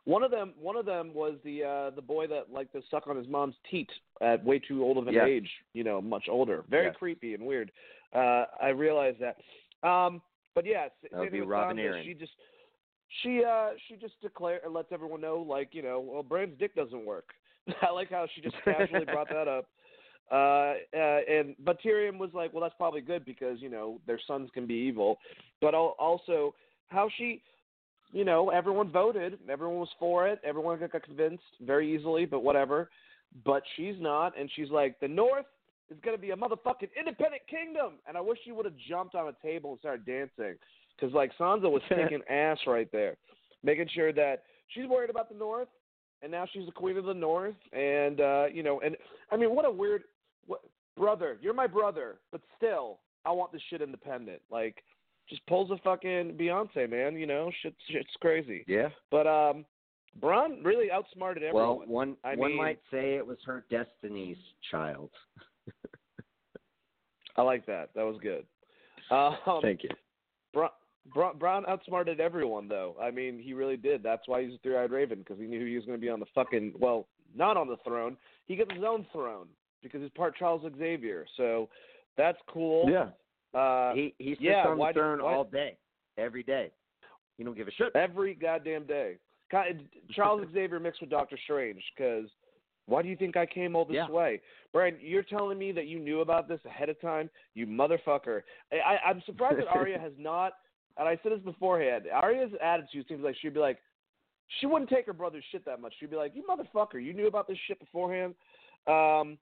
One 0.05 0.23
of 0.23 0.31
them, 0.31 0.53
one 0.59 0.75
of 0.75 0.87
them 0.87 1.13
was 1.13 1.35
the 1.43 1.63
uh, 1.63 1.89
the 1.95 2.01
boy 2.01 2.25
that 2.27 2.51
liked 2.51 2.73
to 2.73 2.81
suck 2.89 3.05
on 3.07 3.15
his 3.15 3.27
mom's 3.27 3.53
teat 3.69 3.89
at 4.19 4.43
way 4.43 4.57
too 4.57 4.81
old 4.83 4.97
of 4.97 5.07
an 5.07 5.13
Yes. 5.13 5.27
age. 5.27 5.49
You 5.73 5.83
know, 5.83 6.01
much 6.01 6.25
older. 6.29 6.63
Very 6.69 6.85
Yes. 6.87 6.95
creepy 6.97 7.35
and 7.35 7.45
weird. 7.45 7.71
Uh, 8.13 8.45
I 8.59 8.69
realized 8.69 9.17
that. 9.19 9.37
Um, 9.87 10.21
but 10.55 10.65
yeah, 10.65 10.87
That 11.11 11.19
would 11.19 11.31
be 11.31 11.41
Robin 11.41 11.77
Sansa. 11.77 11.85
Arryn. 11.85 12.03
She 12.05 12.13
just 12.15 12.31
she 13.21 13.43
uh 13.43 13.69
she 13.87 13.95
just 13.95 14.19
declare 14.21 14.61
lets 14.69 14.91
everyone 14.91 15.21
know 15.21 15.45
like 15.47 15.69
you 15.73 15.81
know 15.81 15.99
well 15.99 16.23
Bran's 16.23 16.57
dick 16.59 16.75
doesn't 16.75 17.05
work. 17.05 17.29
I 17.81 17.91
like 17.91 18.09
how 18.09 18.27
she 18.33 18.41
just 18.41 18.55
casually 18.63 19.05
brought 19.05 19.29
that 19.29 19.47
up. 19.47 19.65
Uh, 20.31 20.75
uh, 20.95 21.19
and 21.29 21.55
but 21.65 21.77
Tyrion 21.81 22.17
was 22.17 22.29
like, 22.33 22.53
well, 22.53 22.61
that's 22.61 22.75
probably 22.77 23.01
good 23.01 23.25
because 23.25 23.57
you 23.59 23.67
know 23.67 23.99
their 24.07 24.19
sons 24.25 24.49
can 24.53 24.65
be 24.65 24.73
evil, 24.73 25.19
but 25.59 25.75
al- 25.75 25.97
also 25.99 26.55
how 26.87 27.09
she, 27.17 27.41
you 28.13 28.23
know, 28.23 28.49
everyone 28.49 28.89
voted, 28.89 29.39
everyone 29.49 29.79
was 29.79 29.89
for 29.99 30.29
it, 30.29 30.39
everyone 30.45 30.79
got 30.79 30.93
got 30.93 31.03
convinced 31.03 31.43
very 31.59 31.93
easily, 31.93 32.25
but 32.25 32.45
whatever. 32.45 32.89
But 33.43 33.63
she's 33.75 33.95
not, 33.99 34.39
and 34.39 34.49
she's 34.55 34.69
like, 34.69 35.01
the 35.01 35.07
North 35.09 35.47
is 35.89 35.97
going 36.01 36.15
to 36.15 36.21
be 36.21 36.31
a 36.31 36.35
motherfucking 36.37 36.91
independent 36.97 37.41
kingdom, 37.49 37.95
and 38.07 38.15
I 38.15 38.21
wish 38.21 38.39
she 38.45 38.53
would 38.53 38.63
have 38.63 38.77
jumped 38.89 39.15
on 39.15 39.27
a 39.27 39.35
table 39.45 39.71
and 39.71 39.79
started 39.79 40.05
dancing, 40.05 40.55
because 41.01 41.13
like 41.13 41.31
Sansa 41.39 41.69
was 41.71 41.81
kicking 41.89 42.21
ass 42.29 42.59
right 42.67 42.89
there, 42.91 43.17
making 43.63 43.87
sure 43.93 44.13
that 44.13 44.43
she's 44.69 44.87
worried 44.87 45.09
about 45.09 45.29
the 45.29 45.35
North, 45.35 45.67
and 46.21 46.31
now 46.31 46.45
she's 46.51 46.65
the 46.65 46.71
queen 46.71 46.97
of 46.97 47.05
the 47.05 47.13
North, 47.13 47.55
and 47.73 48.21
uh, 48.21 48.45
you 48.51 48.63
know, 48.63 48.81
and 48.81 48.95
I 49.31 49.37
mean, 49.37 49.55
what 49.55 49.65
a 49.65 49.71
weird, 49.71 50.03
what, 50.45 50.61
brother, 50.97 51.37
you're 51.41 51.53
my 51.53 51.67
brother, 51.67 52.19
but 52.31 52.41
still, 52.57 52.99
I 53.25 53.31
want 53.31 53.51
this 53.51 53.61
shit 53.69 53.81
independent. 53.81 54.41
Like, 54.51 54.83
just 55.29 55.45
pulls 55.47 55.71
a 55.71 55.77
fucking 55.83 56.37
Beyonce, 56.39 56.89
man. 56.89 57.15
You 57.15 57.27
know, 57.27 57.51
shit's 57.61 57.75
shit's 57.89 58.09
crazy. 58.19 58.63
Yeah. 58.67 58.89
But 59.09 59.27
um, 59.27 59.65
Bran 60.19 60.61
really 60.63 60.91
outsmarted 60.91 61.43
everyone. 61.43 61.79
Well, 61.79 61.83
one 61.87 62.17
I 62.23 62.35
one 62.35 62.51
mean- 62.51 62.57
might 62.57 62.79
say 62.91 63.15
it 63.15 63.25
was 63.25 63.37
her 63.45 63.65
destiny's 63.69 64.37
child. 64.69 65.09
I 67.37 67.43
like 67.43 67.65
that. 67.65 67.89
That 67.95 68.03
was 68.03 68.17
good. 68.21 68.45
Um, 69.09 69.61
Thank 69.61 69.83
you. 69.83 69.89
Bran, 70.53 70.69
Bran, 71.13 71.37
Bran 71.37 71.63
outsmarted 71.67 72.19
everyone, 72.19 72.67
though. 72.67 72.95
I 73.01 73.11
mean, 73.11 73.39
he 73.39 73.53
really 73.53 73.77
did. 73.77 74.03
That's 74.03 74.27
why 74.27 74.43
he's 74.43 74.53
a 74.53 74.57
three-eyed 74.59 74.91
raven 74.91 75.19
because 75.19 75.39
he 75.39 75.45
knew 75.45 75.65
he 75.65 75.75
was 75.75 75.85
going 75.85 75.97
to 75.97 76.01
be 76.01 76.09
on 76.09 76.19
the 76.19 76.25
fucking 76.35 76.73
well, 76.79 77.07
not 77.35 77.57
on 77.57 77.67
the 77.67 77.77
throne. 77.83 78.17
He 78.45 78.55
gets 78.55 78.71
his 78.73 78.83
own 78.83 79.05
throne 79.11 79.47
because 79.81 80.01
he's 80.01 80.11
part 80.11 80.35
Charles 80.37 80.61
Xavier. 80.77 81.25
So 81.37 81.69
that's 82.17 82.37
cool. 82.47 82.89
Yeah. 82.89 83.09
Uh, 83.59 83.93
he 83.93 84.13
he 84.19 84.31
sits 84.31 84.41
yeah, 84.41 84.67
on 84.67 84.77
the 84.77 84.91
throne 84.93 85.23
why- 85.23 85.33
all 85.33 85.43
day, 85.43 85.77
every 86.17 86.43
day. 86.43 86.71
He 87.37 87.43
don't 87.43 87.57
give 87.57 87.67
a 87.67 87.71
shit. 87.71 87.95
every 87.95 88.35
goddamn 88.35 88.85
day. 88.85 89.17
Charles 90.11 90.45
Xavier 90.53 90.79
mixed 90.79 91.01
with 91.01 91.09
Doctor 91.09 91.37
Strange 91.43 91.81
because 91.95 92.29
why 92.85 93.01
do 93.01 93.09
you 93.09 93.15
think 93.15 93.35
I 93.35 93.45
came 93.45 93.75
all 93.75 93.85
this 93.85 93.95
Yeah. 93.95 94.09
way, 94.09 94.41
Brian? 94.71 94.97
You're 95.01 95.23
telling 95.23 95.57
me 95.57 95.71
that 95.71 95.87
you 95.87 95.99
knew 95.99 96.21
about 96.21 96.47
this 96.47 96.59
ahead 96.65 96.89
of 96.89 96.99
time, 97.01 97.29
you 97.53 97.65
motherfucker. 97.67 98.43
I, 98.71 98.77
I, 98.77 99.09
I'm 99.09 99.21
surprised 99.25 99.57
that 99.57 99.67
Arya 99.75 99.99
has 99.99 100.13
not. 100.17 100.53
And 100.97 101.07
I 101.07 101.17
said 101.23 101.31
this 101.31 101.39
beforehand. 101.39 102.05
Arya's 102.13 102.51
attitude 102.61 103.05
seems 103.07 103.23
like 103.23 103.35
she'd 103.41 103.53
be 103.53 103.59
like, 103.59 103.79
she 104.59 104.65
wouldn't 104.65 104.89
take 104.89 105.05
her 105.05 105.13
brother's 105.13 105.45
shit 105.51 105.63
that 105.65 105.79
much. 105.81 105.93
She'd 105.99 106.09
be 106.11 106.17
like, 106.17 106.33
you 106.35 106.43
motherfucker, 106.43 107.03
you 107.03 107.13
knew 107.13 107.27
about 107.27 107.47
this 107.47 107.57
shit 107.67 107.79
beforehand. 107.79 108.35
Um, 108.87 109.37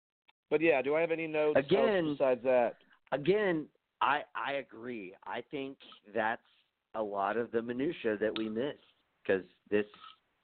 but 0.51 0.61
yeah, 0.61 0.83
do 0.83 0.95
I 0.95 1.01
have 1.01 1.11
any 1.11 1.27
notes 1.27 1.59
Again- 1.59 2.17
besides 2.19 2.43
that? 2.45 2.77
Again, 3.13 3.67
I 4.01 4.21
I 4.35 4.53
agree. 4.55 5.15
I 5.27 5.43
think 5.51 5.77
that's 6.15 6.43
a 6.95 7.03
lot 7.03 7.37
of 7.37 7.51
the 7.53 7.63
minutia 7.63 8.17
that 8.19 8.37
we 8.37 8.49
missed 8.49 8.79
because 9.23 9.43
this 9.71 9.87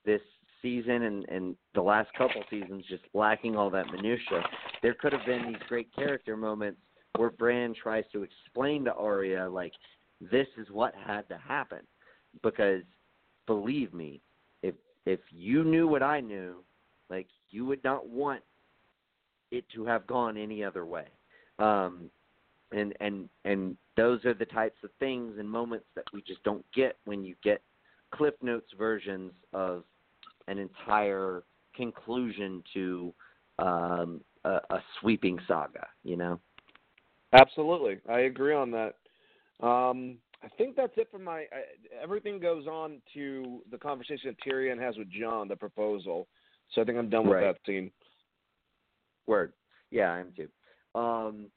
this 0.03 0.21
season 0.61 1.03
and 1.03 1.29
and 1.29 1.55
the 1.75 1.81
last 1.81 2.11
couple 2.17 2.43
seasons 2.49 2.83
just 2.89 3.03
lacking 3.13 3.55
all 3.55 3.69
that 3.69 3.85
minutia. 3.91 4.43
There 4.81 4.95
could 4.95 5.13
have 5.13 5.25
been 5.25 5.45
these 5.47 5.61
great 5.69 5.93
character 5.95 6.35
moments 6.35 6.79
where 7.17 7.29
Bran 7.29 7.73
tries 7.73 8.03
to 8.11 8.23
explain 8.23 8.83
to 8.85 8.93
Arya 8.93 9.47
like 9.49 9.73
this 10.21 10.47
is 10.57 10.69
what 10.69 10.93
had 10.95 11.27
to 11.29 11.37
happen 11.37 11.79
because 12.43 12.81
believe 13.47 13.93
me, 13.93 14.21
if 14.63 14.75
if 15.05 15.19
you 15.29 15.63
knew 15.63 15.87
what 15.87 16.03
I 16.03 16.19
knew, 16.19 16.63
like 17.09 17.27
you 17.49 17.65
would 17.65 17.83
not 17.83 18.07
want 18.07 18.41
it 19.51 19.65
to 19.75 19.85
have 19.85 20.07
gone 20.07 20.37
any 20.37 20.63
other 20.63 20.85
way. 20.85 21.05
Um, 21.59 22.09
and 22.71 22.93
and 22.99 23.29
and 23.45 23.77
those 23.95 24.25
are 24.25 24.33
the 24.33 24.45
types 24.45 24.77
of 24.83 24.89
things 24.99 25.35
and 25.37 25.49
moments 25.49 25.85
that 25.95 26.05
we 26.13 26.21
just 26.21 26.43
don't 26.43 26.65
get 26.73 26.97
when 27.05 27.23
you 27.23 27.35
get 27.43 27.61
cliff 28.11 28.33
notes 28.41 28.71
versions 28.77 29.31
of 29.53 29.83
an 30.47 30.57
entire 30.57 31.43
conclusion 31.75 32.63
to 32.73 33.13
um 33.59 34.21
a, 34.43 34.59
a 34.69 34.79
sweeping 34.99 35.39
saga 35.47 35.87
you 36.03 36.17
know 36.17 36.39
Absolutely, 37.33 37.99
I 38.09 38.21
agree 38.21 38.53
on 38.53 38.71
that. 38.71 38.95
Um, 39.61 40.17
I 40.43 40.49
think 40.57 40.75
that's 40.75 40.93
it 40.97 41.07
for 41.09 41.19
my. 41.19 41.39
I, 41.39 41.63
everything 42.01 42.39
goes 42.39 42.67
on 42.67 43.01
to 43.13 43.61
the 43.71 43.77
conversation 43.77 44.35
that 44.35 44.51
Tyrion 44.51 44.79
has 44.79 44.97
with 44.97 45.09
Jon, 45.09 45.47
the 45.47 45.55
proposal. 45.55 46.27
So 46.71 46.81
I 46.81 46.85
think 46.85 46.97
I'm 46.97 47.09
done 47.09 47.25
with 47.27 47.35
Right. 47.35 47.41
that 47.41 47.57
scene. 47.65 47.91
Word. 49.27 49.53
Yeah, 49.91 50.13
I 50.13 50.19
am 50.19 50.33
too. 50.35 50.49
Um, 50.99 51.47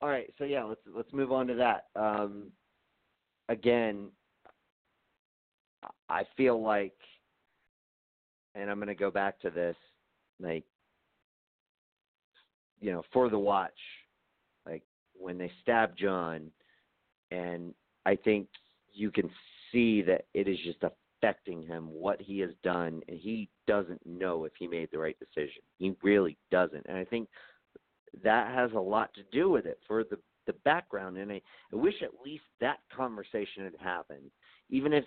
all 0.00 0.08
right, 0.08 0.32
so 0.38 0.44
yeah, 0.44 0.64
let's 0.64 0.80
let's 0.94 1.12
move 1.12 1.32
on 1.32 1.46
to 1.46 1.54
that. 1.54 1.86
Um, 1.96 2.50
again, 3.48 4.10
I 6.08 6.24
feel 6.36 6.60
like, 6.62 6.96
and 8.54 8.70
I'm 8.70 8.76
going 8.78 8.88
to 8.88 8.94
go 8.94 9.10
back 9.10 9.40
to 9.40 9.50
this, 9.50 9.76
like, 10.40 10.64
you 12.80 12.92
know, 12.92 13.02
for 13.12 13.28
the 13.28 13.38
watch, 13.38 13.72
like 14.66 14.82
when 15.14 15.38
they 15.38 15.50
stab 15.62 15.96
Jon, 15.96 16.50
and 17.34 17.74
I 18.06 18.16
think 18.16 18.48
you 18.92 19.10
can 19.10 19.28
see 19.72 20.02
that 20.02 20.26
it 20.34 20.46
is 20.46 20.58
just 20.64 20.78
affecting 20.82 21.66
him 21.66 21.88
what 21.90 22.20
he 22.20 22.38
has 22.40 22.50
done, 22.62 23.02
and 23.08 23.18
he 23.18 23.48
doesn't 23.66 24.04
know 24.06 24.44
if 24.44 24.52
he 24.58 24.68
made 24.68 24.88
the 24.92 24.98
right 24.98 25.16
decision. 25.18 25.62
He 25.78 25.94
really 26.02 26.36
doesn't, 26.50 26.86
and 26.86 26.96
I 26.96 27.04
think 27.04 27.28
that 28.22 28.54
has 28.54 28.70
a 28.72 28.80
lot 28.80 29.12
to 29.14 29.22
do 29.32 29.50
with 29.50 29.66
it 29.66 29.78
for 29.86 30.04
the 30.04 30.18
the 30.46 30.52
background. 30.64 31.16
And 31.16 31.32
I, 31.32 31.40
I 31.72 31.76
wish 31.76 31.94
at 32.02 32.22
least 32.24 32.44
that 32.60 32.78
conversation 32.94 33.64
had 33.64 33.74
happened, 33.80 34.30
even 34.70 34.92
if 34.92 35.04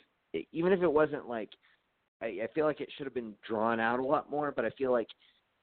even 0.51 0.73
if 0.73 0.81
it 0.81 0.91
wasn't 0.91 1.29
like 1.29 1.49
I, 2.21 2.25
I 2.25 2.47
feel 2.53 2.65
like 2.65 2.81
it 2.81 2.89
should 2.97 3.05
have 3.05 3.13
been 3.13 3.35
drawn 3.47 3.79
out 3.79 3.99
a 3.99 4.05
lot 4.05 4.29
more. 4.29 4.51
But 4.51 4.65
I 4.65 4.71
feel 4.71 4.91
like 4.91 5.07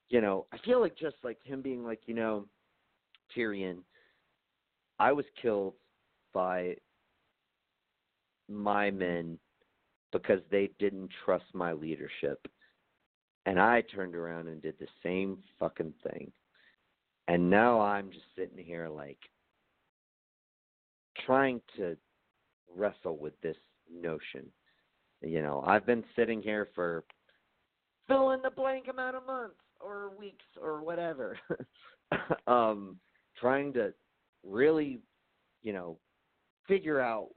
you 0.08 0.20
know 0.20 0.46
I 0.52 0.58
feel 0.64 0.80
like 0.80 0.96
just 0.96 1.16
like 1.22 1.38
him 1.44 1.60
being 1.60 1.84
like 1.84 2.00
you 2.06 2.14
know 2.14 2.46
Tyrion, 3.36 3.78
I 4.98 5.12
was 5.12 5.26
killed 5.42 5.74
by 6.35 6.74
my 8.48 8.90
men 8.90 9.39
because 10.12 10.40
they 10.51 10.70
didn't 10.78 11.11
trust 11.24 11.44
my 11.55 11.73
leadership. 11.73 12.47
And 13.47 13.59
I 13.59 13.82
turned 13.82 14.15
around 14.15 14.48
and 14.48 14.61
did 14.62 14.74
the 14.78 14.86
same 15.02 15.39
fucking 15.59 15.94
thing. 16.02 16.31
And 17.28 17.48
now 17.48 17.81
I'm 17.81 18.11
just 18.11 18.27
sitting 18.36 18.62
here 18.62 18.89
like 18.89 19.19
trying 21.27 21.61
to 21.77 21.97
wrestle 22.74 23.16
with 23.16 23.39
this 23.40 23.56
notion. 23.93 24.47
You 25.23 25.43
know, 25.43 25.65
I've 25.66 25.86
been 25.86 26.05
sitting 26.16 26.43
here 26.43 26.69
for 26.74 27.05
fill 28.06 28.32
in 28.32 28.43
the 28.43 28.51
blank 28.51 28.89
amount 28.89 29.16
of 29.16 29.27
months 29.27 29.55
or 29.81 30.12
weeks 30.19 30.44
or 30.61 30.82
whatever. 30.82 31.39
um 32.47 32.98
trying 33.39 33.73
to 33.73 33.93
really, 34.47 35.01
you 35.62 35.73
know, 35.73 35.98
figure 36.66 37.00
out 37.00 37.28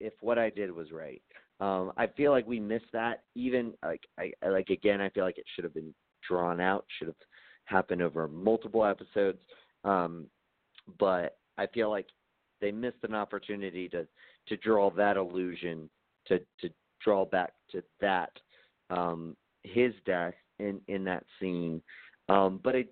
if 0.00 0.12
what 0.20 0.38
I 0.38 0.50
did 0.50 0.70
was 0.70 0.92
right. 0.92 1.22
Um, 1.60 1.92
I 1.96 2.06
feel 2.06 2.30
like 2.30 2.46
we 2.46 2.58
missed 2.58 2.90
that. 2.92 3.24
Even 3.34 3.74
like 3.84 4.02
I 4.18 4.32
like 4.46 4.70
again, 4.70 5.00
I 5.00 5.10
feel 5.10 5.24
like 5.24 5.38
it 5.38 5.44
should 5.54 5.64
have 5.64 5.74
been 5.74 5.94
drawn 6.26 6.60
out. 6.60 6.86
Should 6.98 7.08
have 7.08 7.16
happened 7.64 8.02
over 8.02 8.28
multiple 8.28 8.84
episodes. 8.84 9.38
Um, 9.84 10.26
but 10.98 11.38
I 11.58 11.66
feel 11.66 11.90
like 11.90 12.06
they 12.60 12.72
missed 12.72 13.02
an 13.02 13.14
opportunity 13.14 13.88
to 13.90 14.06
to 14.48 14.56
draw 14.56 14.90
that 14.92 15.16
illusion 15.16 15.90
to 16.26 16.38
to 16.60 16.70
draw 17.02 17.24
back 17.24 17.52
to 17.72 17.82
that 18.00 18.30
um, 18.88 19.36
his 19.62 19.92
death 20.06 20.34
in 20.58 20.80
in 20.88 21.04
that 21.04 21.24
scene. 21.38 21.82
Um, 22.28 22.60
but 22.62 22.74
I 22.74 22.86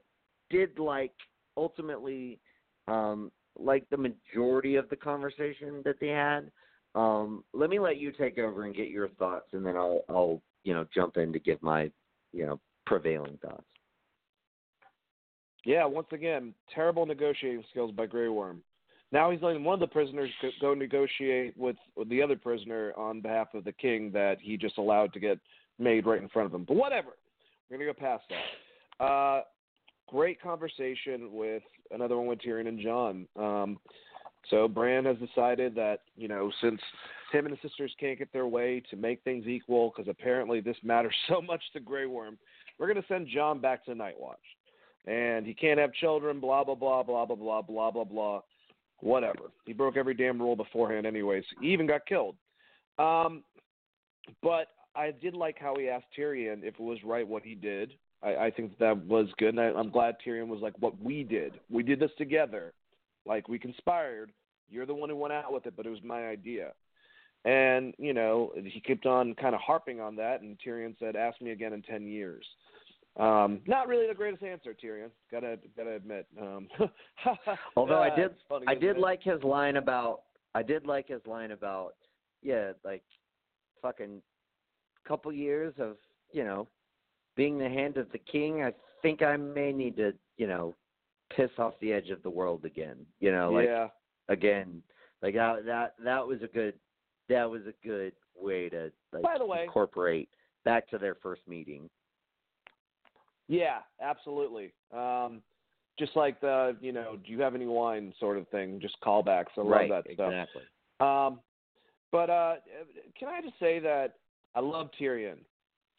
did 0.50 0.78
like 0.78 1.12
ultimately 1.56 2.38
um, 2.86 3.30
like 3.58 3.88
the 3.90 3.96
majority 3.96 4.76
of 4.76 4.88
the 4.88 4.96
conversation 4.96 5.82
that 5.84 5.96
they 6.00 6.08
had. 6.08 6.50
Um, 6.94 7.44
let 7.52 7.70
me 7.70 7.78
let 7.78 7.98
you 7.98 8.12
take 8.12 8.38
over 8.38 8.64
and 8.64 8.74
get 8.74 8.88
your 8.88 9.08
thoughts, 9.10 9.48
and 9.52 9.64
then 9.64 9.76
I'll, 9.76 10.02
I'll, 10.08 10.40
you 10.64 10.74
know, 10.74 10.86
jump 10.94 11.16
in 11.16 11.32
to 11.32 11.38
give 11.38 11.62
my, 11.62 11.90
you 12.32 12.46
know, 12.46 12.60
prevailing 12.86 13.38
thoughts. 13.42 13.64
Yeah, 15.64 15.84
once 15.84 16.08
again, 16.12 16.54
terrible 16.74 17.04
negotiating 17.04 17.64
skills 17.70 17.92
by 17.92 18.06
Grey 18.06 18.28
Worm. 18.28 18.62
Now 19.12 19.30
he's 19.30 19.42
letting 19.42 19.64
one 19.64 19.74
of 19.74 19.80
the 19.80 19.86
prisoners 19.86 20.30
go- 20.40 20.50
go 20.60 20.74
negotiate 20.74 21.56
with, 21.56 21.76
with 21.96 22.08
the 22.08 22.22
other 22.22 22.36
prisoner 22.36 22.92
on 22.96 23.20
behalf 23.20 23.48
of 23.54 23.64
the 23.64 23.72
king 23.72 24.10
that 24.12 24.38
he 24.40 24.56
just 24.56 24.78
allowed 24.78 25.12
to 25.14 25.20
get 25.20 25.38
made 25.78 26.06
right 26.06 26.22
in 26.22 26.28
front 26.28 26.46
of 26.46 26.54
him. 26.54 26.64
But 26.64 26.76
whatever, 26.76 27.10
we're 27.70 27.78
gonna 27.78 27.92
go 27.92 27.98
past 27.98 28.24
that. 28.30 29.04
Uh, 29.04 29.42
great 30.08 30.40
conversation 30.40 31.32
with 31.32 31.62
another 31.90 32.16
one 32.16 32.26
with 32.26 32.40
Tyrion 32.40 32.68
and 32.68 32.80
Jon. 32.80 33.26
Um, 33.36 33.78
so 34.50 34.68
Bran 34.68 35.04
has 35.04 35.16
decided 35.18 35.74
that 35.76 36.00
you 36.16 36.28
know 36.28 36.50
since 36.60 36.80
him 37.32 37.46
and 37.46 37.56
his 37.56 37.70
sisters 37.70 37.92
can't 38.00 38.18
get 38.18 38.32
their 38.32 38.46
way 38.46 38.82
to 38.90 38.96
make 38.96 39.22
things 39.22 39.46
equal, 39.46 39.92
because 39.94 40.10
apparently 40.10 40.60
this 40.60 40.76
matters 40.82 41.14
so 41.28 41.40
much 41.40 41.62
to 41.72 41.80
Grey 41.80 42.06
Worm, 42.06 42.38
we're 42.78 42.88
gonna 42.88 43.04
send 43.08 43.28
Jon 43.28 43.60
back 43.60 43.84
to 43.84 43.94
Night 43.94 44.18
Watch, 44.18 44.38
and 45.06 45.46
he 45.46 45.54
can't 45.54 45.78
have 45.78 45.92
children. 45.94 46.40
Blah 46.40 46.64
blah 46.64 46.74
blah 46.74 47.02
blah 47.02 47.24
blah 47.24 47.36
blah 47.36 47.62
blah 47.62 47.90
blah 47.90 48.04
blah. 48.04 48.40
Whatever. 49.00 49.52
He 49.64 49.72
broke 49.72 49.96
every 49.96 50.14
damn 50.14 50.40
rule 50.40 50.56
beforehand, 50.56 51.06
anyways. 51.06 51.44
He 51.60 51.68
even 51.68 51.86
got 51.86 52.04
killed. 52.04 52.34
Um, 52.98 53.44
but 54.42 54.66
I 54.96 55.12
did 55.12 55.34
like 55.34 55.56
how 55.56 55.76
he 55.76 55.88
asked 55.88 56.06
Tyrion 56.18 56.64
if 56.64 56.74
it 56.74 56.80
was 56.80 56.98
right 57.04 57.26
what 57.26 57.44
he 57.44 57.54
did. 57.54 57.92
I, 58.22 58.36
I 58.36 58.50
think 58.50 58.78
that 58.78 58.96
was 59.06 59.28
good, 59.38 59.50
and 59.50 59.60
I, 59.60 59.66
I'm 59.66 59.90
glad 59.90 60.16
Tyrion 60.24 60.48
was 60.48 60.60
like, 60.60 60.74
"What 60.78 61.00
we 61.02 61.22
did, 61.22 61.60
we 61.70 61.82
did 61.82 62.00
this 62.00 62.10
together, 62.18 62.72
like 63.26 63.48
we 63.48 63.58
conspired. 63.58 64.32
You're 64.70 64.86
the 64.86 64.94
one 64.94 65.08
who 65.08 65.16
went 65.16 65.32
out 65.32 65.52
with 65.52 65.66
it, 65.66 65.74
but 65.76 65.86
it 65.86 65.90
was 65.90 66.02
my 66.02 66.26
idea." 66.26 66.72
And 67.44 67.94
you 67.98 68.12
know, 68.12 68.52
he 68.56 68.80
kept 68.80 69.06
on 69.06 69.34
kind 69.34 69.54
of 69.54 69.60
harping 69.60 70.00
on 70.00 70.16
that, 70.16 70.40
and 70.40 70.58
Tyrion 70.58 70.98
said, 70.98 71.16
"Ask 71.16 71.40
me 71.40 71.52
again 71.52 71.72
in 71.72 71.82
ten 71.82 72.06
years." 72.06 72.44
Um, 73.18 73.60
not 73.66 73.88
really 73.88 74.06
the 74.06 74.14
greatest 74.14 74.44
answer, 74.44 74.74
Tyrion. 74.74 75.10
Gotta 75.30 75.58
gotta 75.76 75.94
admit. 75.94 76.26
Um, 76.40 76.68
Although 77.76 78.00
I 78.00 78.14
did, 78.14 78.30
funny, 78.48 78.64
I 78.68 78.74
did 78.74 78.96
it? 78.96 79.00
like 79.00 79.22
his 79.22 79.42
line 79.42 79.76
about, 79.76 80.22
I 80.54 80.62
did 80.62 80.86
like 80.86 81.08
his 81.08 81.20
line 81.26 81.50
about, 81.50 81.94
yeah, 82.42 82.72
like, 82.84 83.02
fucking 83.82 84.22
couple 85.06 85.32
years 85.32 85.74
of, 85.80 85.96
you 86.32 86.44
know, 86.44 86.68
being 87.38 87.56
the 87.56 87.68
hand 87.68 87.96
of 87.96 88.10
the 88.12 88.18
king. 88.18 88.62
I 88.64 88.72
think 89.00 89.22
I 89.22 89.36
may 89.36 89.72
need 89.72 89.96
to, 89.96 90.12
you 90.36 90.48
know, 90.48 90.74
piss 91.34 91.50
off 91.56 91.72
the 91.80 91.92
edge 91.92 92.10
of 92.10 92.22
the 92.24 92.28
world 92.28 92.64
again. 92.66 92.96
You 93.20 93.30
know, 93.32 93.50
like 93.52 93.66
yeah, 93.66 93.88
again, 94.28 94.82
like 95.22 95.34
that 95.34 95.64
that 95.64 95.94
that 96.04 96.26
was 96.26 96.42
a 96.42 96.48
good 96.48 96.74
that 97.30 97.48
was 97.48 97.62
a 97.62 97.86
good 97.86 98.12
way 98.36 98.68
to 98.68 98.90
like 99.12 99.22
By 99.22 99.38
the 99.38 99.46
way- 99.46 99.62
incorporate 99.64 100.28
back 100.64 100.88
to 100.88 100.98
their 100.98 101.14
first 101.14 101.42
meeting. 101.48 101.88
yeah, 103.48 103.78
absolutely. 104.02 104.74
Um, 104.94 105.40
just 105.98 106.14
like 106.16 106.40
the, 106.40 106.76
you 106.80 106.92
know, 106.92 107.16
do 107.24 107.32
you 107.32 107.40
have 107.40 107.54
any 107.54 107.66
wine 107.66 108.12
sort 108.20 108.36
of 108.36 108.46
thing? 108.48 108.78
Just 108.80 108.96
callbacks. 109.02 109.46
I 109.56 109.60
love 109.62 109.88
that 109.88 110.04
stuff. 110.12 110.28
exactly. 110.30 110.62
Um, 111.00 111.40
but 112.12 112.30
uh, 112.30 112.56
can 113.18 113.28
I 113.28 113.40
just 113.40 113.58
say 113.58 113.78
that 113.80 114.14
I 114.54 114.60
love 114.60 114.90
Tyrion. 115.00 115.38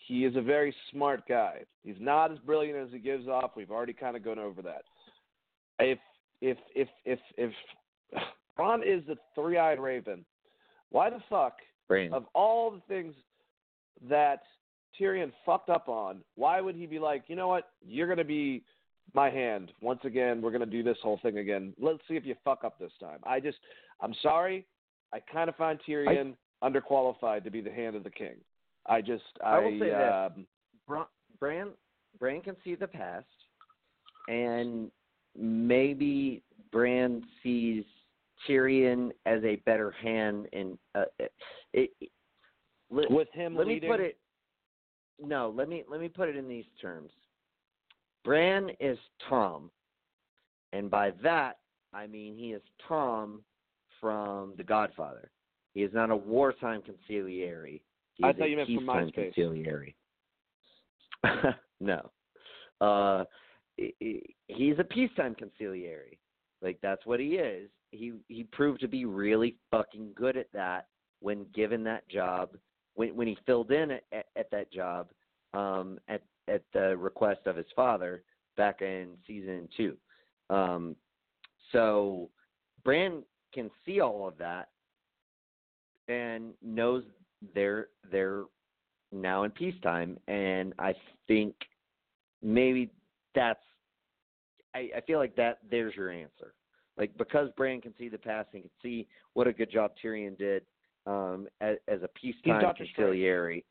He 0.07 0.25
is 0.25 0.35
a 0.35 0.41
very 0.41 0.73
smart 0.91 1.27
guy. 1.27 1.61
He's 1.83 1.99
not 1.99 2.31
as 2.31 2.39
brilliant 2.39 2.77
as 2.77 2.89
he 2.91 2.99
gives 2.99 3.27
off. 3.27 3.51
We've 3.55 3.71
already 3.71 3.93
kind 3.93 4.15
of 4.15 4.23
gone 4.23 4.39
over 4.39 4.61
that. 4.63 4.83
If 5.79 5.99
if 6.41 6.57
if 6.75 6.87
if 7.05 7.19
if 7.37 7.51
Bran 8.55 8.81
is 8.83 9.03
the 9.07 9.15
three-eyed 9.35 9.79
raven, 9.79 10.25
why 10.89 11.09
the 11.09 11.19
fuck 11.29 11.57
Bran. 11.87 12.13
of 12.13 12.25
all 12.33 12.71
the 12.71 12.81
things 12.87 13.13
that 14.09 14.41
Tyrion 14.99 15.31
fucked 15.45 15.69
up 15.69 15.87
on, 15.87 16.21
why 16.35 16.59
would 16.59 16.75
he 16.75 16.85
be 16.85 16.99
like, 16.99 17.23
you 17.27 17.35
know 17.35 17.47
what, 17.47 17.71
you're 17.85 18.07
gonna 18.07 18.23
be 18.23 18.63
my 19.13 19.29
hand 19.29 19.71
once 19.81 20.01
again. 20.03 20.41
We're 20.41 20.51
gonna 20.51 20.65
do 20.65 20.83
this 20.83 20.97
whole 21.01 21.19
thing 21.21 21.37
again. 21.37 21.73
Let's 21.79 21.99
see 22.07 22.15
if 22.15 22.25
you 22.25 22.35
fuck 22.43 22.63
up 22.63 22.79
this 22.79 22.91
time. 22.99 23.19
I 23.23 23.39
just, 23.39 23.57
I'm 24.01 24.13
sorry. 24.21 24.65
I 25.13 25.19
kind 25.19 25.49
of 25.49 25.55
find 25.55 25.79
Tyrion 25.87 26.35
underqualified 26.63 27.43
to 27.43 27.51
be 27.51 27.61
the 27.61 27.71
hand 27.71 27.95
of 27.95 28.03
the 28.03 28.09
king. 28.09 28.35
I 28.89 29.01
just, 29.01 29.23
I, 29.43 29.57
I 29.57 29.59
will 29.59 29.79
say 29.79 29.89
this. 29.89 30.13
um, 30.13 30.47
Bran, 30.87 31.05
Bran 31.39 31.69
Bran 32.19 32.41
can 32.41 32.55
see 32.63 32.75
the 32.75 32.87
past, 32.87 33.25
and 34.27 34.89
maybe 35.37 36.41
Bran 36.71 37.23
sees 37.43 37.83
Tyrion 38.47 39.11
as 39.25 39.43
a 39.43 39.57
better 39.57 39.91
hand. 39.91 40.47
In 40.53 40.77
uh, 40.95 41.03
it, 41.19 41.31
it, 41.73 42.09
let, 42.89 43.11
with 43.11 43.27
him 43.33 43.55
let 43.55 43.67
leading. 43.67 43.89
me 43.89 43.95
put 43.95 44.03
it. 44.03 44.17
No, 45.23 45.53
let 45.55 45.69
me 45.69 45.83
let 45.89 46.01
me 46.01 46.09
put 46.09 46.29
it 46.29 46.35
in 46.35 46.47
these 46.47 46.65
terms. 46.81 47.11
Bran 48.25 48.69
is 48.79 48.97
Tom, 49.29 49.69
and 50.73 50.89
by 50.89 51.11
that 51.23 51.59
I 51.93 52.07
mean 52.07 52.35
he 52.35 52.53
is 52.53 52.61
Tom 52.87 53.41
from 54.01 54.53
The 54.57 54.63
Godfather. 54.63 55.29
He 55.73 55.83
is 55.83 55.93
not 55.93 56.09
a 56.09 56.15
wartime 56.15 56.81
consigliere. 56.81 57.81
I 58.23 58.33
thought 58.33 58.49
you 58.49 58.57
meant 58.57 58.69
from 58.69 58.85
MySpace. 58.85 59.33
consigliere. 59.35 59.93
no. 61.79 62.09
Uh 62.81 63.25
he- 63.77 63.95
he- 63.99 64.35
he's 64.47 64.79
a 64.79 64.83
peacetime 64.83 65.35
consigliere. 65.35 66.17
Like 66.61 66.79
that's 66.81 67.05
what 67.05 67.19
he 67.19 67.35
is. 67.35 67.69
He 67.91 68.13
he 68.27 68.43
proved 68.45 68.81
to 68.81 68.87
be 68.87 69.05
really 69.05 69.55
fucking 69.71 70.11
good 70.15 70.37
at 70.37 70.51
that 70.53 70.87
when 71.21 71.45
given 71.53 71.83
that 71.85 72.07
job. 72.09 72.57
When 72.95 73.15
when 73.15 73.27
he 73.27 73.37
filled 73.45 73.71
in 73.71 73.91
at, 73.91 74.03
at, 74.11 74.25
at 74.35 74.51
that 74.51 74.71
job 74.71 75.09
um 75.53 75.99
at 76.07 76.21
at 76.47 76.63
the 76.73 76.95
request 76.97 77.41
of 77.45 77.55
his 77.55 77.65
father 77.75 78.23
back 78.57 78.81
in 78.81 79.11
season 79.25 79.67
2. 79.77 79.97
Um 80.49 80.95
so 81.71 82.29
Bran 82.83 83.23
can 83.53 83.69
see 83.85 83.99
all 83.99 84.27
of 84.27 84.37
that 84.37 84.69
and 86.07 86.53
knows 86.63 87.03
they're 87.53 87.87
they're 88.11 88.43
now 89.11 89.43
in 89.43 89.51
peacetime 89.51 90.17
and 90.27 90.73
I 90.77 90.93
think 91.27 91.55
maybe 92.41 92.91
that's 93.35 93.59
I, 94.75 94.89
I 94.97 95.01
feel 95.01 95.17
like 95.17 95.35
that 95.35 95.59
there's 95.69 95.95
your 95.95 96.11
answer. 96.11 96.53
Like 96.97 97.17
because 97.17 97.49
Bran 97.57 97.81
can 97.81 97.93
see 97.97 98.09
the 98.09 98.17
past 98.17 98.49
and 98.53 98.63
can 98.63 98.71
see 98.81 99.07
what 99.33 99.47
a 99.47 99.53
good 99.53 99.71
job 99.71 99.91
Tyrion 100.03 100.37
did 100.37 100.63
um 101.07 101.47
as, 101.61 101.77
as 101.87 102.01
a 102.03 102.09
peacetime 102.09 102.61
consigliere. 102.61 103.63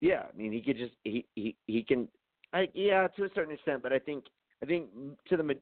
Yeah, 0.00 0.24
I 0.32 0.36
mean 0.36 0.52
he 0.52 0.60
could 0.60 0.78
just 0.78 0.94
he 1.04 1.26
he 1.34 1.56
he 1.66 1.82
can 1.82 2.08
I 2.52 2.68
yeah 2.74 3.06
to 3.16 3.24
a 3.24 3.28
certain 3.34 3.54
extent, 3.54 3.82
but 3.82 3.92
I 3.92 3.98
think 3.98 4.24
I 4.62 4.66
think 4.66 4.88
to 5.28 5.36
the 5.36 5.56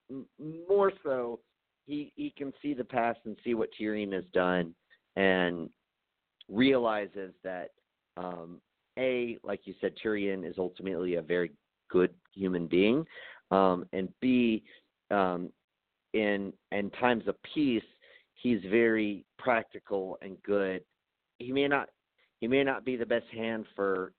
more 0.67 0.93
so 1.05 1.41
he 1.87 2.13
he 2.17 2.33
can 2.37 2.53
see 2.63 2.75
the 2.75 2.85
past 2.85 3.21
and 3.25 3.37
see 3.45 3.55
what 3.55 3.69
Tyrion 3.79 4.13
has 4.13 4.25
done 4.33 4.75
and 5.17 5.69
realizes 6.51 7.32
that 7.44 7.70
um 8.16 8.60
a 8.98 9.39
like 9.43 9.60
you 9.64 9.74
said 9.81 9.93
Tyrion 10.02 10.48
is 10.48 10.56
ultimately 10.59 11.14
a 11.14 11.22
very 11.22 11.52
good 11.90 12.12
human 12.35 12.66
being 12.66 13.05
um 13.51 13.85
and 13.93 14.09
b 14.20 14.62
um 15.10 15.51
in 16.12 16.52
in 16.72 16.90
times 16.90 17.27
of 17.28 17.36
peace 17.55 17.82
he's 18.43 18.60
very 18.70 19.24
practical 19.39 20.18
and 20.22 20.43
good. 20.43 20.82
He 21.39 21.52
may 21.52 21.68
not 21.68 21.89
he 22.40 22.48
may 22.48 22.64
not 22.64 22.85
be 22.85 22.97
the 22.97 23.06
best 23.06 23.27
hand 23.32 23.66
for 23.77 24.12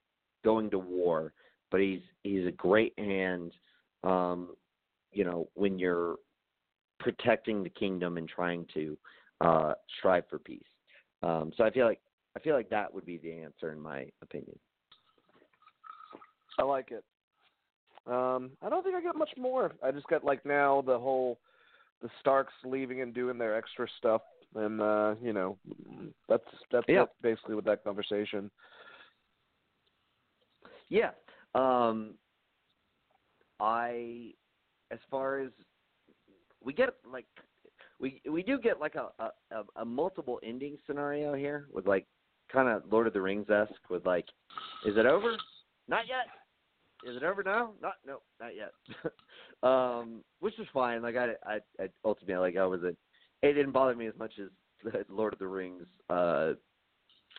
going 0.43 0.69
to 0.71 0.79
war 0.79 1.33
but 1.69 1.79
he's 1.79 2.01
he's 2.23 2.45
a 2.47 2.51
great 2.51 2.93
hand 2.97 3.51
um 4.03 4.49
you 5.11 5.23
know 5.23 5.47
when 5.53 5.77
you're 5.77 6.15
protecting 6.99 7.63
the 7.63 7.69
kingdom 7.69 8.17
and 8.17 8.27
trying 8.27 8.65
to 8.73 8.97
uh 9.41 9.73
strive 9.97 10.23
for 10.29 10.39
peace. 10.39 10.61
Um 11.23 11.51
so 11.55 11.63
i 11.63 11.71
feel 11.71 11.85
like 11.85 12.01
i 12.35 12.39
feel 12.39 12.55
like 12.55 12.69
that 12.69 12.93
would 12.93 13.05
be 13.05 13.17
the 13.17 13.31
answer 13.31 13.71
in 13.71 13.79
my 13.79 14.07
opinion 14.21 14.57
I 16.59 16.63
like 16.63 16.91
it. 16.91 17.03
Um, 18.07 18.51
I 18.61 18.69
don't 18.69 18.83
think 18.83 18.95
I 18.95 19.01
got 19.01 19.15
much 19.15 19.31
more. 19.37 19.73
I 19.83 19.91
just 19.91 20.07
got 20.07 20.23
like 20.23 20.45
now 20.45 20.81
the 20.85 20.97
whole 20.97 21.39
the 22.01 22.09
Starks 22.19 22.53
leaving 22.63 23.01
and 23.01 23.13
doing 23.13 23.37
their 23.37 23.55
extra 23.55 23.87
stuff, 23.97 24.21
and 24.55 24.81
uh, 24.81 25.15
you 25.21 25.33
know, 25.33 25.57
that's 26.27 26.43
that's 26.71 26.85
Yeah. 26.87 27.05
basically 27.21 27.55
with 27.55 27.65
that 27.65 27.83
conversation. 27.83 28.49
Yeah. 30.89 31.11
Um 31.55 32.15
I 33.59 34.33
as 34.89 34.99
far 35.09 35.39
as 35.39 35.51
we 36.63 36.73
get 36.73 36.89
like 37.09 37.25
we 37.99 38.21
we 38.29 38.43
do 38.43 38.59
get 38.59 38.79
like 38.79 38.95
a 38.95 39.09
a, 39.19 39.31
a, 39.51 39.63
a 39.77 39.85
multiple 39.85 40.39
ending 40.43 40.77
scenario 40.85 41.33
here 41.33 41.67
with 41.71 41.87
like 41.87 42.07
kind 42.51 42.69
of 42.69 42.83
Lord 42.91 43.07
of 43.07 43.13
the 43.13 43.21
Rings 43.21 43.49
esque 43.49 43.89
with 43.89 44.05
like 44.05 44.25
is 44.85 44.97
it 44.97 45.05
over? 45.05 45.35
Not 45.87 46.07
yet. 46.07 46.27
Is 47.09 47.17
it 47.17 47.23
over 47.23 47.43
now? 47.43 47.71
Not 47.81 47.95
no, 48.05 48.21
not 48.39 48.51
yet. 48.55 48.71
um 49.63 50.23
which 50.39 50.57
is 50.59 50.67
fine. 50.73 51.01
Like 51.01 51.15
I 51.15 51.33
I, 51.45 51.59
I 51.79 51.87
ultimately 52.05 52.35
like 52.35 52.57
I 52.57 52.65
was 52.65 52.83
a 52.83 52.95
it 53.41 53.53
didn't 53.53 53.71
bother 53.71 53.95
me 53.95 54.07
as 54.07 54.17
much 54.17 54.33
as 54.39 54.49
Lord 55.09 55.33
of 55.33 55.39
the 55.39 55.47
Rings 55.47 55.85
uh 56.09 56.53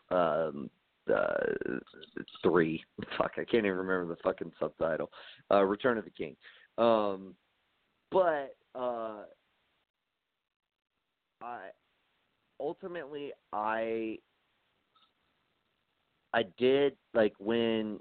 um 0.09 0.69
uh 1.13 1.35
three. 2.41 2.83
Fuck, 3.17 3.33
I 3.33 3.45
can't 3.45 3.65
even 3.65 3.77
remember 3.77 4.07
the 4.07 4.21
fucking 4.23 4.51
subtitle. 4.59 5.09
Uh 5.51 5.63
Return 5.63 5.97
of 5.97 6.05
the 6.05 6.11
King. 6.11 6.35
Um 6.77 7.35
but 8.11 8.55
uh 8.75 9.23
I 11.41 11.69
ultimately 12.59 13.31
I 13.51 14.17
I 16.33 16.43
did 16.57 16.95
like 17.13 17.33
when 17.39 17.99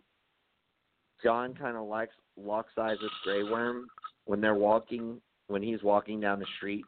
Jon 1.22 1.54
kind 1.54 1.76
of 1.76 1.86
likes 1.86 2.14
locks 2.36 2.72
eyes 2.78 2.96
with 3.02 3.12
Grey 3.24 3.42
Worm 3.42 3.86
when 4.24 4.40
they're 4.40 4.54
walking 4.54 5.20
when 5.48 5.62
he's 5.62 5.82
walking 5.82 6.20
down 6.20 6.38
the 6.38 6.46
street 6.56 6.84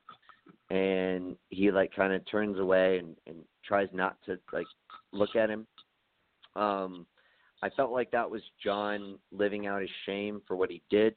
and 0.70 1.36
he 1.50 1.70
like 1.70 1.94
kind 1.94 2.12
of 2.12 2.22
turns 2.30 2.58
away 2.58 2.98
and 2.98 3.16
and 3.26 3.36
tries 3.64 3.88
not 3.92 4.16
to 4.26 4.38
like 4.52 4.66
look 5.12 5.36
at 5.36 5.50
him 5.50 5.66
um, 6.56 7.06
I 7.62 7.70
felt 7.70 7.92
like 7.92 8.10
that 8.10 8.30
was 8.30 8.42
Jon 8.62 9.18
living 9.32 9.66
out 9.66 9.80
his 9.80 9.90
shame 10.06 10.42
for 10.46 10.56
what 10.56 10.70
he 10.70 10.82
did. 10.90 11.14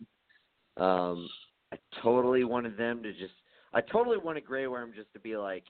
Um, 0.77 1.27
I 1.71 1.77
totally 2.01 2.43
wanted 2.43 2.77
them 2.77 3.03
to 3.03 3.11
just. 3.11 3.33
I 3.73 3.81
totally 3.81 4.17
wanted 4.17 4.45
Grey 4.45 4.67
Worm 4.67 4.93
just 4.95 5.11
to 5.13 5.19
be 5.19 5.35
like, 5.35 5.65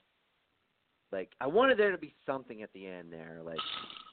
like 1.10 1.30
I 1.40 1.46
wanted 1.46 1.78
there 1.78 1.90
to 1.90 1.98
be 1.98 2.14
something 2.24 2.62
at 2.62 2.72
the 2.72 2.86
end 2.86 3.12
there, 3.12 3.40
like, 3.44 3.58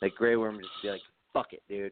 like 0.05 0.15
Grey 0.15 0.35
Worm 0.35 0.59
just 0.59 0.69
be 0.83 0.89
like, 0.89 1.01
"Fuck 1.33 1.53
it, 1.53 1.63
dude, 1.67 1.91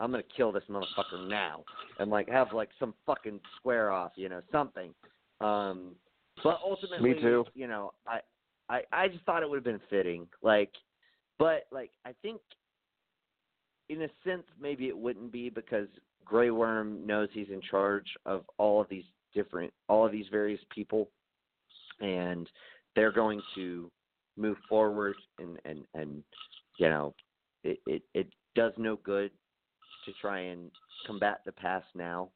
I'm 0.00 0.10
gonna 0.10 0.24
kill 0.36 0.50
this 0.50 0.64
motherfucker 0.68 1.28
now," 1.28 1.64
and 2.00 2.10
like 2.10 2.28
have 2.28 2.52
like 2.52 2.70
some 2.80 2.92
fucking 3.06 3.38
square 3.56 3.92
off, 3.92 4.12
you 4.16 4.28
know, 4.28 4.42
something. 4.50 4.92
Um, 5.40 5.94
but 6.42 6.58
ultimately, 6.64 7.14
Me 7.14 7.20
too. 7.20 7.44
You 7.54 7.68
know, 7.68 7.92
I, 8.06 8.20
I, 8.68 8.82
I 8.92 9.08
just 9.08 9.24
thought 9.24 9.44
it 9.44 9.48
would 9.48 9.56
have 9.56 9.64
been 9.64 9.80
fitting, 9.88 10.26
like, 10.42 10.70
but 11.38 11.66
like 11.70 11.92
I 12.04 12.14
think 12.20 12.40
in 13.88 14.02
a 14.02 14.08
sense, 14.24 14.44
maybe 14.60 14.88
it 14.88 14.98
wouldn't 14.98 15.30
be 15.30 15.48
because 15.48 15.86
Grey 16.24 16.50
Worm 16.50 17.06
knows 17.06 17.28
he's 17.32 17.50
in 17.50 17.60
charge 17.60 18.06
of 18.26 18.44
all 18.58 18.80
of 18.80 18.88
these 18.88 19.04
different, 19.34 19.72
all 19.88 20.04
of 20.04 20.10
these 20.10 20.26
various 20.32 20.60
people, 20.70 21.10
and 22.00 22.48
they're 22.96 23.12
going 23.12 23.40
to 23.54 23.88
move 24.36 24.56
forward, 24.68 25.14
and 25.38 25.58
and 25.64 25.84
and 25.94 26.24
you 26.78 26.88
know, 26.88 27.14
it 27.64 27.78
it, 27.86 28.02
it 28.14 28.28
does 28.54 28.72
no 28.76 28.96
good 28.96 29.30
to 30.04 30.12
try 30.20 30.40
and 30.40 30.70
combat 31.06 31.40
the 31.44 31.52
past 31.52 31.86
now, 31.94 32.30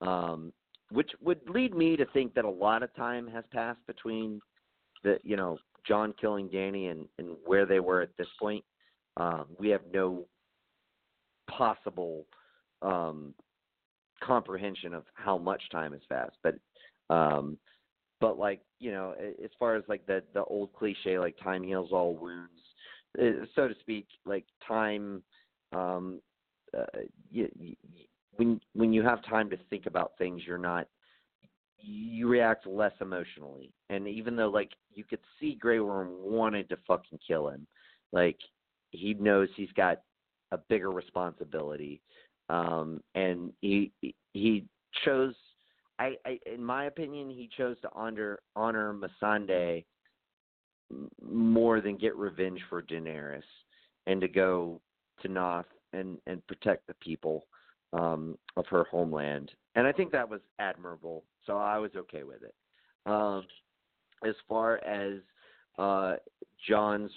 um, 0.00 0.52
which 0.90 1.10
would 1.20 1.40
lead 1.48 1.74
me 1.74 1.96
to 1.96 2.06
think 2.06 2.34
that 2.34 2.44
a 2.44 2.50
lot 2.50 2.82
of 2.82 2.94
time 2.94 3.26
has 3.28 3.44
passed 3.52 3.84
between 3.86 4.40
the 5.02 5.18
you 5.22 5.36
know 5.36 5.58
Jon 5.86 6.14
killing 6.20 6.48
Dany 6.48 6.90
and 6.90 7.06
and 7.18 7.36
where 7.44 7.66
they 7.66 7.80
were 7.80 8.00
at 8.00 8.16
this 8.16 8.28
point. 8.38 8.64
Um, 9.16 9.46
we 9.58 9.68
have 9.70 9.82
no 9.92 10.26
possible 11.48 12.26
um, 12.82 13.34
comprehension 14.22 14.94
of 14.94 15.04
how 15.14 15.38
much 15.38 15.62
time 15.70 15.92
has 15.92 16.02
passed. 16.08 16.36
But 16.42 16.54
um, 17.14 17.58
but 18.20 18.38
like 18.38 18.60
you 18.78 18.92
know, 18.92 19.14
as 19.42 19.50
far 19.58 19.76
as 19.76 19.84
like 19.88 20.06
the 20.06 20.22
the 20.34 20.44
old 20.44 20.72
cliche, 20.72 21.18
like 21.18 21.36
time 21.42 21.62
heals 21.62 21.90
all 21.92 22.14
wounds, 22.14 22.60
so 23.16 23.68
to 23.68 23.74
speak. 23.80 24.06
Like 24.24 24.44
time, 24.66 25.22
um, 25.72 26.20
uh, 26.76 26.84
you, 27.30 27.48
you, 27.58 27.76
when 28.36 28.60
when 28.74 28.92
you 28.92 29.02
have 29.02 29.24
time 29.24 29.50
to 29.50 29.56
think 29.68 29.86
about 29.86 30.12
things, 30.18 30.42
you're 30.46 30.58
not 30.58 30.86
you 31.82 32.28
react 32.28 32.66
less 32.66 32.92
emotionally. 33.00 33.72
And 33.88 34.06
even 34.06 34.36
though 34.36 34.50
like 34.50 34.72
you 34.94 35.04
could 35.04 35.20
see 35.38 35.54
Grey 35.54 35.80
Worm 35.80 36.10
wanted 36.20 36.68
to 36.68 36.76
fucking 36.86 37.18
kill 37.26 37.48
him, 37.48 37.66
like 38.12 38.38
he 38.90 39.14
knows 39.14 39.48
he's 39.56 39.72
got 39.72 40.02
a 40.52 40.58
bigger 40.58 40.90
responsibility, 40.90 42.00
um, 42.48 43.00
and 43.14 43.52
he 43.60 43.92
he 44.32 44.64
chose. 45.04 45.34
I, 45.98 46.14
I, 46.24 46.38
in 46.46 46.64
my 46.64 46.86
opinion, 46.86 47.28
he 47.28 47.48
chose 47.56 47.76
to 47.82 47.90
honor 47.92 48.38
honor 48.56 48.94
Missandei 48.94 49.84
more 51.22 51.80
than 51.80 51.96
get 51.96 52.16
revenge 52.16 52.60
for 52.68 52.82
Daenerys, 52.82 53.42
and 54.06 54.20
to 54.20 54.28
go 54.28 54.80
to 55.22 55.28
Naath 55.28 55.64
and 55.92 56.18
and 56.26 56.46
protect 56.46 56.86
the 56.86 56.94
people 56.94 57.46
um, 57.92 58.36
of 58.56 58.66
her 58.66 58.84
homeland. 58.84 59.50
And 59.74 59.86
I 59.86 59.92
think 59.92 60.12
that 60.12 60.28
was 60.28 60.40
admirable. 60.58 61.24
So 61.46 61.56
I 61.56 61.78
was 61.78 61.90
okay 61.96 62.22
with 62.22 62.42
it. 62.42 62.54
Um, 63.06 63.44
as 64.26 64.34
far 64.48 64.82
as 64.84 65.20
uh, 65.78 66.16
Jon's 66.68 67.10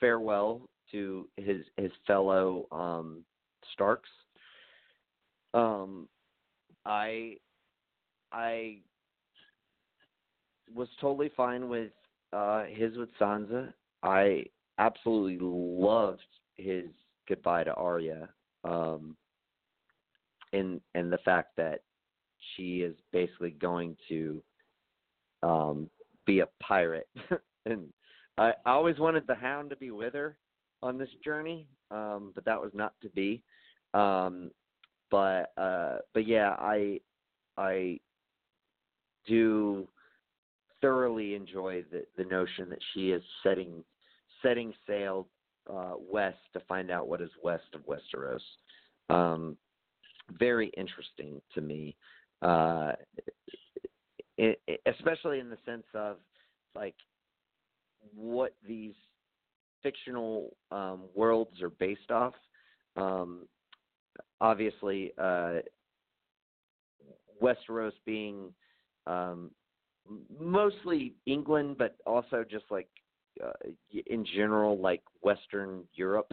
farewell 0.00 0.68
to 0.92 1.28
his 1.36 1.64
his 1.76 1.92
fellow 2.06 2.66
um, 2.72 3.22
Starks. 3.72 4.10
Um, 5.54 6.08
I 6.84 7.36
I 8.32 8.78
was 10.74 10.88
totally 11.00 11.30
fine 11.36 11.68
with 11.68 11.92
uh 12.32 12.64
his 12.64 12.96
with 12.96 13.10
Sansa. 13.20 13.72
I 14.02 14.44
absolutely 14.78 15.38
loved 15.40 16.20
his 16.56 16.86
goodbye 17.28 17.64
to 17.64 17.74
Arya. 17.74 18.28
Um 18.64 19.16
and 20.52 20.80
and 20.94 21.12
the 21.12 21.18
fact 21.18 21.50
that 21.56 21.80
she 22.54 22.78
is 22.78 22.94
basically 23.12 23.50
going 23.50 23.96
to 24.08 24.42
um 25.42 25.90
be 26.26 26.40
a 26.40 26.48
pirate 26.60 27.08
and 27.66 27.88
I, 28.36 28.52
I 28.64 28.70
always 28.70 28.98
wanted 28.98 29.24
the 29.26 29.34
hound 29.34 29.70
to 29.70 29.76
be 29.76 29.90
with 29.90 30.14
her 30.14 30.36
on 30.82 30.98
this 30.98 31.08
journey 31.24 31.66
um 31.90 32.32
but 32.34 32.44
that 32.44 32.60
was 32.60 32.70
not 32.74 32.92
to 33.02 33.08
be 33.10 33.42
um 33.94 34.50
but 35.10 35.52
uh 35.56 35.98
but 36.14 36.26
yeah 36.26 36.50
i 36.58 37.00
i 37.56 37.98
do 39.26 39.88
thoroughly 40.80 41.34
enjoy 41.34 41.84
the 41.90 42.04
the 42.16 42.24
notion 42.24 42.68
that 42.68 42.78
she 42.92 43.10
is 43.10 43.22
setting 43.42 43.84
setting 44.42 44.72
sail 44.86 45.26
uh 45.72 45.94
west 45.98 46.38
to 46.52 46.60
find 46.60 46.90
out 46.90 47.08
what 47.08 47.20
is 47.20 47.30
west 47.42 47.64
of 47.74 47.82
westeros 47.86 48.40
um 49.14 49.56
very 50.38 50.68
interesting 50.76 51.40
to 51.54 51.60
me 51.60 51.96
uh 52.42 52.92
it, 54.38 54.60
especially 54.86 55.40
in 55.40 55.50
the 55.50 55.58
sense 55.66 55.86
of 55.94 56.16
like 56.74 56.94
what 58.14 58.54
these 58.66 58.94
fictional 59.82 60.56
um, 60.70 61.02
worlds 61.14 61.60
are 61.62 61.70
based 61.70 62.10
off. 62.10 62.34
Um, 62.96 63.46
obviously, 64.40 65.12
uh, 65.18 65.58
Westeros 67.42 67.92
being 68.04 68.52
um, 69.06 69.50
mostly 70.40 71.14
England, 71.26 71.76
but 71.78 71.96
also 72.06 72.44
just 72.48 72.64
like 72.70 72.88
uh, 73.42 73.52
in 74.06 74.24
general, 74.24 74.78
like 74.78 75.02
Western 75.22 75.84
Europe, 75.94 76.32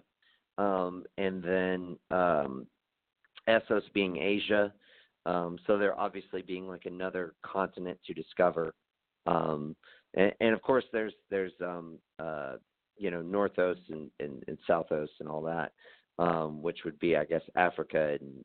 um, 0.58 1.04
and 1.18 1.44
then 1.44 1.98
um, 2.12 2.68
Essos 3.48 3.84
being 3.94 4.18
Asia. 4.18 4.74
Um, 5.26 5.58
so 5.66 5.78
they're 5.78 6.00
obviously 6.00 6.42
being 6.42 6.68
like 6.68 6.86
another 6.86 7.34
continent 7.44 8.00
to 8.06 8.14
discover. 8.14 8.74
Um, 9.26 9.76
and, 10.14 10.32
and 10.40 10.54
of 10.54 10.62
course, 10.62 10.86
there's 10.92 11.14
there's 11.30 11.54
um, 11.62 11.98
uh, 12.20 12.54
you 12.98 13.12
know 13.12 13.22
Northos 13.22 13.78
and, 13.90 14.10
and, 14.20 14.44
and 14.48 14.58
Southos 14.70 15.10
and 15.20 15.28
all 15.28 15.42
that, 15.44 15.72
um, 16.20 16.62
which 16.62 16.80
would 16.86 17.00
be 17.00 17.16
I 17.16 17.26
guess 17.26 17.42
Africa 17.56 18.18
and 18.20 18.44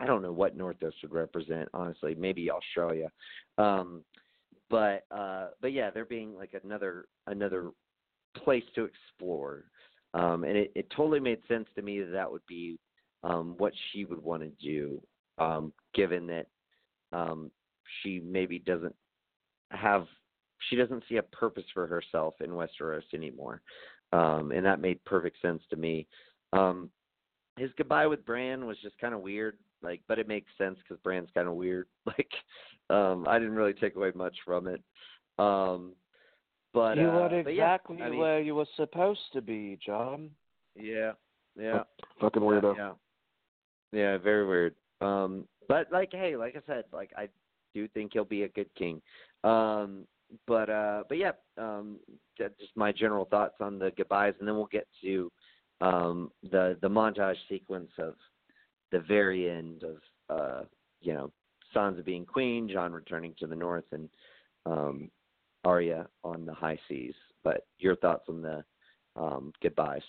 I 0.00 0.06
don't 0.06 0.22
know 0.22 0.32
what 0.32 0.56
North 0.56 0.76
Northos 0.80 0.92
would 1.02 1.12
represent 1.12 1.68
honestly, 1.74 2.14
maybe 2.14 2.50
Australia, 2.50 3.10
um, 3.56 4.02
but 4.70 5.04
uh, 5.10 5.48
but 5.60 5.72
yeah, 5.72 5.90
there 5.90 6.04
being 6.04 6.36
like 6.36 6.54
another 6.62 7.06
another 7.26 7.70
place 8.36 8.64
to 8.74 8.84
explore, 8.84 9.64
um, 10.14 10.44
and 10.44 10.56
it, 10.56 10.72
it 10.74 10.90
totally 10.94 11.20
made 11.20 11.40
sense 11.48 11.66
to 11.74 11.82
me 11.82 12.00
that 12.00 12.12
that 12.12 12.30
would 12.30 12.46
be 12.46 12.78
um, 13.24 13.54
what 13.58 13.72
she 13.90 14.04
would 14.04 14.22
want 14.22 14.42
to 14.42 14.50
do, 14.64 15.00
um, 15.38 15.72
given 15.94 16.26
that 16.26 16.46
um, 17.12 17.50
she 18.02 18.20
maybe 18.20 18.58
doesn't 18.58 18.94
have 19.70 20.06
she 20.68 20.76
doesn't 20.76 21.04
see 21.08 21.16
a 21.16 21.22
purpose 21.22 21.64
for 21.72 21.86
herself 21.86 22.34
in 22.40 22.50
Westeros 22.50 23.02
anymore, 23.14 23.62
um, 24.12 24.52
and 24.52 24.64
that 24.66 24.80
made 24.80 25.02
perfect 25.04 25.40
sense 25.40 25.62
to 25.70 25.76
me. 25.76 26.06
Um, 26.52 26.90
his 27.56 27.70
goodbye 27.76 28.06
with 28.06 28.24
Bran 28.24 28.66
was 28.66 28.76
just 28.82 28.98
kind 28.98 29.14
of 29.14 29.20
weird, 29.20 29.58
like, 29.82 30.00
but 30.08 30.18
it 30.18 30.28
makes 30.28 30.50
sense 30.58 30.78
because 30.78 31.00
Bran's 31.02 31.30
kind 31.34 31.48
of 31.48 31.54
weird. 31.54 31.86
Like, 32.06 32.30
um, 32.90 33.26
I 33.28 33.38
didn't 33.38 33.54
really 33.54 33.74
take 33.74 33.96
away 33.96 34.12
much 34.14 34.34
from 34.44 34.66
it. 34.66 34.82
Um, 35.38 35.92
but 36.72 36.96
you 36.96 37.08
uh, 37.08 37.12
were 37.12 37.42
but 37.44 37.54
yeah, 37.54 37.74
exactly 37.74 38.02
I 38.02 38.10
mean, 38.10 38.18
where 38.18 38.40
you 38.40 38.54
were 38.54 38.66
supposed 38.76 39.20
to 39.34 39.42
be, 39.42 39.78
Jon. 39.84 40.30
Yeah, 40.74 41.12
yeah, 41.58 41.82
Fucking 42.20 42.42
weirdo. 42.42 42.76
yeah, 42.76 42.92
yeah, 43.92 44.18
very 44.18 44.46
weird. 44.46 44.74
Um, 45.00 45.46
but 45.68 45.92
like, 45.92 46.10
hey, 46.12 46.36
like 46.36 46.56
I 46.56 46.60
said, 46.66 46.84
like 46.92 47.10
I 47.16 47.28
do 47.74 47.88
think 47.88 48.12
he'll 48.12 48.24
be 48.24 48.44
a 48.44 48.48
good 48.48 48.74
king. 48.74 49.02
Um, 49.44 50.06
but 50.46 50.68
uh, 50.68 51.04
but 51.08 51.18
yeah, 51.18 51.32
um, 51.56 51.98
that's 52.38 52.58
just 52.58 52.76
my 52.76 52.92
general 52.92 53.24
thoughts 53.26 53.56
on 53.60 53.78
the 53.78 53.92
goodbyes, 53.96 54.34
and 54.38 54.48
then 54.48 54.56
we'll 54.56 54.66
get 54.66 54.86
to 55.02 55.30
um, 55.80 56.30
the 56.50 56.76
the 56.82 56.88
montage 56.88 57.36
sequence 57.48 57.90
of 57.98 58.14
the 58.92 59.00
very 59.00 59.50
end 59.50 59.84
of 59.84 59.96
uh, 60.30 60.64
you 61.00 61.12
know 61.12 61.30
Sansa 61.74 62.04
being 62.04 62.24
queen, 62.24 62.68
Jon 62.68 62.92
returning 62.92 63.34
to 63.38 63.46
the 63.46 63.56
north, 63.56 63.84
and 63.92 64.08
um, 64.66 65.10
Arya 65.64 66.06
on 66.24 66.44
the 66.44 66.54
high 66.54 66.78
seas. 66.88 67.14
But 67.44 67.66
your 67.78 67.96
thoughts 67.96 68.24
on 68.28 68.42
the 68.42 68.64
um, 69.16 69.52
goodbyes? 69.62 70.02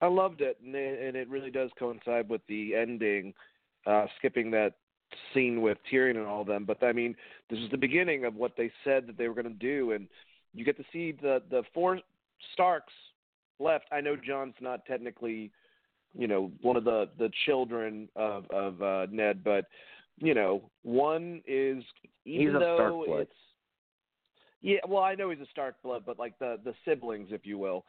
I 0.00 0.06
loved 0.06 0.40
it, 0.40 0.58
and 0.64 0.74
it, 0.74 1.00
and 1.00 1.16
it 1.16 1.28
really 1.28 1.50
does 1.50 1.70
coincide 1.78 2.28
with 2.28 2.40
the 2.48 2.74
ending, 2.74 3.32
uh, 3.86 4.06
skipping 4.18 4.50
that 4.50 4.74
scene 5.32 5.62
with 5.62 5.78
Tyrion 5.90 6.16
and 6.16 6.26
all 6.26 6.40
of 6.40 6.46
them. 6.46 6.64
But 6.64 6.82
I 6.82 6.92
mean, 6.92 7.14
this 7.50 7.58
is 7.60 7.70
the 7.70 7.76
beginning 7.76 8.24
of 8.24 8.34
what 8.34 8.56
they 8.56 8.70
said 8.84 9.06
that 9.06 9.16
they 9.16 9.28
were 9.28 9.34
going 9.34 9.44
to 9.46 9.50
do, 9.50 9.92
and 9.92 10.08
you 10.54 10.64
get 10.64 10.76
to 10.76 10.84
see 10.92 11.12
the 11.12 11.42
the 11.50 11.62
four 11.72 12.00
Starks 12.52 12.92
left. 13.60 13.84
I 13.92 14.00
know 14.00 14.16
Jon's 14.16 14.54
not 14.60 14.84
technically, 14.86 15.52
you 16.16 16.26
know, 16.26 16.50
one 16.60 16.76
of 16.76 16.84
the 16.84 17.08
the 17.18 17.30
children 17.46 18.08
of 18.16 18.44
of 18.50 18.82
uh, 18.82 19.06
Ned, 19.10 19.42
but 19.44 19.66
you 20.18 20.34
know, 20.34 20.70
one 20.82 21.42
is 21.46 21.82
even 22.24 22.46
He's 22.46 22.54
a 22.54 22.58
though 22.58 22.76
Stark 22.76 23.06
blood. 23.06 23.20
it's 23.22 23.32
yeah, 24.60 24.78
well, 24.86 25.02
I 25.02 25.16
know 25.16 25.30
he's 25.30 25.40
a 25.40 25.50
Stark 25.50 25.82
blood, 25.82 26.04
but 26.06 26.18
like 26.18 26.38
the 26.38 26.58
the 26.64 26.74
siblings, 26.84 27.28
if 27.30 27.44
you 27.44 27.58
will. 27.58 27.84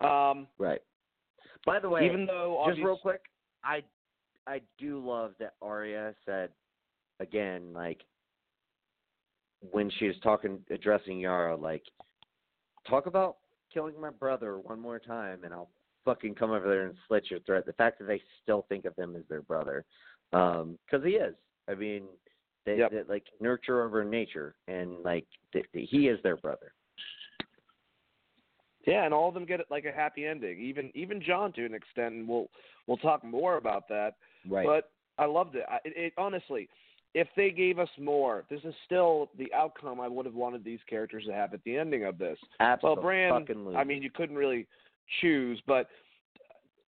Um, 0.00 0.46
Right. 0.58 0.80
By 1.66 1.78
the 1.78 1.88
way, 1.88 2.04
even 2.04 2.26
though 2.26 2.64
just 2.68 2.80
real 2.80 2.98
quick, 2.98 3.22
I 3.62 3.82
I 4.46 4.60
do 4.78 5.04
love 5.04 5.32
that 5.38 5.54
Arya 5.62 6.14
said 6.26 6.50
again, 7.20 7.72
like 7.72 8.02
when 9.70 9.90
she 9.98 10.06
was 10.06 10.16
talking 10.22 10.58
addressing 10.70 11.20
Yara, 11.20 11.56
like 11.56 11.82
talk 12.88 13.06
about 13.06 13.36
killing 13.72 13.98
my 14.00 14.10
brother 14.10 14.58
one 14.58 14.78
more 14.80 14.98
time 14.98 15.40
and 15.44 15.52
I'll 15.52 15.70
fucking 16.04 16.34
come 16.34 16.50
over 16.50 16.68
there 16.68 16.86
and 16.86 16.94
slit 17.08 17.30
your 17.30 17.40
throat. 17.40 17.66
The 17.66 17.72
fact 17.74 17.98
that 17.98 18.06
they 18.06 18.20
still 18.42 18.66
think 18.68 18.84
of 18.84 18.96
him 18.96 19.16
as 19.16 19.22
their 19.28 19.42
brother, 19.42 19.84
um, 20.32 20.78
because 20.84 21.04
he 21.04 21.12
is. 21.12 21.34
I 21.68 21.74
mean, 21.74 22.04
they, 22.66 22.78
Yep. 22.78 22.90
they 22.90 23.02
like 23.04 23.24
nurture 23.40 23.82
over 23.84 24.04
nature, 24.04 24.54
and 24.68 25.02
like 25.02 25.26
th- 25.52 25.66
th- 25.72 25.88
he 25.90 26.08
is 26.08 26.22
their 26.22 26.36
brother. 26.36 26.72
Yeah, 28.86 29.04
and 29.04 29.14
all 29.14 29.28
of 29.28 29.34
them 29.34 29.46
get 29.46 29.60
it 29.60 29.66
like 29.70 29.86
a 29.86 29.92
happy 29.92 30.26
ending. 30.26 30.60
Even 30.60 30.90
even 30.94 31.22
Jon 31.22 31.52
to 31.54 31.64
an 31.64 31.74
extent, 31.74 32.14
and 32.14 32.28
we'll 32.28 32.48
we'll 32.86 32.98
talk 32.98 33.24
more 33.24 33.56
about 33.56 33.88
that. 33.88 34.16
Right. 34.48 34.66
But 34.66 34.90
I 35.18 35.26
loved 35.26 35.56
it. 35.56 35.64
I, 35.68 35.76
it, 35.84 35.92
it. 35.96 36.12
Honestly, 36.18 36.68
if 37.14 37.28
they 37.36 37.50
gave 37.50 37.78
us 37.78 37.88
more, 37.98 38.44
this 38.50 38.60
is 38.64 38.74
still 38.84 39.30
the 39.38 39.52
outcome 39.54 40.00
I 40.00 40.08
would 40.08 40.26
have 40.26 40.34
wanted 40.34 40.64
these 40.64 40.80
characters 40.88 41.24
to 41.26 41.32
have 41.32 41.54
at 41.54 41.62
the 41.64 41.78
ending 41.78 42.04
of 42.04 42.18
this. 42.18 42.36
Absolutely. 42.60 42.96
Well, 42.96 43.40
Bran, 43.46 43.76
I 43.76 43.84
mean, 43.84 44.02
you 44.02 44.10
couldn't 44.10 44.36
really 44.36 44.66
choose, 45.20 45.60
but 45.66 45.88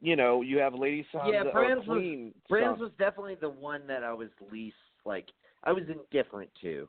you 0.01 0.17
know, 0.17 0.43
you 0.43 0.59
have 0.59 0.75
Lady 0.75 1.07
Sansa 1.13 1.33
Yeah, 1.33 1.43
or 1.45 1.53
Bran's 1.53 1.87
was- 1.87 2.33
Bran's 2.49 2.79
was 2.81 2.93
definitely 2.99 3.35
the 3.35 3.51
one 3.51 3.87
that 3.87 4.05
I 4.05 4.13
was 4.13 4.29
least 4.51 4.77
like. 5.05 5.27
I 5.65 5.73
was 5.73 5.83
indifferent 5.89 6.51
to. 6.63 6.89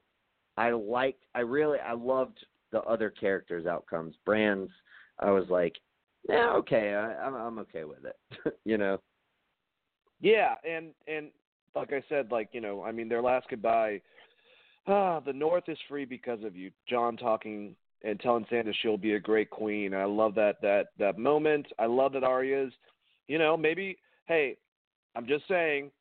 I 0.58 0.72
liked. 0.72 1.24
I 1.34 1.40
really. 1.40 1.80
I 1.80 1.94
loved 1.94 2.46
the 2.72 2.82
other 2.82 3.10
characters' 3.10 3.66
outcomes. 3.66 4.16
Bran's. 4.26 4.70
I 5.20 5.32
was 5.32 5.50
like, 5.50 5.76
yeah, 6.28 6.52
okay. 6.52 6.94
I, 6.94 7.26
I'm 7.26 7.34
I'm 7.34 7.60
okay 7.60 7.84
with 7.84 8.06
it. 8.06 8.18
you 8.66 8.78
know. 8.78 9.00
Yeah, 10.22 10.56
and 10.68 10.92
and 11.08 11.30
like 11.76 11.94
I 11.94 12.04
said, 12.10 12.32
like 12.32 12.50
you 12.52 12.62
know, 12.62 12.84
I 12.84 12.92
mean, 12.92 13.10
their 13.10 13.22
last 13.22 13.48
goodbye. 13.50 14.02
Ah, 14.88 15.20
the 15.20 15.34
North 15.34 15.68
is 15.68 15.78
free 15.88 16.06
because 16.06 16.44
of 16.44 16.56
you. 16.56 16.72
Jon 16.88 17.16
talking 17.18 17.76
and 18.04 18.20
telling 18.20 18.46
Sansa 18.46 18.74
she'll 18.82 18.98
be 18.98 19.14
a 19.14 19.20
great 19.20 19.50
queen. 19.50 19.94
I 19.94 20.06
love 20.06 20.36
that 20.36 20.62
that 20.62 20.88
that 20.98 21.18
moment. 21.18 21.68
I 21.78 21.86
love 21.86 22.14
that 22.14 22.24
Arya's. 22.24 22.74
You 23.28 23.38
know, 23.38 23.56
maybe. 23.58 23.98
Hey, 24.26 24.58
I'm 25.16 25.28
just 25.28 25.48
saying. 25.48 25.92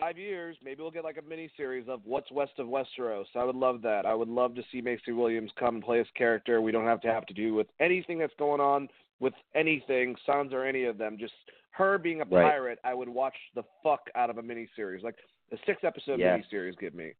Five 0.00 0.18
years, 0.18 0.56
maybe 0.64 0.82
we'll 0.82 0.90
get 0.90 1.04
like 1.04 1.18
a 1.18 1.28
mini 1.28 1.48
series 1.56 1.88
of 1.88 2.00
what's 2.04 2.28
west 2.32 2.54
of 2.58 2.66
Westeros. 2.66 3.26
I 3.36 3.44
would 3.44 3.54
love 3.54 3.80
that. 3.82 4.06
I 4.06 4.14
would 4.14 4.28
love 4.28 4.56
to 4.56 4.62
see 4.72 4.80
Maisie 4.80 5.12
Williams 5.12 5.52
come 5.56 5.76
and 5.76 5.84
play 5.84 5.98
his 5.98 6.08
character. 6.16 6.60
We 6.60 6.72
don't 6.72 6.86
have 6.86 7.00
to 7.02 7.12
have 7.12 7.26
to 7.26 7.34
do 7.34 7.54
with 7.54 7.68
anything 7.78 8.18
that's 8.18 8.34
going 8.36 8.60
on 8.60 8.88
with 9.20 9.34
anything, 9.54 10.16
Sansa 10.26 10.52
or 10.54 10.66
any 10.66 10.84
of 10.84 10.98
them. 10.98 11.16
Just 11.16 11.34
her 11.72 11.96
being 11.98 12.22
a 12.22 12.24
Right. 12.24 12.50
pirate, 12.50 12.80
I 12.82 12.92
would 12.92 13.08
watch 13.08 13.36
the 13.54 13.62
fuck 13.84 14.10
out 14.16 14.30
of 14.30 14.38
a 14.38 14.42
mini 14.42 14.68
series, 14.74 15.04
like 15.04 15.16
a 15.52 15.58
six 15.58 15.84
episode 15.84 16.18
Yes. 16.18 16.44
miniseries. 16.44 16.76
Give 16.78 16.94
me 16.94 17.12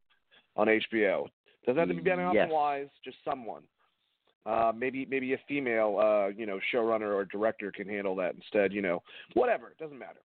on 0.56 0.69
HBO. 0.69 1.28
Doesn't 1.66 1.78
have 1.78 1.89
to 1.89 1.94
be 1.94 2.11
and 2.11 2.51
Wise, 2.51 2.89
just 3.05 3.23
someone. 3.24 3.62
Uh, 4.46 4.72
maybe 4.76 5.06
maybe 5.08 5.32
a 5.32 5.38
female, 5.48 5.98
uh, 5.98 6.28
you 6.28 6.44
know, 6.44 6.58
showrunner 6.72 7.14
or 7.14 7.24
director 7.24 7.72
can 7.72 7.88
handle 7.88 8.14
that 8.16 8.34
instead. 8.34 8.72
You 8.72 8.82
know, 8.82 9.02
whatever. 9.32 9.68
It 9.68 9.78
doesn't 9.78 9.98
matter. 9.98 10.20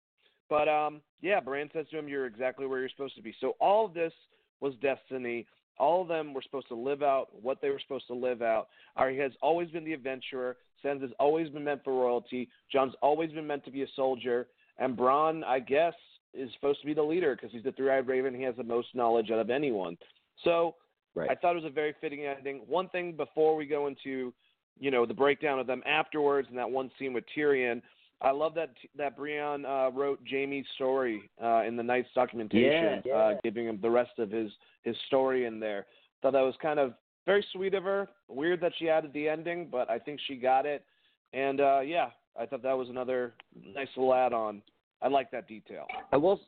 But 0.50 0.68
um, 0.68 1.02
yeah, 1.22 1.40
Bran 1.40 1.70
says 1.74 1.86
to 1.92 2.00
him, 2.00 2.08
"You're 2.08 2.26
exactly 2.26 2.66
where 2.68 2.80
you're 2.80 2.90
supposed 2.90 3.16
to 3.16 3.22
be." 3.22 3.34
So 3.40 3.56
all 3.60 3.86
of 3.86 3.94
this 3.94 4.14
was 4.60 4.74
destiny. 4.82 5.46
all 5.80 6.02
of 6.02 6.08
them 6.08 6.34
were 6.34 6.42
supposed 6.42 6.68
to 6.68 6.76
live 6.76 7.02
out 7.02 7.28
what 7.42 7.62
they 7.62 7.70
were 7.70 7.80
supposed 7.80 8.08
to 8.08 8.14
live 8.14 8.42
out. 8.42 8.68
Arya 8.98 9.24
has 9.24 9.32
always 9.42 9.70
been 9.70 9.86
the 9.86 9.94
adventurer. 9.94 10.58
Sansa 10.84 11.02
has 11.02 11.12
always 11.20 11.50
been 11.50 11.64
meant 11.64 11.84
for 11.84 11.94
royalty. 11.94 12.50
Jon's 12.72 12.94
always 13.02 13.32
been 13.32 13.48
meant 13.48 13.66
to 13.66 13.72
be 13.72 13.84
a 13.84 13.88
soldier. 13.96 14.48
And 14.78 14.96
Bran, 14.96 15.44
I 15.44 15.60
guess, 15.60 15.94
is 16.34 16.50
supposed 16.54 16.82
to 16.82 16.86
be 16.86 16.94
the 16.94 17.04
leader 17.04 17.36
because 17.36 17.52
he's 17.52 17.64
the 17.64 17.72
three-eyed 17.72 18.08
raven. 18.08 18.34
He 18.36 18.44
has 18.44 18.56
the 18.56 18.64
most 18.64 18.90
knowledge 18.94 19.32
out 19.32 19.40
of 19.40 19.50
anyone. 19.50 19.98
So 20.44 20.76
right. 21.16 21.30
I 21.30 21.36
thought 21.36 21.52
it 21.52 21.64
was 21.64 21.66
a 21.66 21.74
very 21.74 21.96
fitting 22.02 22.26
ending. 22.26 22.62
One 22.68 22.90
thing 22.90 23.14
before 23.14 23.56
we 23.56 23.66
go 23.66 23.88
into, 23.88 24.34
you 24.80 24.92
know, 24.92 25.06
the 25.06 25.14
breakdown 25.14 25.60
of 25.60 25.68
them 25.68 25.82
afterwards 25.86 26.48
and 26.50 26.58
that 26.58 26.70
one 26.70 26.92
scene 26.98 27.14
with 27.14 27.24
Tyrion, 27.36 27.82
I 28.22 28.32
love 28.32 28.54
that 28.56 28.72
that 28.98 29.16
Brienne 29.16 29.66
uh, 29.66 29.92
wrote 29.92 30.20
Jaime's 30.30 30.66
story 30.76 31.30
uh, 31.42 31.64
in 31.64 31.78
the 31.78 31.84
Night's 31.84 32.10
documentation, 32.14 33.02
yeah, 33.06 33.12
yeah. 33.12 33.14
Uh, 33.14 33.34
giving 33.44 33.66
him 33.66 33.80
the 33.82 33.90
rest 33.90 34.18
of 34.18 34.30
his 34.30 34.52
his 34.84 34.96
story 35.08 35.46
in 35.46 35.60
there. 35.60 35.86
Thought 36.22 36.34
that 36.34 36.42
was 36.42 36.56
kind 36.62 36.80
of 36.80 36.94
very 37.26 37.46
sweet 37.54 37.74
of 37.74 37.84
her. 37.84 38.10
Weird 38.28 38.60
that 38.62 38.74
she 38.78 38.90
added 38.90 39.14
the 39.14 39.30
ending, 39.30 39.70
but 39.72 39.90
I 39.90 40.00
think 40.00 40.20
she 40.28 40.36
got 40.36 40.66
it. 40.66 40.84
And 41.32 41.62
uh, 41.62 41.80
yeah, 41.80 42.10
I 42.38 42.46
thought 42.46 42.64
that 42.64 42.78
was 42.78 42.90
another 42.90 43.36
nice 43.74 43.88
little 43.96 44.14
add-on. 44.14 44.62
I 45.02 45.08
like 45.08 45.32
that 45.32 45.48
detail. 45.48 45.86
I 46.12 46.18
will 46.18 46.42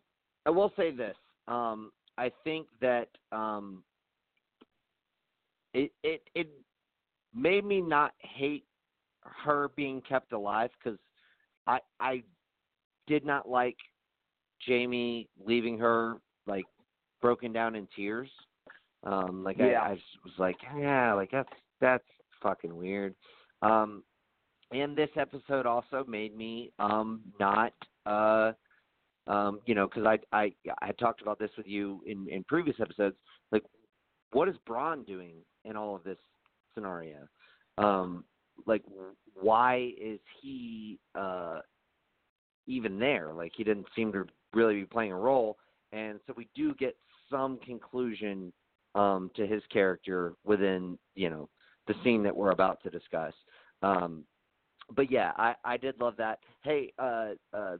I 0.45 0.49
will 0.49 0.73
say 0.75 0.91
this. 0.91 1.15
Um, 1.47 1.91
I 2.17 2.31
think 2.43 2.67
that 2.81 3.07
um, 3.31 3.83
it 5.73 5.91
it 6.03 6.21
it 6.35 6.49
made 7.33 7.65
me 7.65 7.81
not 7.81 8.13
hate 8.19 8.65
her 9.23 9.69
being 9.75 10.01
kept 10.01 10.33
alive 10.33 10.69
because 10.83 10.99
I 11.67 11.79
I 11.99 12.23
did 13.07 13.25
not 13.25 13.49
like 13.49 13.77
Jaime 14.67 15.27
leaving 15.43 15.77
her 15.79 16.15
like 16.47 16.65
broken 17.21 17.53
down 17.53 17.75
in 17.75 17.87
tears. 17.95 18.29
Um, 19.03 19.43
like 19.43 19.57
yeah. 19.57 19.81
I, 19.81 19.91
I 19.91 19.91
was 20.23 20.33
like, 20.37 20.57
yeah, 20.77 21.13
like 21.13 21.31
that's 21.31 21.49
that's 21.79 22.03
fucking 22.41 22.75
weird. 22.75 23.15
Um, 23.61 24.03
and 24.71 24.95
this 24.95 25.09
episode 25.15 25.65
also 25.65 26.05
made 26.07 26.35
me 26.35 26.71
um 26.79 27.21
not 27.39 27.73
uh 28.05 28.51
um 29.27 29.59
you 29.65 29.75
know 29.75 29.87
because 29.87 30.05
I 30.05 30.19
I 30.35 30.53
I 30.81 30.91
talked 30.93 31.21
about 31.21 31.39
this 31.39 31.51
with 31.57 31.67
you 31.67 32.01
in 32.05 32.27
in 32.29 32.43
previous 32.43 32.77
episodes 32.79 33.17
what 34.31 34.47
is 34.47 34.55
Bronn 34.67 35.05
doing 35.05 35.35
in 35.65 35.75
all 35.75 35.95
of 35.95 36.03
this 36.03 36.17
scenario? 36.73 37.27
Um 37.77 38.23
like 38.65 38.83
why 39.39 39.93
is 39.99 40.19
he 40.41 40.99
uh 41.15 41.59
even 42.67 42.99
there? 42.99 43.33
Like 43.33 43.51
he 43.55 43.63
didn't 43.63 43.87
seem 43.95 44.11
to 44.13 44.25
really 44.53 44.75
be 44.75 44.85
playing 44.85 45.11
a 45.11 45.17
role. 45.17 45.57
And 45.91 46.19
so 46.25 46.33
we 46.35 46.47
do 46.55 46.73
get 46.75 46.95
some 47.29 47.57
conclusion 47.57 48.51
um 48.95 49.31
to 49.35 49.47
his 49.47 49.63
character 49.71 50.33
within 50.43 50.97
you 51.15 51.29
know 51.29 51.49
the 51.87 51.95
scene 52.03 52.23
that 52.23 52.35
we're 52.35 52.51
about 52.51 52.81
to 52.83 52.89
discuss. 52.89 53.33
Um 53.81 54.23
but 54.95 55.09
yeah 55.11 55.31
i 55.37 55.55
i 55.63 55.77
did 55.77 55.99
love 55.99 56.15
that. 56.17 56.39
Hey 56.63 56.93
uh 56.99 57.29
uh 57.53 57.77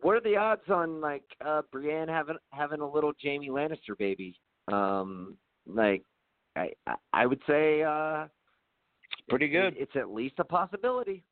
what 0.00 0.16
are 0.16 0.20
the 0.20 0.36
odds 0.36 0.68
on 0.68 1.00
like 1.00 1.24
uh 1.44 1.62
Brienne 1.70 2.08
having 2.08 2.36
having 2.50 2.80
a 2.80 2.88
little 2.88 3.12
Jaime 3.22 3.48
Lannister 3.48 3.96
baby? 3.98 4.38
Um 4.70 5.36
like 5.66 6.02
I 6.56 6.70
I 7.12 7.26
would 7.26 7.40
say 7.46 7.82
uh 7.82 8.26
pretty 9.28 9.48
good. 9.48 9.74
It's 9.76 9.96
at 9.96 10.12
least 10.12 10.34
a 10.38 10.44
possibility. 10.44 11.24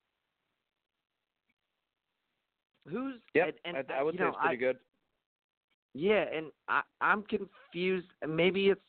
Who's 2.88 3.16
yeah? 3.34 3.46
And, 3.64 3.76
and, 3.76 3.86
I, 3.90 4.00
I 4.00 4.02
would 4.02 4.14
say 4.14 4.18
say 4.18 4.24
know, 4.24 4.28
it's 4.30 4.38
pretty 4.38 4.56
I, 4.64 4.68
good. 4.68 4.78
Yeah, 5.94 6.24
and 6.34 6.46
I 6.68 6.82
I'm 7.00 7.22
confused. 7.24 8.08
Maybe 8.26 8.68
it's 8.68 8.80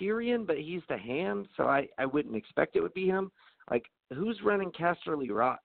Tyrion, 0.00 0.46
but 0.46 0.58
he's 0.58 0.82
the 0.88 0.98
hand, 0.98 1.48
so 1.56 1.64
I 1.64 1.88
I 1.98 2.06
wouldn't 2.06 2.36
expect 2.36 2.76
it 2.76 2.80
would 2.80 2.94
be 2.94 3.06
him. 3.06 3.30
Like 3.70 3.84
who's 4.14 4.40
running 4.42 4.70
Casterly 4.72 5.30
Rock? 5.30 5.60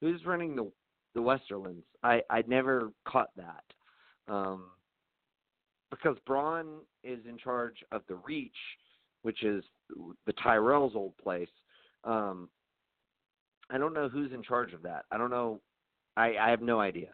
Who's 0.00 0.24
running 0.24 0.56
the 0.56 0.70
the 1.14 1.20
Westerlands? 1.20 1.84
I 2.02 2.22
I 2.30 2.42
never 2.46 2.92
caught 3.06 3.30
that. 3.36 3.64
Um 4.32 4.64
because 5.90 6.16
Bronn 6.28 6.80
is 7.02 7.20
in 7.28 7.38
charge 7.38 7.76
of 7.92 8.02
the 8.08 8.16
Reach, 8.16 8.52
which 9.22 9.42
is 9.42 9.64
the 10.26 10.32
Tyrell's 10.34 10.94
old 10.94 11.16
place. 11.16 11.48
Um, 12.04 12.48
I 13.70 13.78
don't 13.78 13.94
know 13.94 14.08
who's 14.08 14.32
in 14.32 14.42
charge 14.42 14.72
of 14.72 14.82
that. 14.82 15.04
I 15.10 15.18
don't 15.18 15.30
know. 15.30 15.60
I 16.16 16.36
I 16.36 16.50
have 16.50 16.62
no 16.62 16.80
idea. 16.80 17.08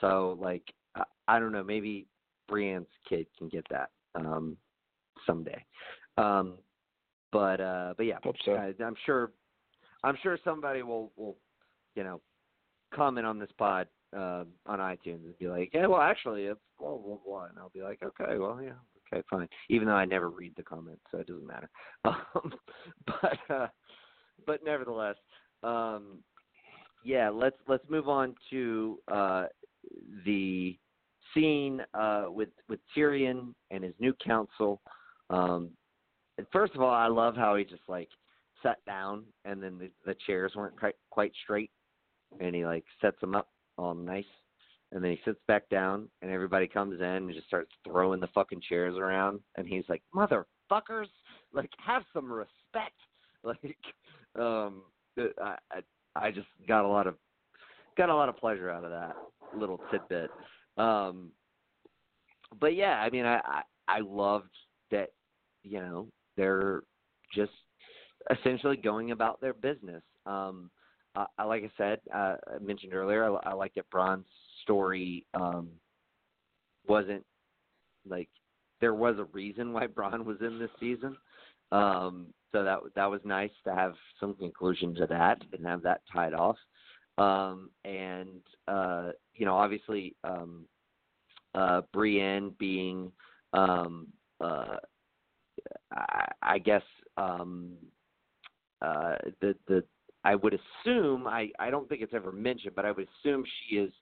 So 0.00 0.38
like 0.40 0.62
I, 0.94 1.04
I 1.26 1.38
don't 1.38 1.52
know. 1.52 1.64
Maybe 1.64 2.06
Brienne's 2.50 2.86
kid 3.08 3.26
can 3.36 3.48
get 3.48 3.66
that 3.70 3.90
um, 4.14 4.56
someday. 5.26 5.62
Um, 6.16 6.54
but 7.32 7.60
uh, 7.60 7.94
but 7.96 8.06
yeah, 8.06 8.18
Hope 8.22 8.36
so. 8.44 8.52
I, 8.52 8.72
I'm 8.82 8.96
sure. 9.04 9.32
I'm 10.04 10.16
sure 10.22 10.38
somebody 10.44 10.82
will 10.82 11.12
will 11.16 11.36
you 11.94 12.04
know 12.04 12.20
comment 12.94 13.26
on 13.26 13.38
this 13.38 13.50
pod 13.58 13.86
uh, 14.16 14.44
on 14.66 14.78
iTunes 14.78 15.24
and 15.24 15.38
be 15.38 15.48
like, 15.48 15.70
yeah, 15.72 15.86
well, 15.86 16.00
actually, 16.00 16.44
it's 16.44 16.60
blah 16.78 16.96
blah 16.96 17.16
blah, 17.24 17.44
and 17.44 17.58
I'll 17.58 17.70
be 17.70 17.82
like, 17.82 18.00
okay, 18.02 18.38
well, 18.38 18.60
yeah, 18.62 18.72
okay, 19.12 19.22
fine. 19.30 19.48
Even 19.68 19.88
though 19.88 19.94
I 19.94 20.04
never 20.04 20.30
read 20.30 20.54
the 20.56 20.62
comments, 20.62 21.02
so 21.10 21.18
it 21.18 21.26
doesn't 21.26 21.46
matter. 21.46 21.70
Um, 22.34 22.52
but 23.06 23.54
uh, 23.54 23.66
but 24.46 24.64
nevertheless, 24.64 25.16
um, 25.62 26.18
yeah, 27.04 27.28
let's 27.28 27.56
let's 27.66 27.84
move 27.88 28.08
on 28.08 28.34
to 28.50 28.98
uh, 29.12 29.46
the 30.24 30.76
scene 31.34 31.82
uh, 31.94 32.26
with 32.28 32.50
with 32.68 32.80
Tyrion 32.96 33.54
and 33.70 33.84
his 33.84 33.94
new 33.98 34.14
council. 34.24 34.80
Um, 35.30 35.70
and 36.38 36.46
first 36.52 36.74
of 36.74 36.82
all, 36.82 36.94
I 36.94 37.08
love 37.08 37.34
how 37.36 37.56
he 37.56 37.64
just 37.64 37.82
like 37.88 38.08
sat 38.62 38.78
down 38.86 39.24
and 39.44 39.62
then 39.62 39.78
the, 39.78 39.90
the 40.04 40.16
chairs 40.26 40.52
weren't 40.54 40.78
quite 40.78 40.96
quite 41.10 41.32
straight, 41.42 41.70
and 42.40 42.54
he 42.54 42.64
like 42.64 42.84
sets 43.00 43.20
them 43.20 43.34
up 43.34 43.48
all 43.76 43.94
nice, 43.94 44.24
and 44.92 45.02
then 45.02 45.12
he 45.12 45.20
sits 45.24 45.40
back 45.46 45.68
down 45.68 46.08
and 46.22 46.30
everybody 46.30 46.66
comes 46.66 47.00
in 47.00 47.06
and 47.06 47.34
just 47.34 47.46
starts 47.46 47.70
throwing 47.84 48.20
the 48.20 48.28
fucking 48.28 48.62
chairs 48.68 48.96
around, 48.96 49.40
and 49.56 49.66
he's 49.66 49.84
like, 49.88 50.02
"Motherfuckers, 50.14 51.08
like 51.52 51.70
have 51.84 52.02
some 52.12 52.30
respect." 52.30 52.94
Like, 53.44 53.76
um, 54.36 54.82
I 55.16 55.54
I, 56.16 56.32
just 56.32 56.48
got 56.66 56.84
a 56.84 56.88
lot 56.88 57.06
of 57.06 57.14
got 57.96 58.08
a 58.08 58.14
lot 58.14 58.28
of 58.28 58.36
pleasure 58.36 58.68
out 58.68 58.82
of 58.82 58.90
that 58.90 59.14
little 59.56 59.80
tidbit. 59.92 60.28
Um, 60.76 61.30
but 62.60 62.74
yeah, 62.74 63.00
I 63.00 63.10
mean, 63.10 63.24
I, 63.24 63.36
I 63.44 63.62
I 63.86 64.00
loved 64.00 64.50
that. 64.90 65.10
You 65.62 65.78
know, 65.78 66.08
they're 66.36 66.82
just 67.32 67.52
essentially 68.30 68.76
going 68.76 69.12
about 69.12 69.40
their 69.40 69.54
business. 69.54 70.02
Um, 70.26 70.70
I, 71.38 71.44
like 71.44 71.64
I 71.64 71.70
said, 71.76 72.00
uh, 72.14 72.36
I 72.54 72.58
mentioned 72.60 72.94
earlier, 72.94 73.24
I, 73.24 73.50
I 73.50 73.52
like 73.54 73.74
that 73.74 73.90
Bronn's 73.90 74.26
story 74.62 75.24
um, 75.34 75.68
wasn't 76.86 77.24
like 78.08 78.28
there 78.80 78.94
was 78.94 79.16
a 79.18 79.24
reason 79.24 79.72
why 79.72 79.86
Bronn 79.86 80.24
was 80.24 80.38
in 80.40 80.58
this 80.58 80.70
season. 80.78 81.16
Um, 81.72 82.26
so 82.52 82.64
that 82.64 82.78
that 82.94 83.10
was 83.10 83.20
nice 83.24 83.50
to 83.64 83.74
have 83.74 83.94
some 84.18 84.34
conclusion 84.34 84.94
to 84.96 85.06
that 85.06 85.42
and 85.52 85.66
have 85.66 85.82
that 85.82 86.00
tied 86.10 86.32
off. 86.32 86.56
Um, 87.18 87.70
and 87.84 88.40
uh, 88.66 89.10
you 89.34 89.44
know, 89.44 89.56
obviously, 89.56 90.14
um, 90.24 90.64
uh, 91.54 91.82
Brienne 91.92 92.54
being, 92.58 93.12
um, 93.52 94.06
uh, 94.40 94.76
I, 95.92 96.28
I 96.42 96.58
guess, 96.58 96.82
um, 97.16 97.72
uh, 98.80 99.16
the 99.40 99.54
the 99.66 99.84
I 100.24 100.34
would 100.34 100.54
assume 100.54 101.26
I 101.26 101.50
I 101.58 101.70
don't 101.70 101.88
think 101.88 102.02
it's 102.02 102.14
ever 102.14 102.32
mentioned, 102.32 102.74
but 102.74 102.84
I 102.84 102.92
would 102.92 103.08
assume 103.20 103.44
she 103.68 103.76
is 103.76 103.92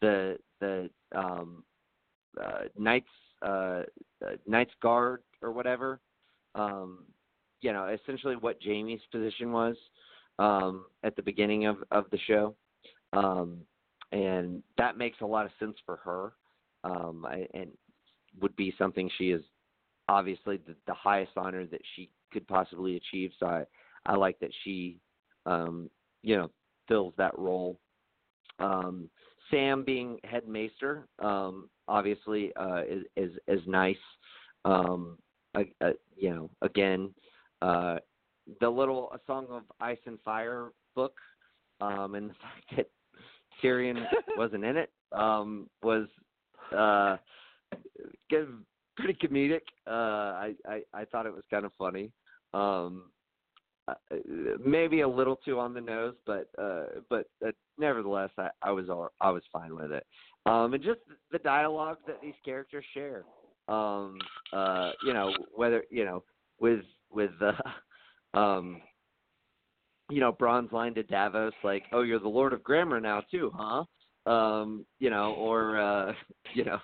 the 0.00 0.38
the 0.60 0.90
um, 1.14 1.64
uh, 2.40 2.62
Knights 2.78 3.08
uh, 3.42 3.82
uh, 4.24 4.36
Knights 4.46 4.72
Guard 4.82 5.22
or 5.40 5.52
whatever. 5.52 6.00
Um, 6.54 7.04
you 7.60 7.72
know, 7.72 7.86
essentially 7.88 8.36
what 8.36 8.58
Jaime's 8.62 9.00
position 9.10 9.52
was 9.52 9.76
um, 10.38 10.86
at 11.04 11.16
the 11.16 11.22
beginning 11.22 11.66
of 11.66 11.78
of 11.90 12.06
the 12.10 12.18
show, 12.26 12.54
um, 13.12 13.58
and 14.10 14.62
that 14.78 14.98
makes 14.98 15.20
a 15.20 15.26
lot 15.26 15.46
of 15.46 15.52
sense 15.58 15.76
for 15.86 15.96
her, 15.96 16.32
um, 16.84 17.24
I, 17.26 17.46
and 17.54 17.70
would 18.40 18.54
be 18.56 18.74
something 18.78 19.10
she 19.18 19.30
is 19.30 19.42
obviously 20.08 20.58
the, 20.66 20.74
the 20.86 20.94
highest 20.94 21.32
honor 21.36 21.66
that 21.66 21.80
she 21.94 22.10
could 22.32 22.46
possibly 22.48 22.96
achieve. 22.96 23.30
So 23.38 23.46
I 23.46 23.64
I 24.06 24.16
like 24.16 24.38
that 24.40 24.50
she 24.64 24.98
um, 25.46 25.90
you 26.22 26.36
know 26.36 26.50
fills 26.88 27.14
that 27.16 27.38
role. 27.38 27.78
Um, 28.58 29.08
Sam 29.50 29.84
being 29.84 30.18
head 30.24 30.48
maester, 30.48 31.06
um, 31.18 31.68
obviously, 31.88 32.52
uh, 32.56 32.82
is, 32.88 33.04
is 33.16 33.32
is 33.48 33.60
nice. 33.66 33.96
Um, 34.64 35.18
uh, 35.54 35.62
uh, 35.80 35.90
you 36.16 36.30
know, 36.30 36.50
again, 36.62 37.12
uh, 37.60 37.98
the 38.60 38.68
little 38.68 39.10
A 39.12 39.20
Song 39.26 39.46
of 39.50 39.62
Ice 39.80 39.98
and 40.06 40.18
Fire 40.20 40.70
book, 40.94 41.14
um, 41.80 42.14
and 42.14 42.30
the 42.30 42.34
fact 42.34 42.76
that 42.76 42.90
Tyrion 43.62 44.04
wasn't 44.36 44.64
in 44.64 44.76
it 44.76 44.90
um, 45.12 45.68
was 45.82 46.08
uh, 46.76 47.16
pretty 48.96 49.18
comedic. 49.22 49.60
Uh, 49.86 49.90
I, 49.90 50.54
I 50.66 50.82
I 50.94 51.04
thought 51.04 51.26
it 51.26 51.34
was 51.34 51.44
kind 51.50 51.64
of 51.64 51.72
funny. 51.78 52.10
Um, 52.54 53.11
uh, 54.10 54.16
maybe 54.64 55.00
a 55.00 55.08
little 55.08 55.36
too 55.36 55.58
on 55.58 55.74
the 55.74 55.80
nose, 55.80 56.14
but 56.26 56.48
uh, 56.58 56.84
but 57.08 57.26
uh, 57.46 57.50
nevertheless, 57.78 58.30
I, 58.38 58.48
I 58.62 58.70
was 58.70 58.88
all, 58.88 59.10
I 59.20 59.30
was 59.30 59.42
fine 59.52 59.74
with 59.74 59.92
it. 59.92 60.06
Um, 60.46 60.74
and 60.74 60.82
just 60.82 61.00
the 61.30 61.38
dialogue 61.38 61.98
that 62.06 62.20
these 62.20 62.34
characters 62.44 62.84
share. 62.94 63.24
Um, 63.68 64.18
uh, 64.52 64.90
you 65.04 65.12
know, 65.12 65.32
whether 65.54 65.84
you 65.90 66.04
know 66.04 66.24
with 66.60 66.80
with 67.10 67.30
uh, 67.40 67.52
um, 68.38 68.80
you 70.10 70.20
know, 70.20 70.32
Bronn's 70.32 70.72
line 70.72 70.94
to 70.94 71.02
Davos, 71.02 71.54
like, 71.64 71.84
"Oh, 71.92 72.02
you're 72.02 72.18
the 72.18 72.28
Lord 72.28 72.52
of 72.52 72.62
Grammar 72.62 73.00
now 73.00 73.22
too, 73.30 73.52
huh?" 73.54 73.84
Um, 74.30 74.84
you 74.98 75.10
know, 75.10 75.34
or 75.34 75.78
uh, 75.78 76.12
you 76.54 76.64
know, 76.64 76.78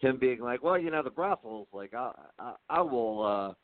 him 0.00 0.18
being 0.18 0.40
like, 0.40 0.62
"Well, 0.62 0.78
you 0.78 0.90
know, 0.90 1.02
the 1.02 1.10
brothels, 1.10 1.68
like, 1.72 1.94
I, 1.94 2.10
I, 2.38 2.54
I 2.68 2.80
will 2.82 3.22
uh, 3.22 3.54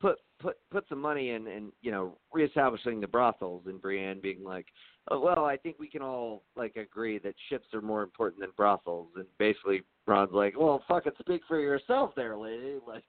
put 0.00 0.18
put 0.40 0.56
put 0.70 0.88
some 0.88 1.00
money 1.00 1.30
in, 1.30 1.46
and 1.46 1.72
you 1.82 1.90
know, 1.90 2.18
reestablishing 2.32 3.00
the 3.00 3.06
brothels," 3.06 3.62
and 3.66 3.80
Brienne 3.80 4.20
being 4.20 4.42
like, 4.42 4.66
oh, 5.10 5.20
"Well, 5.20 5.44
I 5.44 5.56
think 5.56 5.78
we 5.78 5.88
can 5.88 6.02
all 6.02 6.44
like 6.56 6.76
agree 6.76 7.18
that 7.18 7.34
ships 7.48 7.66
are 7.74 7.82
more 7.82 8.02
important 8.02 8.40
than 8.40 8.50
brothels," 8.56 9.08
and 9.16 9.26
basically, 9.38 9.82
Bronn's 10.06 10.32
like, 10.32 10.58
"Well, 10.58 10.82
fuck 10.88 11.06
it, 11.06 11.14
speak 11.20 11.42
for 11.46 11.60
yourself, 11.60 12.12
there, 12.16 12.36
lady." 12.36 12.78
Like, 12.86 13.04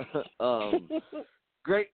um, 0.40 0.88
great, 1.64 1.88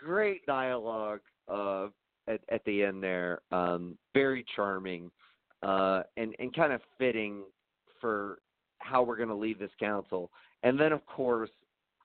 great 0.00 0.44
dialogue. 0.46 1.20
Uh, 1.46 1.88
at, 2.28 2.40
at 2.50 2.64
the 2.64 2.82
end 2.82 3.02
there. 3.02 3.40
Um, 3.52 3.96
very 4.12 4.44
charming, 4.56 5.10
uh, 5.62 6.02
and 6.16 6.34
and 6.38 6.54
kind 6.54 6.72
of 6.72 6.80
fitting 6.98 7.44
for 8.00 8.38
how 8.78 9.02
we're 9.02 9.16
going 9.16 9.28
to 9.28 9.34
leave 9.34 9.58
this 9.58 9.70
council. 9.78 10.30
And 10.62 10.78
then, 10.78 10.92
of 10.92 11.04
course, 11.06 11.50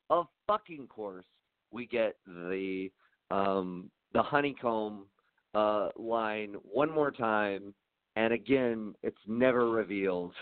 of 0.10 0.28
fucking 0.48 0.88
course, 0.88 1.26
we 1.72 1.86
get 1.86 2.16
the 2.26 2.90
um, 3.32 3.90
the 4.14 4.24
honeycomb 4.24 5.06
uh, 5.54 5.90
line 5.96 6.56
one 6.64 6.92
more 6.92 7.12
time, 7.12 7.74
and 8.16 8.34
again, 8.34 8.96
it's 9.04 9.18
never 9.28 9.70
revealed 9.70 10.34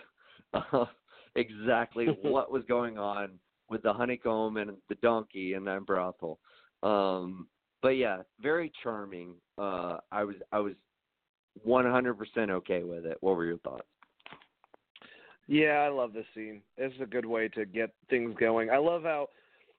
uh, 0.53 0.85
exactly 1.35 2.07
what 2.21 2.51
was 2.51 2.63
going 2.67 2.97
on 2.97 3.31
with 3.69 3.83
the 3.83 3.93
honeycomb 3.93 4.57
and 4.57 4.71
the 4.89 4.95
donkey 4.95 5.53
and 5.53 5.67
that 5.67 5.85
brothel. 5.85 6.39
Um, 6.83 7.47
but 7.81 7.89
yeah, 7.89 8.21
very 8.41 8.71
charming. 8.83 9.35
Uh, 9.57 9.97
I 10.11 10.23
was 10.23 10.35
I 10.51 10.59
was 10.59 10.73
100% 11.67 12.49
okay 12.49 12.83
with 12.83 13.05
it. 13.05 13.17
What 13.21 13.35
were 13.35 13.45
your 13.45 13.57
thoughts? 13.59 13.87
Yeah, 15.47 15.85
I 15.85 15.89
love 15.89 16.13
this 16.13 16.25
scene. 16.35 16.61
It's 16.77 16.95
a 17.01 17.05
good 17.05 17.25
way 17.25 17.47
to 17.49 17.65
get 17.65 17.91
things 18.09 18.35
going. 18.37 18.69
I 18.69 18.77
love 18.77 19.03
how 19.03 19.29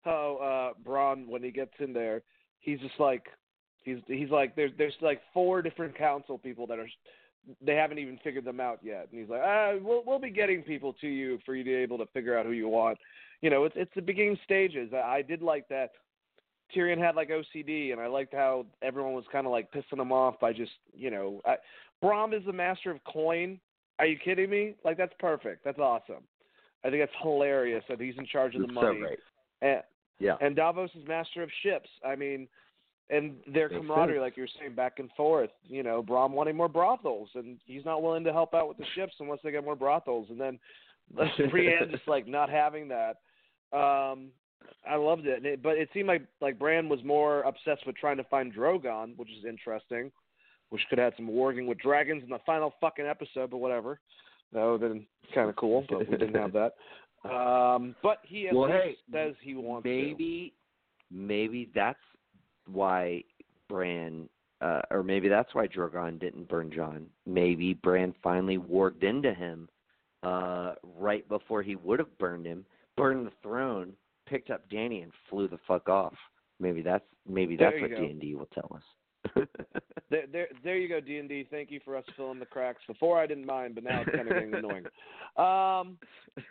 how 0.03 0.73
uh 0.75 0.87
Bronn 0.87 1.27
when 1.27 1.43
he 1.43 1.51
gets 1.51 1.73
in 1.79 1.93
there, 1.93 2.21
he's 2.59 2.79
just 2.79 2.99
like 2.99 3.25
he's 3.83 3.97
he's 4.07 4.29
like 4.29 4.55
there's 4.55 4.71
there's 4.77 4.95
like 5.01 5.21
four 5.33 5.61
different 5.61 5.97
council 5.97 6.37
people 6.37 6.67
that 6.67 6.79
are 6.79 6.87
they 7.61 7.75
haven't 7.75 7.97
even 7.97 8.19
figured 8.23 8.43
them 8.43 8.59
out 8.59 8.79
yet, 8.83 9.07
and 9.09 9.21
he's 9.21 9.29
like, 9.29 9.41
ah, 9.43 9.73
we'll 9.81 10.03
we'll 10.05 10.19
be 10.19 10.29
getting 10.29 10.61
people 10.61 10.93
to 10.99 11.07
you 11.07 11.39
for 11.45 11.55
you 11.55 11.63
to 11.63 11.69
be 11.69 11.75
able 11.75 11.97
to 11.97 12.05
figure 12.07 12.37
out 12.37 12.45
who 12.45 12.51
you 12.51 12.67
want. 12.67 12.97
You 13.41 13.49
know, 13.49 13.63
it's 13.63 13.75
it's 13.77 13.91
the 13.95 14.01
beginning 14.01 14.37
stages. 14.43 14.91
I, 14.93 14.97
I 14.97 15.21
did 15.21 15.41
like 15.41 15.67
that 15.69 15.91
Tyrion 16.75 16.97
had 16.97 17.15
like 17.15 17.29
OCD, 17.29 17.91
and 17.91 18.01
I 18.01 18.07
liked 18.07 18.33
how 18.33 18.65
everyone 18.81 19.13
was 19.13 19.25
kind 19.31 19.45
of 19.45 19.51
like 19.51 19.71
pissing 19.71 20.01
him 20.01 20.11
off 20.11 20.39
by 20.39 20.53
just 20.53 20.71
you 20.93 21.09
know, 21.09 21.41
I, 21.45 21.55
Bronn 22.03 22.37
is 22.37 22.45
the 22.45 22.53
master 22.53 22.91
of 22.91 23.03
coin. 23.05 23.59
Are 23.99 24.05
you 24.05 24.17
kidding 24.17 24.49
me? 24.49 24.75
Like 24.83 24.97
that's 24.97 25.13
perfect. 25.19 25.63
That's 25.63 25.79
awesome. 25.79 26.23
I 26.83 26.89
think 26.89 27.01
that's 27.01 27.23
hilarious 27.23 27.83
that 27.89 27.99
he's 27.99 28.17
in 28.17 28.25
charge 28.25 28.55
of 28.55 28.61
the 28.61 28.71
money. 28.71 28.99
So. 29.01 29.15
And, 29.61 29.81
yeah. 30.19 30.35
And 30.41 30.55
Davos 30.55 30.89
is 30.95 31.07
master 31.07 31.43
of 31.43 31.49
ships. 31.63 31.89
I 32.05 32.15
mean, 32.15 32.47
and 33.09 33.35
their 33.51 33.69
camaraderie, 33.69 34.19
like 34.19 34.35
you 34.35 34.43
were 34.43 34.49
saying, 34.59 34.75
back 34.75 34.99
and 34.99 35.09
forth. 35.15 35.49
You 35.63 35.83
know, 35.83 36.03
Bronn 36.03 36.31
wanting 36.31 36.57
more 36.57 36.67
brothels, 36.67 37.29
and 37.35 37.57
he's 37.65 37.85
not 37.85 38.03
willing 38.03 38.23
to 38.25 38.33
help 38.33 38.53
out 38.53 38.67
with 38.67 38.77
the 38.77 38.85
ships 38.95 39.13
unless 39.19 39.39
they 39.43 39.51
get 39.51 39.63
more 39.63 39.75
brothels. 39.75 40.27
And 40.29 40.39
then 40.39 40.59
Brienne 41.49 41.89
just 41.91 42.07
like 42.07 42.27
not 42.27 42.49
having 42.49 42.89
that. 42.89 43.17
Um, 43.71 44.29
I 44.89 44.95
loved 44.95 45.25
it. 45.25 45.45
it, 45.45 45.63
but 45.63 45.77
it 45.77 45.89
seemed 45.93 46.07
like 46.07 46.23
like 46.41 46.59
Bran 46.59 46.89
was 46.89 47.03
more 47.03 47.41
obsessed 47.41 47.85
with 47.85 47.95
trying 47.95 48.17
to 48.17 48.23
find 48.25 48.53
Drogon, 48.53 49.17
which 49.17 49.29
is 49.29 49.45
interesting. 49.47 50.11
Which 50.69 50.81
could 50.89 50.99
have 50.99 51.13
had 51.13 51.17
some 51.17 51.29
warging 51.29 51.65
with 51.65 51.77
dragons 51.77 52.23
in 52.23 52.29
the 52.29 52.39
final 52.45 52.73
fucking 52.81 53.05
episode, 53.05 53.51
but 53.51 53.57
whatever. 53.57 54.01
That 54.51 54.65
would 54.65 54.81
have 54.81 54.91
been 54.91 55.05
kind 55.33 55.49
of 55.49 55.55
cool, 55.55 55.85
but 55.89 55.99
we 56.09 56.17
didn't 56.17 56.35
have 56.35 56.51
that. 56.53 56.73
Um, 57.31 57.95
but 58.01 58.19
he 58.23 58.47
at 58.47 58.55
well, 58.55 58.69
least 58.69 58.99
hey, 59.11 59.27
says 59.27 59.35
he 59.41 59.55
wants 59.55 59.85
maybe, 59.85 60.53
to. 61.11 61.17
Maybe 61.17 61.69
that's 61.73 61.99
why 62.69 63.23
Bran, 63.69 64.27
uh, 64.61 64.81
or 64.91 65.03
maybe 65.03 65.27
that's 65.27 65.53
why 65.53 65.67
Drogon 65.67 66.19
didn't 66.19 66.49
burn 66.49 66.71
Jon. 66.73 67.05
Maybe 67.25 67.73
Bran 67.75 68.13
finally 68.21 68.57
warged 68.57 69.03
into 69.03 69.33
him 69.33 69.69
uh, 70.23 70.73
right 70.99 71.27
before 71.29 71.61
he 71.61 71.75
would 71.75 71.99
have 71.99 72.17
burned 72.17 72.45
him, 72.45 72.65
burned 72.95 73.25
the 73.25 73.31
throne, 73.41 73.93
picked 74.27 74.49
up 74.49 74.69
Dany, 74.69 75.03
and 75.03 75.11
flew 75.29 75.47
the 75.47 75.59
fuck 75.67 75.89
off. 75.89 76.15
Maybe 76.59 76.81
that's 76.81 77.05
maybe 77.27 77.55
that's 77.55 77.75
what 77.79 77.91
D 77.91 77.97
and 77.97 78.19
D 78.19 78.35
will 78.35 78.49
tell 78.53 78.71
us. 78.75 78.83
there, 80.09 80.23
there, 80.31 80.47
there 80.63 80.77
you 80.77 80.87
go, 80.87 80.99
D 80.99 81.17
and 81.17 81.29
D. 81.29 81.47
Thank 81.49 81.71
you 81.71 81.79
for 81.83 81.95
us 81.95 82.03
filling 82.15 82.39
the 82.39 82.45
cracks. 82.45 82.81
Before 82.87 83.19
I 83.19 83.27
didn't 83.27 83.45
mind, 83.45 83.75
but 83.75 83.83
now 83.83 84.01
it's 84.01 84.11
kind 84.15 84.27
of 84.27 84.33
getting 84.33 84.53
annoying. 84.53 84.85
Um, 85.37 85.99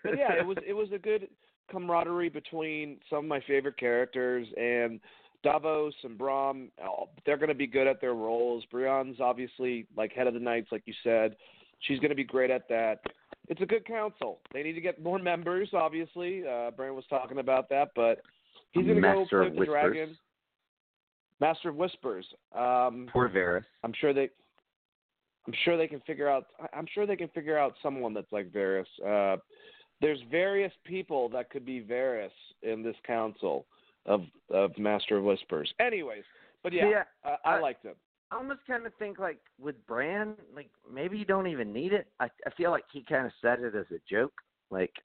but 0.05 0.17
yeah, 0.17 0.35
it 0.35 0.47
was 0.47 0.57
it 0.65 0.73
was 0.73 0.87
a 0.95 0.99
good 0.99 1.27
camaraderie 1.69 2.29
between 2.29 2.99
some 3.11 3.19
of 3.19 3.25
my 3.25 3.41
favorite 3.49 3.77
characters 3.77 4.47
and 4.57 5.01
Davos 5.43 5.93
and 6.05 6.17
Bronn. 6.17 6.69
Oh, 6.81 7.09
they're 7.25 7.37
going 7.37 7.49
to 7.49 7.55
be 7.57 7.67
good 7.67 7.89
at 7.89 8.01
their 8.01 8.15
roles. 8.15 8.63
Brienne's 8.73 9.19
obviously 9.19 9.89
like 9.97 10.13
head 10.13 10.29
of 10.29 10.35
the 10.35 10.41
Knights, 10.41 10.69
like 10.71 10.85
you 10.87 10.95
said. 11.03 11.35
She's 11.81 11.99
going 11.99 12.11
to 12.11 12.15
be 12.15 12.23
great 12.23 12.53
at 12.53 12.69
that 12.69 13.01
it's 13.49 13.61
a 13.61 13.67
good 13.67 13.87
council. 13.87 14.41
They 14.53 14.63
need 14.63 14.73
to 14.73 14.81
get 14.81 15.03
more 15.03 15.19
members, 15.19 15.71
obviously. 15.73 16.45
Uh, 16.47 16.71
Bran 16.71 16.95
was 16.95 17.05
talking 17.09 17.39
about 17.39 17.69
that, 17.71 17.91
but 17.95 18.21
he's 18.73 18.87
going 18.87 18.97
to 18.97 19.03
go 19.03 19.27
play 19.29 19.51
the 19.51 19.65
dragon. 19.65 20.17
Master 21.41 21.69
of 21.69 21.77
Whispers. 21.77 22.27
Um, 22.55 23.09
Poor 23.13 23.29
Varys. 23.29 23.65
I'm 23.85 23.93
sure 24.01 24.13
they. 24.13 24.31
I'm 25.47 25.55
sure 25.65 25.77
they 25.77 25.87
can 25.87 26.01
figure 26.01 26.29
out. 26.29 26.47
I'm 26.73 26.87
sure 26.93 27.07
they 27.07 27.17
can 27.17 27.29
figure 27.29 27.59
out 27.59 27.75
someone 27.83 28.15
that's 28.15 28.33
like 28.33 28.51
Varys. 28.53 28.87
Uh, 29.05 29.37
there's 30.01 30.19
various 30.31 30.73
people 30.85 31.29
that 31.31 31.51
could 31.51 31.65
be 31.65 31.81
Varys 31.81 32.31
in 32.63 32.83
this 32.83 32.97
council 33.07 33.67
of 34.07 34.23
of 34.51 34.77
Master 34.79 35.19
of 35.19 35.25
Whispers. 35.25 35.73
Anyways, 35.81 36.25
but 36.63 36.73
yeah, 36.73 36.89
yeah 36.89 37.03
uh, 37.25 37.37
I, 37.45 37.57
I 37.57 37.61
liked 37.61 37.85
it. 37.85 37.97
I 38.31 38.37
almost 38.37 38.61
kind 38.67 38.87
of 38.87 38.93
think 38.99 39.19
like 39.19 39.39
with 39.61 39.75
Bran, 39.87 40.35
like 40.55 40.71
maybe 40.93 41.17
you 41.17 41.25
don't 41.25 41.47
even 41.47 41.73
need 41.73 41.93
it. 41.93 42.07
I 42.19 42.27
I 42.47 42.51
feel 42.57 42.71
like 42.71 42.85
he 42.93 43.05
kind 43.09 43.27
of 43.27 43.33
said 43.41 43.61
it 43.61 43.75
as 43.75 43.87
a 43.91 44.01
joke, 44.11 44.33
like, 44.71 44.93
huh, 44.95 45.03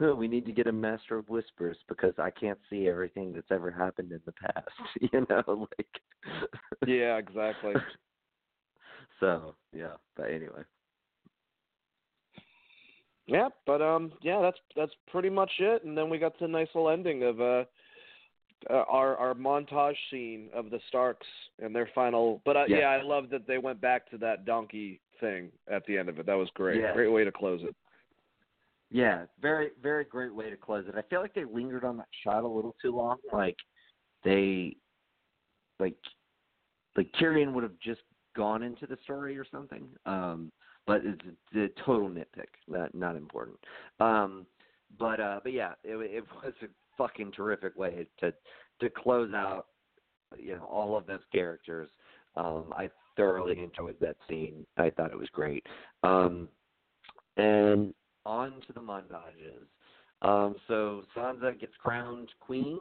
we 0.00 0.28
need 0.28 0.46
to 0.46 0.52
get 0.52 0.66
a 0.66 0.72
Master 0.72 1.16
of 1.16 1.28
Whispers 1.28 1.76
because 1.88 2.14
I 2.18 2.30
can't 2.30 2.58
see 2.70 2.88
everything 2.88 3.32
that's 3.32 3.50
ever 3.50 3.70
happened 3.70 4.12
in 4.12 4.20
the 4.26 4.32
past. 4.32 4.68
you 5.00 5.26
know, 5.28 5.68
like. 5.78 6.00
yeah, 6.86 7.16
exactly. 7.16 7.74
so 9.20 9.54
yeah, 9.72 9.94
but 10.16 10.30
anyway. 10.30 10.62
Yeah, 13.26 13.48
but 13.66 13.80
um, 13.80 14.12
yeah, 14.22 14.40
that's 14.42 14.58
that's 14.76 14.92
pretty 15.10 15.30
much 15.30 15.50
it. 15.58 15.84
And 15.84 15.96
then 15.96 16.10
we 16.10 16.18
got 16.18 16.38
the 16.38 16.48
nice 16.48 16.68
little 16.74 16.90
ending 16.90 17.22
of 17.22 17.40
uh 17.40 17.64
uh, 18.70 18.84
our 18.88 19.16
our 19.16 19.34
montage 19.34 19.96
scene 20.10 20.48
of 20.54 20.70
the 20.70 20.80
Starks 20.88 21.26
and 21.62 21.74
their 21.74 21.88
final. 21.94 22.42
But 22.44 22.56
uh, 22.56 22.64
yeah. 22.68 22.78
yeah, 22.78 22.86
I 22.86 23.02
love 23.02 23.30
that 23.30 23.46
they 23.46 23.58
went 23.58 23.80
back 23.80 24.10
to 24.10 24.18
that 24.18 24.44
donkey 24.44 25.00
thing 25.20 25.50
at 25.70 25.84
the 25.86 25.96
end 25.96 26.08
of 26.08 26.18
it. 26.18 26.26
That 26.26 26.34
was 26.34 26.48
great. 26.54 26.80
Yeah. 26.80 26.92
Great 26.92 27.12
way 27.12 27.24
to 27.24 27.32
close 27.32 27.60
it. 27.62 27.74
Yeah, 28.94 29.24
very 29.42 29.70
very 29.82 30.04
great 30.04 30.32
way 30.32 30.50
to 30.50 30.56
close 30.56 30.84
it. 30.86 30.94
I 30.96 31.02
feel 31.10 31.20
like 31.20 31.34
they 31.34 31.42
lingered 31.44 31.84
on 31.84 31.96
that 31.96 32.06
shot 32.22 32.44
a 32.44 32.48
little 32.48 32.76
too 32.80 32.94
long. 32.96 33.16
Like 33.32 33.56
they 34.22 34.76
like 35.80 35.96
like 36.96 37.10
Tyrion 37.20 37.54
would 37.54 37.64
have 37.64 37.76
just 37.82 38.02
gone 38.36 38.62
into 38.62 38.86
the 38.86 38.96
story 39.02 39.36
or 39.36 39.44
something. 39.50 39.88
Um 40.06 40.52
but 40.86 41.02
it's 41.04 41.20
a, 41.56 41.64
a 41.64 41.68
total 41.84 42.08
nitpick, 42.08 42.46
not 42.68 42.94
not 42.94 43.16
important. 43.16 43.56
Um 43.98 44.46
but 44.96 45.18
uh 45.18 45.40
but 45.42 45.52
yeah, 45.52 45.72
it 45.82 45.96
it 45.96 46.24
was 46.44 46.52
a 46.62 46.66
fucking 46.96 47.32
terrific 47.32 47.76
way 47.76 48.06
to 48.20 48.32
to 48.80 48.90
close 48.90 49.34
out 49.34 49.66
you 50.38 50.54
know 50.54 50.66
all 50.70 50.96
of 50.96 51.04
those 51.04 51.24
characters. 51.32 51.88
Um, 52.36 52.72
I 52.76 52.90
thoroughly 53.16 53.60
enjoyed 53.60 53.96
that 54.00 54.18
scene. 54.28 54.64
I 54.76 54.90
thought 54.90 55.10
it 55.10 55.18
was 55.18 55.30
great. 55.32 55.66
Um, 56.04 56.48
and 57.36 57.92
on 58.26 58.52
to 58.66 58.72
the 58.72 58.80
montages. 58.80 59.66
Um, 60.22 60.56
so 60.68 61.02
Sansa 61.16 61.58
gets 61.58 61.72
crowned 61.82 62.28
queen, 62.40 62.78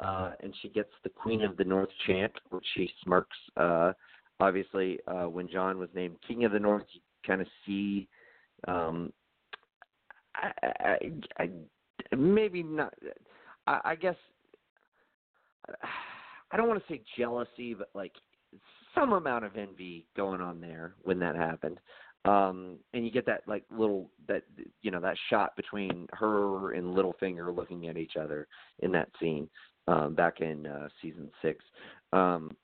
uh, 0.00 0.32
and 0.40 0.54
she 0.62 0.68
gets 0.68 0.90
the 1.02 1.10
Queen 1.10 1.42
of 1.42 1.56
the 1.56 1.64
North 1.64 1.88
chant, 2.06 2.32
which 2.50 2.64
she 2.74 2.88
smirks. 3.02 3.36
Uh, 3.56 3.92
obviously, 4.40 4.98
uh, 5.08 5.24
when 5.24 5.48
Jon 5.48 5.78
was 5.78 5.88
named 5.94 6.16
King 6.26 6.44
of 6.44 6.52
the 6.52 6.58
North, 6.58 6.84
you 6.92 7.00
kind 7.26 7.40
of 7.40 7.46
see. 7.64 8.08
Um, 8.68 9.12
I, 10.34 10.52
I, 10.62 10.96
I, 11.38 11.50
maybe 12.16 12.62
not. 12.62 12.94
I, 13.66 13.80
I 13.84 13.94
guess 13.94 14.16
I 16.52 16.56
don't 16.56 16.68
want 16.68 16.86
to 16.86 16.92
say 16.92 17.02
jealousy, 17.18 17.74
but 17.74 17.88
like 17.94 18.12
some 18.94 19.12
amount 19.12 19.44
of 19.44 19.56
envy 19.56 20.06
going 20.16 20.40
on 20.40 20.60
there 20.60 20.94
when 21.02 21.18
that 21.18 21.36
happened. 21.36 21.78
Um, 22.26 22.78
and 22.92 23.04
you 23.04 23.10
get 23.10 23.26
that 23.26 23.42
like 23.46 23.64
little 23.70 24.10
that 24.28 24.42
you 24.82 24.90
know 24.90 25.00
that 25.00 25.16
shot 25.30 25.54
between 25.56 26.08
her 26.12 26.72
and 26.72 26.94
Littlefinger 26.94 27.54
looking 27.54 27.88
at 27.88 27.96
each 27.96 28.16
other 28.16 28.48
in 28.80 28.90
that 28.92 29.08
scene 29.20 29.48
um, 29.86 30.14
back 30.14 30.40
in 30.40 30.66
uh, 30.66 30.88
season 31.00 31.30
six. 31.42 31.64
Um, 32.12 32.56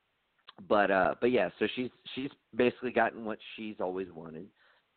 but 0.69 0.91
uh, 0.91 1.15
but 1.21 1.31
yeah, 1.31 1.49
so 1.59 1.67
she's 1.77 1.91
she's 2.15 2.31
basically 2.57 2.91
gotten 2.91 3.25
what 3.25 3.39
she's 3.57 3.77
always 3.81 4.09
wanted, 4.13 4.47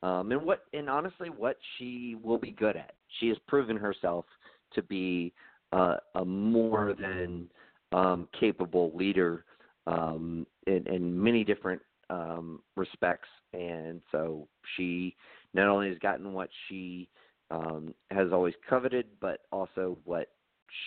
um, 0.04 0.32
and 0.32 0.42
what 0.42 0.64
and 0.74 0.90
honestly 0.90 1.30
what 1.30 1.58
she 1.78 2.16
will 2.24 2.38
be 2.38 2.52
good 2.52 2.76
at. 2.76 2.96
She 3.20 3.28
has 3.30 3.38
proven 3.48 3.78
herself 3.78 4.26
to 4.74 4.82
be 4.84 5.34
uh, 5.72 5.98
a 6.16 6.26
more 6.26 6.96
than 7.00 7.50
um, 7.92 8.28
capable 8.40 8.92
leader 8.96 9.46
um, 9.88 10.46
in, 10.68 10.86
in 10.88 11.22
many 11.22 11.44
different 11.44 11.82
um, 12.10 12.61
respects, 12.76 13.30
and 13.53 14.02
so 14.11 14.48
she 14.76 15.15
not 15.53 15.68
only 15.68 15.90
has 15.90 15.98
gotten 15.99 16.34
what 16.34 16.49
she 16.68 17.10
um, 17.52 17.94
has 18.11 18.32
always 18.32 18.53
coveted, 18.69 19.07
but 19.19 19.41
also 19.52 19.98
what 20.03 20.30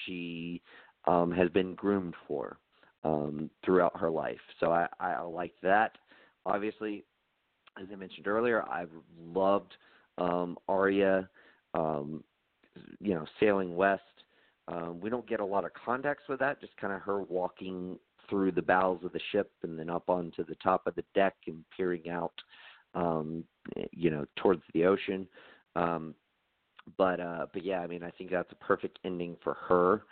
she 0.05 0.61
um, 1.07 1.31
has 1.31 1.49
been 1.51 1.75
groomed 1.75 2.15
for 2.27 2.59
um, 3.05 3.51
throughout 3.65 3.97
her 3.99 4.11
life. 4.11 4.41
So 4.61 4.73
I, 4.73 4.87
I 5.01 5.21
like 5.21 5.55
that. 5.63 5.93
Obviously, 6.47 7.05
as 7.81 7.87
I 7.93 7.97
mentioned 7.97 8.27
earlier, 8.27 8.63
I've 8.69 8.91
loved 9.21 9.75
um, 10.19 10.59
Arya, 10.69 11.29
um, 11.75 12.25
you 13.01 13.15
know, 13.15 13.25
sailing 13.41 13.77
west. 13.77 14.03
Um, 14.67 15.01
we 15.01 15.09
don't 15.09 15.27
get 15.29 15.41
a 15.41 15.45
lot 15.45 15.65
of 15.65 15.71
context 15.73 16.29
with 16.29 16.41
that, 16.41 16.61
just 16.61 16.77
kind 16.77 16.93
of 16.93 17.01
her 17.03 17.23
walking 17.23 17.99
through 18.29 18.53
the 18.53 18.63
bows 18.63 18.99
of 19.05 19.13
the 19.13 19.21
ship 19.33 19.51
and 19.63 19.79
then 19.79 19.91
up 19.91 20.09
onto 20.09 20.45
the 20.45 20.57
top 20.57 20.87
of 20.87 20.95
the 20.95 21.05
deck 21.15 21.35
and 21.47 21.65
peering 21.77 22.09
out, 22.11 22.35
um, 22.95 23.45
you 23.93 24.11
know, 24.11 24.27
towards 24.37 24.63
the 24.75 24.85
ocean. 24.85 25.27
Um, 25.77 26.15
but 26.97 27.21
uh, 27.21 27.47
but 27.53 27.65
yeah, 27.65 27.81
I 27.81 27.87
mean, 27.87 28.03
I 28.03 28.11
think 28.11 28.31
that's 28.31 28.53
a 28.53 28.65
perfect 28.65 28.99
ending 29.05 29.37
for 29.43 29.55
her. 29.55 30.03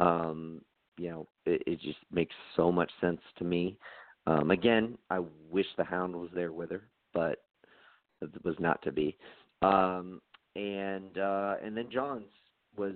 Um, 0.00 0.60
you 0.98 1.10
know, 1.10 1.26
it, 1.44 1.62
it 1.66 1.80
just 1.80 1.98
makes 2.10 2.34
so 2.54 2.70
much 2.70 2.90
sense 3.00 3.20
to 3.38 3.44
me. 3.44 3.78
Um, 4.26 4.50
again, 4.50 4.98
I 5.10 5.20
wish 5.50 5.66
the 5.76 5.84
Hound 5.84 6.14
was 6.14 6.30
there 6.34 6.52
with 6.52 6.70
her, 6.70 6.82
but 7.14 7.42
it 8.20 8.44
was 8.44 8.56
not 8.58 8.82
to 8.82 8.92
be. 8.92 9.16
Um, 9.62 10.20
and 10.54 11.16
uh, 11.18 11.54
and 11.64 11.76
then 11.76 11.88
Jon's 11.90 12.24
was 12.76 12.94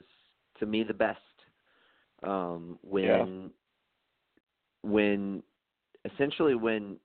to 0.59 0.67
me 0.67 0.83
the 0.83 0.95
best 0.95 1.19
um, 2.23 2.79
when. 2.83 3.51
When 4.83 5.43
essentially 6.05 6.55
when 6.55 6.97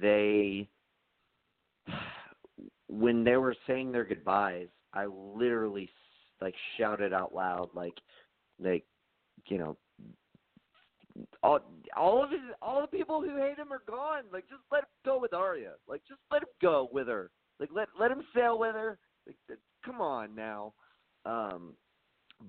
they 0.00 0.68
when 2.88 3.24
they 3.24 3.36
were 3.36 3.56
saying 3.66 3.92
their 3.92 4.04
goodbyes, 4.04 4.68
I 4.92 5.06
literally 5.06 5.88
like 6.40 6.54
shouted 6.76 7.12
out 7.12 7.34
loud 7.34 7.70
like 7.74 7.94
like 8.60 8.84
you 9.46 9.58
know 9.58 9.76
all 11.42 11.60
all 11.96 12.22
of 12.22 12.30
his 12.30 12.40
all 12.60 12.80
the 12.80 12.86
people 12.86 13.22
who 13.22 13.36
hate 13.36 13.58
him 13.58 13.72
are 13.72 13.82
gone. 13.86 14.24
Like 14.32 14.48
just 14.48 14.62
let 14.70 14.82
him 14.82 14.88
go 15.04 15.18
with 15.18 15.32
Arya. 15.32 15.72
Like 15.88 16.02
just 16.08 16.20
let 16.30 16.42
him 16.42 16.48
go 16.60 16.88
with 16.92 17.08
her. 17.08 17.30
Like 17.58 17.70
let 17.72 17.88
let 17.98 18.10
him 18.10 18.22
sail 18.34 18.58
with 18.58 18.74
her. 18.74 18.98
Like 19.26 19.58
come 19.84 20.00
on 20.00 20.34
now. 20.34 20.74
Um 21.24 21.74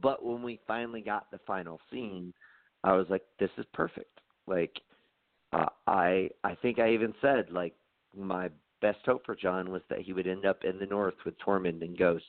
but 0.01 0.25
when 0.25 0.41
we 0.41 0.59
finally 0.67 1.01
got 1.01 1.29
the 1.31 1.39
final 1.45 1.79
scene, 1.91 2.33
I 2.83 2.93
was 2.93 3.07
like 3.09 3.23
this 3.39 3.49
is 3.57 3.65
perfect. 3.73 4.19
Like 4.47 4.79
uh, 5.53 5.69
I 5.87 6.29
I 6.43 6.55
think 6.55 6.79
I 6.79 6.91
even 6.91 7.13
said 7.21 7.51
like 7.51 7.73
my 8.15 8.49
best 8.81 8.99
hope 9.05 9.25
for 9.25 9.35
Jon 9.35 9.71
was 9.71 9.81
that 9.89 10.01
he 10.01 10.13
would 10.13 10.27
end 10.27 10.45
up 10.45 10.63
in 10.63 10.77
the 10.77 10.85
north 10.85 11.15
with 11.25 11.35
Tormund 11.39 11.81
and 11.81 11.97
Ghost 11.97 12.25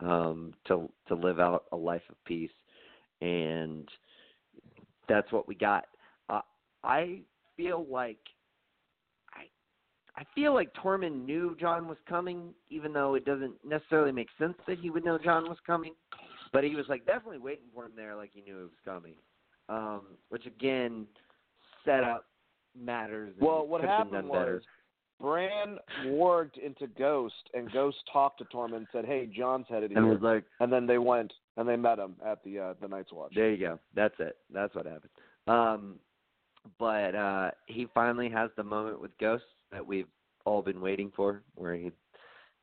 um 0.00 0.52
to 0.66 0.90
to 1.08 1.14
live 1.14 1.40
out 1.40 1.64
a 1.72 1.76
life 1.76 2.02
of 2.10 2.22
peace 2.26 2.50
and 3.22 3.88
that's 5.08 5.30
what 5.32 5.48
we 5.48 5.54
got. 5.54 5.86
Uh, 6.28 6.40
I 6.82 7.20
feel 7.56 7.86
like 7.90 8.18
I 9.32 10.20
I 10.20 10.24
feel 10.34 10.54
like 10.54 10.72
Tormund 10.74 11.24
knew 11.24 11.56
Jon 11.58 11.88
was 11.88 11.98
coming, 12.08 12.54
even 12.70 12.92
though 12.92 13.14
it 13.14 13.24
doesn't 13.24 13.54
necessarily 13.64 14.12
make 14.12 14.28
sense 14.38 14.54
that 14.66 14.78
he 14.78 14.90
would 14.90 15.04
know 15.04 15.18
Jon 15.18 15.48
was 15.48 15.58
coming. 15.66 15.94
But 16.52 16.64
he 16.64 16.74
was 16.74 16.86
like 16.88 17.06
definitely 17.06 17.38
waiting 17.38 17.66
for 17.74 17.86
him 17.86 17.92
there, 17.96 18.16
like 18.16 18.30
he 18.32 18.40
knew 18.40 18.56
he 18.56 18.62
was 18.62 18.70
coming. 18.84 19.14
Um, 19.68 20.02
which 20.28 20.46
again, 20.46 21.06
setup 21.84 22.26
matters. 22.78 23.34
Well, 23.40 23.66
what 23.66 23.82
happened 23.82 24.28
was 24.28 24.38
better. 24.38 24.62
Bran 25.20 25.78
warged 26.04 26.58
into 26.58 26.86
Ghost, 26.88 27.34
and 27.54 27.72
Ghost 27.72 27.96
talked 28.12 28.38
to 28.38 28.44
Tormund 28.44 28.76
and 28.76 28.86
said, 28.92 29.06
"Hey, 29.06 29.26
Jon's 29.26 29.66
headed 29.68 29.90
here," 29.90 29.98
and 29.98 30.06
here." 30.06 30.14
was 30.14 30.22
like, 30.22 30.44
and 30.60 30.70
then 30.72 30.86
they 30.86 30.98
went 30.98 31.32
and 31.56 31.68
they 31.68 31.76
met 31.76 31.98
him 31.98 32.16
at 32.24 32.44
the 32.44 32.58
uh, 32.58 32.74
the 32.80 32.88
Night's 32.88 33.12
Watch. 33.12 33.32
There 33.34 33.50
you 33.50 33.56
go. 33.56 33.78
That's 33.94 34.14
it. 34.18 34.36
That's 34.52 34.74
what 34.74 34.86
happened. 34.86 35.10
Um, 35.46 35.94
but 36.78 37.14
uh, 37.14 37.50
he 37.66 37.86
finally 37.94 38.28
has 38.28 38.50
the 38.56 38.64
moment 38.64 39.00
with 39.00 39.16
Ghost 39.18 39.44
that 39.72 39.86
we've 39.86 40.08
all 40.44 40.62
been 40.62 40.80
waiting 40.80 41.10
for, 41.16 41.42
where 41.54 41.74
he 41.74 41.92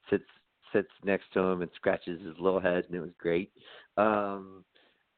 sits 0.10 0.24
sits 0.72 0.90
next 1.04 1.32
to 1.34 1.40
him 1.40 1.62
and 1.62 1.72
scratches 1.76 2.20
his 2.26 2.36
little 2.40 2.60
head, 2.60 2.86
and 2.86 2.96
it 2.96 3.00
was 3.00 3.12
great. 3.20 3.52
Um, 3.98 4.64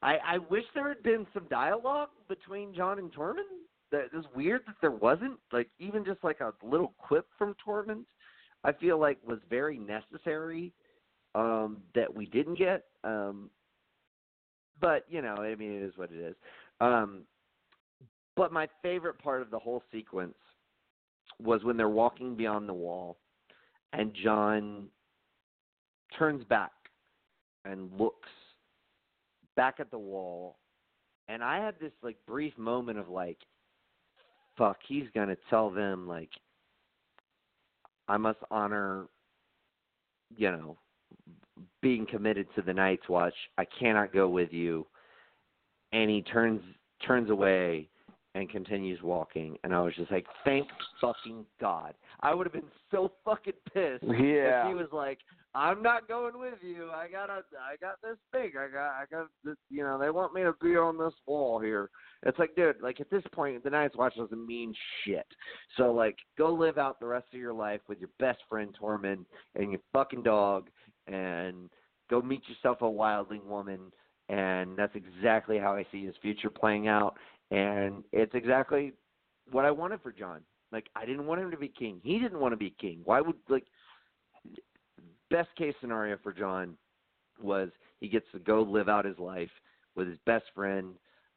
I, 0.06 0.36
I 0.36 0.38
wish 0.52 0.64
there 0.76 0.88
had 0.88 1.02
been 1.02 1.26
some 1.34 1.48
dialogue 1.50 2.10
between 2.30 2.76
Jon 2.76 3.00
and 3.00 3.12
Tormund. 3.12 3.50
That 3.92 4.06
it 4.06 4.14
was 4.14 4.26
weird 4.36 4.62
that 4.68 4.76
there 4.80 4.92
wasn't. 4.92 5.40
Like 5.52 5.68
even 5.80 6.06
just 6.06 6.24
like 6.24 6.42
a 6.42 6.54
little 6.64 6.94
quip 7.00 7.26
from 7.40 7.56
Tormund, 7.68 8.04
I 8.64 8.72
feel 8.72 9.00
like 9.00 9.18
was 9.26 9.40
very 9.50 9.80
necessary 9.80 10.74
um, 11.34 11.78
that 11.96 12.14
we 12.14 12.28
didn't 12.28 12.60
get. 12.60 12.84
Um, 13.04 13.50
but 14.80 15.06
you 15.10 15.24
know, 15.24 15.36
I 15.38 15.56
mean, 15.56 15.72
it 15.72 15.82
is 15.82 15.98
what 15.98 16.12
it 16.12 16.20
is. 16.20 16.36
Um, 16.82 17.24
but 18.36 18.54
my 18.54 18.68
favorite 18.84 19.18
part 19.18 19.42
of 19.42 19.50
the 19.50 19.60
whole 19.60 19.82
sequence 19.92 20.36
was 21.42 21.64
when 21.64 21.78
they're 21.78 21.90
walking 21.90 22.36
beyond 22.36 22.70
the 22.70 22.74
wall, 22.74 23.18
and 23.92 24.14
Jon 24.24 24.86
turns 26.16 26.44
back 26.44 26.72
and 27.66 27.90
looks 28.00 28.30
back 29.56 29.76
at 29.80 29.92
the 29.92 29.98
wall, 29.98 30.58
and 31.28 31.44
I 31.44 31.64
had 31.64 31.76
this 31.80 31.92
like 32.04 32.18
brief 32.28 32.58
moment 32.58 33.00
of 33.00 33.10
like, 33.10 33.38
fuck, 34.58 34.78
he's 34.88 35.06
gonna 35.14 35.38
tell 35.50 35.70
them 35.70 36.08
like, 36.08 36.30
I 38.08 38.18
must 38.18 38.40
honor, 38.52 39.08
you 40.36 40.52
know, 40.52 40.78
being 41.82 42.06
committed 42.06 42.48
to 42.56 42.62
the 42.62 42.74
Night's 42.74 43.08
Watch. 43.10 43.34
I 43.58 43.66
cannot 43.80 44.14
go 44.14 44.28
with 44.28 44.52
you. 44.52 44.86
And 45.92 46.10
he 46.10 46.22
turns 46.22 46.62
turns 47.06 47.30
away 47.30 47.90
and 48.36 48.50
continues 48.50 49.02
walking. 49.02 49.58
And 49.64 49.74
I 49.74 49.80
was 49.80 49.96
just 49.96 50.12
like, 50.12 50.28
thank 50.44 50.68
fucking 51.00 51.46
God. 51.60 51.94
I 52.20 52.34
would 52.34 52.46
have 52.46 52.54
been 52.54 52.64
so 52.92 53.14
fucking 53.24 53.54
pissed 53.74 54.04
yeah. 54.04 54.64
if 54.64 54.68
he 54.68 54.74
was 54.76 54.90
like, 54.92 55.20
I'm 55.56 55.82
not 55.82 56.10
going 56.10 56.38
with 56.38 56.56
you. 56.62 56.90
I 56.94 57.08
got 57.08 57.30
a, 57.30 57.44
I 57.58 57.78
got 57.80 58.02
this 58.04 58.18
thing. 58.34 58.52
I 58.60 58.68
got, 58.68 58.90
I 58.90 59.06
got 59.10 59.28
this. 59.46 59.56
You 59.70 59.84
know, 59.84 59.98
they 59.98 60.10
want 60.10 60.34
me 60.34 60.44
to 60.44 60.54
be 60.62 60.76
on 60.76 60.98
this 60.98 61.14
wall 61.26 61.62
here. 61.62 61.90
It's 62.24 62.38
like, 62.38 62.54
dude, 62.58 62.82
like 62.82 63.00
at 63.00 63.10
this 63.10 63.24
point, 63.32 63.64
the 63.64 63.70
Night's 63.70 63.96
Watch 63.96 64.16
doesn't 64.18 64.46
mean 64.46 64.74
shit. 65.06 65.26
So 65.78 65.94
like, 65.94 66.18
go 66.38 66.54
live 66.54 66.78
out 66.78 67.00
the 67.00 67.06
rest 67.06 67.28
of 67.34 67.40
your 67.40 67.54
life 67.54 67.80
with 67.88 68.00
your 68.00 68.10
best 68.20 68.40
friend 68.50 68.76
Tormund 68.80 69.24
and 69.56 69.72
your 69.72 69.82
fucking 69.94 70.24
dog, 70.24 70.68
and 71.08 71.70
go 72.10 72.22
meet 72.22 72.42
yourself 72.50 72.82
a 72.82 72.86
wildling 72.86 73.46
woman. 73.46 73.80
And 74.28 74.76
that's 74.76 74.96
exactly 74.96 75.58
how 75.58 75.76
I 75.76 75.86
see 75.92 76.04
his 76.04 76.16
future 76.22 76.50
playing 76.50 76.88
out. 76.88 77.16
And 77.52 78.04
it's 78.12 78.34
exactly 78.34 78.94
what 79.52 79.66
I 79.66 79.72
wanted 79.72 80.02
for 80.02 80.12
Jon. 80.12 80.42
Like 80.72 80.90
I 80.96 81.06
didn't 81.06 81.28
want 81.28 81.42
him 81.42 81.52
to 81.52 81.58
be 81.58 81.68
king. 81.68 82.02
He 82.04 82.20
didn't 82.20 82.40
want 82.40 82.54
to 82.54 82.58
be 82.58 82.76
king. 82.80 83.02
Why 83.06 83.22
would 83.22 83.36
like 83.50 83.66
best 85.30 85.50
case 85.58 85.74
scenario 85.82 86.18
for 86.22 86.34
Jon 86.34 86.76
was 87.42 87.70
he 88.00 88.08
gets 88.08 88.26
to 88.32 88.40
go 88.40 88.62
live 88.62 88.90
out 88.90 89.06
his 89.06 89.20
life 89.20 89.50
with 89.96 90.08
his 90.08 90.18
best 90.26 90.46
friend, 90.54 90.96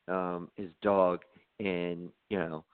um, 0.09 0.49
his 0.57 0.71
dog, 0.83 1.21
and 1.61 2.09
you 2.31 2.39
know 2.39 2.65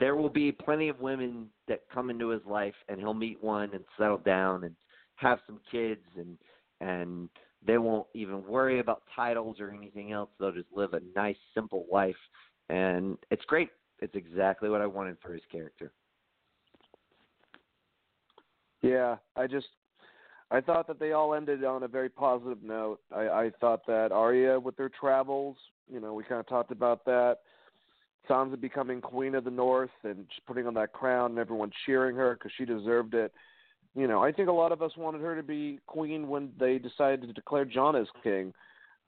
there 0.00 0.16
will 0.16 0.28
be 0.28 0.50
plenty 0.50 0.88
of 0.88 1.00
women 1.00 1.46
that 1.68 1.82
come 1.92 2.10
into 2.10 2.28
his 2.28 2.42
life, 2.46 2.74
and 2.88 2.98
he'll 2.98 3.14
meet 3.14 3.42
one 3.42 3.70
and 3.72 3.84
settle 3.96 4.18
down 4.18 4.64
and 4.64 4.74
have 5.16 5.38
some 5.46 5.60
kids, 5.70 6.04
and 6.16 6.38
and 6.80 7.28
they 7.66 7.78
won't 7.78 8.06
even 8.14 8.46
worry 8.46 8.80
about 8.80 9.02
titles 9.14 9.60
or 9.60 9.70
anything 9.70 10.12
else. 10.12 10.30
They'll 10.38 10.52
just 10.52 10.68
live 10.74 10.94
a 10.94 11.00
nice, 11.16 11.36
simple 11.54 11.86
life, 11.90 12.16
and 12.68 13.16
it's 13.30 13.44
great. 13.46 13.70
It's 14.00 14.14
exactly 14.14 14.68
what 14.68 14.80
I 14.80 14.86
wanted 14.86 15.16
for 15.22 15.32
his 15.32 15.42
character. 15.50 15.92
Yeah, 18.82 19.16
I 19.36 19.46
just 19.46 19.66
I 20.50 20.60
thought 20.60 20.86
that 20.88 20.98
they 21.00 21.12
all 21.12 21.34
ended 21.34 21.64
on 21.64 21.84
a 21.84 21.88
very 21.88 22.10
positive 22.10 22.62
note. 22.62 23.00
I, 23.14 23.28
I 23.28 23.50
thought 23.60 23.86
that 23.86 24.12
Arya 24.12 24.60
with 24.60 24.76
their 24.76 24.90
travels, 24.90 25.56
you 25.90 26.00
know, 26.00 26.12
we 26.12 26.22
kind 26.22 26.40
of 26.40 26.46
talked 26.46 26.70
about 26.70 27.04
that. 27.06 27.38
Sansa 28.28 28.60
becoming 28.60 29.00
queen 29.00 29.34
of 29.34 29.44
the 29.44 29.50
North 29.50 29.90
and 30.02 30.26
just 30.28 30.46
putting 30.46 30.66
on 30.66 30.74
that 30.74 30.92
crown 30.92 31.32
and 31.32 31.38
everyone 31.38 31.70
cheering 31.84 32.16
her 32.16 32.34
because 32.34 32.52
she 32.56 32.64
deserved 32.64 33.14
it. 33.14 33.32
You 33.96 34.08
know, 34.08 34.22
I 34.22 34.32
think 34.32 34.48
a 34.48 34.52
lot 34.52 34.72
of 34.72 34.82
us 34.82 34.92
wanted 34.96 35.20
her 35.20 35.36
to 35.36 35.42
be 35.42 35.78
queen 35.86 36.28
when 36.28 36.50
they 36.58 36.78
decided 36.78 37.22
to 37.22 37.32
declare 37.32 37.64
Jon 37.64 37.94
as 37.94 38.08
king. 38.22 38.52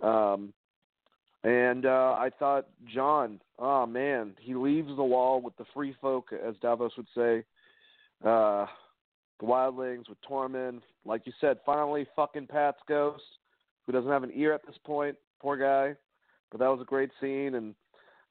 Um, 0.01 0.53
and 1.43 1.87
uh, 1.87 2.17
I 2.19 2.31
thought 2.39 2.67
Jon, 2.93 3.41
oh 3.59 3.87
man, 3.87 4.35
he 4.41 4.55
leaves 4.55 4.95
the 4.95 5.05
wall 5.05 5.41
with 5.41 5.57
the 5.57 5.65
free 5.75 5.95
folk, 6.01 6.31
as 6.33 6.55
Davos 6.63 6.93
would 6.97 7.07
say. 7.15 7.45
Uh, 8.25 8.67
the 9.39 9.47
wildlings 9.47 10.09
with 10.09 10.19
Tormund, 10.29 10.81
like 11.05 11.23
you 11.27 11.33
said, 11.41 11.59
finally 11.67 12.07
fucking 12.17 12.47
Pat's 12.47 12.81
ghost, 12.89 13.23
who 13.85 13.93
doesn't 13.93 14.11
have 14.11 14.23
an 14.23 14.33
ear 14.35 14.53
at 14.55 14.65
this 14.67 14.79
point. 14.85 15.17
Poor 15.41 15.57
guy. 15.57 15.97
But 16.51 16.61
that 16.61 16.69
was 16.69 16.81
a 16.81 16.85
great 16.85 17.11
scene, 17.21 17.57
and 17.57 17.75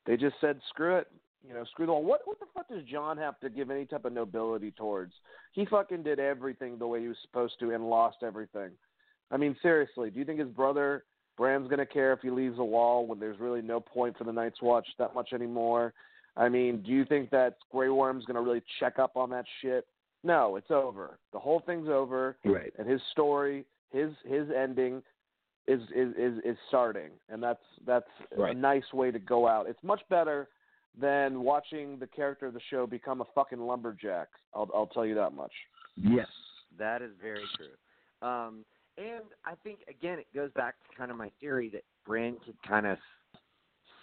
they 0.05 0.17
just 0.17 0.35
said, 0.41 0.59
screw 0.69 0.97
it. 0.97 1.07
You 1.47 1.53
know, 1.53 1.63
screw 1.65 1.85
the 1.85 1.91
wall. 1.91 2.03
What 2.03 2.21
what 2.25 2.39
the 2.39 2.45
fuck 2.53 2.67
does 2.69 2.83
Jon 2.83 3.17
have 3.17 3.39
to 3.41 3.49
give 3.49 3.69
any 3.69 3.85
type 3.85 4.05
of 4.05 4.13
nobility 4.13 4.71
towards? 4.71 5.13
He 5.51 5.65
fucking 5.65 6.03
did 6.03 6.19
everything 6.19 6.77
the 6.77 6.87
way 6.87 7.01
he 7.01 7.07
was 7.07 7.17
supposed 7.21 7.59
to 7.59 7.71
and 7.71 7.89
lost 7.89 8.17
everything. 8.23 8.71
I 9.31 9.37
mean, 9.37 9.55
seriously, 9.61 10.09
do 10.09 10.19
you 10.19 10.25
think 10.25 10.39
his 10.39 10.49
brother 10.49 11.03
Bran's 11.37 11.69
gonna 11.69 11.85
care 11.85 12.13
if 12.13 12.21
he 12.21 12.29
leaves 12.29 12.57
the 12.57 12.63
wall 12.63 13.05
when 13.05 13.19
there's 13.19 13.39
really 13.39 13.61
no 13.61 13.79
point 13.79 14.17
for 14.17 14.23
the 14.23 14.31
Night's 14.31 14.61
Watch 14.61 14.87
that 14.97 15.13
much 15.13 15.33
anymore? 15.33 15.93
I 16.37 16.49
mean, 16.49 16.81
do 16.81 16.91
you 16.91 17.05
think 17.05 17.29
that 17.31 17.57
Grey 17.71 17.89
Worm's 17.89 18.25
gonna 18.25 18.41
really 18.41 18.63
check 18.79 18.99
up 18.99 19.15
on 19.15 19.29
that 19.31 19.45
shit? 19.61 19.85
No, 20.23 20.55
it's 20.55 20.71
over. 20.71 21.19
The 21.33 21.39
whole 21.39 21.59
thing's 21.59 21.89
over. 21.89 22.37
Right. 22.43 22.73
And 22.79 22.89
his 22.89 23.01
story, 23.11 23.65
his 23.91 24.11
his 24.25 24.47
ending 24.49 25.03
is 25.67 25.81
is 25.95 26.13
is, 26.17 26.39
is 26.43 26.57
starting, 26.67 27.11
and 27.29 27.41
that's 27.41 27.63
that's 27.85 28.09
right. 28.35 28.55
a 28.55 28.59
nice 28.59 28.91
way 28.93 29.11
to 29.11 29.19
go 29.19 29.47
out. 29.47 29.67
It's 29.67 29.83
much 29.83 30.01
better 30.09 30.47
than 30.99 31.41
watching 31.41 31.97
the 31.99 32.07
character 32.07 32.47
of 32.47 32.53
the 32.53 32.61
show 32.69 32.87
become 32.87 33.21
a 33.21 33.25
fucking 33.33 33.59
lumberjack. 33.59 34.27
I'll 34.53 34.69
I'll 34.73 34.87
tell 34.87 35.05
you 35.05 35.15
that 35.15 35.33
much. 35.33 35.51
Yes, 35.95 36.27
that 36.77 37.01
is 37.01 37.11
very 37.21 37.43
true. 37.55 38.27
Um, 38.27 38.65
and 38.97 39.25
I 39.45 39.53
think 39.63 39.79
again, 39.89 40.19
it 40.19 40.27
goes 40.33 40.51
back 40.55 40.75
to 40.89 40.97
kind 40.97 41.11
of 41.11 41.17
my 41.17 41.31
theory 41.39 41.69
that 41.69 41.83
Bran 42.05 42.37
could 42.45 42.55
kind 42.67 42.85
of 42.85 42.97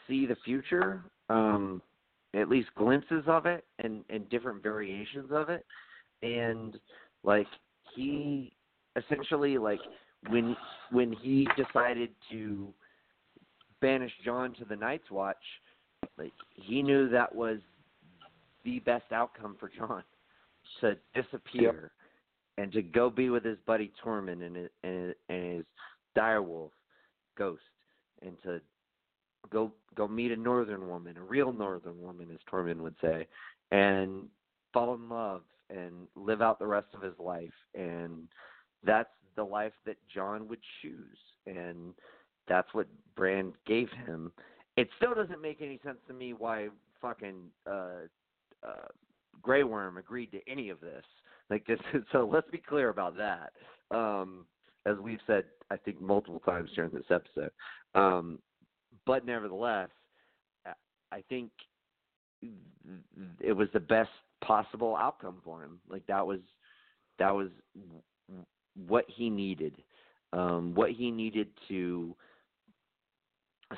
see 0.06 0.27
the 0.27 0.36
future, 0.44 1.02
um, 1.28 1.81
at 2.35 2.48
least 2.48 2.69
glimpses 2.77 3.24
of 3.27 3.47
it, 3.47 3.64
and 3.78 4.05
and 4.10 4.28
different 4.28 4.62
variations 4.62 5.31
of 5.32 5.48
it, 5.48 5.64
and 6.23 6.78
like 7.24 7.47
he 7.94 8.52
essentially 8.97 9.59
like 9.59 9.81
when 10.28 10.56
when 10.90 11.12
he 11.12 11.48
decided 11.56 12.10
to 12.31 12.73
banish 13.81 14.12
Jon 14.24 14.55
to 14.55 14.64
the 14.64 14.77
Night's 14.77 15.10
Watch, 15.10 15.36
like 16.19 16.33
he 16.55 16.83
knew 16.83 17.09
that 17.09 17.35
was 17.35 17.59
the 18.65 18.79
best 18.81 19.12
outcome 19.12 19.57
for 19.59 19.70
Jon 19.77 20.03
to 20.81 20.97
disappear 21.15 21.93
yep. 22.59 22.65
and 22.65 22.73
to 22.73 22.83
go 22.83 23.11
be 23.11 23.31
with 23.31 23.45
his 23.45 23.59
buddy 23.66 23.93
Tormund 24.05 24.45
and 24.45 24.57
his, 24.57 24.69
and, 24.83 25.15
and 25.29 25.57
his 25.57 25.65
direwolf 26.16 26.70
ghost 27.37 27.62
and 28.23 28.37
to 28.43 28.61
go 29.51 29.73
go 29.95 30.07
meet 30.07 30.33
a 30.33 30.37
northern 30.37 30.89
woman, 30.89 31.16
a 31.16 31.23
real 31.23 31.53
northern 31.53 32.01
woman 32.01 32.29
as 32.33 32.39
Tormund 32.51 32.81
would 32.81 32.95
say, 33.01 33.27
and 33.70 34.27
fall 34.73 34.95
in 34.95 35.09
love 35.09 35.43
and 35.70 36.07
live 36.16 36.43
out 36.43 36.59
the 36.59 36.66
rest 36.66 36.89
of 36.95 37.03
his 37.03 37.19
life 37.19 37.51
and 37.74 38.29
that's 38.85 39.09
the 39.37 39.45
life 39.45 39.73
that 39.87 39.97
Jon 40.12 40.49
would 40.49 40.61
choose, 40.81 41.19
and 41.47 41.95
that's 42.49 42.73
what 42.73 42.87
Bran 43.16 43.53
gave 43.66 43.89
him. 44.07 44.33
It 44.77 44.89
still 44.97 45.15
doesn't 45.15 45.40
make 45.40 45.61
any 45.61 45.78
sense 45.85 45.99
to 46.09 46.15
me 46.15 46.32
why 46.32 46.69
fucking 47.01 47.35
uh, 47.66 48.07
uh, 48.66 48.89
Grey 49.43 49.65
Worm 49.65 49.99
agreed 49.99 50.32
to 50.32 50.40
any 50.49 50.70
of 50.70 50.81
this. 50.81 51.05
Like, 51.51 51.66
this, 51.66 51.78
so 52.12 52.28
let's 52.31 52.51
be 52.51 52.59
clear 52.59 52.89
about 52.89 53.16
that. 53.16 53.53
Um, 53.90 54.47
as 54.86 54.97
we've 54.99 55.20
said, 55.27 55.44
I 55.70 55.77
think 55.77 56.01
multiple 56.01 56.40
times 56.40 56.70
during 56.74 56.90
this 56.90 57.05
episode. 57.11 57.51
Um, 57.94 58.39
but 59.07 59.27
nevertheless, 59.27 59.89
I 61.12 61.23
think 61.28 61.51
it 63.40 63.53
was 63.53 63.69
the 63.73 63.81
best 63.81 64.11
possible 64.43 64.97
outcome 64.97 65.36
for 65.44 65.62
him. 65.62 65.78
Like 65.89 66.07
that 66.07 66.27
was 66.27 66.40
that 67.19 67.35
was 67.35 67.49
what 68.86 69.05
he 69.09 69.28
needed, 69.28 69.77
um, 70.32 70.74
what 70.74 70.90
he 70.90 71.11
needed 71.11 71.49
to 71.69 72.16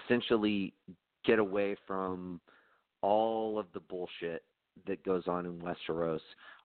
essentially 0.05 0.73
get 1.25 1.39
away 1.39 1.77
from 1.87 2.41
all 3.03 3.59
of 3.59 3.67
the 3.75 3.81
bullshit 3.81 4.45
that 4.87 5.05
goes 5.05 5.25
on 5.27 5.47
in 5.47 5.59
Westeros, 5.61 6.21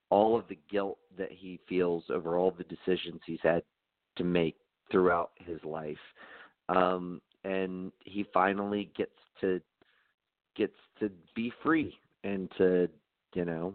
all 0.10 0.38
of 0.38 0.47
the 0.47 0.57
guilt 0.69 0.97
that 1.18 1.31
he 1.31 1.60
feels 1.68 2.03
over 2.10 2.38
all 2.38 2.51
the 2.51 2.64
decisions 2.64 3.22
he's 3.26 3.39
had 3.43 3.64
to 4.18 4.23
make 4.23 4.56
throughout 4.91 5.31
his 5.38 5.64
life. 5.64 5.97
Um, 6.69 7.22
and 7.43 7.91
he 8.03 8.26
finally 8.34 8.91
gets 8.97 9.11
to 9.41 9.61
gets 10.56 10.76
to 10.99 11.10
be 11.35 11.53
free 11.64 11.97
and 12.23 12.51
to 12.57 12.89
you 13.34 13.45
know 13.45 13.73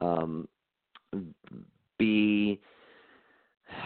um, 0.00 0.46
be 1.98 2.60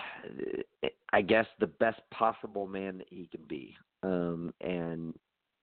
I 1.13 1.23
guess 1.23 1.47
the 1.61 1.67
best 1.67 2.01
possible 2.11 2.67
man 2.67 2.99
that 2.99 3.07
he 3.09 3.29
can 3.31 3.43
be. 3.49 3.75
Um, 4.07 4.55
and 4.61 5.15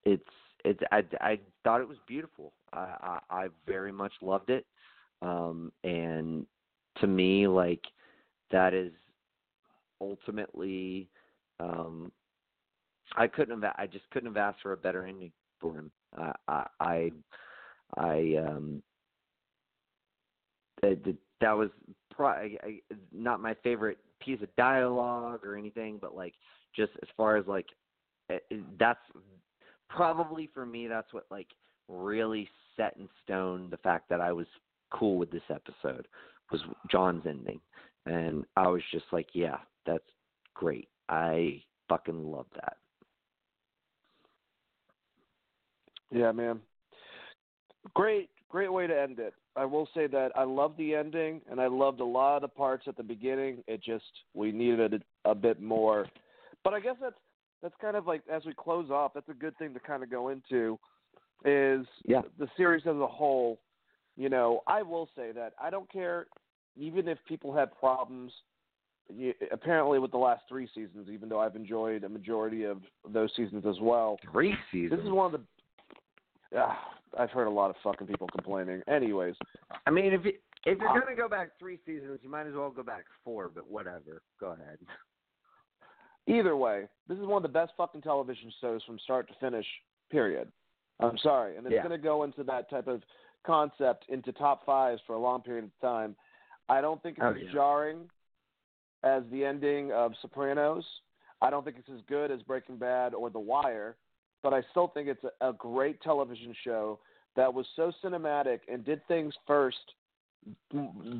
it's 0.04 0.24
it's 0.66 0.82
I 0.92 1.04
I 1.22 1.40
thought 1.64 1.82
it 1.82 1.88
was 1.88 1.98
beautiful. 2.08 2.52
I 2.74 3.20
I, 3.30 3.44
I 3.44 3.48
very 3.66 3.92
much 3.92 4.12
loved 4.22 4.50
it. 4.50 4.66
Um, 5.22 5.72
and 5.84 6.46
to 7.00 7.08
me, 7.08 7.48
like 7.48 7.82
that 8.52 8.74
is 8.74 8.92
ultimately, 10.02 11.08
um, 11.60 12.12
I 13.16 13.28
couldn't 13.28 13.62
have 13.62 13.76
I 13.78 13.88
just 13.88 14.10
couldn't 14.12 14.28
have 14.36 14.38
asked 14.38 14.62
for 14.62 14.74
a 14.74 14.78
better 14.78 15.06
ending 15.06 15.32
for 15.62 15.74
him. 15.76 15.92
I 16.18 16.66
I 16.80 17.12
I, 17.98 18.36
um. 18.46 18.84
That, 20.82 21.16
that 21.40 21.54
was 21.54 21.70
not 23.14 23.40
my 23.40 23.56
favorite 23.64 24.00
piece 24.20 24.42
of 24.42 24.54
dialogue 24.58 25.46
or 25.46 25.56
anything, 25.56 25.98
but 26.02 26.14
like 26.14 26.34
just 26.76 26.92
as 27.02 27.08
far 27.16 27.38
as 27.38 27.48
like 27.48 27.68
Eh, 28.34 28.38
eh, 28.52 28.58
that's 28.80 29.00
probably 29.90 30.50
for 30.54 30.66
me 30.66 30.88
that's 30.88 31.14
what 31.14 31.26
like 31.30 31.48
really 31.88 32.50
set 32.76 32.96
in 32.98 33.08
stone 33.24 33.68
the 33.70 33.78
fact 33.78 34.10
that 34.10 34.20
I 34.20 34.32
was 34.32 34.48
cool 34.94 35.18
with 35.18 35.32
this 35.32 35.44
episode 35.50 36.08
was 36.52 36.62
Jon's 36.90 37.24
ending. 37.28 37.60
And 38.06 38.46
I 38.56 38.68
was 38.68 38.82
just 38.92 39.06
like, 39.12 39.28
yeah, 39.34 39.58
that's 39.86 40.04
great. 40.54 40.88
I 41.10 41.62
fucking 41.90 42.32
love 42.32 42.46
that. 42.56 42.78
Yeah, 46.12 46.32
man. 46.32 46.60
Great, 47.94 48.30
great 48.50 48.72
way 48.72 48.88
to 48.88 48.98
end 48.98 49.20
it. 49.20 49.34
I 49.56 49.66
will 49.66 49.88
say 49.94 50.08
that 50.08 50.32
I 50.36 50.44
love 50.44 50.74
the 50.78 50.96
ending, 50.96 51.42
and 51.50 51.60
I 51.60 51.68
loved 51.68 52.00
a 52.00 52.06
lot 52.06 52.38
of 52.38 52.42
the 52.42 52.48
parts 52.48 52.86
at 52.88 52.98
the 52.98 53.04
beginning. 53.04 53.64
It 53.68 53.84
just 53.84 54.06
we 54.34 54.52
needed 54.52 55.04
a, 55.26 55.30
a 55.30 55.36
bit 55.36 55.62
more, 55.62 56.08
but 56.64 56.74
I 56.74 56.80
guess 56.80 56.96
that's 57.00 57.16
that's 57.64 57.74
kind 57.82 57.96
of 57.96 58.06
like 58.06 58.22
as 58.32 58.46
we 58.46 58.54
close 58.54 58.92
off. 58.92 59.14
That's 59.16 59.30
a 59.30 59.34
good 59.34 59.58
thing 59.58 59.74
to 59.74 59.80
kind 59.80 60.04
of 60.04 60.12
go 60.12 60.30
into 60.30 60.78
is 61.46 61.88
yeah. 62.06 62.22
the 62.38 62.48
series 62.56 62.84
as 62.86 62.98
a 62.98 63.08
whole. 63.08 63.60
You 64.16 64.30
know, 64.30 64.62
I 64.68 64.84
will 64.84 65.10
say 65.16 65.32
that 65.32 65.54
I 65.60 65.70
don't 65.72 65.92
care, 65.92 66.28
even 66.76 67.08
if 67.08 67.18
people 67.28 67.56
have 67.56 67.70
problems. 67.80 68.32
You, 69.14 69.34
apparently, 69.52 70.00
with 70.00 70.12
the 70.12 70.18
last 70.18 70.44
three 70.48 70.68
seasons, 70.76 71.08
even 71.12 71.30
though 71.30 71.40
I've 71.40 71.56
enjoyed 71.56 72.04
a 72.04 72.10
majority 72.10 72.64
of 72.64 72.82
those 73.10 73.32
seasons 73.36 73.66
as 73.68 73.76
well. 73.82 74.18
Three 74.32 74.56
seasons. 74.72 75.00
This 75.00 75.06
is 75.06 75.12
one 75.12 75.34
of 75.34 75.42
the. 76.52 76.60
Uh, 76.60 76.74
I've 77.18 77.32
heard 77.32 77.48
a 77.48 77.52
lot 77.52 77.70
of 77.70 77.76
fucking 77.84 78.08
people 78.08 78.28
complaining. 78.28 78.82
Anyways, 78.88 79.36
I 79.86 79.92
mean, 79.92 80.14
if 80.14 80.24
you, 80.26 80.34
if 80.66 80.80
you're 80.80 81.02
gonna 81.02 81.16
go 81.16 81.28
back 81.28 81.50
three 81.60 81.80
seasons, 81.86 82.20
you 82.22 82.30
might 82.30 82.48
as 82.48 82.54
well 82.54 82.70
go 82.70 82.84
back 82.84 83.06
four. 83.24 83.50
But 83.54 83.70
whatever, 83.70 84.22
go 84.40 84.52
ahead. 84.52 84.78
Either 86.28 86.56
way, 86.56 86.88
this 87.08 87.18
is 87.18 87.26
one 87.26 87.38
of 87.38 87.44
the 87.44 87.50
best 87.50 87.74
fucking 87.76 88.02
television 88.02 88.52
shows 88.62 88.82
from 88.84 88.98
start 89.00 89.28
to 89.28 89.34
finish. 89.40 89.66
Period. 90.10 90.48
I'm 91.00 91.18
sorry, 91.18 91.58
and 91.58 91.66
it's 91.66 91.74
yeah. 91.74 91.82
going 91.82 91.92
to 91.92 92.04
go 92.04 92.24
into 92.24 92.44
that 92.44 92.70
type 92.70 92.88
of 92.88 93.02
concept 93.46 94.06
into 94.10 94.32
top 94.32 94.66
fives 94.66 95.02
for 95.08 95.14
a 95.14 95.20
long 95.20 95.42
period 95.42 95.66
of 95.66 95.72
time. 95.82 96.16
I 96.70 96.82
don't 96.82 97.02
think 97.02 97.18
it's 97.18 97.26
oh, 97.26 97.32
as 97.32 97.38
yeah. 97.44 97.52
jarring 97.52 98.10
as 99.04 99.24
the 99.32 99.44
ending 99.44 99.92
of 99.92 100.14
Sopranos. 100.22 100.86
I 101.42 101.50
don't 101.50 101.66
think 101.66 101.78
it's 101.78 101.90
as 101.90 102.02
good 102.08 102.32
as 102.32 102.42
Breaking 102.44 102.78
Bad 102.78 103.14
or 103.14 103.30
The 103.30 103.40
Wire 103.40 103.98
but 104.44 104.54
I 104.54 104.62
still 104.70 104.90
think 104.90 105.08
it's 105.08 105.24
a, 105.42 105.50
a 105.50 105.54
great 105.54 106.02
television 106.02 106.54
show 106.64 107.00
that 107.36 107.52
was 107.52 107.66
so 107.76 107.92
cinematic 108.04 108.60
and 108.72 108.86
did 108.86 109.02
things 109.08 109.34
first 109.48 109.78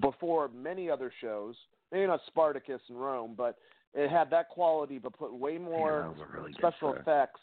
before 0.02 0.52
many 0.54 0.90
other 0.90 1.12
shows. 1.22 1.56
Maybe 1.92 2.06
not 2.06 2.20
Spartacus 2.28 2.82
and 2.90 3.02
Rome, 3.02 3.34
but 3.36 3.58
it 3.94 4.10
had 4.10 4.30
that 4.32 4.50
quality, 4.50 4.98
but 4.98 5.18
put 5.18 5.34
way 5.34 5.58
more 5.58 6.14
yeah, 6.18 6.26
really 6.34 6.54
special 6.54 6.94
effects 6.94 7.40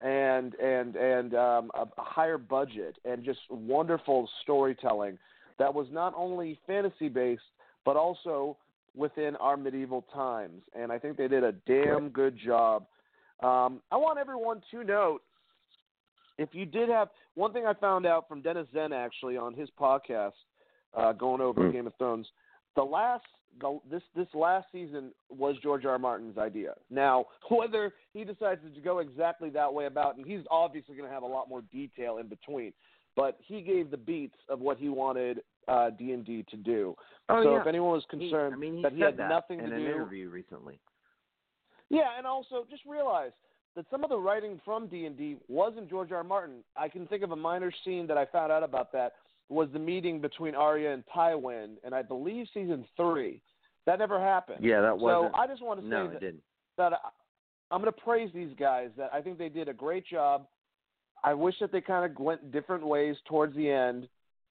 and 0.00 0.54
and 0.54 0.96
and 0.96 1.34
um, 1.34 1.70
a, 1.74 1.86
higher 1.96 2.38
budget 2.38 2.96
and 3.04 3.24
just 3.24 3.40
wonderful 3.50 4.28
storytelling 4.42 5.18
that 5.58 5.72
was 5.74 5.88
not 5.90 6.14
only 6.16 6.58
fantasy 6.66 7.08
based 7.08 7.42
but 7.84 7.96
also 7.96 8.56
within 8.94 9.36
our 9.36 9.56
medieval 9.56 10.04
times. 10.12 10.62
And 10.78 10.92
I 10.92 10.98
think 10.98 11.16
they 11.16 11.28
did 11.28 11.44
a 11.44 11.52
damn 11.66 12.10
good 12.10 12.36
job. 12.44 12.82
Um, 13.42 13.80
I 13.90 13.96
want 13.96 14.18
everyone 14.18 14.60
to 14.72 14.84
note 14.84 15.22
if 16.36 16.50
you 16.52 16.66
did 16.66 16.88
have 16.88 17.08
one 17.34 17.52
thing 17.52 17.64
I 17.66 17.74
found 17.74 18.06
out 18.06 18.28
from 18.28 18.42
Dennis 18.42 18.66
Zen 18.74 18.92
actually 18.92 19.36
on 19.36 19.54
his 19.54 19.68
podcast, 19.80 20.32
uh, 20.96 21.12
going 21.12 21.40
over 21.40 21.62
mm. 21.62 21.72
Game 21.72 21.86
of 21.86 21.94
Thrones, 21.96 22.26
the 22.76 22.82
last 22.82 23.24
the, 23.60 23.78
this 23.90 24.02
this 24.14 24.28
last 24.34 24.66
season 24.72 25.10
was 25.30 25.56
George 25.62 25.84
R. 25.84 25.92
R. 25.92 25.98
Martin's 25.98 26.38
idea. 26.38 26.74
Now, 26.90 27.26
whether 27.50 27.92
he 28.12 28.24
decides 28.24 28.60
to 28.74 28.80
go 28.80 28.98
exactly 28.98 29.50
that 29.50 29.72
way 29.72 29.86
about, 29.86 30.16
and 30.16 30.26
he's 30.26 30.42
obviously 30.50 30.94
going 30.94 31.08
to 31.08 31.14
have 31.14 31.22
a 31.22 31.26
lot 31.26 31.48
more 31.48 31.62
detail 31.72 32.18
in 32.18 32.28
between, 32.28 32.72
but 33.16 33.38
he 33.44 33.60
gave 33.60 33.90
the 33.90 33.96
beats 33.96 34.36
of 34.48 34.60
what 34.60 34.78
he 34.78 34.88
wanted 34.88 35.40
uh, 35.66 35.90
D 35.90 36.12
and 36.12 36.24
D 36.24 36.44
to 36.50 36.56
do. 36.56 36.94
Oh, 37.28 37.42
so 37.42 37.52
yeah. 37.52 37.60
if 37.60 37.66
anyone 37.66 37.92
was 37.92 38.04
concerned 38.08 38.54
he, 38.54 38.56
I 38.56 38.70
mean, 38.70 38.76
he 38.76 38.82
that 38.82 38.92
he 38.92 39.00
had 39.00 39.16
that 39.16 39.28
nothing 39.28 39.60
in 39.60 39.70
to 39.70 39.76
an 39.76 39.82
do, 39.82 39.88
interview 39.88 40.28
recently. 40.28 40.78
yeah, 41.90 42.16
and 42.16 42.26
also 42.26 42.66
just 42.70 42.82
realize 42.86 43.32
that 43.76 43.86
some 43.90 44.02
of 44.02 44.10
the 44.10 44.18
writing 44.18 44.60
from 44.64 44.86
D 44.88 45.06
and 45.06 45.16
D 45.16 45.36
wasn't 45.48 45.88
George 45.90 46.10
R. 46.10 46.18
R. 46.18 46.24
Martin. 46.24 46.64
I 46.76 46.88
can 46.88 47.06
think 47.06 47.22
of 47.22 47.32
a 47.32 47.36
minor 47.36 47.72
scene 47.84 48.06
that 48.06 48.16
I 48.16 48.24
found 48.26 48.50
out 48.50 48.62
about 48.62 48.92
that 48.92 49.12
was 49.48 49.68
the 49.72 49.78
meeting 49.78 50.20
between 50.20 50.54
Arya 50.54 50.92
and 50.92 51.04
Tywin, 51.14 51.76
and 51.84 51.94
I 51.94 52.02
believe 52.02 52.46
season 52.52 52.84
three. 52.96 53.40
That 53.86 53.98
never 53.98 54.20
happened. 54.20 54.64
Yeah, 54.64 54.80
that 54.82 54.98
was. 54.98 55.30
So 55.32 55.38
I 55.38 55.46
just 55.46 55.62
want 55.62 55.80
to 55.80 55.86
say 55.86 55.90
no, 55.90 56.08
that, 56.08 56.34
that 56.76 56.92
I, 56.92 56.96
I'm 57.70 57.80
going 57.80 57.92
to 57.92 58.00
praise 58.00 58.30
these 58.34 58.54
guys. 58.58 58.90
That 58.96 59.10
I 59.12 59.22
think 59.22 59.38
they 59.38 59.48
did 59.48 59.68
a 59.68 59.72
great 59.72 60.06
job. 60.06 60.46
I 61.24 61.34
wish 61.34 61.54
that 61.60 61.72
they 61.72 61.80
kind 61.80 62.10
of 62.10 62.18
went 62.18 62.52
different 62.52 62.86
ways 62.86 63.16
towards 63.26 63.56
the 63.56 63.68
end, 63.70 64.08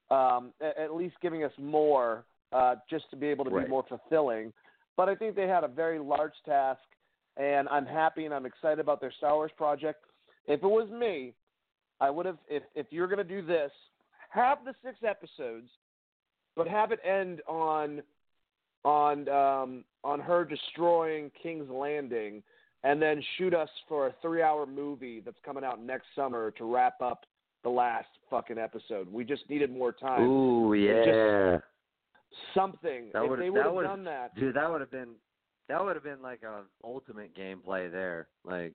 um, 0.09 0.51
at, 0.59 0.77
at 0.77 0.95
least 0.95 1.15
giving 1.21 1.43
us 1.43 1.51
more, 1.57 2.25
uh, 2.51 2.75
just 2.89 3.09
to 3.11 3.15
be 3.15 3.27
able 3.27 3.45
to 3.45 3.51
Right. 3.51 3.65
be 3.65 3.69
more 3.69 3.85
fulfilling. 3.87 4.51
But 4.97 5.07
I 5.07 5.15
think 5.15 5.35
they 5.35 5.47
had 5.47 5.63
a 5.63 5.67
very 5.67 5.99
large 5.99 6.33
task, 6.45 6.81
and 7.37 7.69
I'm 7.69 7.85
happy 7.85 8.25
and 8.25 8.33
I'm 8.33 8.47
excited 8.47 8.79
about 8.79 8.99
their 8.99 9.11
Star 9.11 9.35
Wars 9.35 9.51
project. 9.55 10.03
If 10.47 10.63
it 10.63 10.67
was 10.67 10.89
me, 10.89 11.33
I 11.99 12.09
would 12.09 12.25
have. 12.25 12.37
If 12.49 12.63
if 12.73 12.87
you're 12.89 13.07
going 13.07 13.17
to 13.19 13.23
do 13.23 13.45
this, 13.45 13.71
have 14.29 14.59
the 14.65 14.73
six 14.83 14.97
episodes, 15.07 15.69
but 16.55 16.67
have 16.67 16.91
it 16.91 16.99
end 17.05 17.41
on 17.47 18.01
on 18.85 19.27
um, 19.29 19.83
on 20.03 20.19
her 20.19 20.45
destroying 20.45 21.31
King's 21.41 21.69
Landing, 21.69 22.41
and 22.83 23.01
then 23.01 23.21
shoot 23.37 23.53
us 23.53 23.69
for 23.87 24.07
a 24.07 24.15
three-hour 24.21 24.65
movie 24.65 25.21
that's 25.23 25.39
coming 25.43 25.63
out 25.63 25.81
next 25.81 26.05
summer 26.15 26.51
to 26.51 26.71
wrap 26.71 27.01
up 27.01 27.25
the 27.63 27.69
last 27.69 28.07
fucking 28.29 28.57
episode. 28.57 29.11
We 29.11 29.23
just 29.25 29.49
needed 29.49 29.71
more 29.71 29.91
time. 29.91 30.21
Ooh, 30.23 30.75
just- 30.75 31.07
yeah. 31.07 31.57
Something. 32.53 33.09
That 33.13 33.23
if 33.23 33.39
they 33.39 33.49
would 33.49 33.65
have 33.65 33.83
done 33.83 34.03
that, 34.03 34.35
dude. 34.35 34.55
That 34.55 34.69
would 34.69 34.81
have 34.81 34.91
been 34.91 35.15
that 35.69 35.83
would 35.83 35.95
have 35.95 36.03
been 36.03 36.21
like 36.21 36.43
a 36.43 36.61
ultimate 36.83 37.35
gameplay 37.35 37.91
there. 37.91 38.27
Like, 38.43 38.73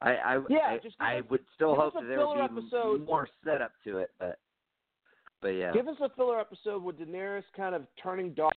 I 0.00 0.14
I 0.14 0.38
Yeah, 0.48 0.58
I, 0.68 0.78
just 0.82 0.96
I 1.00 1.20
would 1.28 1.40
still 1.54 1.74
hope 1.74 1.94
that 1.94 2.04
there 2.08 2.26
would 2.26 2.36
be 2.36 2.60
episode. 2.62 3.04
more 3.04 3.28
setup 3.44 3.72
to 3.84 3.98
it, 3.98 4.10
but 4.18 4.38
but 5.44 5.50
yeah. 5.50 5.72
Give 5.72 5.86
us 5.88 5.96
a 6.00 6.08
filler 6.16 6.40
episode 6.40 6.82
with 6.82 6.98
Daenerys 6.98 7.42
kind 7.54 7.74
of 7.74 7.86
turning 8.02 8.32
dark 8.32 8.54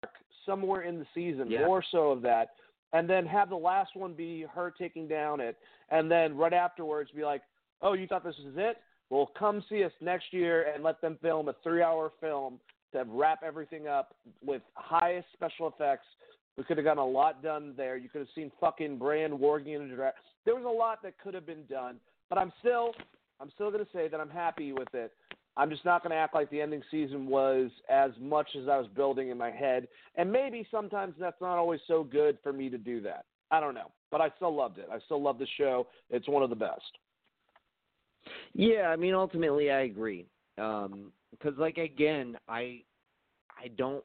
somewhere 0.44 0.82
in 0.82 0.98
the 0.98 1.06
season, 1.15 1.51
Yeah. 1.51 1.66
more 1.66 1.82
so 1.90 2.11
of 2.11 2.20
that, 2.23 2.56
and 2.93 3.09
then 3.09 3.24
have 3.24 3.48
the 3.48 3.56
last 3.56 3.97
one 3.97 4.12
be 4.12 4.43
her 4.43 4.70
taking 4.70 5.09
down 5.09 5.40
it, 5.40 5.56
and 5.89 6.11
then 6.11 6.36
right 6.36 6.52
afterwards 6.52 7.11
be 7.11 7.24
like, 7.24 7.43
"Oh, 7.81 7.94
you 7.94 8.06
thought 8.06 8.23
this 8.23 8.39
was 8.39 8.55
it? 8.59 8.82
Well, 9.09 9.27
come 9.28 9.62
see 9.62 9.82
us 9.82 9.93
next 10.02 10.31
year 10.35 10.65
and 10.74 10.85
let 10.85 11.01
them 11.01 11.16
film 11.23 11.48
a 11.48 11.55
three-hour 11.62 12.12
film 12.20 12.61
to 12.93 13.05
wrap 13.05 13.43
everything 13.43 13.89
up 13.89 14.15
with 14.43 14.61
highest 14.74 15.32
special 15.32 15.66
effects." 15.69 16.06
We 16.59 16.65
could 16.65 16.77
have 16.77 16.85
gotten 16.85 17.02
a 17.02 17.06
lot 17.06 17.43
done 17.43 17.74
there. 17.78 17.97
You 17.97 18.11
could 18.11 18.20
have 18.20 18.31
seen 18.35 18.52
fucking 18.61 18.98
Bran 18.98 19.39
warging 19.39 19.77
in 19.77 19.90
a. 19.90 20.12
There 20.44 20.55
was 20.55 20.66
a 20.66 20.69
lot 20.69 21.02
that 21.02 21.19
could 21.19 21.32
have 21.32 21.47
been 21.47 21.65
done, 21.65 21.98
but 22.28 22.39
I'm 22.39 22.52
still, 22.61 22.94
I'm 23.40 23.51
still 23.52 23.70
going 23.73 23.85
to 23.85 23.90
say 23.90 24.06
that 24.06 24.20
I'm 24.20 24.31
happy 24.31 24.73
with 24.73 24.94
it. 24.94 25.12
I'm 25.56 25.70
just 25.70 25.85
not 25.85 26.02
going 26.02 26.10
to 26.10 26.16
act 26.16 26.35
like 26.35 26.51
the 26.51 26.60
ending 26.60 26.82
season 26.90 27.26
was 27.26 27.70
as 27.89 28.10
much 28.20 28.48
as 28.60 28.68
I 28.68 28.76
was 28.76 28.89
building 28.94 29.28
in 29.28 29.39
my 29.39 29.51
head. 29.51 29.86
And 30.16 30.31
maybe 30.31 30.66
sometimes 30.70 31.14
that's 31.18 31.40
not 31.40 31.59
always 31.59 31.81
so 31.86 32.02
good 32.02 32.39
for 32.43 32.52
me 32.52 32.68
to 32.70 32.78
do 32.78 33.01
that. 33.02 33.24
I 33.51 33.60
don't 33.60 33.74
know. 33.74 33.90
But 34.10 34.20
I 34.20 34.31
still 34.36 34.55
loved 34.55 34.78
it. 34.78 34.89
I 34.93 34.98
still 35.05 35.22
love 35.22 35.39
the 35.39 35.47
show. 35.56 35.86
It's 36.10 36.28
one 36.28 36.43
of 36.43 36.51
the 36.51 36.56
best. 36.56 36.81
Yeah, 38.55 38.89
I 38.89 38.97
mean, 38.97 39.14
ultimately, 39.14 39.70
I 39.70 39.81
agree. 39.81 40.26
Um, 40.59 41.12
because, 41.31 41.55
like, 41.59 41.78
again, 41.78 42.36
I, 42.48 42.82
I 43.62 43.68
don't, 43.76 44.02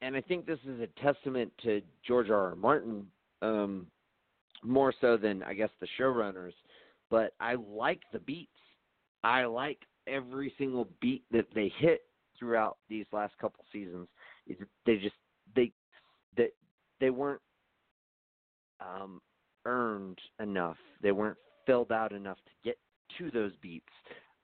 and 0.00 0.16
I 0.16 0.20
think 0.20 0.46
this 0.46 0.58
is 0.66 0.80
a 0.80 0.88
testament 1.00 1.52
to 1.62 1.80
George 2.06 2.28
R. 2.28 2.50
R. 2.50 2.56
Martin, 2.56 3.06
um, 3.40 3.86
more 4.64 4.92
so 5.00 5.16
than 5.16 5.42
I 5.42 5.54
guess 5.54 5.70
the 5.80 5.86
showrunners. 5.98 6.54
But 7.10 7.34
I 7.40 7.54
like 7.54 8.00
the 8.12 8.18
beats. 8.20 8.50
I 9.22 9.44
like 9.44 9.78
every 10.06 10.52
single 10.58 10.88
beat 11.00 11.24
that 11.30 11.46
they 11.54 11.72
hit 11.78 12.02
throughout 12.38 12.78
these 12.88 13.06
last 13.12 13.36
couple 13.38 13.64
seasons. 13.72 14.08
is 14.46 14.56
they 14.86 14.96
just 14.96 15.14
they 15.54 15.72
they 16.36 16.48
they 17.00 17.10
weren't 17.10 17.40
um, 18.80 19.20
earned 19.64 20.18
enough. 20.40 20.76
They 21.02 21.12
weren't 21.12 21.38
filled 21.66 21.92
out 21.92 22.12
enough 22.12 22.38
to 22.46 22.52
get 22.64 22.78
to 23.18 23.30
those 23.30 23.52
beats. 23.60 23.86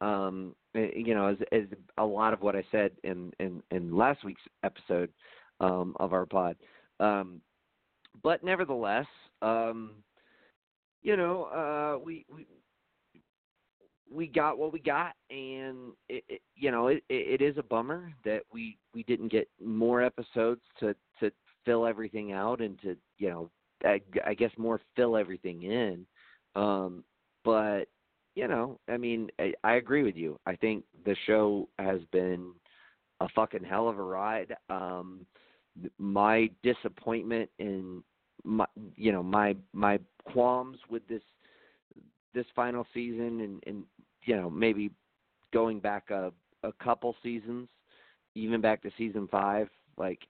Um, 0.01 0.55
eh, 0.75 0.91
you 0.95 1.15
know, 1.15 1.27
as, 1.27 1.39
as 1.51 1.63
a 1.99 2.05
lot 2.05 2.33
of 2.33 2.43
what 2.43 2.55
I 2.55 2.65
said 2.71 2.93
in 3.05 3.33
in, 3.41 3.63
in 3.71 3.97
last 3.97 4.25
week's 4.25 4.43
episode 4.63 5.11
um, 5.61 5.97
of 5.99 6.13
our 6.13 6.27
pod. 6.27 6.57
Um, 7.01 7.41
but 8.23 8.43
nevertheless, 8.45 9.07
um, 9.43 9.91
you 11.03 11.17
know, 11.17 11.45
uh, 11.45 12.05
we 12.05 12.25
we 12.33 12.47
we 14.13 14.27
got 14.27 14.59
what 14.59 14.73
we 14.73 14.79
got, 14.79 15.15
and 15.31 15.93
it, 16.09 16.25
it, 16.29 16.41
you 16.57 16.71
know, 16.71 16.89
it, 16.89 17.03
it 17.09 17.43
is 17.43 17.59
a 17.59 17.63
bummer 17.63 18.13
that 18.25 18.43
we 18.53 18.79
we 18.95 19.03
didn't 19.05 19.29
get 19.29 19.49
more 19.65 20.03
episodes 20.03 20.61
to 20.81 20.95
to 21.21 21.31
fill 21.65 21.87
everything 21.87 22.33
out 22.33 22.61
and 22.61 22.81
to 22.83 22.97
you 23.19 23.29
know, 23.29 23.51
I, 23.85 24.01
I 24.27 24.35
guess 24.35 24.51
more 24.57 24.81
fill 24.97 25.17
everything 25.17 25.63
in. 25.63 26.07
Um, 26.55 27.05
but 27.45 27.85
you 28.35 28.47
know, 28.47 28.79
I 28.89 28.97
mean, 28.97 29.29
I, 29.39 29.53
I 29.65 29.75
agree 29.75 30.05
with 30.05 30.17
you. 30.17 30.39
I 30.47 30.55
think 30.57 30.85
the 31.05 31.17
show 31.27 31.69
has 31.79 32.01
been 32.13 32.53
a 33.21 33.29
fucking 33.35 33.65
hell 33.65 33.89
of 33.89 33.99
a 33.99 34.03
ride. 34.03 34.55
Um, 34.71 35.27
my 35.99 36.51
disappointment 36.63 37.51
in 37.59 38.03
my, 38.45 38.67
you 38.97 39.13
know, 39.13 39.23
my 39.23 39.57
my 39.73 39.99
qualms 40.25 40.79
with 40.89 41.07
this 41.09 41.23
this 42.39 42.47
final 42.55 42.87
season, 42.95 43.41
and 43.41 43.63
and 43.67 43.83
you 44.25 44.37
know, 44.37 44.49
maybe 44.49 44.91
going 45.53 45.81
back 45.81 46.11
a 46.11 46.33
a 46.63 46.73
couple 46.73 47.17
seasons, 47.23 47.69
even 48.37 48.61
back 48.61 48.81
to 48.83 48.91
season 48.97 49.27
five, 49.29 49.69
like, 49.97 50.21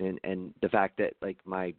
and 0.00 0.18
and 0.24 0.52
the 0.60 0.68
fact 0.68 0.98
that 0.98 1.14
like 1.22 1.38
my 1.44 1.72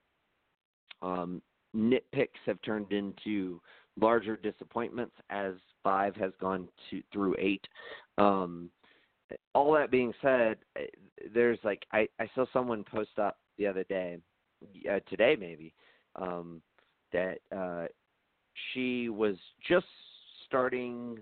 um 1.02 1.42
nitpicks 1.76 2.42
have 2.46 2.62
turned 2.62 2.94
into 2.94 3.60
larger 4.00 4.38
disappointments 4.38 5.16
as 5.30 5.54
five 5.84 6.16
has 6.16 6.32
gone 6.40 6.70
to 6.90 7.04
through 7.12 7.36
eight. 7.38 7.68
Um, 8.18 8.70
all 9.54 9.74
that 9.74 9.92
being 9.92 10.14
said, 10.22 10.60
eh, 10.78 10.86
there's 11.34 11.60
like 11.66 11.84
I 11.92 12.08
I 12.20 12.30
saw 12.36 12.46
someone 12.54 12.86
post 12.86 13.20
up 13.20 13.38
the 13.58 13.68
other 13.68 13.84
day, 13.84 14.18
uh, 14.90 15.00
today 15.10 15.36
maybe, 15.38 15.74
um, 16.16 16.62
that 17.12 17.40
uh, 17.54 17.88
she 18.74 19.10
was 19.10 19.36
just 19.68 19.86
starting 20.46 21.20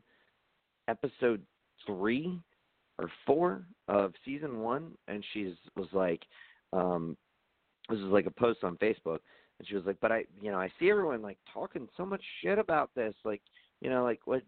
episode 0.88 1.42
three 1.86 2.40
or 3.00 3.10
four 3.26 3.64
of 3.88 4.14
season 4.26 4.60
one, 4.60 4.92
and 5.08 5.24
she 5.34 5.56
was 5.76 5.88
like, 5.94 6.22
um, 6.74 7.18
this 7.90 8.00
is 8.00 8.06
like 8.06 8.26
a 8.26 8.32
post 8.32 8.64
on 8.64 8.78
Facebook, 8.78 9.20
and 9.60 9.68
she 9.68 9.76
was 9.76 9.86
like, 9.86 9.98
but 10.02 10.12
I, 10.12 10.26
you 10.42 10.52
know, 10.52 10.60
I 10.60 10.72
see 10.80 10.90
everyone 10.90 11.22
like 11.22 11.38
talking 11.54 11.88
so 11.98 12.06
much 12.06 12.22
shit 12.42 12.60
about 12.60 12.92
this, 12.96 13.14
like, 13.24 13.42
you 13.82 13.90
know, 13.90 14.04
like 14.04 14.20
what 14.26 14.44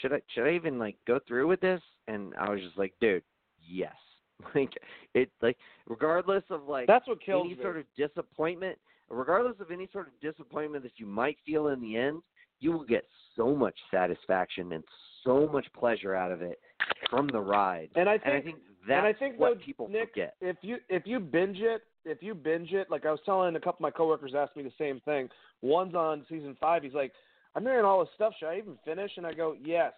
should 0.00 0.12
I 0.12 0.20
should 0.34 0.46
I 0.46 0.54
even 0.54 0.78
like 0.78 0.96
go 1.06 1.18
through 1.26 1.48
with 1.48 1.60
this? 1.60 1.80
And 2.08 2.34
I 2.38 2.50
was 2.50 2.60
just 2.60 2.78
like, 2.78 2.94
dude, 3.00 3.22
yes. 3.66 3.94
Like 4.54 4.72
it 5.12 5.30
like 5.42 5.58
regardless 5.86 6.44
of 6.48 6.66
like 6.66 6.86
That's 6.86 7.06
what 7.06 7.22
kills 7.22 7.44
any 7.44 7.56
me. 7.56 7.62
sort 7.62 7.76
of 7.76 7.84
disappointment, 7.94 8.78
regardless 9.10 9.56
of 9.60 9.70
any 9.70 9.88
sort 9.92 10.08
of 10.08 10.12
disappointment 10.20 10.82
that 10.84 10.92
you 10.96 11.06
might 11.06 11.36
feel 11.44 11.68
in 11.68 11.80
the 11.80 11.96
end, 11.96 12.22
you 12.60 12.72
will 12.72 12.84
get 12.84 13.04
so 13.36 13.54
much 13.54 13.74
satisfaction 13.90 14.72
and 14.72 14.84
so 15.24 15.48
much 15.52 15.66
pleasure 15.78 16.14
out 16.14 16.30
of 16.32 16.42
it 16.42 16.58
from 17.08 17.26
the 17.28 17.40
ride. 17.40 17.88
and 17.96 18.08
I 18.08 18.14
And 18.14 18.22
I 18.24 18.30
think 18.40 18.44
think 18.44 18.58
that's 18.86 18.98
and 18.98 19.06
I 19.06 19.12
think 19.12 19.38
what 19.38 19.58
though, 19.58 19.64
people 19.64 19.88
Nick, 19.88 20.10
forget. 20.10 20.34
If 20.40 20.56
you 20.62 20.78
if 20.88 21.02
you 21.06 21.20
binge 21.20 21.58
it, 21.60 21.82
if 22.04 22.22
you 22.22 22.34
binge 22.34 22.72
it, 22.72 22.90
like 22.90 23.04
I 23.04 23.10
was 23.10 23.20
telling 23.24 23.54
a 23.56 23.60
couple 23.60 23.76
of 23.76 23.80
my 23.80 23.90
coworkers 23.90 24.32
asked 24.36 24.56
me 24.56 24.62
the 24.62 24.72
same 24.78 25.00
thing. 25.04 25.28
One's 25.62 25.94
on 25.94 26.24
season 26.28 26.56
five. 26.60 26.82
He's 26.82 26.94
like, 26.94 27.12
I'm 27.54 27.62
hearing 27.62 27.84
all 27.84 28.00
this 28.00 28.08
stuff. 28.14 28.32
Should 28.38 28.48
I 28.48 28.58
even 28.58 28.78
finish? 28.84 29.10
And 29.16 29.26
I 29.26 29.32
go, 29.34 29.54
yes. 29.62 29.92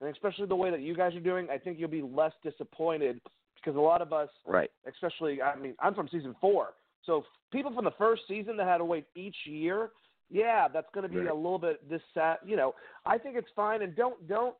And 0.00 0.08
especially 0.10 0.46
the 0.46 0.54
way 0.54 0.70
that 0.70 0.80
you 0.80 0.94
guys 0.94 1.14
are 1.16 1.20
doing, 1.20 1.48
I 1.50 1.58
think 1.58 1.78
you'll 1.78 1.88
be 1.88 2.02
less 2.02 2.32
disappointed 2.44 3.20
because 3.56 3.76
a 3.76 3.80
lot 3.80 4.00
of 4.00 4.12
us, 4.12 4.28
Right. 4.46 4.70
especially, 4.86 5.42
I 5.42 5.56
mean, 5.56 5.74
I'm 5.80 5.94
from 5.94 6.06
season 6.08 6.36
four, 6.40 6.74
so 7.08 7.24
people 7.50 7.72
from 7.74 7.84
the 7.84 7.94
first 7.98 8.22
season 8.28 8.56
that 8.58 8.66
had 8.68 8.78
to 8.78 8.84
wait 8.84 9.06
each 9.16 9.36
year, 9.46 9.90
yeah, 10.30 10.68
that's 10.68 10.86
going 10.94 11.08
to 11.08 11.12
be 11.12 11.20
Right. 11.20 11.30
a 11.30 11.34
little 11.34 11.58
bit 11.58 11.88
this 11.88 12.02
sad. 12.14 12.38
You 12.44 12.56
know, 12.56 12.74
I 13.06 13.18
think 13.18 13.36
it's 13.36 13.48
fine, 13.56 13.82
and 13.82 13.96
don't 13.96 14.28
don't 14.28 14.54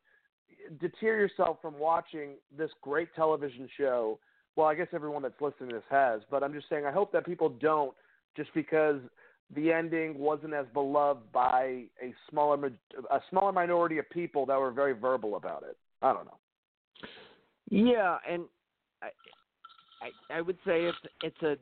eh, 0.51 0.75
deter 0.81 1.19
yourself 1.19 1.59
from 1.61 1.79
watching 1.79 2.31
this 2.57 2.71
great 2.83 3.15
television 3.15 3.69
show. 3.77 4.19
Well, 4.57 4.67
I 4.67 4.75
guess 4.75 4.89
everyone 4.93 5.23
that's 5.23 5.41
listening 5.41 5.69
to 5.69 5.77
this 5.77 5.85
has, 5.91 6.23
but 6.31 6.43
I'm 6.43 6.53
just 6.55 6.69
saying 6.69 6.87
I 6.87 6.91
hope 6.91 7.13
that 7.13 7.25
people 7.27 7.51
don't 7.51 7.95
just 8.37 8.53
because 8.55 9.01
the 9.55 9.73
ending 9.73 10.19
wasn't 10.19 10.55
as 10.55 10.67
beloved 10.73 11.31
by 11.33 11.85
a 12.03 12.15
smaller 12.31 12.73
a 13.11 13.21
smaller 13.31 13.53
minority 13.53 13.99
of 13.99 14.09
people 14.11 14.47
that 14.47 14.59
were 14.59 14.71
very 14.73 14.95
verbal 14.95 15.37
about 15.37 15.63
it. 15.63 15.77
I 16.03 16.13
don't 16.13 16.25
know. 16.25 16.39
Yeah, 17.71 18.17
and 18.29 18.45
I, 19.03 19.09
I 20.03 20.39
I 20.39 20.41
would 20.41 20.59
say 20.67 20.85
it's 20.85 20.99
it's 21.23 21.43
a 21.43 21.57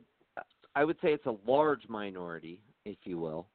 I 0.77 0.83
would 0.83 0.97
say 1.01 1.11
it's 1.11 1.25
a 1.25 1.35
large 1.49 1.89
minority, 1.89 2.61
if 2.85 2.97
you 3.03 3.17
will. 3.17 3.47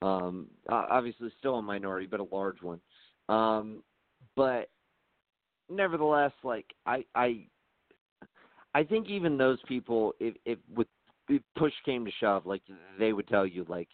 Um, 0.00 0.46
obviously, 0.68 1.28
still 1.36 1.56
a 1.56 1.62
minority, 1.62 2.06
but 2.06 2.20
a 2.20 2.26
large 2.30 2.62
one. 2.62 2.80
Um, 3.28 3.82
but 4.36 4.70
nevertheless, 5.68 6.30
like 6.44 6.66
I 6.86 7.04
I 7.16 7.46
I 8.74 8.84
think 8.84 9.08
even 9.08 9.36
those 9.36 9.58
people, 9.66 10.14
if 10.20 10.36
if 10.44 10.60
with 10.72 10.86
if 11.28 11.42
push 11.56 11.72
came 11.84 12.04
to 12.04 12.12
shove, 12.20 12.46
like 12.46 12.62
they 12.96 13.12
would 13.12 13.26
tell 13.26 13.44
you, 13.44 13.66
like, 13.68 13.88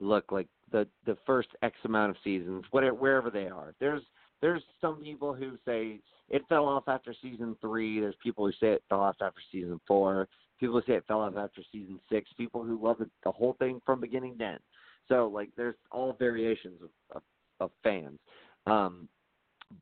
look, 0.00 0.32
like 0.32 0.48
the 0.70 0.88
the 1.04 1.18
first 1.26 1.50
X 1.62 1.76
amount 1.84 2.12
of 2.12 2.16
seasons, 2.24 2.64
whatever 2.70 2.94
wherever 2.94 3.28
they 3.28 3.46
are, 3.46 3.74
there's 3.78 4.02
there's 4.40 4.62
some 4.80 5.02
people 5.02 5.34
who 5.34 5.58
say 5.66 6.00
it 6.30 6.40
fell 6.48 6.64
off 6.64 6.84
after 6.88 7.14
season 7.20 7.58
three. 7.60 8.00
There's 8.00 8.16
people 8.22 8.46
who 8.46 8.52
say 8.52 8.72
it 8.72 8.84
fell 8.88 9.00
off 9.00 9.16
after 9.20 9.42
season 9.52 9.78
four. 9.86 10.28
People 10.62 10.80
say 10.86 10.92
it 10.92 11.04
fell 11.08 11.22
off 11.22 11.36
after 11.36 11.60
season 11.72 11.98
six. 12.08 12.30
People 12.36 12.62
who 12.62 12.80
love 12.80 13.00
it, 13.00 13.10
the 13.24 13.32
whole 13.32 13.56
thing 13.58 13.82
from 13.84 14.00
beginning 14.00 14.38
to 14.38 14.44
end. 14.44 14.60
So 15.08 15.26
like, 15.26 15.50
there's 15.56 15.74
all 15.90 16.14
variations 16.16 16.80
of 16.82 17.16
of, 17.16 17.22
of 17.58 17.70
fans. 17.82 18.20
Um, 18.66 19.08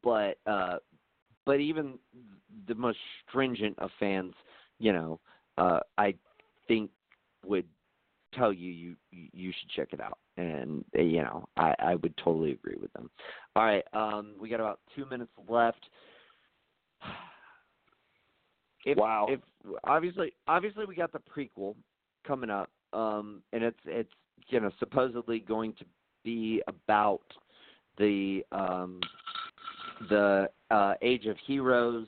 but 0.03 0.39
uh, 0.47 0.77
but 1.45 1.61
even 1.61 1.99
the 2.67 2.75
most 2.75 2.97
stringent 3.29 3.79
of 3.79 3.91
fans, 4.01 4.33
you 4.79 4.95
know, 4.95 5.21
uh, 5.59 5.81
I 5.99 6.15
think 6.67 6.91
would 7.45 7.67
tell 8.35 8.51
you 8.51 8.71
you 8.71 8.97
you 9.11 9.53
should 9.53 9.69
check 9.77 9.89
it 9.93 10.01
out 10.01 10.19
and 10.37 10.85
uh, 10.97 11.03
you 11.03 11.21
know 11.21 11.49
i 11.57 11.75
i 11.81 11.95
would 11.97 12.17
totally 12.17 12.53
agree 12.53 12.77
with 12.81 12.93
them 12.93 13.11
all 13.57 13.65
right 13.65 13.83
um 13.93 14.35
we 14.41 14.49
got 14.49 14.61
about 14.61 14.79
two 14.95 15.05
minutes 15.07 15.33
left 15.49 15.85
if, 18.85 18.97
Wow. 18.97 19.27
if 19.29 19.41
obviously 19.85 20.33
obviously 20.49 20.85
we 20.87 20.95
got 20.95 21.13
the 21.13 21.21
prequel 21.21 21.75
coming 22.27 22.51
up 22.51 22.71
um 22.93 23.43
and 23.53 23.63
it's 23.63 23.79
it's 23.87 24.11
you 24.49 24.61
know 24.61 24.71
supposedly 24.79 25.41
going 25.41 25.73
to 25.75 25.85
be 26.25 26.63
about 26.67 27.23
the 27.99 28.45
um 28.53 29.01
the 30.09 30.49
uh 30.71 30.95
age 31.03 31.27
of 31.27 31.37
heroes 31.47 32.07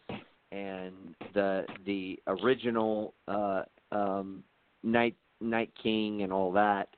and 0.51 1.15
the 1.35 1.65
the 1.87 2.19
original 2.27 3.15
uh 3.29 3.63
um 3.91 4.43
night 4.83 5.17
night 5.41 5.73
king 5.83 6.23
and 6.23 6.33
all 6.33 6.53
that. 6.53 6.89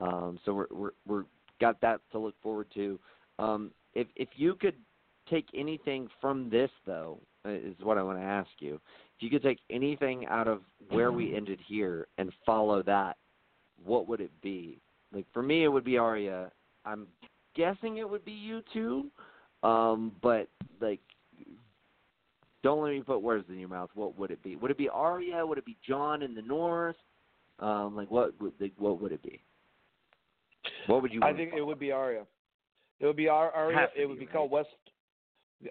Um 0.00 0.38
so 0.44 0.54
we're 0.54 0.66
we're 0.70 0.90
we're 1.06 1.24
got 1.60 1.80
that 1.80 2.00
to 2.12 2.18
look 2.18 2.34
forward 2.42 2.66
to. 2.74 2.98
Um 3.38 3.70
if 3.94 4.06
if 4.16 4.28
you 4.36 4.54
could 4.54 4.76
take 5.30 5.46
anything 5.54 6.08
from 6.20 6.50
this 6.50 6.70
though 6.86 7.18
uh, 7.46 7.50
is 7.50 7.76
what 7.82 7.98
I 7.98 8.02
want 8.02 8.18
to 8.18 8.24
ask 8.24 8.50
you 8.58 8.80
you 9.22 9.30
could 9.30 9.42
take 9.42 9.60
anything 9.70 10.26
out 10.26 10.48
of 10.48 10.60
where 10.90 11.12
we 11.12 11.34
ended 11.34 11.58
here 11.66 12.06
and 12.18 12.30
follow 12.44 12.82
that 12.82 13.16
what 13.84 14.08
would 14.08 14.20
it 14.20 14.32
be 14.42 14.80
like 15.14 15.26
for 15.32 15.42
me 15.42 15.64
it 15.64 15.68
would 15.68 15.84
be 15.84 15.98
Arya 15.98 16.50
I'm 16.84 17.06
guessing 17.54 17.98
it 17.98 18.08
would 18.08 18.24
be 18.24 18.32
you 18.32 18.62
two 18.72 19.06
um 19.62 20.12
but 20.22 20.48
like 20.80 21.00
don't 22.62 22.82
let 22.82 22.92
me 22.92 23.02
put 23.02 23.22
words 23.22 23.44
in 23.48 23.58
your 23.58 23.68
mouth. 23.68 23.90
What 23.94 24.16
would 24.18 24.30
it 24.30 24.42
be? 24.42 24.56
Would 24.56 24.70
it 24.70 24.78
be 24.78 24.88
Arya? 24.88 25.44
Would 25.44 25.58
it 25.58 25.66
be 25.66 25.76
Jon 25.86 26.22
in 26.22 26.34
the 26.34 26.42
north? 26.42 26.96
Um, 27.58 27.96
like 27.96 28.10
what 28.10 28.40
would 28.40 28.52
like, 28.60 28.72
what 28.78 29.00
would 29.00 29.12
it 29.12 29.22
be? 29.22 29.40
What 30.86 31.02
would 31.02 31.12
you? 31.12 31.20
I 31.22 31.32
think 31.32 31.52
it 31.56 31.62
would 31.62 31.78
be 31.78 31.90
Arya. 31.92 32.22
It 33.00 33.06
would 33.06 33.16
be 33.16 33.28
Ar- 33.28 33.50
Arya. 33.50 33.76
Has 33.76 33.88
It 33.96 34.06
would 34.06 34.18
be, 34.18 34.26
be 34.26 34.32
called 34.32 34.50
West 34.50 34.68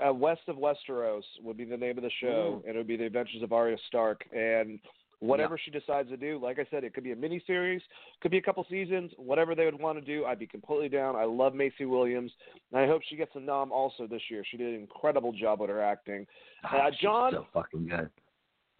uh, 0.05 0.13
West 0.13 0.41
of 0.47 0.57
Westeros 0.57 1.23
would 1.41 1.57
be 1.57 1.65
the 1.65 1.77
name 1.77 1.97
of 1.97 2.03
the 2.03 2.11
show, 2.19 2.61
Mm. 2.63 2.67
and 2.67 2.75
it 2.75 2.77
would 2.77 2.87
be 2.87 2.97
the 2.97 3.05
Adventures 3.05 3.41
of 3.43 3.51
Arya 3.53 3.77
Stark. 3.87 4.23
And 4.33 4.79
whatever 5.19 5.57
she 5.57 5.69
decides 5.71 6.09
to 6.09 6.17
do, 6.17 6.39
like 6.41 6.57
I 6.59 6.65
said, 6.71 6.83
it 6.83 6.93
could 6.93 7.03
be 7.03 7.11
a 7.11 7.15
mini 7.15 7.39
series, 7.45 7.81
could 8.21 8.31
be 8.31 8.37
a 8.37 8.41
couple 8.41 8.65
seasons, 8.69 9.11
whatever 9.17 9.53
they 9.53 9.65
would 9.65 9.79
want 9.79 9.99
to 9.99 10.03
do, 10.03 10.25
I'd 10.25 10.39
be 10.39 10.47
completely 10.47 10.89
down. 10.89 11.15
I 11.15 11.25
love 11.25 11.53
Maisie 11.53 11.85
Williams, 11.85 12.31
and 12.71 12.81
I 12.81 12.87
hope 12.87 13.01
she 13.07 13.15
gets 13.15 13.35
a 13.35 13.39
nom 13.39 13.71
also 13.71 14.07
this 14.07 14.21
year. 14.29 14.43
She 14.49 14.57
did 14.57 14.73
an 14.73 14.79
incredible 14.79 15.31
job 15.31 15.59
with 15.59 15.69
her 15.69 15.81
acting. 15.81 16.25
Ah, 16.63 16.87
uh, 16.87 16.91
she's 16.91 16.99
John- 17.01 17.33
so 17.33 17.45
fucking 17.53 17.87
good. 17.87 18.09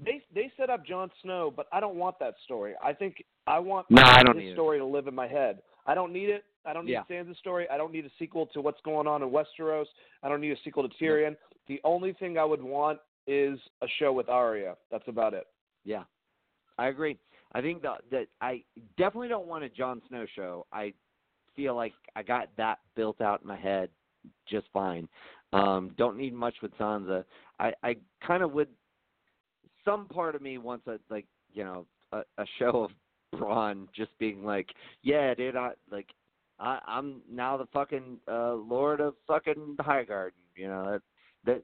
They 0.03 0.23
they 0.33 0.51
set 0.57 0.71
up 0.71 0.83
Jon 0.83 1.11
Snow, 1.21 1.53
but 1.55 1.67
I 1.71 1.79
don't 1.79 1.95
want 1.95 2.17
that 2.19 2.33
story. 2.45 2.73
I 2.83 2.91
think 2.91 3.23
I 3.45 3.59
want 3.59 3.85
No, 3.91 4.01
I 4.03 4.23
don't 4.23 4.35
his 4.35 4.45
either. 4.45 4.55
story 4.55 4.79
to 4.79 4.85
live 4.85 5.05
in 5.07 5.13
my 5.13 5.27
head. 5.27 5.61
I 5.85 5.93
don't 5.93 6.13
need 6.13 6.29
it. 6.29 6.45
I 6.65 6.73
don't 6.73 6.85
need 6.85 6.93
Yeah. 6.93 7.03
Sansa's 7.09 7.37
story. 7.39 7.67
I 7.69 7.77
don't 7.77 7.91
need 7.91 8.05
a 8.05 8.11
sequel 8.19 8.45
to 8.47 8.61
what's 8.61 8.81
going 8.81 9.07
on 9.07 9.23
in 9.23 9.29
Westeros. 9.29 9.85
I 10.23 10.29
don't 10.29 10.41
need 10.41 10.51
a 10.51 10.61
sequel 10.63 10.87
to 10.87 10.95
Tyrion. 10.95 11.35
The 11.67 11.81
only 11.83 12.13
thing 12.13 12.37
I 12.37 12.45
would 12.45 12.61
want 12.61 12.99
is 13.27 13.59
a 13.81 13.87
show 13.99 14.13
with 14.13 14.29
Arya. 14.29 14.75
That's 14.91 15.07
about 15.07 15.33
it. 15.33 15.47
Yeah, 15.83 16.03
I 16.77 16.87
agree. 16.87 17.17
I 17.53 17.61
think 17.61 17.81
that 17.81 18.01
that 18.11 18.27
I 18.41 18.63
definitely 18.97 19.27
don't 19.27 19.47
want 19.47 19.63
a 19.63 19.69
Jon 19.69 20.01
Snow 20.07 20.25
show. 20.35 20.65
I 20.71 20.93
feel 21.55 21.75
like 21.75 21.93
I 22.15 22.23
got 22.23 22.49
that 22.57 22.79
built 22.95 23.21
out 23.21 23.41
in 23.41 23.47
my 23.47 23.57
head 23.57 23.89
just 24.47 24.67
fine. 24.71 25.07
Um, 25.53 25.91
don't 25.97 26.17
need 26.17 26.33
much 26.33 26.55
with 26.61 26.71
Sansa. 26.77 27.25
I 27.59 27.73
I 27.83 27.95
kind 28.25 28.43
of 28.43 28.51
would. 28.53 28.69
Some 29.83 30.07
part 30.07 30.35
of 30.35 30.41
me 30.41 30.57
wants 30.57 30.87
a 30.87 30.99
like 31.09 31.25
you 31.53 31.63
know 31.63 31.85
a, 32.11 32.19
a 32.37 32.45
show 32.59 32.83
of 32.83 32.91
Bronn 33.35 33.87
just 33.95 34.11
being 34.19 34.43
like, 34.43 34.69
yeah, 35.03 35.33
dude, 35.33 35.55
I 35.55 35.71
like. 35.91 36.07
I, 36.59 36.79
I'm 36.85 37.21
now 37.31 37.57
the 37.57 37.65
fucking 37.73 38.17
uh, 38.27 38.53
Lord 38.53 38.99
of 38.99 39.15
fucking 39.27 39.77
Highgarden." 39.79 40.31
You 40.55 40.67
know 40.67 40.91
that 40.91 41.01
that 41.45 41.63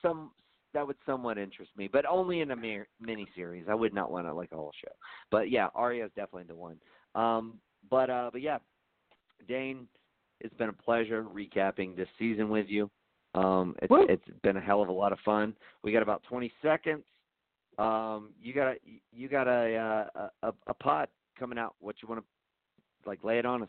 some 0.00 0.30
that 0.74 0.86
would 0.86 0.96
somewhat 1.04 1.38
interest 1.38 1.70
me, 1.76 1.88
but 1.92 2.06
only 2.06 2.40
in 2.40 2.50
a 2.50 2.56
mir- 2.56 2.88
mini 3.00 3.26
series. 3.34 3.66
I 3.68 3.74
would 3.74 3.94
not 3.94 4.10
want 4.10 4.26
to 4.26 4.34
like 4.34 4.52
a 4.52 4.56
whole 4.56 4.72
show. 4.82 4.92
But 5.30 5.50
yeah, 5.50 5.68
Arya 5.74 6.06
is 6.06 6.10
definitely 6.16 6.44
the 6.44 6.54
one. 6.54 6.76
Um, 7.14 7.58
but 7.90 8.10
uh, 8.10 8.30
but 8.32 8.42
yeah, 8.42 8.58
Dane, 9.48 9.86
it's 10.40 10.54
been 10.54 10.68
a 10.68 10.72
pleasure 10.72 11.24
recapping 11.24 11.96
this 11.96 12.08
season 12.18 12.48
with 12.48 12.66
you. 12.68 12.90
Um, 13.34 13.74
it's 13.80 13.90
Woo. 13.90 14.06
it's 14.08 14.24
been 14.42 14.56
a 14.56 14.60
hell 14.60 14.82
of 14.82 14.88
a 14.88 14.92
lot 14.92 15.12
of 15.12 15.18
fun. 15.24 15.54
We 15.82 15.92
got 15.92 16.02
about 16.02 16.22
20 16.28 16.52
seconds. 16.62 17.04
Um, 17.78 18.30
you 18.42 18.52
got 18.52 18.72
a 18.72 18.76
you 19.12 19.28
got 19.28 19.48
a 19.48 20.08
uh, 20.14 20.28
a 20.42 20.52
a 20.66 20.74
pod 20.74 21.08
coming 21.38 21.58
out. 21.58 21.74
What 21.80 21.96
you 22.02 22.08
want 22.08 22.20
to 22.22 23.08
like 23.08 23.24
lay 23.24 23.38
it 23.38 23.46
on 23.46 23.62
us? 23.62 23.68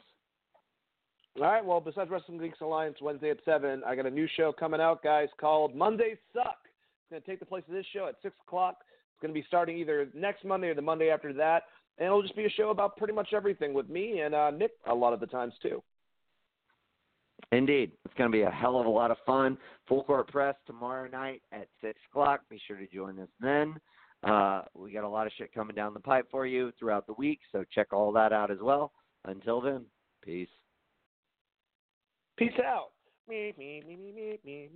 All 1.38 1.44
right. 1.44 1.66
Well, 1.66 1.82
besides 1.82 2.12
Wrestling 2.12 2.38
Geeks 2.38 2.62
Alliance 2.62 2.98
Wednesday 3.02 3.32
at 3.32 3.38
seven, 3.44 3.82
I 3.86 3.96
got 3.96 4.06
a 4.06 4.12
new 4.12 4.28
show 4.36 4.52
coming 4.52 4.80
out, 4.80 5.02
guys, 5.02 5.30
called 5.40 5.76
Monday 5.76 6.18
Suck. 6.34 6.58
It's 6.66 7.10
going 7.10 7.22
to 7.22 7.28
take 7.28 7.40
the 7.40 7.46
place 7.46 7.64
of 7.68 7.74
this 7.74 7.86
show 7.92 8.08
at 8.08 8.16
six 8.22 8.36
o'clock. 8.46 8.78
It's 8.82 9.22
going 9.22 9.34
to 9.34 9.40
be 9.40 9.46
starting 9.48 9.78
either 9.78 10.08
next 10.14 10.46
Monday 10.46 10.68
or 10.68 10.76
the 10.76 10.82
Monday 10.82 11.10
after 11.10 11.34
that, 11.34 11.64
and 11.98 12.06
it'll 12.06 12.22
just 12.22 12.36
be 12.36 12.46
a 12.46 12.50
show 12.50 12.70
about 12.70 12.98
pretty 12.98 13.14
much 13.14 13.30
everything 13.34 13.74
with 13.74 13.90
me 13.90 14.20
and 14.20 14.36
uh, 14.36 14.52
Nick 14.52 14.72
a 14.86 14.94
lot 14.94 15.14
of 15.14 15.20
the 15.20 15.26
times 15.26 15.54
too. 15.62 15.82
Indeed. 17.52 17.92
It's 18.06 18.14
going 18.16 18.32
to 18.32 18.36
be 18.36 18.44
a 18.44 18.50
hell 18.50 18.80
of 18.80 18.86
a 18.86 18.90
lot 18.90 19.12
of 19.12 19.18
fun. 19.26 19.58
Full 19.88 20.04
Court 20.04 20.28
Press 20.28 20.56
tomorrow 20.66 21.10
night 21.10 21.42
at 21.52 21.68
6 21.82 22.00
o'clock. 22.10 22.42
Be 22.50 22.60
sure 22.68 22.78
to 22.78 22.88
join 22.88 23.20
us 23.20 23.30
then. 23.40 23.76
Uh, 24.24 24.62
we 24.74 24.92
got 24.92 25.04
a 25.04 25.10
lot 25.10 25.28
of 25.28 25.34
shit 25.38 25.54
coming 25.54 25.76
down 25.76 25.94
the 25.94 26.00
pipe 26.00 26.26
for 26.32 26.46
you 26.46 26.72
throughout 26.80 27.06
the 27.06 27.14
week, 27.14 27.40
so 27.52 27.64
check 27.74 27.92
all 27.92 28.12
that 28.14 28.32
out 28.32 28.50
as 28.50 28.60
well. 28.62 28.92
Until 29.26 29.60
then, 29.60 29.86
peace. 30.24 30.48
Peace 32.38 32.54
out. 32.66 32.92
Me, 33.28 33.54
me, 33.58 33.84
me. 33.86 34.70